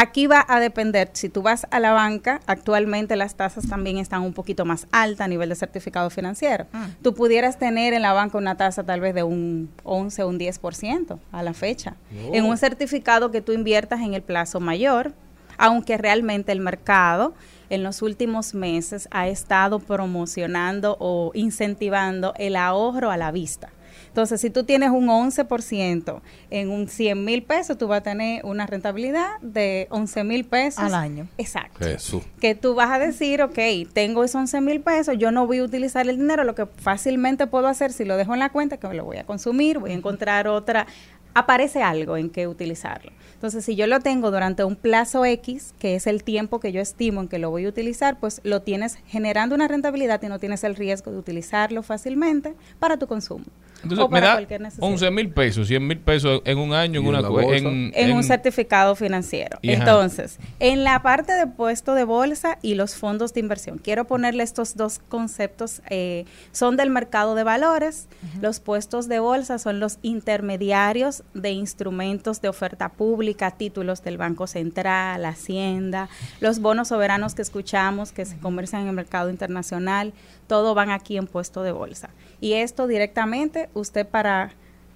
Aquí 0.00 0.28
va 0.28 0.46
a 0.46 0.60
depender, 0.60 1.10
si 1.12 1.28
tú 1.28 1.42
vas 1.42 1.66
a 1.72 1.80
la 1.80 1.90
banca, 1.90 2.40
actualmente 2.46 3.16
las 3.16 3.34
tasas 3.34 3.68
también 3.68 3.98
están 3.98 4.22
un 4.22 4.32
poquito 4.32 4.64
más 4.64 4.86
altas 4.92 5.24
a 5.24 5.28
nivel 5.28 5.48
de 5.48 5.56
certificado 5.56 6.08
financiero. 6.08 6.66
Tú 7.02 7.14
pudieras 7.14 7.58
tener 7.58 7.92
en 7.94 8.02
la 8.02 8.12
banca 8.12 8.38
una 8.38 8.56
tasa 8.56 8.84
tal 8.84 9.00
vez 9.00 9.12
de 9.12 9.24
un 9.24 9.68
11 9.82 10.22
o 10.22 10.28
un 10.28 10.38
10% 10.38 11.18
a 11.32 11.42
la 11.42 11.52
fecha. 11.52 11.96
No. 12.12 12.32
En 12.32 12.44
un 12.44 12.56
certificado 12.56 13.32
que 13.32 13.40
tú 13.40 13.50
inviertas 13.50 14.00
en 14.00 14.14
el 14.14 14.22
plazo 14.22 14.60
mayor, 14.60 15.14
aunque 15.56 15.98
realmente 15.98 16.52
el 16.52 16.60
mercado 16.60 17.34
en 17.68 17.82
los 17.82 18.00
últimos 18.00 18.54
meses 18.54 19.08
ha 19.10 19.26
estado 19.26 19.80
promocionando 19.80 20.96
o 21.00 21.32
incentivando 21.34 22.34
el 22.36 22.54
ahorro 22.54 23.10
a 23.10 23.16
la 23.16 23.32
vista. 23.32 23.70
Entonces, 24.08 24.40
si 24.40 24.50
tú 24.50 24.64
tienes 24.64 24.90
un 24.90 25.06
11% 25.06 26.20
en 26.50 26.70
un 26.70 26.88
100 26.88 27.24
mil 27.24 27.42
pesos, 27.42 27.78
tú 27.78 27.88
vas 27.88 28.00
a 28.00 28.02
tener 28.02 28.44
una 28.44 28.66
rentabilidad 28.66 29.38
de 29.40 29.86
11 29.90 30.24
mil 30.24 30.44
pesos 30.44 30.84
Al 30.84 30.94
año. 30.94 31.28
Exacto. 31.38 31.84
Jesús. 31.84 32.22
Que 32.40 32.54
tú 32.54 32.74
vas 32.74 32.90
a 32.90 32.98
decir, 32.98 33.42
ok, 33.42 33.58
tengo 33.92 34.24
esos 34.24 34.40
11 34.40 34.60
mil 34.60 34.80
pesos, 34.80 35.16
yo 35.18 35.30
no 35.30 35.46
voy 35.46 35.58
a 35.58 35.64
utilizar 35.64 36.08
el 36.08 36.18
dinero, 36.18 36.44
lo 36.44 36.54
que 36.54 36.66
fácilmente 36.66 37.46
puedo 37.46 37.66
hacer 37.66 37.92
si 37.92 38.04
lo 38.04 38.16
dejo 38.16 38.34
en 38.34 38.40
la 38.40 38.50
cuenta, 38.50 38.78
que 38.78 38.88
me 38.88 38.94
lo 38.94 39.04
voy 39.04 39.18
a 39.18 39.24
consumir, 39.24 39.78
voy 39.78 39.92
a 39.92 39.94
encontrar 39.94 40.48
otra, 40.48 40.86
aparece 41.34 41.82
algo 41.82 42.16
en 42.16 42.30
que 42.30 42.46
utilizarlo. 42.46 43.12
Entonces, 43.34 43.64
si 43.64 43.76
yo 43.76 43.86
lo 43.86 44.00
tengo 44.00 44.32
durante 44.32 44.64
un 44.64 44.74
plazo 44.74 45.24
X, 45.24 45.72
que 45.78 45.94
es 45.94 46.08
el 46.08 46.24
tiempo 46.24 46.58
que 46.58 46.72
yo 46.72 46.80
estimo 46.80 47.20
en 47.20 47.28
que 47.28 47.38
lo 47.38 47.50
voy 47.50 47.66
a 47.66 47.68
utilizar, 47.68 48.18
pues 48.18 48.40
lo 48.42 48.62
tienes 48.62 48.98
generando 49.06 49.54
una 49.54 49.68
rentabilidad 49.68 50.20
y 50.22 50.26
no 50.26 50.40
tienes 50.40 50.64
el 50.64 50.74
riesgo 50.74 51.12
de 51.12 51.18
utilizarlo 51.18 51.84
fácilmente 51.84 52.54
para 52.80 52.98
tu 52.98 53.06
consumo. 53.06 53.44
Entonces 53.82 54.04
o 54.04 54.08
me 54.08 54.20
da 54.20 54.34
cualquier 54.34 54.60
necesidad. 54.60 54.88
11 54.88 55.10
mil 55.10 55.30
pesos, 55.30 55.68
100 55.68 55.86
mil 55.86 55.98
pesos 55.98 56.42
en 56.44 56.58
un 56.58 56.72
año 56.72 57.00
en 57.00 57.06
una 57.06 57.20
en 57.20 57.66
en, 57.66 57.92
en, 57.94 58.12
un 58.12 58.24
certificado 58.24 58.96
financiero. 58.96 59.58
Y 59.62 59.72
ajá. 59.72 59.82
Entonces, 59.82 60.38
en 60.58 60.84
la 60.84 61.00
parte 61.02 61.32
de 61.32 61.46
puesto 61.46 61.94
de 61.94 62.04
bolsa 62.04 62.58
y 62.62 62.74
los 62.74 62.96
fondos 62.96 63.34
de 63.34 63.40
inversión, 63.40 63.78
quiero 63.78 64.06
ponerle 64.06 64.42
estos 64.42 64.76
dos 64.76 64.98
conceptos, 64.98 65.80
eh, 65.90 66.24
son 66.52 66.76
del 66.76 66.90
mercado 66.90 67.34
de 67.34 67.44
valores, 67.44 68.08
los 68.40 68.60
puestos 68.60 69.08
de 69.08 69.20
bolsa 69.20 69.58
son 69.58 69.80
los 69.80 69.98
intermediarios 70.02 71.22
de 71.34 71.50
instrumentos 71.50 72.40
de 72.40 72.48
oferta 72.48 72.88
pública, 72.88 73.52
títulos 73.52 74.02
del 74.02 74.18
Banco 74.18 74.46
Central, 74.46 75.24
Hacienda, 75.24 76.08
los 76.40 76.60
bonos 76.60 76.88
soberanos 76.88 77.34
que 77.34 77.42
escuchamos 77.42 78.12
que 78.12 78.24
se 78.24 78.38
comercian 78.38 78.82
en 78.82 78.88
el 78.88 78.94
mercado 78.94 79.30
internacional, 79.30 80.12
todo 80.48 80.74
van 80.74 80.90
aquí 80.90 81.16
en 81.16 81.28
puesto 81.28 81.62
de 81.62 81.70
bolsa. 81.70 82.10
Y 82.40 82.54
esto 82.54 82.88
directamente, 82.88 83.68
usted 83.74 84.06
para 84.06 84.52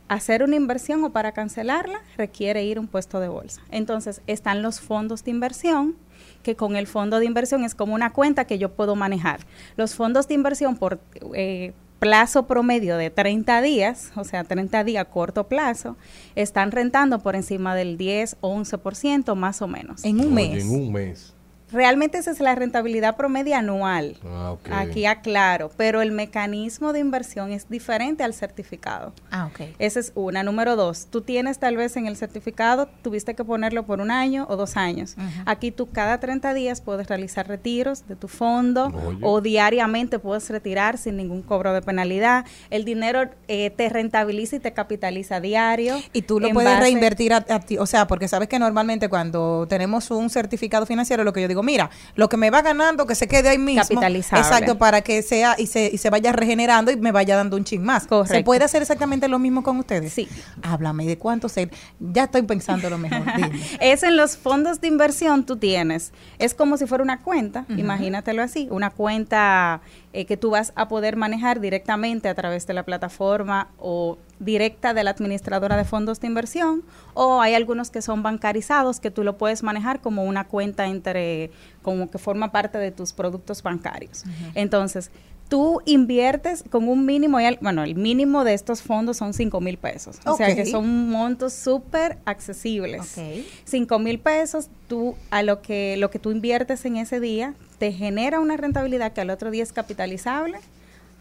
hacer 0.09 0.43
una 0.43 0.57
inversión 0.57 1.05
o 1.05 1.11
para 1.11 1.33
cancelarla 1.33 2.01
requiere 2.17 2.65
ir 2.65 2.79
a 2.79 2.81
un 2.81 2.89
puesto 2.89 3.21
de 3.21 3.29
bolsa. 3.29 3.63
Entonces 3.71 4.21
están 4.27 4.63
los 4.63 4.81
fondos 4.81 5.25
de 5.25 5.31
inversión, 5.31 5.97
que 6.43 6.57
con 6.57 6.77
el 6.77 6.87
fondo 6.87 7.19
de 7.19 7.27
inversión 7.27 7.65
es 7.65 7.75
como 7.75 7.95
una 7.95 8.13
cuenta 8.13 8.45
que 8.45 8.59
yo 8.59 8.73
puedo 8.73 8.97
manejar. 8.97 9.41
Los 9.77 9.95
fondos 9.95 10.27
de 10.29 10.35
inversión 10.35 10.77
por 10.77 11.01
eh, 11.35 11.73
plazo 11.99 12.47
promedio 12.47 12.97
de 12.97 13.11
30 13.11 13.63
días, 13.63 14.13
o 14.17 14.25
sea, 14.25 14.45
30 14.45 14.85
días 14.85 15.07
corto 15.07 15.47
plazo, 15.47 15.97
están 16.35 16.73
rentando 16.73 17.21
por 17.21 17.37
encima 17.37 17.75
del 17.75 17.97
10 17.97 18.39
o 18.41 18.55
11% 18.57 19.35
más 19.37 19.63
o 19.63 19.69
menos. 19.69 20.05
En 20.05 20.21
un 20.21 20.37
Oye, 20.37 20.49
mes. 20.49 20.65
en 20.65 20.71
un 20.71 20.93
mes. 20.93 21.35
Realmente 21.73 22.19
esa 22.19 22.31
es 22.31 22.41
la 22.41 22.55
rentabilidad 22.55 23.17
promedio 23.17 23.57
anual. 23.57 24.17
Ah. 24.25 24.57
Aquí 24.71 25.07
aclaro, 25.07 25.71
pero 25.77 26.03
el 26.03 26.13
mecanismo 26.13 26.93
de 26.93 27.01
inversión 27.01 27.51
es 27.53 27.69
diferente 27.69 28.23
al 28.25 28.35
certificado. 28.35 29.13
Ah, 29.31 29.47
ok. 29.53 29.69
Esa 29.79 30.01
es 30.01 30.13
una. 30.15 30.43
Número 30.43 30.77
dos, 30.77 31.07
tú 31.11 31.21
tienes 31.23 31.59
tal 31.59 31.77
vez 31.77 31.97
en 31.97 32.07
el 32.07 32.17
certificado, 32.17 32.89
tuviste 33.03 33.35
que 33.35 33.45
ponerlo 33.45 33.85
por 33.85 34.01
un 34.01 34.11
año 34.11 34.47
o 34.49 34.57
dos 34.57 34.77
años. 34.77 35.17
Aquí 35.47 35.71
tú 35.71 35.91
cada 35.91 36.21
30 36.21 36.55
días 36.55 36.81
puedes 36.81 37.07
realizar 37.09 37.49
retiros 37.49 38.07
de 38.09 38.17
tu 38.17 38.29
fondo 38.29 38.87
Oye. 39.07 39.19
o 39.23 39.41
diariamente 39.41 40.19
puedes 40.19 40.49
retirar 40.51 40.99
sin 40.99 41.17
ningún 41.17 41.43
cobro 41.43 41.73
de 41.73 41.83
penalidad. 41.83 42.45
El 42.71 42.85
dinero 42.85 43.31
eh, 43.49 43.71
te 43.71 43.89
rentabiliza 43.89 44.57
y 44.57 44.61
te 44.61 44.73
capitaliza 44.73 45.41
diario. 45.41 45.97
Y 46.13 46.23
tú 46.23 46.41
lo 46.41 46.51
puedes 46.51 46.71
base- 46.71 46.83
reinvertir 46.83 47.33
a, 47.33 47.45
a 47.49 47.61
ti. 47.61 47.79
O 47.79 47.87
sea, 47.87 48.07
porque 48.07 48.29
sabes 48.29 48.49
que 48.49 48.59
normalmente 48.59 49.09
cuando 49.09 49.67
tenemos 49.69 50.11
un 50.11 50.29
certificado 50.31 50.87
financiero, 50.87 51.25
lo 51.25 51.33
que 51.33 51.41
yo 51.43 51.49
digo, 51.49 51.62
mira, 51.63 51.91
lo 52.15 52.29
que 52.29 52.37
me 52.37 52.51
va 52.51 52.63
ganando, 52.63 53.07
que 53.07 53.15
se 53.15 53.29
quede 53.29 53.49
ahí 53.49 53.59
mismo. 53.59 53.83
Capitalizable. 53.83 54.45
Exacto, 54.45 54.79
para 54.79 55.03
que 55.03 55.23
sea 55.23 55.57
y 55.59 55.67
se, 55.67 55.91
y 55.93 55.99
se 55.99 56.11
vaya 56.11 56.33
regenerando 56.33 56.91
y 56.91 56.97
me 56.97 57.13
vaya 57.13 57.37
dando 57.37 57.57
un 57.57 57.65
chin 57.65 57.83
más. 57.83 58.05
¿Se 58.05 58.09
Correcto. 58.09 58.45
puede 58.45 58.65
hacer 58.65 58.83
exactamente 58.83 59.29
lo 59.29 59.39
mismo 59.39 59.63
con 59.63 59.79
ustedes? 59.79 60.13
Sí. 60.13 60.29
Háblame 60.63 61.07
de 61.07 61.19
cuánto 61.19 61.49
se. 61.49 61.71
Ya 62.01 62.25
estoy 62.25 62.43
pensando 62.43 62.91
lo 62.91 62.99
mejor. 62.99 63.23
Es 63.81 64.03
en 64.03 64.17
los 64.17 64.37
fondos 64.37 64.81
de 64.81 64.89
inversión 64.89 65.45
tú 65.45 65.57
tienes, 65.57 66.13
es 66.39 66.55
como 66.55 66.77
si 66.77 66.87
fuera 66.87 67.03
una 67.03 67.23
cuenta, 67.23 67.65
imagínatelo 67.69 68.43
así, 68.43 68.69
una 68.71 68.91
cuenta 68.91 69.81
eh, 70.13 70.27
que 70.27 70.37
tú 70.37 70.51
vas 70.51 70.73
a 70.77 70.89
poder 70.89 71.17
manejar 71.17 71.61
directamente 71.61 72.29
a 72.29 72.35
través 72.35 72.67
de 72.67 72.75
la 72.75 72.85
plataforma 72.85 73.69
o 73.79 74.19
directa 74.45 74.95
de 74.95 75.05
la 75.05 75.11
administradora 75.11 75.77
de 75.77 75.85
fondos 75.85 76.21
de 76.21 76.27
inversión 76.27 76.83
o 77.15 77.41
hay 77.41 77.55
algunos 77.55 77.91
que 77.91 78.03
son 78.03 78.23
bancarizados 78.23 79.01
que 79.01 79.11
tú 79.11 79.25
lo 79.25 79.39
puedes 79.39 79.63
manejar 79.63 80.01
como 80.01 80.25
una 80.25 80.47
cuenta 80.47 80.87
entre, 80.87 81.51
como 81.83 82.11
que 82.11 82.19
forma 82.19 82.53
parte 82.53 82.79
de 82.79 82.91
tus 82.91 83.13
productos 83.13 83.63
bancarios. 83.63 84.25
Entonces, 84.55 85.11
tú 85.53 85.83
inviertes 85.85 86.65
con 86.71 86.89
un 86.89 87.05
mínimo, 87.05 87.39
bueno, 87.61 87.85
el 87.85 87.95
mínimo 87.95 88.43
de 88.43 88.55
estos 88.55 88.81
fondos 88.81 89.19
son 89.19 89.35
5 89.35 89.61
mil 89.61 89.77
pesos. 89.77 90.19
O 90.25 90.35
sea 90.35 90.55
que 90.55 90.65
son 90.65 91.11
montos 91.11 91.53
súper 91.53 92.17
accesibles. 92.25 93.19
5 93.65 93.99
mil 93.99 94.19
pesos, 94.19 94.71
tú 94.89 95.15
a 95.31 95.43
lo 95.43 95.61
que, 95.61 95.97
lo 95.99 96.11
que 96.11 96.19
tú 96.19 96.31
inviertes 96.31 96.87
en 96.87 96.97
ese 96.97 97.21
día 97.21 97.55
te 97.79 97.93
genera 97.93 98.41
una 98.41 98.57
rentabilidad 98.57 99.13
que 99.13 99.21
al 99.21 99.29
otro 99.29 99.51
día 99.51 99.63
es 99.63 99.75
capitalizable. 99.75 100.59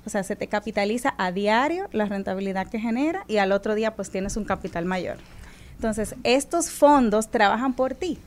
O 0.05 0.09
sea, 0.09 0.23
se 0.23 0.35
te 0.35 0.47
capitaliza 0.47 1.13
a 1.17 1.31
diario 1.31 1.87
la 1.91 2.05
rentabilidad 2.05 2.67
que 2.67 2.79
genera 2.79 3.23
y 3.27 3.37
al 3.37 3.51
otro 3.51 3.75
día 3.75 3.95
pues 3.95 4.09
tienes 4.09 4.35
un 4.37 4.45
capital 4.45 4.85
mayor. 4.85 5.17
Entonces, 5.75 6.15
estos 6.23 6.69
fondos 6.71 7.29
trabajan 7.29 7.73
por 7.73 7.93
ti. 7.95 8.17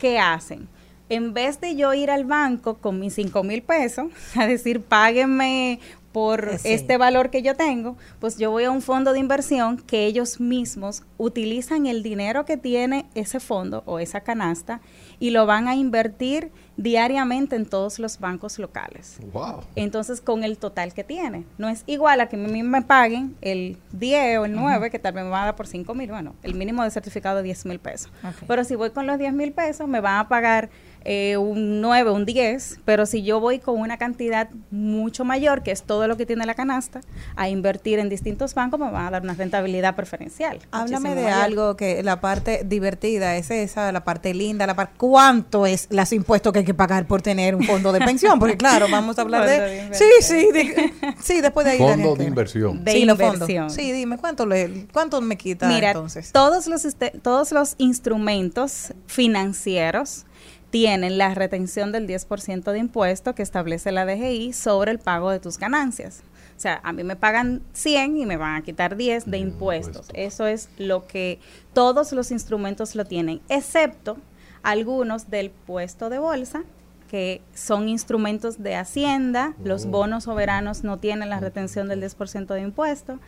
¿Qué 0.00 0.18
hacen? 0.18 0.68
En 1.08 1.32
vez 1.34 1.60
de 1.60 1.76
yo 1.76 1.92
ir 1.94 2.10
al 2.10 2.24
banco 2.24 2.76
con 2.78 2.98
mis 3.00 3.14
5 3.14 3.42
mil 3.44 3.62
pesos, 3.62 4.06
a 4.36 4.46
decir, 4.46 4.80
páguenme 4.80 5.80
por 6.12 6.48
Eh, 6.48 6.58
sí. 6.58 6.72
este 6.72 6.96
valor 6.96 7.30
que 7.30 7.42
yo 7.42 7.54
tengo, 7.54 7.96
pues 8.18 8.36
yo 8.36 8.50
voy 8.50 8.64
a 8.64 8.70
un 8.70 8.82
fondo 8.82 9.12
de 9.12 9.20
inversión 9.20 9.76
que 9.76 10.06
ellos 10.06 10.40
mismos 10.40 11.02
utilizan 11.18 11.86
el 11.86 12.02
dinero 12.02 12.44
que 12.44 12.56
tiene 12.56 13.06
ese 13.14 13.38
fondo 13.40 13.82
o 13.86 13.98
esa 14.00 14.20
canasta 14.22 14.80
y 15.20 15.30
lo 15.30 15.46
van 15.46 15.68
a 15.68 15.76
invertir 15.76 16.50
diariamente 16.80 17.56
en 17.56 17.66
todos 17.66 17.98
los 17.98 18.18
bancos 18.18 18.58
locales. 18.58 19.18
Wow. 19.32 19.64
Entonces, 19.76 20.22
con 20.22 20.44
el 20.44 20.56
total 20.56 20.94
que 20.94 21.04
tiene. 21.04 21.44
No 21.58 21.68
es 21.68 21.84
igual 21.86 22.20
a 22.20 22.28
que 22.28 22.36
a 22.36 22.38
mí 22.38 22.62
me 22.62 22.80
paguen 22.80 23.36
el 23.42 23.76
10 23.92 24.38
o 24.38 24.44
el 24.46 24.54
9, 24.54 24.90
que 24.90 24.98
tal 24.98 25.12
vez 25.12 25.24
me 25.24 25.30
van 25.30 25.42
a 25.42 25.44
dar 25.46 25.56
por 25.56 25.66
5 25.66 25.94
mil. 25.94 26.10
Bueno, 26.10 26.34
el 26.42 26.54
mínimo 26.54 26.82
de 26.82 26.90
certificado 26.90 27.36
de 27.36 27.42
10 27.42 27.66
mil 27.66 27.80
pesos. 27.80 28.10
Pero 28.46 28.64
si 28.64 28.76
voy 28.76 28.90
con 28.90 29.06
los 29.06 29.18
10 29.18 29.34
mil 29.34 29.52
pesos, 29.52 29.86
me 29.88 30.00
van 30.00 30.20
a 30.20 30.28
pagar 30.28 30.70
eh, 31.04 31.36
un 31.36 31.80
9, 31.80 32.10
un 32.10 32.26
10. 32.26 32.80
Pero 32.84 33.06
si 33.06 33.22
yo 33.22 33.40
voy 33.40 33.58
con 33.58 33.78
una 33.78 33.96
cantidad 33.98 34.48
mucho 34.70 35.24
mayor, 35.24 35.62
que 35.62 35.70
es 35.70 35.82
todo 35.82 36.06
lo 36.08 36.16
que 36.16 36.26
tiene 36.26 36.44
la 36.46 36.54
canasta, 36.54 37.00
a 37.36 37.48
invertir 37.48 37.98
en 37.98 38.08
distintos 38.08 38.54
bancos, 38.54 38.78
me 38.80 38.90
van 38.90 39.06
a 39.06 39.10
dar 39.10 39.22
una 39.22 39.34
rentabilidad 39.34 39.94
preferencial. 39.96 40.58
Háblame 40.70 41.14
de 41.14 41.22
mayor. 41.24 41.40
algo 41.42 41.76
que 41.76 42.02
la 42.02 42.20
parte 42.20 42.62
divertida 42.64 43.36
es 43.36 43.50
esa, 43.50 43.90
la 43.92 44.04
parte 44.04 44.34
linda, 44.34 44.66
la 44.66 44.74
parte 44.76 44.94
¿cuánto 44.98 45.66
es 45.66 45.86
los 45.90 46.12
impuestos 46.12 46.52
que 46.52 46.60
hay 46.60 46.64
que 46.64 46.74
pagar 46.74 47.06
por 47.06 47.22
tener 47.22 47.54
un 47.54 47.64
fondo 47.64 47.92
de 47.92 48.00
pensión? 48.00 48.38
Porque 48.38 48.56
claro, 48.56 48.86
vamos 48.90 49.18
a 49.18 49.22
hablar 49.22 49.48
de, 49.48 49.60
de 49.88 49.94
Sí, 49.94 50.04
sí, 50.20 50.48
de- 50.52 50.92
sí, 51.22 51.40
después 51.40 51.64
de 51.64 51.72
ahí 51.72 51.78
Fondo 51.78 51.92
Daniel, 51.96 52.18
de 52.18 52.24
inversión. 52.24 52.84
De 52.84 52.92
sí, 52.92 53.04
los 53.04 53.18
inversión. 53.20 53.70
Sí, 53.70 53.92
dime, 53.92 54.18
¿cuánto 54.18 54.46
le 54.46 54.86
cuánto 54.92 55.20
me 55.20 55.36
quita 55.36 55.68
Mira, 55.68 55.88
entonces? 55.90 56.32
todos 56.32 56.66
los 56.66 56.84
este- 56.84 57.10
todos 57.22 57.52
los 57.52 57.74
instrumentos 57.78 58.92
financieros 59.06 60.26
tienen 60.70 61.18
la 61.18 61.34
retención 61.34 61.92
del 61.92 62.06
10% 62.06 62.72
de 62.72 62.78
impuesto 62.78 63.34
que 63.34 63.42
establece 63.42 63.92
la 63.92 64.06
DGI 64.06 64.52
sobre 64.52 64.92
el 64.92 64.98
pago 64.98 65.30
de 65.30 65.40
tus 65.40 65.58
ganancias. 65.58 66.22
O 66.56 66.60
sea, 66.60 66.80
a 66.84 66.92
mí 66.92 67.04
me 67.04 67.16
pagan 67.16 67.62
100 67.72 68.16
y 68.18 68.26
me 68.26 68.36
van 68.36 68.56
a 68.56 68.62
quitar 68.62 68.96
10 68.96 69.30
de 69.30 69.38
impuestos. 69.38 70.08
Eso 70.14 70.46
es 70.46 70.68
lo 70.78 71.06
que 71.06 71.40
todos 71.72 72.12
los 72.12 72.30
instrumentos 72.30 72.94
lo 72.94 73.04
tienen, 73.04 73.40
excepto 73.48 74.18
algunos 74.62 75.30
del 75.30 75.50
puesto 75.50 76.10
de 76.10 76.18
bolsa, 76.18 76.64
que 77.10 77.42
son 77.54 77.88
instrumentos 77.88 78.62
de 78.62 78.76
Hacienda, 78.76 79.54
los 79.64 79.86
bonos 79.86 80.24
soberanos 80.24 80.84
no 80.84 80.98
tienen 80.98 81.28
la 81.28 81.40
retención 81.40 81.88
del 81.88 82.00
10% 82.00 82.54
de 82.54 82.60
impuesto 82.60 83.18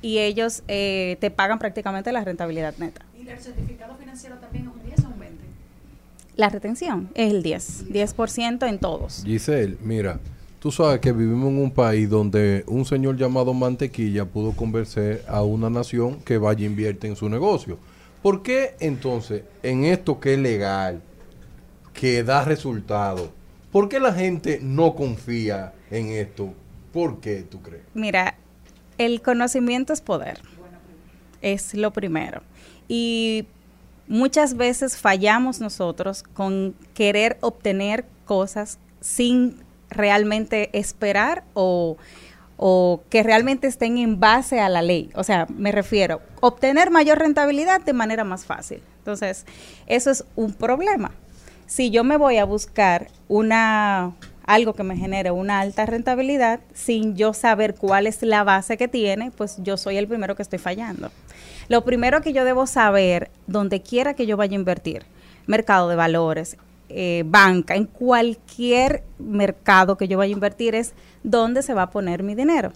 y 0.00 0.18
ellos 0.18 0.62
eh, 0.68 1.18
te 1.20 1.30
pagan 1.30 1.58
prácticamente 1.58 2.12
la 2.12 2.24
rentabilidad 2.24 2.74
neta. 2.78 3.04
¿Y 3.14 3.28
el 3.28 3.38
certificado 3.38 3.94
financiero 3.96 4.36
también 4.36 4.68
es 4.68 4.72
un 4.72 4.82
10 4.82 4.85
o 4.85 4.85
un 4.85 4.85
20? 4.85 4.85
La 6.36 6.50
retención 6.50 7.08
es 7.14 7.32
el 7.32 7.42
10, 7.42 7.86
10% 7.88 8.68
en 8.68 8.78
todos. 8.78 9.22
Giselle, 9.24 9.78
mira, 9.82 10.20
tú 10.60 10.70
sabes 10.70 11.00
que 11.00 11.10
vivimos 11.10 11.48
en 11.48 11.58
un 11.62 11.70
país 11.70 12.10
donde 12.10 12.62
un 12.66 12.84
señor 12.84 13.16
llamado 13.16 13.54
Mantequilla 13.54 14.26
pudo 14.26 14.52
convencer 14.52 15.24
a 15.28 15.42
una 15.42 15.70
nación 15.70 16.20
que 16.20 16.36
vaya 16.36 16.60
e 16.60 16.66
invierte 16.66 17.06
en 17.06 17.16
su 17.16 17.30
negocio. 17.30 17.78
¿Por 18.22 18.42
qué 18.42 18.74
entonces 18.80 19.44
en 19.62 19.86
esto 19.86 20.20
que 20.20 20.34
es 20.34 20.38
legal, 20.38 21.00
que 21.94 22.22
da 22.22 22.44
resultado, 22.44 23.30
por 23.72 23.88
qué 23.88 23.98
la 23.98 24.12
gente 24.12 24.60
no 24.62 24.94
confía 24.94 25.72
en 25.90 26.08
esto? 26.08 26.52
¿Por 26.92 27.18
qué 27.20 27.46
tú 27.48 27.62
crees? 27.62 27.84
Mira, 27.94 28.36
el 28.98 29.22
conocimiento 29.22 29.94
es 29.94 30.02
poder. 30.02 30.42
Es 31.40 31.72
lo 31.72 31.92
primero. 31.92 32.42
Y 32.88 33.46
muchas 34.08 34.56
veces 34.56 34.96
fallamos 34.98 35.60
nosotros 35.60 36.22
con 36.22 36.74
querer 36.94 37.38
obtener 37.40 38.04
cosas 38.24 38.78
sin 39.00 39.62
realmente 39.90 40.70
esperar 40.78 41.44
o, 41.54 41.96
o 42.56 43.02
que 43.10 43.22
realmente 43.22 43.66
estén 43.66 43.98
en 43.98 44.18
base 44.18 44.60
a 44.60 44.68
la 44.68 44.82
ley. 44.82 45.10
O 45.14 45.24
sea, 45.24 45.46
me 45.54 45.72
refiero, 45.72 46.20
obtener 46.40 46.90
mayor 46.90 47.18
rentabilidad 47.18 47.80
de 47.80 47.92
manera 47.92 48.24
más 48.24 48.44
fácil. 48.44 48.82
Entonces, 48.98 49.46
eso 49.86 50.10
es 50.10 50.24
un 50.34 50.52
problema. 50.52 51.12
Si 51.66 51.90
yo 51.90 52.04
me 52.04 52.16
voy 52.16 52.38
a 52.38 52.44
buscar 52.44 53.08
una 53.28 54.12
algo 54.46 54.74
que 54.74 54.84
me 54.84 54.96
genere 54.96 55.32
una 55.32 55.60
alta 55.60 55.86
rentabilidad 55.86 56.60
sin 56.72 57.16
yo 57.16 57.34
saber 57.34 57.74
cuál 57.74 58.06
es 58.06 58.22
la 58.22 58.44
base 58.44 58.76
que 58.76 58.88
tiene, 58.88 59.32
pues 59.32 59.56
yo 59.58 59.76
soy 59.76 59.96
el 59.96 60.06
primero 60.06 60.36
que 60.36 60.42
estoy 60.42 60.60
fallando. 60.60 61.10
Lo 61.68 61.84
primero 61.84 62.20
que 62.20 62.32
yo 62.32 62.44
debo 62.44 62.66
saber, 62.66 63.30
donde 63.46 63.82
quiera 63.82 64.14
que 64.14 64.26
yo 64.26 64.36
vaya 64.36 64.52
a 64.52 64.60
invertir, 64.60 65.04
mercado 65.46 65.88
de 65.88 65.96
valores, 65.96 66.56
eh, 66.88 67.24
banca, 67.26 67.74
en 67.74 67.86
cualquier 67.86 69.02
mercado 69.18 69.96
que 69.96 70.06
yo 70.06 70.18
vaya 70.18 70.32
a 70.32 70.34
invertir, 70.34 70.74
es 70.74 70.94
dónde 71.24 71.62
se 71.62 71.74
va 71.74 71.82
a 71.82 71.90
poner 71.90 72.22
mi 72.22 72.34
dinero. 72.34 72.72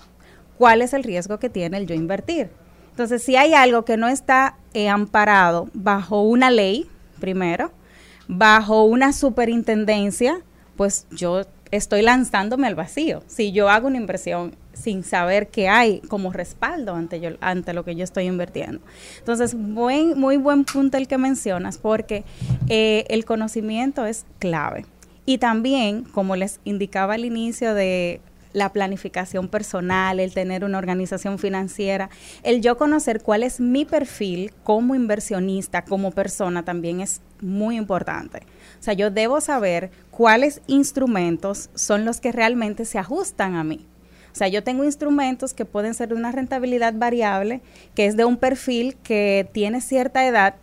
¿Cuál 0.59 0.83
es 0.83 0.93
el 0.93 1.05
riesgo 1.05 1.39
que 1.39 1.49
tiene 1.49 1.79
el 1.79 1.87
yo 1.87 1.95
invertir? 1.95 2.51
Entonces, 2.91 3.23
si 3.23 3.37
hay 3.37 3.55
algo 3.55 3.85
que 3.85 3.97
no 3.97 4.09
está 4.09 4.57
eh, 4.75 4.89
amparado 4.89 5.69
bajo 5.73 6.23
una 6.23 6.51
ley, 6.51 6.91
primero, 7.21 7.71
bajo 8.27 8.85
una 8.85 9.13
superintendencia, 9.13 10.43
pues 10.77 11.07
yo 11.11 11.43
estoy 11.71 12.03
lanzándome 12.03 12.67
al 12.67 12.75
vacío. 12.75 13.23
Si 13.27 13.53
yo 13.53 13.69
hago 13.69 13.87
una 13.87 13.97
inversión 13.97 14.57
sin 14.81 15.05
saber 15.05 15.49
qué 15.49 15.69
hay 15.69 16.01
como 16.09 16.33
respaldo 16.33 16.95
ante, 16.95 17.73
lo 17.73 17.85
que 17.85 17.95
yo 17.95 18.05
estoy 18.05 18.25
invirtiendo. 18.25 18.81
Entonces, 19.19 19.55
buen, 19.55 20.19
muy 20.19 20.37
buen 20.37 20.65
punto 20.65 20.97
el 20.97 21.07
que 21.07 21.19
mencionas, 21.19 21.79
porque 21.79 22.25
eh, 22.69 23.05
el 23.09 23.25
conocimiento 23.25 24.07
es 24.07 24.25
clave. 24.39 24.87
Y 25.27 25.39
también, 25.39 26.05
como 26.05 26.35
les 26.35 26.61
indicaba 26.65 27.15
al 27.15 27.25
inicio 27.25 27.75
de 27.75 28.21
la 28.53 28.73
planificación 28.73 29.49
personal, 29.49 30.19
el 30.19 30.35
tener 30.35 30.65
una 30.65 30.79
organización 30.79 31.39
financiera, 31.39 32.11
el 32.43 32.61
yo 32.61 32.77
conocer 32.77 33.23
cuál 33.23 33.43
es 33.43 33.61
mi 33.61 33.85
perfil 33.85 34.53
como 34.65 34.95
inversionista, 34.95 35.85
como 35.85 36.11
persona, 36.11 36.65
también 36.65 37.01
es 37.01 37.21
muy 37.41 37.77
importante. 37.77 38.41
O 38.81 38.83
sea, 38.83 38.95
yo 38.95 39.11
debo 39.11 39.41
saber 39.41 39.91
cuáles 40.11 40.63
instrumentos 40.67 41.71
son 41.75 42.05
los 42.05 42.21
que 42.21 42.33
realmente 42.33 42.85
se 42.85 42.99
ajustan 42.99 43.55
a 43.55 43.65
mí. 43.65 43.87
O 44.33 44.35
sea, 44.35 44.49
yo 44.49 44.63
tengo 44.63 44.85
instrumentos 44.85 45.55
que 45.55 45.65
pueden 45.65 45.95
ser 45.95 46.11
de 46.11 46.15
una 46.15 46.33
rentabilidad 46.33 46.95
variable, 46.95 47.61
que 47.95 48.07
es 48.07 48.17
de 48.17 48.25
un 48.25 48.37
perfil 48.37 48.97
que 49.03 49.49
tiene 49.53 49.81
cierta 49.81 50.27
edad, 50.27 50.55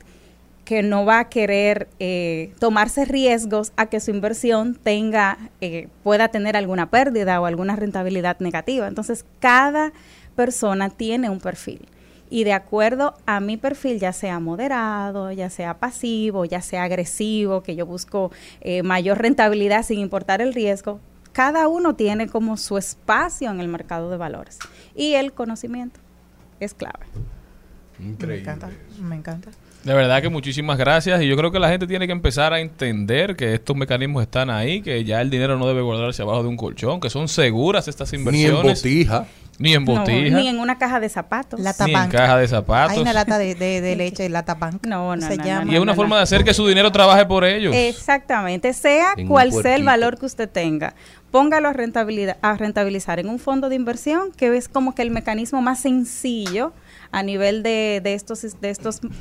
que 0.68 0.84
no 0.84 1.06
va 1.06 1.20
a 1.20 1.30
querer 1.30 1.88
eh, 2.00 2.54
tomarse 2.60 3.06
riesgos 3.06 3.72
a 3.78 3.86
que 3.86 4.02
su 4.02 4.12
inversión 4.12 4.76
tenga, 4.76 5.38
eh, 5.62 5.88
pueda 6.04 6.28
tener 6.28 6.58
alguna 6.58 6.90
pérdida 6.90 7.40
o 7.40 7.46
alguna 7.46 7.78
rentabilidad 7.78 8.38
negativa. 8.40 8.88
Entonces, 8.88 9.24
cada 9.40 9.94
persona 10.36 10.90
tiene 10.90 11.30
un 11.30 11.40
perfil. 11.40 11.88
Y 12.30 12.44
de 12.44 12.52
acuerdo 12.52 13.14
a 13.26 13.40
mi 13.40 13.56
perfil, 13.56 14.00
ya 14.00 14.12
sea 14.12 14.40
moderado, 14.40 15.32
ya 15.32 15.50
sea 15.50 15.76
pasivo, 15.76 16.44
ya 16.44 16.62
sea 16.62 16.84
agresivo, 16.84 17.64
que 17.64 17.78
yo 17.78 17.86
busco 17.86 18.32
eh, 18.60 18.84
mayor 18.84 19.20
rentabilidad 19.20 19.84
sin 19.84 20.00
importar 20.00 20.42
el 20.42 20.54
riesgo, 20.54 21.00
cada 21.38 21.68
uno 21.68 21.94
tiene 21.94 22.26
como 22.28 22.58
su 22.58 22.80
espacio 22.80 23.52
en 23.52 23.60
el 23.60 23.68
mercado 23.68 24.10
de 24.10 24.18
valores. 24.18 24.58
Y 24.96 25.14
el 25.14 25.34
conocimiento 25.34 26.00
es 26.60 26.74
clave. 26.74 27.06
Me 28.00 28.40
encanta, 28.40 28.72
me 29.00 29.16
encanta. 29.16 29.52
De 29.84 29.94
verdad 29.94 30.20
que 30.24 30.30
muchísimas 30.30 30.80
gracias 30.80 31.22
y 31.22 31.28
yo 31.28 31.38
creo 31.38 31.52
que 31.52 31.60
la 31.60 31.70
gente 31.70 31.86
tiene 31.86 32.08
que 32.08 32.12
empezar 32.12 32.54
a 32.54 32.60
entender 32.60 33.36
que 33.36 33.54
estos 33.54 33.76
mecanismos 33.76 34.24
están 34.24 34.50
ahí, 34.50 34.82
que 34.82 35.04
ya 35.04 35.22
el 35.22 35.30
dinero 35.30 35.60
no 35.60 35.68
debe 35.68 35.82
guardarse 35.82 36.24
abajo 36.24 36.42
de 36.42 36.50
un 36.50 36.58
colchón, 36.58 37.00
que 37.00 37.12
son 37.12 37.28
seguras 37.28 37.88
estas 37.88 38.12
Ni 38.14 38.16
en 38.16 38.22
inversiones. 38.22 38.82
botija. 38.82 39.28
Ni 39.60 39.74
en 39.74 39.86
No, 39.86 39.96
botija. 39.96 40.38
ni 40.38 40.48
en 40.48 40.60
una 40.60 40.78
caja 40.78 41.00
de 41.00 41.10
zapatos. 41.10 41.60
Lata 41.60 41.86
Ni 41.86 41.94
en 41.96 42.10
caja 42.10 42.38
de 42.38 42.48
zapatos. 42.48 42.94
Hay 42.96 43.02
una 43.02 43.14
lata 43.14 43.40
de, 43.40 43.56
de, 43.56 43.82
de 43.82 43.96
leche, 43.96 44.30
Lata 44.30 44.54
Bank. 44.54 44.86
No, 44.86 45.16
no, 45.16 45.28
se 45.28 45.38
no, 45.38 45.44
llama. 45.44 45.72
Y 45.72 45.76
es 45.76 45.82
una 45.82 45.96
forma 45.96 46.18
de 46.18 46.24
hacer 46.24 46.44
que 46.44 46.54
su 46.54 46.68
dinero 46.68 46.92
trabaje 46.92 47.26
por 47.26 47.44
ellos. 47.44 47.74
Exactamente, 47.76 48.72
sea 48.74 49.14
En 49.18 49.28
cual 49.28 49.52
sea 49.52 49.76
el 49.76 49.84
valor 49.84 50.20
que 50.20 50.28
usted 50.28 50.48
tenga, 50.50 50.94
póngalo 51.32 51.70
a, 51.70 51.74
rentabilidad, 51.74 52.38
a 52.42 52.56
rentabilizar 52.56 53.20
en 53.20 53.30
un 53.30 53.40
fondo 53.40 53.70
de 53.70 53.76
inversión, 53.76 54.32
que 54.32 54.56
es 54.56 54.68
como 54.68 54.96
que 54.96 55.02
el 55.02 55.12
mecanismo 55.12 55.62
más 55.62 55.80
sencillo 55.80 56.74
a 57.12 57.24
nivel 57.24 57.64
de, 57.64 58.02
de 58.04 58.14
estos, 58.14 58.46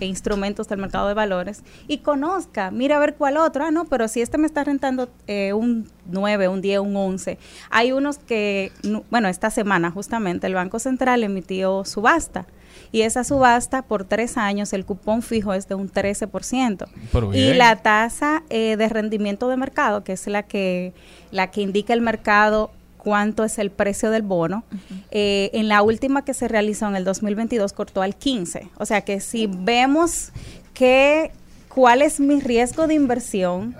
instrumentos 0.00 0.68
del 0.68 0.78
mercado 0.78 1.08
de 1.08 1.14
valores, 1.14 1.62
y 1.86 1.98
conozca, 1.98 2.70
mira 2.70 2.96
a 2.96 2.98
ver 2.98 3.14
cuál 3.14 3.36
otro, 3.36 3.64
ah, 3.64 3.70
no, 3.70 3.84
pero 3.84 4.08
si 4.08 4.20
este 4.20 4.38
me 4.38 4.46
está 4.46 4.64
rentando 4.64 5.08
eh, 5.26 5.52
un 5.52 5.88
9, 6.10 6.48
un 6.48 6.60
10, 6.60 6.80
un 6.80 6.96
11, 6.96 7.38
hay 7.70 7.92
unos 7.92 8.18
que, 8.18 8.72
bueno, 9.10 9.28
esta 9.28 9.50
semana 9.50 9.90
justamente 9.90 10.46
el 10.46 10.54
Banco 10.54 10.78
Central 10.78 11.22
emitió 11.22 11.84
subasta. 11.84 12.46
Y 12.92 13.02
esa 13.02 13.24
subasta 13.24 13.82
por 13.82 14.04
tres 14.04 14.36
años, 14.36 14.72
el 14.72 14.84
cupón 14.84 15.22
fijo 15.22 15.54
es 15.54 15.68
de 15.68 15.74
un 15.74 15.90
13%. 15.90 16.86
Pero 17.12 17.34
Y 17.34 17.36
bien. 17.36 17.58
la 17.58 17.76
tasa 17.76 18.42
eh, 18.50 18.76
de 18.76 18.88
rendimiento 18.88 19.48
de 19.48 19.56
mercado, 19.56 20.04
que 20.04 20.12
es 20.12 20.26
la 20.26 20.42
que, 20.42 20.92
la 21.30 21.50
que 21.50 21.62
indica 21.62 21.92
el 21.92 22.00
mercado 22.00 22.70
cuánto 22.98 23.44
es 23.44 23.58
el 23.58 23.70
precio 23.70 24.10
del 24.10 24.22
bono, 24.22 24.64
eh, 25.12 25.50
en 25.52 25.68
la 25.68 25.82
última 25.82 26.24
que 26.24 26.34
se 26.34 26.48
realizó 26.48 26.88
en 26.88 26.96
el 26.96 27.04
2022 27.04 27.72
cortó 27.72 28.02
al 28.02 28.16
15. 28.16 28.68
O 28.78 28.84
sea 28.86 29.02
que 29.02 29.20
si 29.20 29.46
vemos 29.46 30.32
que 30.74 31.30
cuál 31.68 32.02
es 32.02 32.18
mi 32.18 32.40
riesgo 32.40 32.88
de 32.88 32.94
inversión 32.94 33.76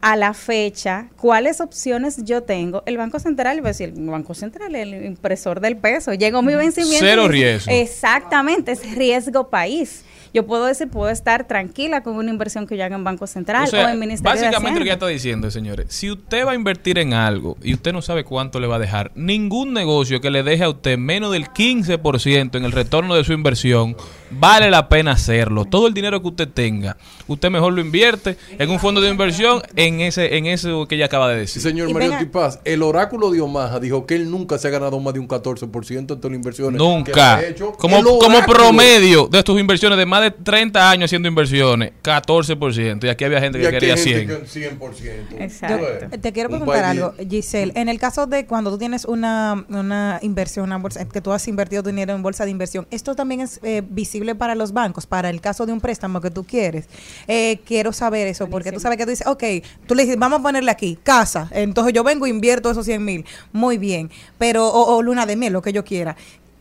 a 0.00 0.14
la 0.16 0.32
fecha, 0.32 1.08
cuáles 1.16 1.60
opciones 1.60 2.24
yo 2.24 2.42
tengo, 2.42 2.82
el 2.86 2.96
Banco 2.96 3.18
Central, 3.18 3.58
iba 3.58 3.68
a 3.68 3.72
decir, 3.72 3.92
el 3.96 4.06
Banco 4.08 4.32
Central, 4.34 4.74
el 4.76 5.04
impresor 5.04 5.60
del 5.60 5.76
peso, 5.76 6.14
llegó 6.14 6.40
mi 6.42 6.54
vencimiento. 6.54 7.04
Cero 7.04 7.24
y- 7.26 7.28
riesgo. 7.28 7.72
Exactamente, 7.72 8.72
es 8.72 8.94
riesgo 8.94 9.48
país. 9.50 10.04
Yo 10.34 10.46
puedo 10.46 10.66
decir, 10.66 10.88
puedo 10.88 11.08
estar 11.10 11.48
tranquila 11.48 12.02
con 12.02 12.14
una 12.16 12.30
inversión 12.30 12.66
que 12.66 12.76
yo 12.76 12.84
haga 12.84 12.96
en 12.96 13.02
Banco 13.02 13.26
Central 13.26 13.64
O 13.64 13.66
sea, 13.66 13.86
o 13.86 13.88
en 13.88 13.98
Ministerio 13.98 14.38
de 14.38 14.46
básicamente 14.46 14.78
lo 14.80 14.84
que 14.84 14.90
Hacienda. 14.90 14.92
está 14.92 15.06
diciendo, 15.06 15.50
señores, 15.50 15.86
si 15.88 16.10
usted 16.10 16.46
va 16.46 16.52
a 16.52 16.54
invertir 16.54 16.98
en 16.98 17.14
algo 17.14 17.56
y 17.62 17.72
usted 17.72 17.94
no 17.94 18.02
sabe 18.02 18.24
cuánto 18.24 18.60
le 18.60 18.66
va 18.66 18.76
a 18.76 18.78
dejar, 18.78 19.10
ningún 19.14 19.72
negocio 19.72 20.20
que 20.20 20.30
le 20.30 20.42
deje 20.42 20.64
a 20.64 20.68
usted 20.68 20.98
menos 20.98 21.32
del 21.32 21.46
15% 21.48 22.56
en 22.58 22.64
el 22.64 22.72
retorno 22.72 23.14
de 23.14 23.24
su 23.24 23.32
inversión, 23.32 23.96
vale 24.30 24.70
la 24.70 24.88
pena 24.88 25.12
hacerlo. 25.12 25.64
Todo 25.64 25.86
el 25.86 25.94
dinero 25.94 26.20
que 26.20 26.28
usted 26.28 26.48
tenga, 26.48 26.96
usted 27.26 27.50
mejor 27.50 27.72
lo 27.72 27.80
invierte 27.80 28.36
en 28.58 28.70
un 28.70 28.78
fondo 28.78 29.00
de 29.00 29.08
inversión 29.10 29.62
en 29.76 30.00
ese 30.00 30.36
en 30.36 30.46
eso 30.46 30.86
que 30.86 30.94
ella 30.96 31.06
acaba 31.06 31.28
de 31.28 31.38
decir. 31.38 31.62
Sí, 31.62 31.68
señor 31.68 31.92
Mario 31.92 32.16
Tipaz, 32.18 32.60
el 32.64 32.82
oráculo 32.82 33.30
de 33.30 33.40
Omaha 33.40 33.80
dijo 33.80 34.06
que 34.06 34.14
él 34.16 34.30
nunca 34.30 34.58
se 34.58 34.68
ha 34.68 34.70
ganado 34.70 34.98
más 35.00 35.14
de 35.14 35.20
un 35.20 35.28
14% 35.28 35.98
en 35.98 36.06
todas 36.06 36.24
las 36.24 36.34
inversiones. 36.34 36.80
que 36.80 36.86
Nunca. 36.86 37.36
ha 37.36 37.46
hecho. 37.46 37.72
Como, 37.72 38.02
como 38.18 38.40
promedio 38.46 39.28
de 39.28 39.42
tus 39.42 39.58
inversiones 39.60 39.98
de 39.98 40.06
más 40.06 40.22
de 40.22 40.30
30 40.30 40.90
años 40.90 41.04
haciendo 41.08 41.28
inversiones, 41.28 41.92
14%. 42.02 43.04
Y 43.04 43.08
aquí 43.08 43.24
había 43.24 43.40
gente 43.40 43.58
Y 43.58 43.62
que 43.62 43.66
aquí 43.68 43.76
quería 43.78 43.94
hay 43.94 44.00
100. 44.00 44.28
gente 44.28 44.42
que 44.52 44.78
100%. 44.78 45.40
Exacto. 45.40 45.86
Yo 46.12 46.20
te 46.20 46.32
quiero 46.32 46.48
Un 46.48 46.56
preguntar 46.56 46.84
algo, 46.84 47.14
Giselle. 47.28 47.72
En 47.74 47.88
el 47.88 47.98
caso 47.98 48.26
de 48.26 48.46
cuando 48.46 48.70
tú 48.70 48.78
tienes 48.78 49.04
una, 49.04 49.64
una 49.68 50.18
inversión, 50.22 50.64
una 50.66 50.78
bolsa, 50.78 51.06
que 51.08 51.20
tú 51.20 51.32
has 51.32 51.46
invertido 51.48 51.82
tu 51.82 51.90
dinero 51.90 52.14
en 52.14 52.22
bolsa 52.22 52.44
de 52.44 52.50
inversión, 52.50 52.86
¿esto 52.90 53.14
también 53.14 53.40
es 53.40 53.60
eh, 53.62 53.82
visible 53.88 54.17
para 54.36 54.54
los 54.54 54.72
bancos? 54.72 55.06
Para 55.06 55.30
el 55.30 55.40
caso 55.40 55.66
de 55.66 55.72
un 55.72 55.80
préstamo 55.80 56.20
que 56.20 56.30
tú 56.30 56.44
quieres. 56.44 56.86
Eh, 57.26 57.60
quiero 57.64 57.92
saber 57.92 58.26
eso, 58.26 58.48
porque 58.48 58.72
tú 58.72 58.80
sabes 58.80 58.98
que 58.98 59.04
tú 59.04 59.10
dices, 59.10 59.26
ok, 59.26 59.44
tú 59.86 59.94
le 59.94 60.04
dices, 60.04 60.18
vamos 60.18 60.40
a 60.40 60.42
ponerle 60.42 60.70
aquí, 60.70 60.98
casa. 61.02 61.48
Entonces 61.52 61.92
yo 61.92 62.04
vengo 62.04 62.26
e 62.26 62.30
invierto 62.30 62.70
esos 62.70 62.84
100 62.86 63.04
mil. 63.04 63.24
Muy 63.52 63.78
bien. 63.78 64.10
Pero, 64.38 64.68
o, 64.68 64.96
o 64.96 65.02
luna 65.02 65.26
de 65.26 65.36
miel, 65.36 65.52
lo 65.52 65.62
que 65.62 65.72
yo 65.72 65.84
quiera. 65.84 66.16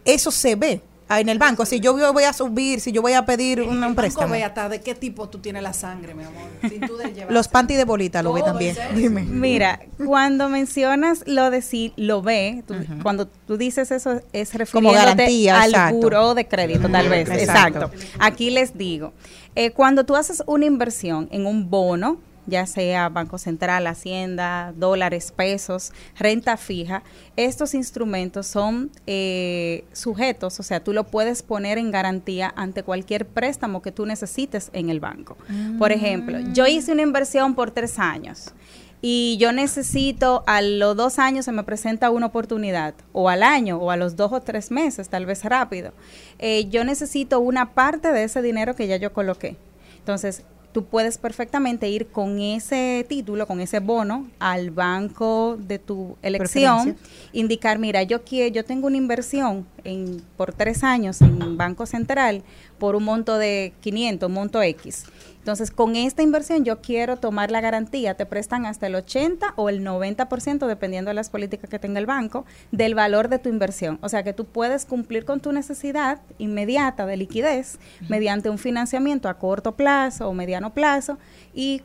Eso 0.05 0.31
se 0.31 0.55
ve. 0.55 0.81
Ah, 1.09 1.19
En 1.19 1.29
el 1.29 1.37
banco, 1.39 1.65
si 1.65 1.79
yo 1.79 1.93
voy 2.13 2.23
a 2.23 2.33
subir, 2.33 2.79
si 2.81 2.91
yo 2.91 3.01
voy 3.01 3.13
a 3.13 3.25
pedir 3.25 3.61
un, 3.61 3.95
préstamo. 3.95 4.33
ve 4.33 4.43
hasta 4.43 4.69
de 4.69 4.81
qué 4.81 4.95
tipo 4.95 5.29
tú 5.29 5.39
tienes 5.39 5.63
la 5.63 5.73
sangre, 5.73 6.13
mi 6.13 6.23
amor. 6.23 6.43
Si 6.69 6.79
tú 6.79 6.97
de 6.97 7.13
llevar- 7.13 7.31
Los 7.33 7.47
panty 7.47 7.75
de 7.75 7.85
bolita 7.85 8.21
lo 8.23 8.33
ve 8.33 8.41
también. 8.43 8.75
Dime. 8.95 9.23
Mira, 9.23 9.79
cuando 10.05 10.49
mencionas 10.49 11.23
lo 11.25 11.49
de 11.49 11.61
si 11.61 11.93
lo 11.97 12.21
ve, 12.21 12.63
tú- 12.67 12.75
cuando 13.03 13.27
tú 13.27 13.57
dices 13.57 13.91
eso 13.91 14.21
es 14.33 14.53
refiriéndote 14.53 14.97
garantía, 15.05 15.61
al 15.61 15.69
exacto. 15.71 15.95
buró 15.97 16.33
de 16.35 16.47
crédito, 16.47 16.89
tal 16.89 17.09
vez. 17.09 17.29
Exacto. 17.29 17.85
Exacto. 17.85 17.91
Aquí 18.19 18.49
les 18.49 18.77
digo, 18.77 19.13
eh, 19.55 19.71
cuando 19.71 20.05
tú 20.05 20.15
haces 20.15 20.43
una 20.45 20.65
inversión 20.65 21.27
en 21.31 21.45
un 21.45 21.69
bono, 21.69 22.19
ya 22.47 22.65
sea 22.65 23.09
Banco 23.09 23.37
Central, 23.37 23.85
Hacienda, 23.87 24.73
dólares, 24.75 25.31
pesos, 25.35 25.91
renta 26.17 26.57
fija, 26.57 27.03
estos 27.35 27.73
instrumentos 27.73 28.47
son 28.47 28.89
eh, 29.05 29.83
sujetos, 29.93 30.59
o 30.59 30.63
sea, 30.63 30.83
tú 30.83 30.93
lo 30.93 31.05
puedes 31.05 31.43
poner 31.43 31.77
en 31.77 31.91
garantía 31.91 32.51
ante 32.55 32.83
cualquier 32.83 33.27
préstamo 33.27 33.81
que 33.81 33.91
tú 33.91 34.05
necesites 34.05 34.69
en 34.73 34.89
el 34.89 34.99
banco. 34.99 35.37
Por 35.77 35.91
ejemplo, 35.91 36.39
yo 36.53 36.65
hice 36.65 36.93
una 36.93 37.01
inversión 37.03 37.53
por 37.53 37.71
tres 37.71 37.99
años 37.99 38.53
y 39.01 39.37
yo 39.39 39.51
necesito 39.51 40.43
a 40.47 40.61
los 40.61 40.95
dos 40.95 41.19
años 41.19 41.45
se 41.45 41.51
me 41.51 41.63
presenta 41.63 42.09
una 42.09 42.27
oportunidad, 42.27 42.95
o 43.13 43.29
al 43.29 43.43
año, 43.43 43.77
o 43.77 43.91
a 43.91 43.97
los 43.97 44.15
dos 44.15 44.31
o 44.31 44.41
tres 44.41 44.71
meses, 44.71 45.09
tal 45.09 45.25
vez 45.25 45.43
rápido, 45.43 45.91
eh, 46.39 46.67
yo 46.69 46.83
necesito 46.83 47.39
una 47.39 47.73
parte 47.73 48.11
de 48.11 48.23
ese 48.23 48.41
dinero 48.41 48.75
que 48.75 48.87
ya 48.87 48.97
yo 48.97 49.13
coloqué. 49.13 49.57
Entonces, 49.99 50.43
tú 50.77 50.85
puedes 50.85 51.17
perfectamente 51.17 51.89
ir 51.89 52.05
con 52.05 52.39
ese 52.39 53.03
título, 53.09 53.47
con 53.47 53.61
ese 53.61 53.79
bono, 53.79 54.27
al 54.37 54.69
banco 54.69 55.57
de 55.59 55.79
tu 55.79 56.17
elección, 56.21 56.95
indicar, 57.33 57.79
mira, 57.79 58.03
yo 58.03 58.23
quiero, 58.23 58.53
yo 58.53 58.63
tengo 58.63 58.85
una 58.85 58.97
inversión 58.97 59.65
en, 59.83 60.21
por 60.37 60.53
tres 60.53 60.83
años 60.83 61.19
en 61.23 61.57
Banco 61.57 61.87
Central 61.87 62.43
por 62.77 62.95
un 62.95 63.05
monto 63.05 63.39
de 63.39 63.73
500, 63.81 64.27
un 64.27 64.33
monto 64.35 64.61
X. 64.61 65.05
Entonces, 65.47 65.71
con 65.71 65.95
esta 65.95 66.23
inversión 66.23 66.65
yo 66.65 66.81
quiero 66.81 67.15
tomar 67.15 67.51
la 67.51 67.61
garantía, 67.61 68.15
te 68.15 68.25
prestan 68.25 68.65
hasta 68.65 68.87
el 68.87 68.95
80 68.95 69.53
o 69.55 69.69
el 69.69 69.81
90%, 69.81 70.67
dependiendo 70.67 71.09
de 71.09 71.15
las 71.15 71.29
políticas 71.29 71.69
que 71.69 71.79
tenga 71.79 72.01
el 72.01 72.05
banco, 72.05 72.45
del 72.73 72.95
valor 72.95 73.29
de 73.29 73.39
tu 73.39 73.47
inversión. 73.47 73.97
O 74.01 74.09
sea, 74.09 74.23
que 74.23 74.33
tú 74.33 74.43
puedes 74.43 74.83
cumplir 74.83 75.23
con 75.23 75.39
tu 75.39 75.53
necesidad 75.53 76.19
inmediata 76.37 77.05
de 77.05 77.15
liquidez 77.15 77.79
mediante 78.09 78.49
un 78.49 78.57
financiamiento 78.57 79.29
a 79.29 79.35
corto 79.35 79.77
plazo 79.77 80.27
o 80.27 80.33
mediano 80.33 80.73
plazo 80.73 81.17
y 81.53 81.81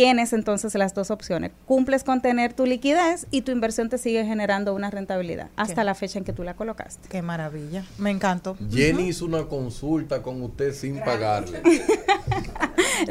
tienes 0.00 0.32
entonces 0.32 0.74
las 0.74 0.92
dos 0.94 1.10
opciones. 1.10 1.52
Cumples 1.66 2.02
con 2.04 2.20
tener 2.20 2.52
tu 2.52 2.66
liquidez 2.66 3.26
y 3.30 3.42
tu 3.42 3.52
inversión 3.52 3.88
te 3.88 3.96
sigue 3.98 4.24
generando 4.26 4.74
una 4.74 4.90
rentabilidad 4.90 5.48
hasta 5.56 5.76
Qué- 5.82 5.84
la 5.84 5.94
fecha 5.94 6.18
en 6.18 6.24
que 6.24 6.32
tú 6.32 6.42
la 6.42 6.54
colocaste. 6.54 7.08
Qué 7.08 7.22
maravilla. 7.22 7.84
Me 7.98 8.10
encantó. 8.10 8.56
Jenny 8.72 9.08
hizo 9.08 9.24
una 9.24 9.44
consulta 9.44 10.20
con 10.22 10.42
usted 10.42 10.72
sin 10.74 10.98
pagarle. 11.00 11.62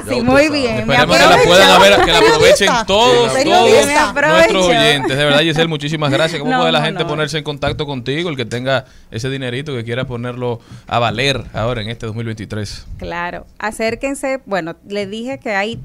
Sí, 0.10 0.22
muy 0.22 0.49
bien. 0.49 0.89
Esperemos 0.89 1.18
que 1.18 1.23
la 1.30 1.38
puedan 1.45 1.69
haber, 1.72 2.01
que 2.05 2.11
la 2.11 2.18
aprovechen 2.19 2.69
todos, 2.88 3.34
todos 3.43 3.85
nuestros 3.85 4.65
oyentes. 4.68 5.18
De 5.18 5.23
verdad, 5.26 5.39
Giselle, 5.41 5.68
muchísimas 5.68 6.11
gracias. 6.11 6.39
¿Cómo 6.39 6.51
No, 6.51 6.60
puede 6.60 6.72
la 6.72 6.80
no, 6.80 6.85
gente 6.85 7.03
no. 7.03 7.10
ponerse 7.10 7.38
en 7.38 7.43
contacto 7.43 7.85
contigo? 7.85 8.30
El 8.30 8.35
que 8.38 8.45
tenga 8.45 8.85
ese 9.11 9.30
dinerito 9.30 9.73
que 9.73 9.84
quiera 9.84 10.05
ponerlo 10.05 10.60
a 10.88 10.99
valer 10.99 11.43
ahora 11.53 11.81
en 11.81 11.89
este 11.89 12.05
2023. 12.05 12.85
Claro, 12.97 13.45
acérquense. 13.60 14.39
Bueno, 14.45 14.76
le 14.88 15.05
dije 15.05 15.38
que 15.39 15.51
hay 15.51 15.80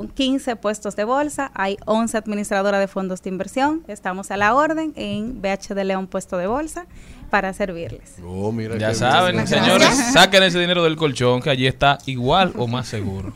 15 0.00 0.56
puestos 0.56 0.96
de 0.96 1.04
bolsa, 1.04 1.50
hay 1.54 1.76
11 1.84 2.16
administradoras 2.16 2.80
de 2.80 2.88
fondos 2.88 3.22
de 3.22 3.28
inversión. 3.30 3.82
Estamos 3.88 4.30
a 4.30 4.36
la 4.36 4.54
orden 4.54 4.92
en 4.96 5.40
BH 5.42 5.74
de 5.74 5.84
León 5.84 6.06
puesto 6.06 6.36
de 6.38 6.46
bolsa 6.46 6.86
para 7.30 7.52
servirles. 7.52 8.16
Oh, 8.26 8.50
mira 8.52 8.76
Ya 8.78 8.94
saben, 8.94 9.36
bien. 9.36 9.46
señores, 9.46 9.88
saquen 10.12 10.42
ese 10.42 10.58
dinero 10.58 10.82
del 10.82 10.96
colchón 10.96 11.40
que 11.42 11.50
allí 11.50 11.66
está 11.66 11.98
igual 12.06 12.52
o 12.56 12.66
más 12.66 12.88
seguro. 12.88 13.32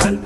Al 0.00 0.18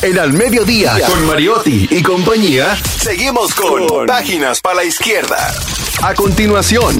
En 0.00 0.16
Al 0.16 0.32
Mediodía, 0.32 0.92
con 1.08 1.26
Mariotti 1.26 1.88
y 1.90 2.02
compañía, 2.04 2.76
seguimos 2.76 3.52
con 3.52 4.06
Páginas 4.06 4.60
para 4.60 4.76
la 4.76 4.84
Izquierda. 4.84 5.52
A 6.00 6.14
continuación, 6.14 6.94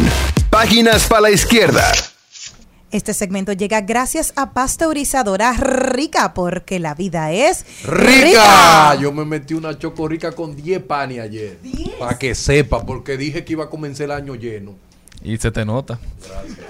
Páginas 0.50 1.06
para 1.06 1.20
la 1.20 1.30
Izquierda. 1.30 1.92
Este 2.90 3.14
segmento 3.14 3.52
llega 3.52 3.82
gracias 3.82 4.32
a 4.34 4.52
Pasteurizadora 4.52 5.52
Rica, 5.52 6.34
porque 6.34 6.80
la 6.80 6.96
vida 6.96 7.30
es 7.30 7.64
¡Rica! 7.84 8.96
Yo 8.96 9.12
me 9.12 9.24
metí 9.24 9.54
una 9.54 9.78
chocorrica 9.78 10.32
con 10.32 10.56
10 10.56 10.82
panes 10.82 11.20
ayer. 11.20 11.56
Para 12.00 12.18
que 12.18 12.34
sepa, 12.34 12.84
porque 12.84 13.16
dije 13.16 13.44
que 13.44 13.52
iba 13.52 13.66
a 13.66 13.70
comenzar 13.70 14.06
el 14.06 14.12
año 14.12 14.34
lleno. 14.34 14.74
Y 15.22 15.36
se 15.36 15.50
te 15.50 15.64
nota. 15.64 15.98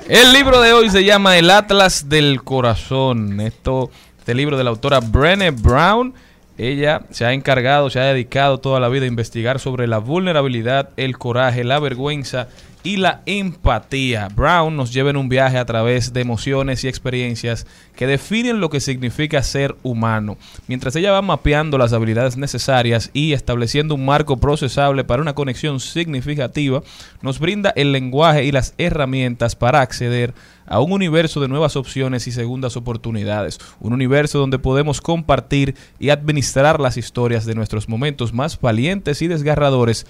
El 0.08 0.32
libro 0.32 0.60
de 0.60 0.72
hoy 0.72 0.90
se 0.90 1.04
llama 1.04 1.36
El 1.38 1.50
Atlas 1.50 2.08
del 2.08 2.42
Corazón. 2.42 3.40
Esto, 3.40 3.90
este 4.28 4.34
libro 4.34 4.58
de 4.58 4.64
la 4.64 4.68
autora 4.68 5.00
Brené 5.00 5.52
Brown. 5.52 6.12
Ella 6.58 7.00
se 7.08 7.24
ha 7.24 7.32
encargado, 7.32 7.88
se 7.88 7.98
ha 7.98 8.12
dedicado 8.12 8.58
toda 8.58 8.78
la 8.78 8.90
vida 8.90 9.06
a 9.06 9.08
investigar 9.08 9.58
sobre 9.58 9.86
la 9.86 9.96
vulnerabilidad, 9.96 10.90
el 10.98 11.16
coraje, 11.16 11.64
la 11.64 11.78
vergüenza 11.78 12.48
y 12.82 12.98
la 12.98 13.22
empatía. 13.24 14.28
Brown 14.28 14.76
nos 14.76 14.92
lleva 14.92 15.08
en 15.08 15.16
un 15.16 15.30
viaje 15.30 15.56
a 15.56 15.64
través 15.64 16.12
de 16.12 16.20
emociones 16.20 16.84
y 16.84 16.88
experiencias 16.88 17.66
que 17.96 18.06
definen 18.06 18.60
lo 18.60 18.68
que 18.68 18.80
significa 18.80 19.42
ser 19.42 19.76
humano, 19.82 20.36
mientras 20.66 20.94
ella 20.94 21.12
va 21.12 21.22
mapeando 21.22 21.78
las 21.78 21.94
habilidades 21.94 22.36
necesarias 22.36 23.08
y 23.14 23.32
estableciendo 23.32 23.94
un 23.94 24.04
marco 24.04 24.36
procesable 24.36 25.04
para 25.04 25.22
una 25.22 25.34
conexión 25.34 25.80
significativa, 25.80 26.82
nos 27.22 27.38
brinda 27.38 27.72
el 27.76 27.92
lenguaje 27.92 28.44
y 28.44 28.52
las 28.52 28.74
herramientas 28.76 29.56
para 29.56 29.80
acceder 29.80 30.34
a 30.34 30.57
un 30.76 30.92
universo 30.92 31.40
de 31.40 31.48
nuevas 31.48 31.76
opciones 31.76 32.26
y 32.26 32.32
segundas 32.32 32.76
oportunidades, 32.76 33.58
un 33.80 33.92
universo 33.92 34.38
donde 34.38 34.58
podemos 34.58 35.00
compartir 35.00 35.74
y 35.98 36.10
administrar 36.10 36.80
las 36.80 36.96
historias 36.96 37.46
de 37.46 37.54
nuestros 37.54 37.88
momentos 37.88 38.32
más 38.32 38.60
valientes 38.60 39.22
y 39.22 39.28
desgarradores 39.28 40.06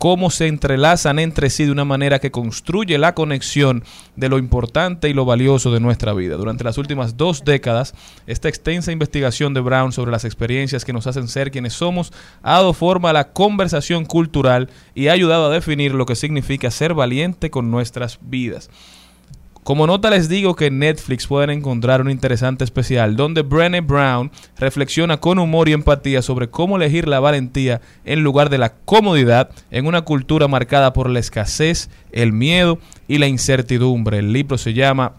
cómo 0.00 0.30
se 0.30 0.46
entrelazan 0.46 1.18
entre 1.18 1.50
sí 1.50 1.66
de 1.66 1.72
una 1.72 1.84
manera 1.84 2.20
que 2.20 2.30
construye 2.30 2.96
la 2.96 3.14
conexión 3.14 3.84
de 4.16 4.30
lo 4.30 4.38
importante 4.38 5.10
y 5.10 5.12
lo 5.12 5.26
valioso 5.26 5.70
de 5.72 5.78
nuestra 5.78 6.14
vida. 6.14 6.36
Durante 6.36 6.64
las 6.64 6.78
últimas 6.78 7.18
dos 7.18 7.44
décadas, 7.44 7.94
esta 8.26 8.48
extensa 8.48 8.92
investigación 8.92 9.52
de 9.52 9.60
Brown 9.60 9.92
sobre 9.92 10.10
las 10.10 10.24
experiencias 10.24 10.86
que 10.86 10.94
nos 10.94 11.06
hacen 11.06 11.28
ser 11.28 11.50
quienes 11.50 11.74
somos 11.74 12.14
ha 12.42 12.52
dado 12.52 12.72
forma 12.72 13.10
a 13.10 13.12
la 13.12 13.32
conversación 13.32 14.06
cultural 14.06 14.70
y 14.94 15.08
ha 15.08 15.12
ayudado 15.12 15.48
a 15.48 15.54
definir 15.54 15.92
lo 15.92 16.06
que 16.06 16.16
significa 16.16 16.70
ser 16.70 16.94
valiente 16.94 17.50
con 17.50 17.70
nuestras 17.70 18.18
vidas. 18.22 18.70
Como 19.62 19.86
nota 19.86 20.08
les 20.08 20.30
digo 20.30 20.56
que 20.56 20.66
en 20.66 20.78
Netflix 20.78 21.26
pueden 21.26 21.50
encontrar 21.50 22.00
un 22.00 22.10
interesante 22.10 22.64
especial 22.64 23.14
donde 23.14 23.42
Brené 23.42 23.82
Brown 23.82 24.30
reflexiona 24.58 25.20
con 25.20 25.38
humor 25.38 25.68
y 25.68 25.72
empatía 25.72 26.22
sobre 26.22 26.48
cómo 26.48 26.76
elegir 26.76 27.06
la 27.06 27.20
valentía 27.20 27.82
en 28.06 28.22
lugar 28.22 28.48
de 28.48 28.56
la 28.56 28.72
comodidad 28.72 29.50
en 29.70 29.86
una 29.86 30.00
cultura 30.00 30.48
marcada 30.48 30.94
por 30.94 31.10
la 31.10 31.20
escasez, 31.20 31.90
el 32.10 32.32
miedo 32.32 32.78
y 33.06 33.18
la 33.18 33.26
incertidumbre. 33.28 34.18
El 34.20 34.32
libro 34.32 34.56
se 34.56 34.72
llama 34.72 35.12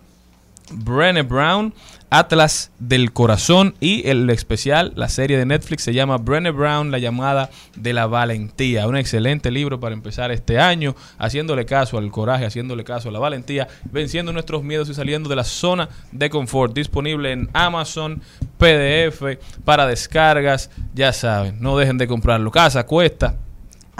Brené 0.73 1.21
Brown, 1.23 1.73
Atlas 2.09 2.71
del 2.77 3.13
Corazón 3.13 3.73
y 3.79 4.07
el 4.09 4.29
especial, 4.29 4.91
la 4.95 5.07
serie 5.07 5.37
de 5.37 5.45
Netflix 5.45 5.83
se 5.83 5.93
llama 5.93 6.17
Brené 6.17 6.51
Brown, 6.51 6.91
la 6.91 6.99
llamada 6.99 7.49
de 7.75 7.93
la 7.93 8.05
valentía. 8.05 8.87
Un 8.87 8.97
excelente 8.97 9.49
libro 9.49 9.79
para 9.79 9.93
empezar 9.93 10.31
este 10.31 10.59
año, 10.59 10.95
haciéndole 11.17 11.65
caso 11.65 11.97
al 11.97 12.11
coraje, 12.11 12.45
haciéndole 12.45 12.83
caso 12.83 13.09
a 13.09 13.11
la 13.11 13.19
valentía, 13.19 13.67
venciendo 13.91 14.33
nuestros 14.33 14.63
miedos 14.63 14.89
y 14.89 14.93
saliendo 14.93 15.29
de 15.29 15.37
la 15.37 15.43
zona 15.43 15.87
de 16.11 16.29
confort. 16.29 16.73
Disponible 16.73 17.31
en 17.31 17.49
Amazon, 17.53 18.21
PDF, 18.57 19.37
para 19.63 19.87
descargas, 19.87 20.69
ya 20.93 21.13
saben, 21.13 21.61
no 21.61 21.77
dejen 21.77 21.97
de 21.97 22.07
comprarlo. 22.07 22.51
Casa 22.51 22.85
cuesta 22.85 23.37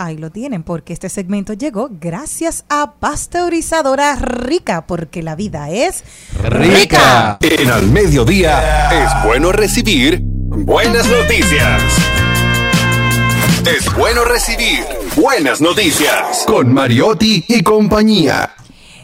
Ahí 0.04 0.18
lo 0.18 0.32
tienen, 0.32 0.64
porque 0.64 0.94
este 0.94 1.10
segmento 1.10 1.54
llegó 1.54 1.88
gracias 1.92 2.66
a 2.70 2.96
Pasteurizadora 3.00 4.16
Rica, 4.16 4.88
porque 4.88 5.22
la 5.22 5.36
vida 5.36 5.70
es 5.70 6.04
rica. 6.44 7.38
En 7.40 7.70
al 7.70 7.86
mediodía 7.86 8.90
es 8.90 9.12
bueno 9.24 9.52
recibir 9.52 10.22
buenas 10.24 11.08
noticias. 11.08 11.84
Es 13.64 13.94
bueno 13.96 14.24
recibir 14.26 14.84
buenas 15.16 15.62
noticias 15.62 16.46
con 16.48 16.74
Mariotti 16.74 17.46
y 17.48 17.62
compañía. 17.62 18.56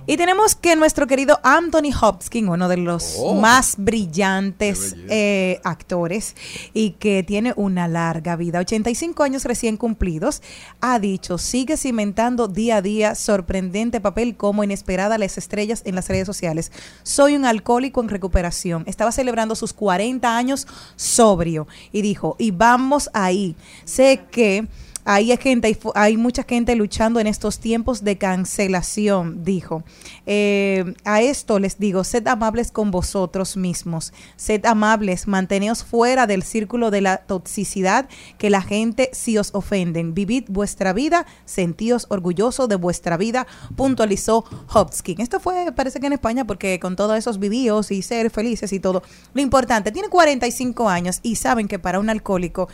Y 0.10 0.16
tenemos 0.16 0.56
que 0.56 0.78
nuestro 0.78 1.06
querido 1.06 1.38
Anthony 1.44 1.92
Hopkins, 2.02 2.48
uno 2.50 2.70
de 2.70 2.78
los 2.78 3.16
Oh. 3.20 3.36
más 3.36 3.76
brillantes 3.78 4.96
eh, 5.10 5.60
actores 5.66 6.34
y 6.74 6.92
que 6.92 7.24
tiene 7.24 7.54
una 7.58 7.90
larga 7.90 8.38
vida, 8.38 8.60
85 8.60 9.24
años 9.24 9.44
recién 9.44 9.76
cumplidos, 9.76 10.42
ha 10.80 10.98
dicho, 11.00 11.38
sigue 11.38 11.76
cimentando 11.76 12.48
día 12.48 12.78
a 12.78 12.82
día 12.82 13.16
sorprendente 13.16 14.00
papel 14.00 14.38
como 14.38 14.64
inesperada 14.64 15.18
las 15.18 15.38
estrellas 15.38 15.82
en 15.84 15.96
las 15.96 16.08
redes 16.08 16.26
sociales. 16.26 16.72
Soy 17.04 17.36
un 17.36 17.44
alcohólico 17.44 18.02
en 18.02 18.08
recuperación. 18.08 18.84
Estaba 18.88 19.12
celebrando 19.12 19.56
sus 19.56 19.74
40 19.74 20.38
años 20.38 20.68
sobrio 20.96 21.68
y 21.92 22.02
dijo, 22.02 22.38
y 22.40 22.52
vamos 22.52 23.10
ahí. 23.14 23.58
Sé 23.84 24.22
que... 24.32 24.68
Hay 25.10 25.36
gente, 25.38 25.68
hay, 25.68 25.78
hay 25.96 26.18
mucha 26.18 26.44
gente 26.44 26.76
luchando 26.76 27.22
en 27.22 27.28
estos 27.28 27.60
tiempos 27.60 28.04
de 28.04 28.18
cancelación, 28.18 29.46
dijo. 29.46 29.86
Eh, 30.26 30.96
a 31.06 31.22
esto 31.22 31.60
les 31.60 31.80
digo, 31.80 32.04
sed 32.04 32.28
amables 32.28 32.74
con 32.74 32.92
vosotros 32.92 33.56
mismos, 33.56 34.12
sed 34.36 34.66
amables, 34.66 35.26
manteneos 35.26 35.86
fuera 35.86 36.28
del 36.28 36.44
círculo 36.44 36.92
de 36.92 37.00
la 37.00 37.20
toxicidad, 37.20 38.10
que 38.38 38.50
la 38.50 38.62
gente 38.62 39.10
si 39.14 39.38
os 39.38 39.52
ofenden. 39.54 40.14
Vivid 40.14 40.44
vuestra 40.50 40.92
vida, 40.92 41.26
sentíos 41.46 42.06
orgullosos 42.10 42.68
de 42.68 42.76
vuestra 42.76 43.16
vida, 43.16 43.48
puntualizó 43.78 44.44
Hopkins. 44.74 45.22
Esto 45.22 45.40
fue, 45.40 45.72
parece 45.72 46.02
que 46.02 46.08
en 46.08 46.14
España, 46.14 46.46
porque 46.46 46.82
con 46.82 46.98
todos 46.98 47.18
esos 47.18 47.40
vivíos 47.40 47.92
y 47.92 48.02
ser 48.02 48.30
felices 48.30 48.74
y 48.74 48.82
todo, 48.82 49.04
lo 49.34 49.42
importante, 49.42 49.94
tiene 49.94 50.10
45 50.10 50.90
años 50.90 51.22
y 51.24 51.38
saben 51.38 51.70
que 51.70 51.80
para 51.80 52.02
un 52.02 52.10
alcohólico 52.10 52.68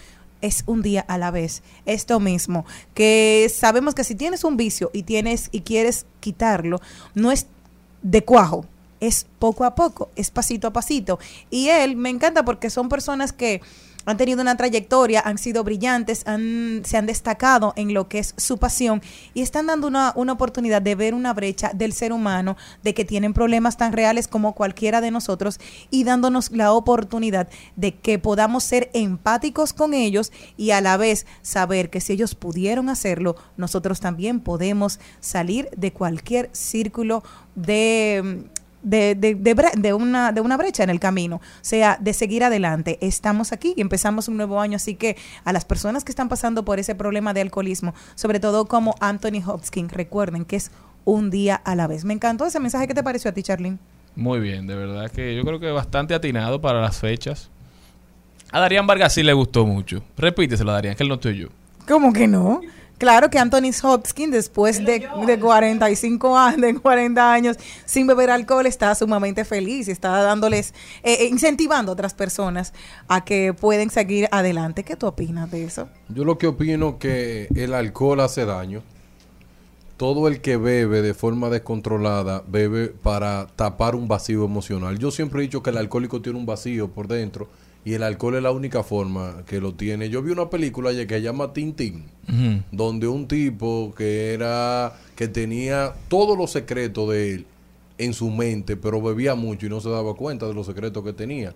es 0.44 0.64
un 0.68 0.84
día 0.84 1.04
a 1.08 1.18
la 1.18 1.32
vez. 1.32 1.64
Esto 1.88 2.20
mismo, 2.20 2.66
que 2.94 3.52
sabemos 3.52 3.96
que 3.96 4.04
si 4.04 4.14
tienes 4.14 4.44
un 4.44 4.58
vicio 4.58 4.92
y 4.94 5.04
tienes 5.04 5.50
y 5.52 5.62
quieres 5.62 6.06
quitarlo, 6.20 6.80
no 7.16 7.32
es 7.32 7.48
de 8.04 8.24
cuajo, 8.24 8.66
es 9.00 9.26
poco 9.40 9.64
a 9.64 9.74
poco, 9.74 10.12
es 10.16 10.30
pasito 10.30 10.68
a 10.68 10.74
pasito. 10.74 11.18
Y 11.50 11.70
él 11.70 11.96
me 11.96 12.10
encanta 12.10 12.46
porque 12.46 12.70
son 12.70 12.90
personas 12.90 13.34
que 13.34 13.62
han 14.06 14.18
tenido 14.18 14.42
una 14.42 14.58
trayectoria, 14.58 15.22
han 15.24 15.38
sido 15.38 15.64
brillantes, 15.64 16.28
han, 16.28 16.82
se 16.86 16.98
han 16.98 17.06
destacado 17.06 17.74
en 17.76 17.94
lo 17.94 18.08
que 18.08 18.20
es 18.20 18.34
su 18.38 18.58
pasión 18.58 19.02
y 19.34 19.42
están 19.42 19.68
dando 19.68 19.88
una, 19.88 20.14
una 20.16 20.34
oportunidad 20.34 20.82
de 20.82 20.96
ver 20.96 21.14
una 21.14 21.34
brecha 21.34 21.72
del 21.74 21.94
ser 21.94 22.14
humano, 22.14 22.58
de 22.84 22.94
que 22.94 23.06
tienen 23.06 23.34
problemas 23.34 23.78
tan 23.78 23.94
reales 23.94 24.28
como 24.28 24.54
cualquiera 24.54 25.02
de 25.02 25.12
nosotros 25.12 25.60
y 25.90 26.04
dándonos 26.04 26.52
la 26.52 26.74
oportunidad 26.74 27.48
de 27.76 27.96
que 27.96 28.20
podamos 28.20 28.64
ser 28.64 28.90
empáticos 28.94 29.74
con 29.74 29.94
ellos 29.94 30.32
y 30.58 30.72
a 30.72 30.82
la 30.82 30.98
vez 30.98 31.26
saber 31.42 31.90
que 31.90 32.02
si 32.02 32.14
ellos 32.14 32.36
pudieron 32.36 32.90
hacerlo, 32.90 33.36
nosotros 33.58 34.00
también 34.00 34.40
podemos 34.40 35.00
salir 35.20 35.70
de 35.76 35.94
cualquier 35.94 36.50
círculo 36.54 37.24
de 37.56 38.46
de, 38.84 39.16
de, 39.16 39.34
de 39.36 39.56
bre- 39.56 39.74
de 39.76 39.94
una, 39.94 40.32
de 40.32 40.42
una 40.42 40.58
brecha 40.58 40.84
en 40.84 40.90
el 40.90 41.00
camino, 41.00 41.38
o 41.38 41.42
sea, 41.62 41.98
de 42.00 42.14
seguir 42.14 42.44
adelante. 42.44 42.98
Estamos 43.02 43.52
aquí 43.52 43.74
y 43.76 43.82
empezamos 43.82 44.28
un 44.28 44.38
nuevo 44.38 44.60
año, 44.60 44.76
así 44.76 44.96
que 44.96 45.18
a 45.46 45.54
las 45.54 45.66
personas 45.66 46.04
que 46.04 46.12
están 46.12 46.30
pasando 46.30 46.64
por 46.66 46.80
ese 46.80 46.94
problema 46.94 47.34
de 47.34 47.42
alcoholismo, 47.42 47.94
sobre 48.16 48.40
todo 48.40 48.66
como 48.68 48.96
Anthony 49.00 49.42
Hopkins, 49.46 49.92
recuerden 49.92 50.46
que 50.46 50.58
es 50.58 50.72
un 51.06 51.30
día 51.30 51.56
a 51.56 51.76
la 51.76 51.88
vez. 51.88 52.06
Me 52.06 52.14
encantó 52.14 52.46
ese 52.46 52.60
mensaje. 52.60 52.88
¿Qué 52.88 52.94
te 52.94 53.04
pareció 53.04 53.32
a 53.32 53.34
ti, 53.34 53.42
Charlene? 53.44 53.78
Muy 54.16 54.40
bien, 54.40 54.68
de 54.68 54.76
verdad 54.76 55.10
que 55.10 55.36
yo 55.36 55.44
creo 55.44 55.60
que 55.60 55.72
bastante 55.72 56.14
atinado 56.14 56.62
para 56.62 56.80
las 56.82 56.98
fechas. 57.00 57.50
A 58.52 58.60
Darían 58.60 58.86
Vargas 58.86 59.14
sí 59.14 59.24
le 59.24 59.34
gustó 59.34 59.66
mucho. 59.66 60.04
Repíteselo, 60.16 60.72
Darían, 60.72 60.96
que 60.96 61.04
él 61.04 61.10
no 61.10 61.16
estoy 61.16 61.38
yo. 61.40 61.48
¿Cómo 61.88 62.14
que 62.14 62.28
no? 62.28 62.62
Claro 62.98 63.30
que 63.30 63.40
Anthony 63.40 63.72
Hopkins, 63.84 64.32
después 64.32 64.84
de, 64.86 65.08
de 65.26 65.40
45 65.40 66.38
años, 66.38 66.62
de 66.62 66.76
40 66.76 67.34
años 67.34 67.58
sin 67.86 68.08
beber 68.08 68.30
alcohol, 68.30 68.66
está 68.66 68.94
sumamente 68.96 69.46
feliz 69.46 69.88
y 69.88 69.92
está 69.92 70.10
dándoles, 70.22 70.74
eh, 71.04 71.18
eh, 71.20 71.28
incentivando 71.28 71.92
a 71.92 71.94
otras 71.94 72.14
personas 72.14 72.74
a 73.08 73.26
que 73.26 73.54
pueden 73.54 73.90
seguir 73.90 74.28
adelante. 74.32 74.84
¿Qué 74.84 74.96
tú 74.96 75.08
opinas 75.08 75.52
de 75.52 75.66
eso? 75.66 75.90
Yo 76.10 76.24
lo 76.24 76.38
que 76.38 76.48
opino 76.48 77.00
que 77.00 77.48
el 77.56 77.74
alcohol 77.74 78.22
hace 78.22 78.46
daño. 78.46 78.84
Todo 79.98 80.28
el 80.28 80.42
que 80.42 80.58
bebe 80.58 81.02
de 81.02 81.14
forma 81.14 81.50
descontrolada 81.50 82.44
bebe 82.48 82.88
para 82.88 83.48
tapar 83.56 83.96
un 83.96 84.08
vacío 84.08 84.44
emocional. 84.44 84.98
Yo 84.98 85.12
siempre 85.12 85.40
he 85.40 85.44
dicho 85.44 85.62
que 85.62 85.70
el 85.70 85.78
alcohólico 85.78 86.22
tiene 86.22 86.40
un 86.40 86.46
vacío 86.46 86.90
por 86.90 87.08
dentro 87.08 87.48
y 87.86 87.94
el 87.94 88.04
alcohol 88.04 88.36
es 88.36 88.44
la 88.44 88.52
única 88.52 88.84
forma 88.84 89.44
que 89.46 89.60
lo 89.60 89.74
tiene. 89.74 90.10
Yo 90.10 90.22
vi 90.22 90.32
una 90.32 90.50
película 90.50 90.92
ayer 90.92 91.08
que 91.08 91.16
se 91.16 91.22
llama 91.22 91.54
Tintín, 91.54 92.06
donde 92.72 93.08
un 93.08 93.28
tipo 93.28 93.94
que 93.98 94.34
era 94.34 94.94
que 95.16 95.28
tenía 95.28 95.94
todos 96.08 96.38
los 96.38 96.52
secretos 96.52 97.10
de 97.10 97.34
él 97.34 97.46
en 97.98 98.14
su 98.14 98.32
mente, 98.32 98.76
pero 98.76 99.02
bebía 99.02 99.36
mucho 99.36 99.66
y 99.66 99.70
no 99.70 99.80
se 99.80 99.90
daba 99.90 100.16
cuenta 100.16 100.48
de 100.48 100.54
los 100.54 100.66
secretos 100.66 101.04
que 101.04 101.14
tenía. 101.14 101.54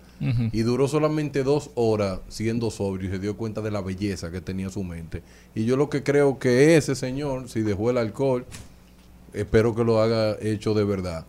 Y 0.52 0.62
duró 0.62 0.86
solamente 0.86 1.42
dos 1.42 1.70
horas 1.74 2.20
siendo 2.28 2.70
sobrio 2.70 3.08
y 3.08 3.12
se 3.12 3.18
dio 3.18 3.36
cuenta 3.36 3.60
de 3.60 3.70
la 3.70 3.80
belleza 3.80 4.30
que 4.30 4.40
tenía 4.40 4.70
su 4.70 4.84
mente. 4.84 5.22
Y 5.54 5.64
yo 5.64 5.76
lo 5.76 5.88
que 5.90 6.02
creo 6.02 6.38
que 6.38 6.76
ese 6.76 6.94
señor, 6.94 7.48
si 7.48 7.62
dejó 7.62 7.90
el 7.90 7.98
alcohol, 7.98 8.44
espero 9.32 9.74
que 9.74 9.84
lo 9.84 10.00
haga 10.00 10.36
hecho 10.40 10.74
de 10.74 10.84
verdad. 10.84 11.26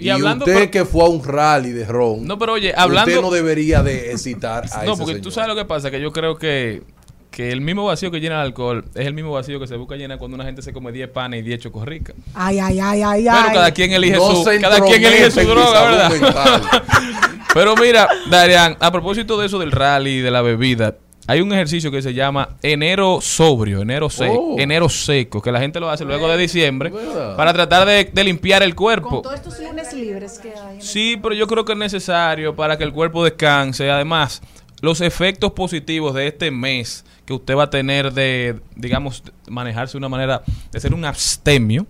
Y 0.00 0.06
Y, 0.06 0.10
hablando 0.10 0.44
usted 0.46 0.70
que 0.70 0.84
fue 0.84 1.04
a 1.04 1.08
un 1.08 1.22
rally 1.22 1.70
de 1.72 1.84
ron, 1.84 2.24
No, 2.26 2.38
pero 2.38 2.54
oye, 2.54 2.72
hablando- 2.76 3.10
usted 3.10 3.22
no 3.22 3.30
debería 3.30 3.82
de 3.82 4.12
excitar 4.12 4.64
a 4.72 4.76
No, 4.84 4.92
ese 4.94 4.98
porque 5.02 5.12
señor. 5.12 5.20
tú 5.20 5.30
sabes 5.30 5.48
lo 5.48 5.54
que 5.56 5.64
pasa, 5.66 5.90
que 5.90 6.00
yo 6.00 6.10
creo 6.12 6.36
que, 6.36 6.82
que 7.30 7.52
el 7.52 7.60
mismo 7.60 7.84
vacío 7.84 8.10
que 8.10 8.18
llena 8.18 8.36
el 8.36 8.40
alcohol 8.46 8.84
es 8.94 9.06
el 9.06 9.14
mismo 9.14 9.30
vacío 9.32 9.60
que 9.60 9.66
se 9.66 9.76
busca 9.76 9.94
llenar 9.96 10.18
cuando 10.18 10.34
una 10.36 10.44
gente 10.44 10.62
se 10.62 10.72
come 10.72 10.90
10 10.90 11.08
panes 11.10 11.40
y 11.40 11.42
10 11.42 11.60
chocorricas. 11.60 12.16
Ay, 12.34 12.58
ay, 12.58 12.80
ay, 12.80 13.02
ay, 13.02 13.24
Pero 13.24 13.36
ay. 13.48 13.54
cada 13.54 13.70
quien 13.72 13.92
elige 13.92 14.16
No 14.16 14.34
su, 14.34 14.44
cada 14.60 14.80
quien 14.80 15.04
elige 15.04 15.30
su 15.30 15.40
droga, 15.40 15.82
¿verdad? 15.90 16.62
Pero 17.54 17.74
mira, 17.76 18.08
Darian, 18.30 18.76
a 18.80 18.90
propósito 18.92 19.38
de 19.38 19.46
eso 19.46 19.58
del 19.58 19.72
rally 19.72 20.18
y 20.18 20.20
de 20.20 20.30
la 20.30 20.40
bebida, 20.42 20.96
hay 21.30 21.40
un 21.40 21.52
ejercicio 21.52 21.92
que 21.92 22.02
se 22.02 22.12
llama 22.12 22.56
enero 22.60 23.20
sobrio, 23.20 23.82
enero 23.82 24.10
seco, 24.10 24.34
Oh. 24.54 24.58
enero 24.58 24.88
seco, 24.88 25.40
que 25.40 25.52
la 25.52 25.60
gente 25.60 25.78
lo 25.78 25.88
hace 25.88 26.04
luego 26.04 26.26
de 26.28 26.36
diciembre 26.36 26.90
¿Verdad? 26.90 27.36
para 27.36 27.52
tratar 27.52 27.86
de, 27.86 28.04
de 28.12 28.24
limpiar 28.24 28.64
el 28.64 28.74
cuerpo. 28.74 29.08
Con 29.08 29.22
todos 29.22 29.36
estos 29.36 29.60
lunes 29.60 29.92
libres 29.92 30.40
que 30.40 30.48
hay. 30.50 30.80
Sí, 30.80 31.16
pero 31.22 31.34
yo 31.34 31.46
creo 31.46 31.64
que 31.64 31.72
es 31.72 31.78
necesario 31.78 32.56
para 32.56 32.76
que 32.76 32.82
el 32.82 32.92
cuerpo 32.92 33.22
descanse. 33.22 33.88
Además, 33.88 34.42
los 34.80 35.00
efectos 35.00 35.52
positivos 35.52 36.14
de 36.14 36.26
este 36.26 36.50
mes 36.50 37.04
que 37.26 37.32
usted 37.34 37.54
va 37.56 37.64
a 37.64 37.70
tener 37.70 38.12
de, 38.12 38.58
digamos, 38.74 39.22
manejarse 39.48 39.92
de 39.92 39.98
una 39.98 40.08
manera 40.08 40.42
de 40.72 40.80
ser 40.80 40.92
un 40.94 41.04
abstemio. 41.04 41.86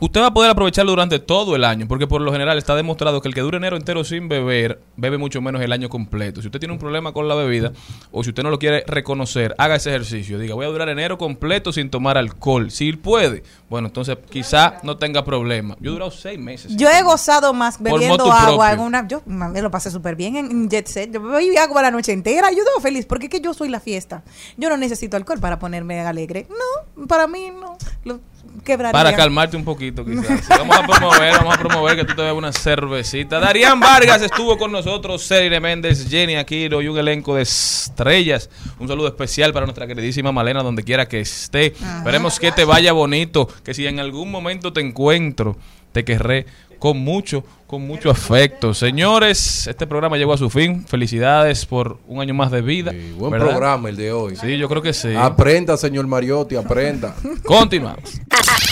Usted 0.00 0.22
va 0.22 0.28
a 0.28 0.34
poder 0.34 0.50
aprovecharlo 0.50 0.92
durante 0.92 1.18
todo 1.18 1.54
el 1.56 1.64
año, 1.64 1.86
porque 1.86 2.06
por 2.06 2.22
lo 2.22 2.32
general 2.32 2.56
está 2.56 2.74
demostrado 2.74 3.20
que 3.20 3.28
el 3.28 3.34
que 3.34 3.42
dura 3.42 3.58
enero 3.58 3.76
entero 3.76 4.02
sin 4.02 4.28
beber, 4.28 4.80
bebe 4.96 5.18
mucho 5.18 5.42
menos 5.42 5.60
el 5.60 5.72
año 5.72 5.90
completo. 5.90 6.40
Si 6.40 6.48
usted 6.48 6.58
tiene 6.58 6.72
un 6.72 6.78
problema 6.78 7.12
con 7.12 7.28
la 7.28 7.34
bebida, 7.34 7.72
o 8.10 8.24
si 8.24 8.30
usted 8.30 8.42
no 8.42 8.48
lo 8.48 8.58
quiere 8.58 8.82
reconocer, 8.86 9.54
haga 9.58 9.76
ese 9.76 9.90
ejercicio. 9.90 10.38
Diga, 10.38 10.54
voy 10.54 10.64
a 10.64 10.70
durar 10.70 10.88
enero 10.88 11.18
completo 11.18 11.70
sin 11.70 11.90
tomar 11.90 12.16
alcohol. 12.16 12.70
Si 12.70 12.90
puede, 12.94 13.42
bueno, 13.68 13.88
entonces 13.88 14.16
quizá 14.30 14.78
no 14.82 14.96
tenga 14.96 15.22
problema. 15.22 15.76
Yo 15.80 15.90
he 15.90 15.92
durado 15.92 16.10
seis 16.10 16.38
meses. 16.38 16.74
Yo 16.76 16.88
he 16.88 17.02
gozado 17.02 17.52
más 17.52 17.78
bebiendo 17.78 18.32
agua 18.32 18.72
en 18.72 18.80
una. 18.80 19.06
Yo 19.06 19.22
me 19.26 19.60
lo 19.60 19.70
pasé 19.70 19.90
súper 19.90 20.16
bien 20.16 20.36
en, 20.36 20.50
en 20.50 20.70
Jet 20.70 20.86
Set. 20.86 21.12
Yo 21.12 21.22
bebí 21.22 21.54
agua 21.58 21.82
la 21.82 21.90
noche 21.90 22.12
entera. 22.12 22.50
Yo 22.50 22.58
estaba 22.60 22.80
feliz 22.80 23.04
porque 23.04 23.26
es 23.26 23.30
que 23.30 23.40
yo 23.40 23.52
soy 23.52 23.68
la 23.68 23.80
fiesta. 23.80 24.22
Yo 24.56 24.70
no 24.70 24.78
necesito 24.78 25.18
alcohol 25.18 25.40
para 25.40 25.58
ponerme 25.58 26.00
alegre. 26.00 26.46
No, 26.48 27.06
para 27.06 27.26
mí 27.26 27.50
no. 27.50 27.76
Lo 28.04 28.20
quebraría. 28.64 28.92
Para 28.92 29.14
calmarte 29.14 29.56
un 29.56 29.64
poquito, 29.64 30.04
quizás. 30.04 30.48
Vamos 30.48 30.76
a 30.76 30.86
promover, 30.86 31.32
vamos 31.32 31.54
a 31.54 31.58
promover 31.58 31.96
que 31.96 32.04
tú 32.04 32.14
te 32.14 32.22
bebas 32.22 32.36
una 32.36 32.52
cervecita. 32.52 33.40
Darían 33.40 33.80
Vargas 33.80 34.22
estuvo 34.22 34.56
con 34.58 34.72
nosotros, 34.72 35.22
Serine 35.22 35.60
Méndez, 35.60 36.08
Jenny 36.08 36.36
Aquino 36.36 36.80
y 36.80 36.88
un 36.88 36.98
elenco 36.98 37.34
de 37.34 37.42
estrellas. 37.42 38.50
Un 38.78 38.88
saludo 38.88 39.08
especial 39.08 39.52
para 39.52 39.66
nuestra 39.66 39.86
queridísima 39.86 40.32
Malena, 40.32 40.62
donde 40.62 40.82
quiera 40.82 41.06
que 41.06 41.20
esté. 41.20 41.74
Esperemos 41.98 42.38
que 42.38 42.52
te 42.52 42.64
vaya 42.64 42.92
bonito, 42.92 43.48
que 43.64 43.74
si 43.74 43.86
en 43.86 44.00
algún 44.00 44.30
momento 44.30 44.72
te 44.72 44.80
encuentro, 44.80 45.56
te 45.92 46.04
querré 46.04 46.46
con 46.80 46.98
mucho, 46.98 47.44
con 47.68 47.86
mucho 47.86 48.10
afecto. 48.10 48.74
Señores, 48.74 49.68
este 49.68 49.86
programa 49.86 50.16
llegó 50.16 50.32
a 50.32 50.38
su 50.38 50.50
fin. 50.50 50.84
Felicidades 50.88 51.64
por 51.66 51.98
un 52.08 52.20
año 52.20 52.34
más 52.34 52.50
de 52.50 52.62
vida. 52.62 52.92
Buen 53.16 53.30
¿verdad? 53.30 53.50
programa 53.50 53.90
el 53.90 53.96
de 53.96 54.10
hoy. 54.10 54.34
Sí, 54.34 54.58
yo 54.58 54.68
creo 54.68 54.82
que 54.82 54.92
sí. 54.92 55.14
Aprenda, 55.14 55.76
señor 55.76 56.08
Mariotti, 56.08 56.56
aprenda. 56.56 57.14
Continuamos. 57.44 58.20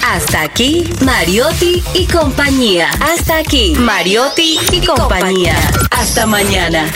Hasta 0.05 0.43
aquí, 0.43 0.91
Mariotti 1.05 1.83
y 1.95 2.07
compañía. 2.07 2.91
Hasta 3.01 3.39
aquí, 3.39 3.75
Mariotti 3.79 4.59
y 4.73 4.85
compañía. 4.85 5.55
Hasta 5.91 6.27
mañana. 6.27 6.87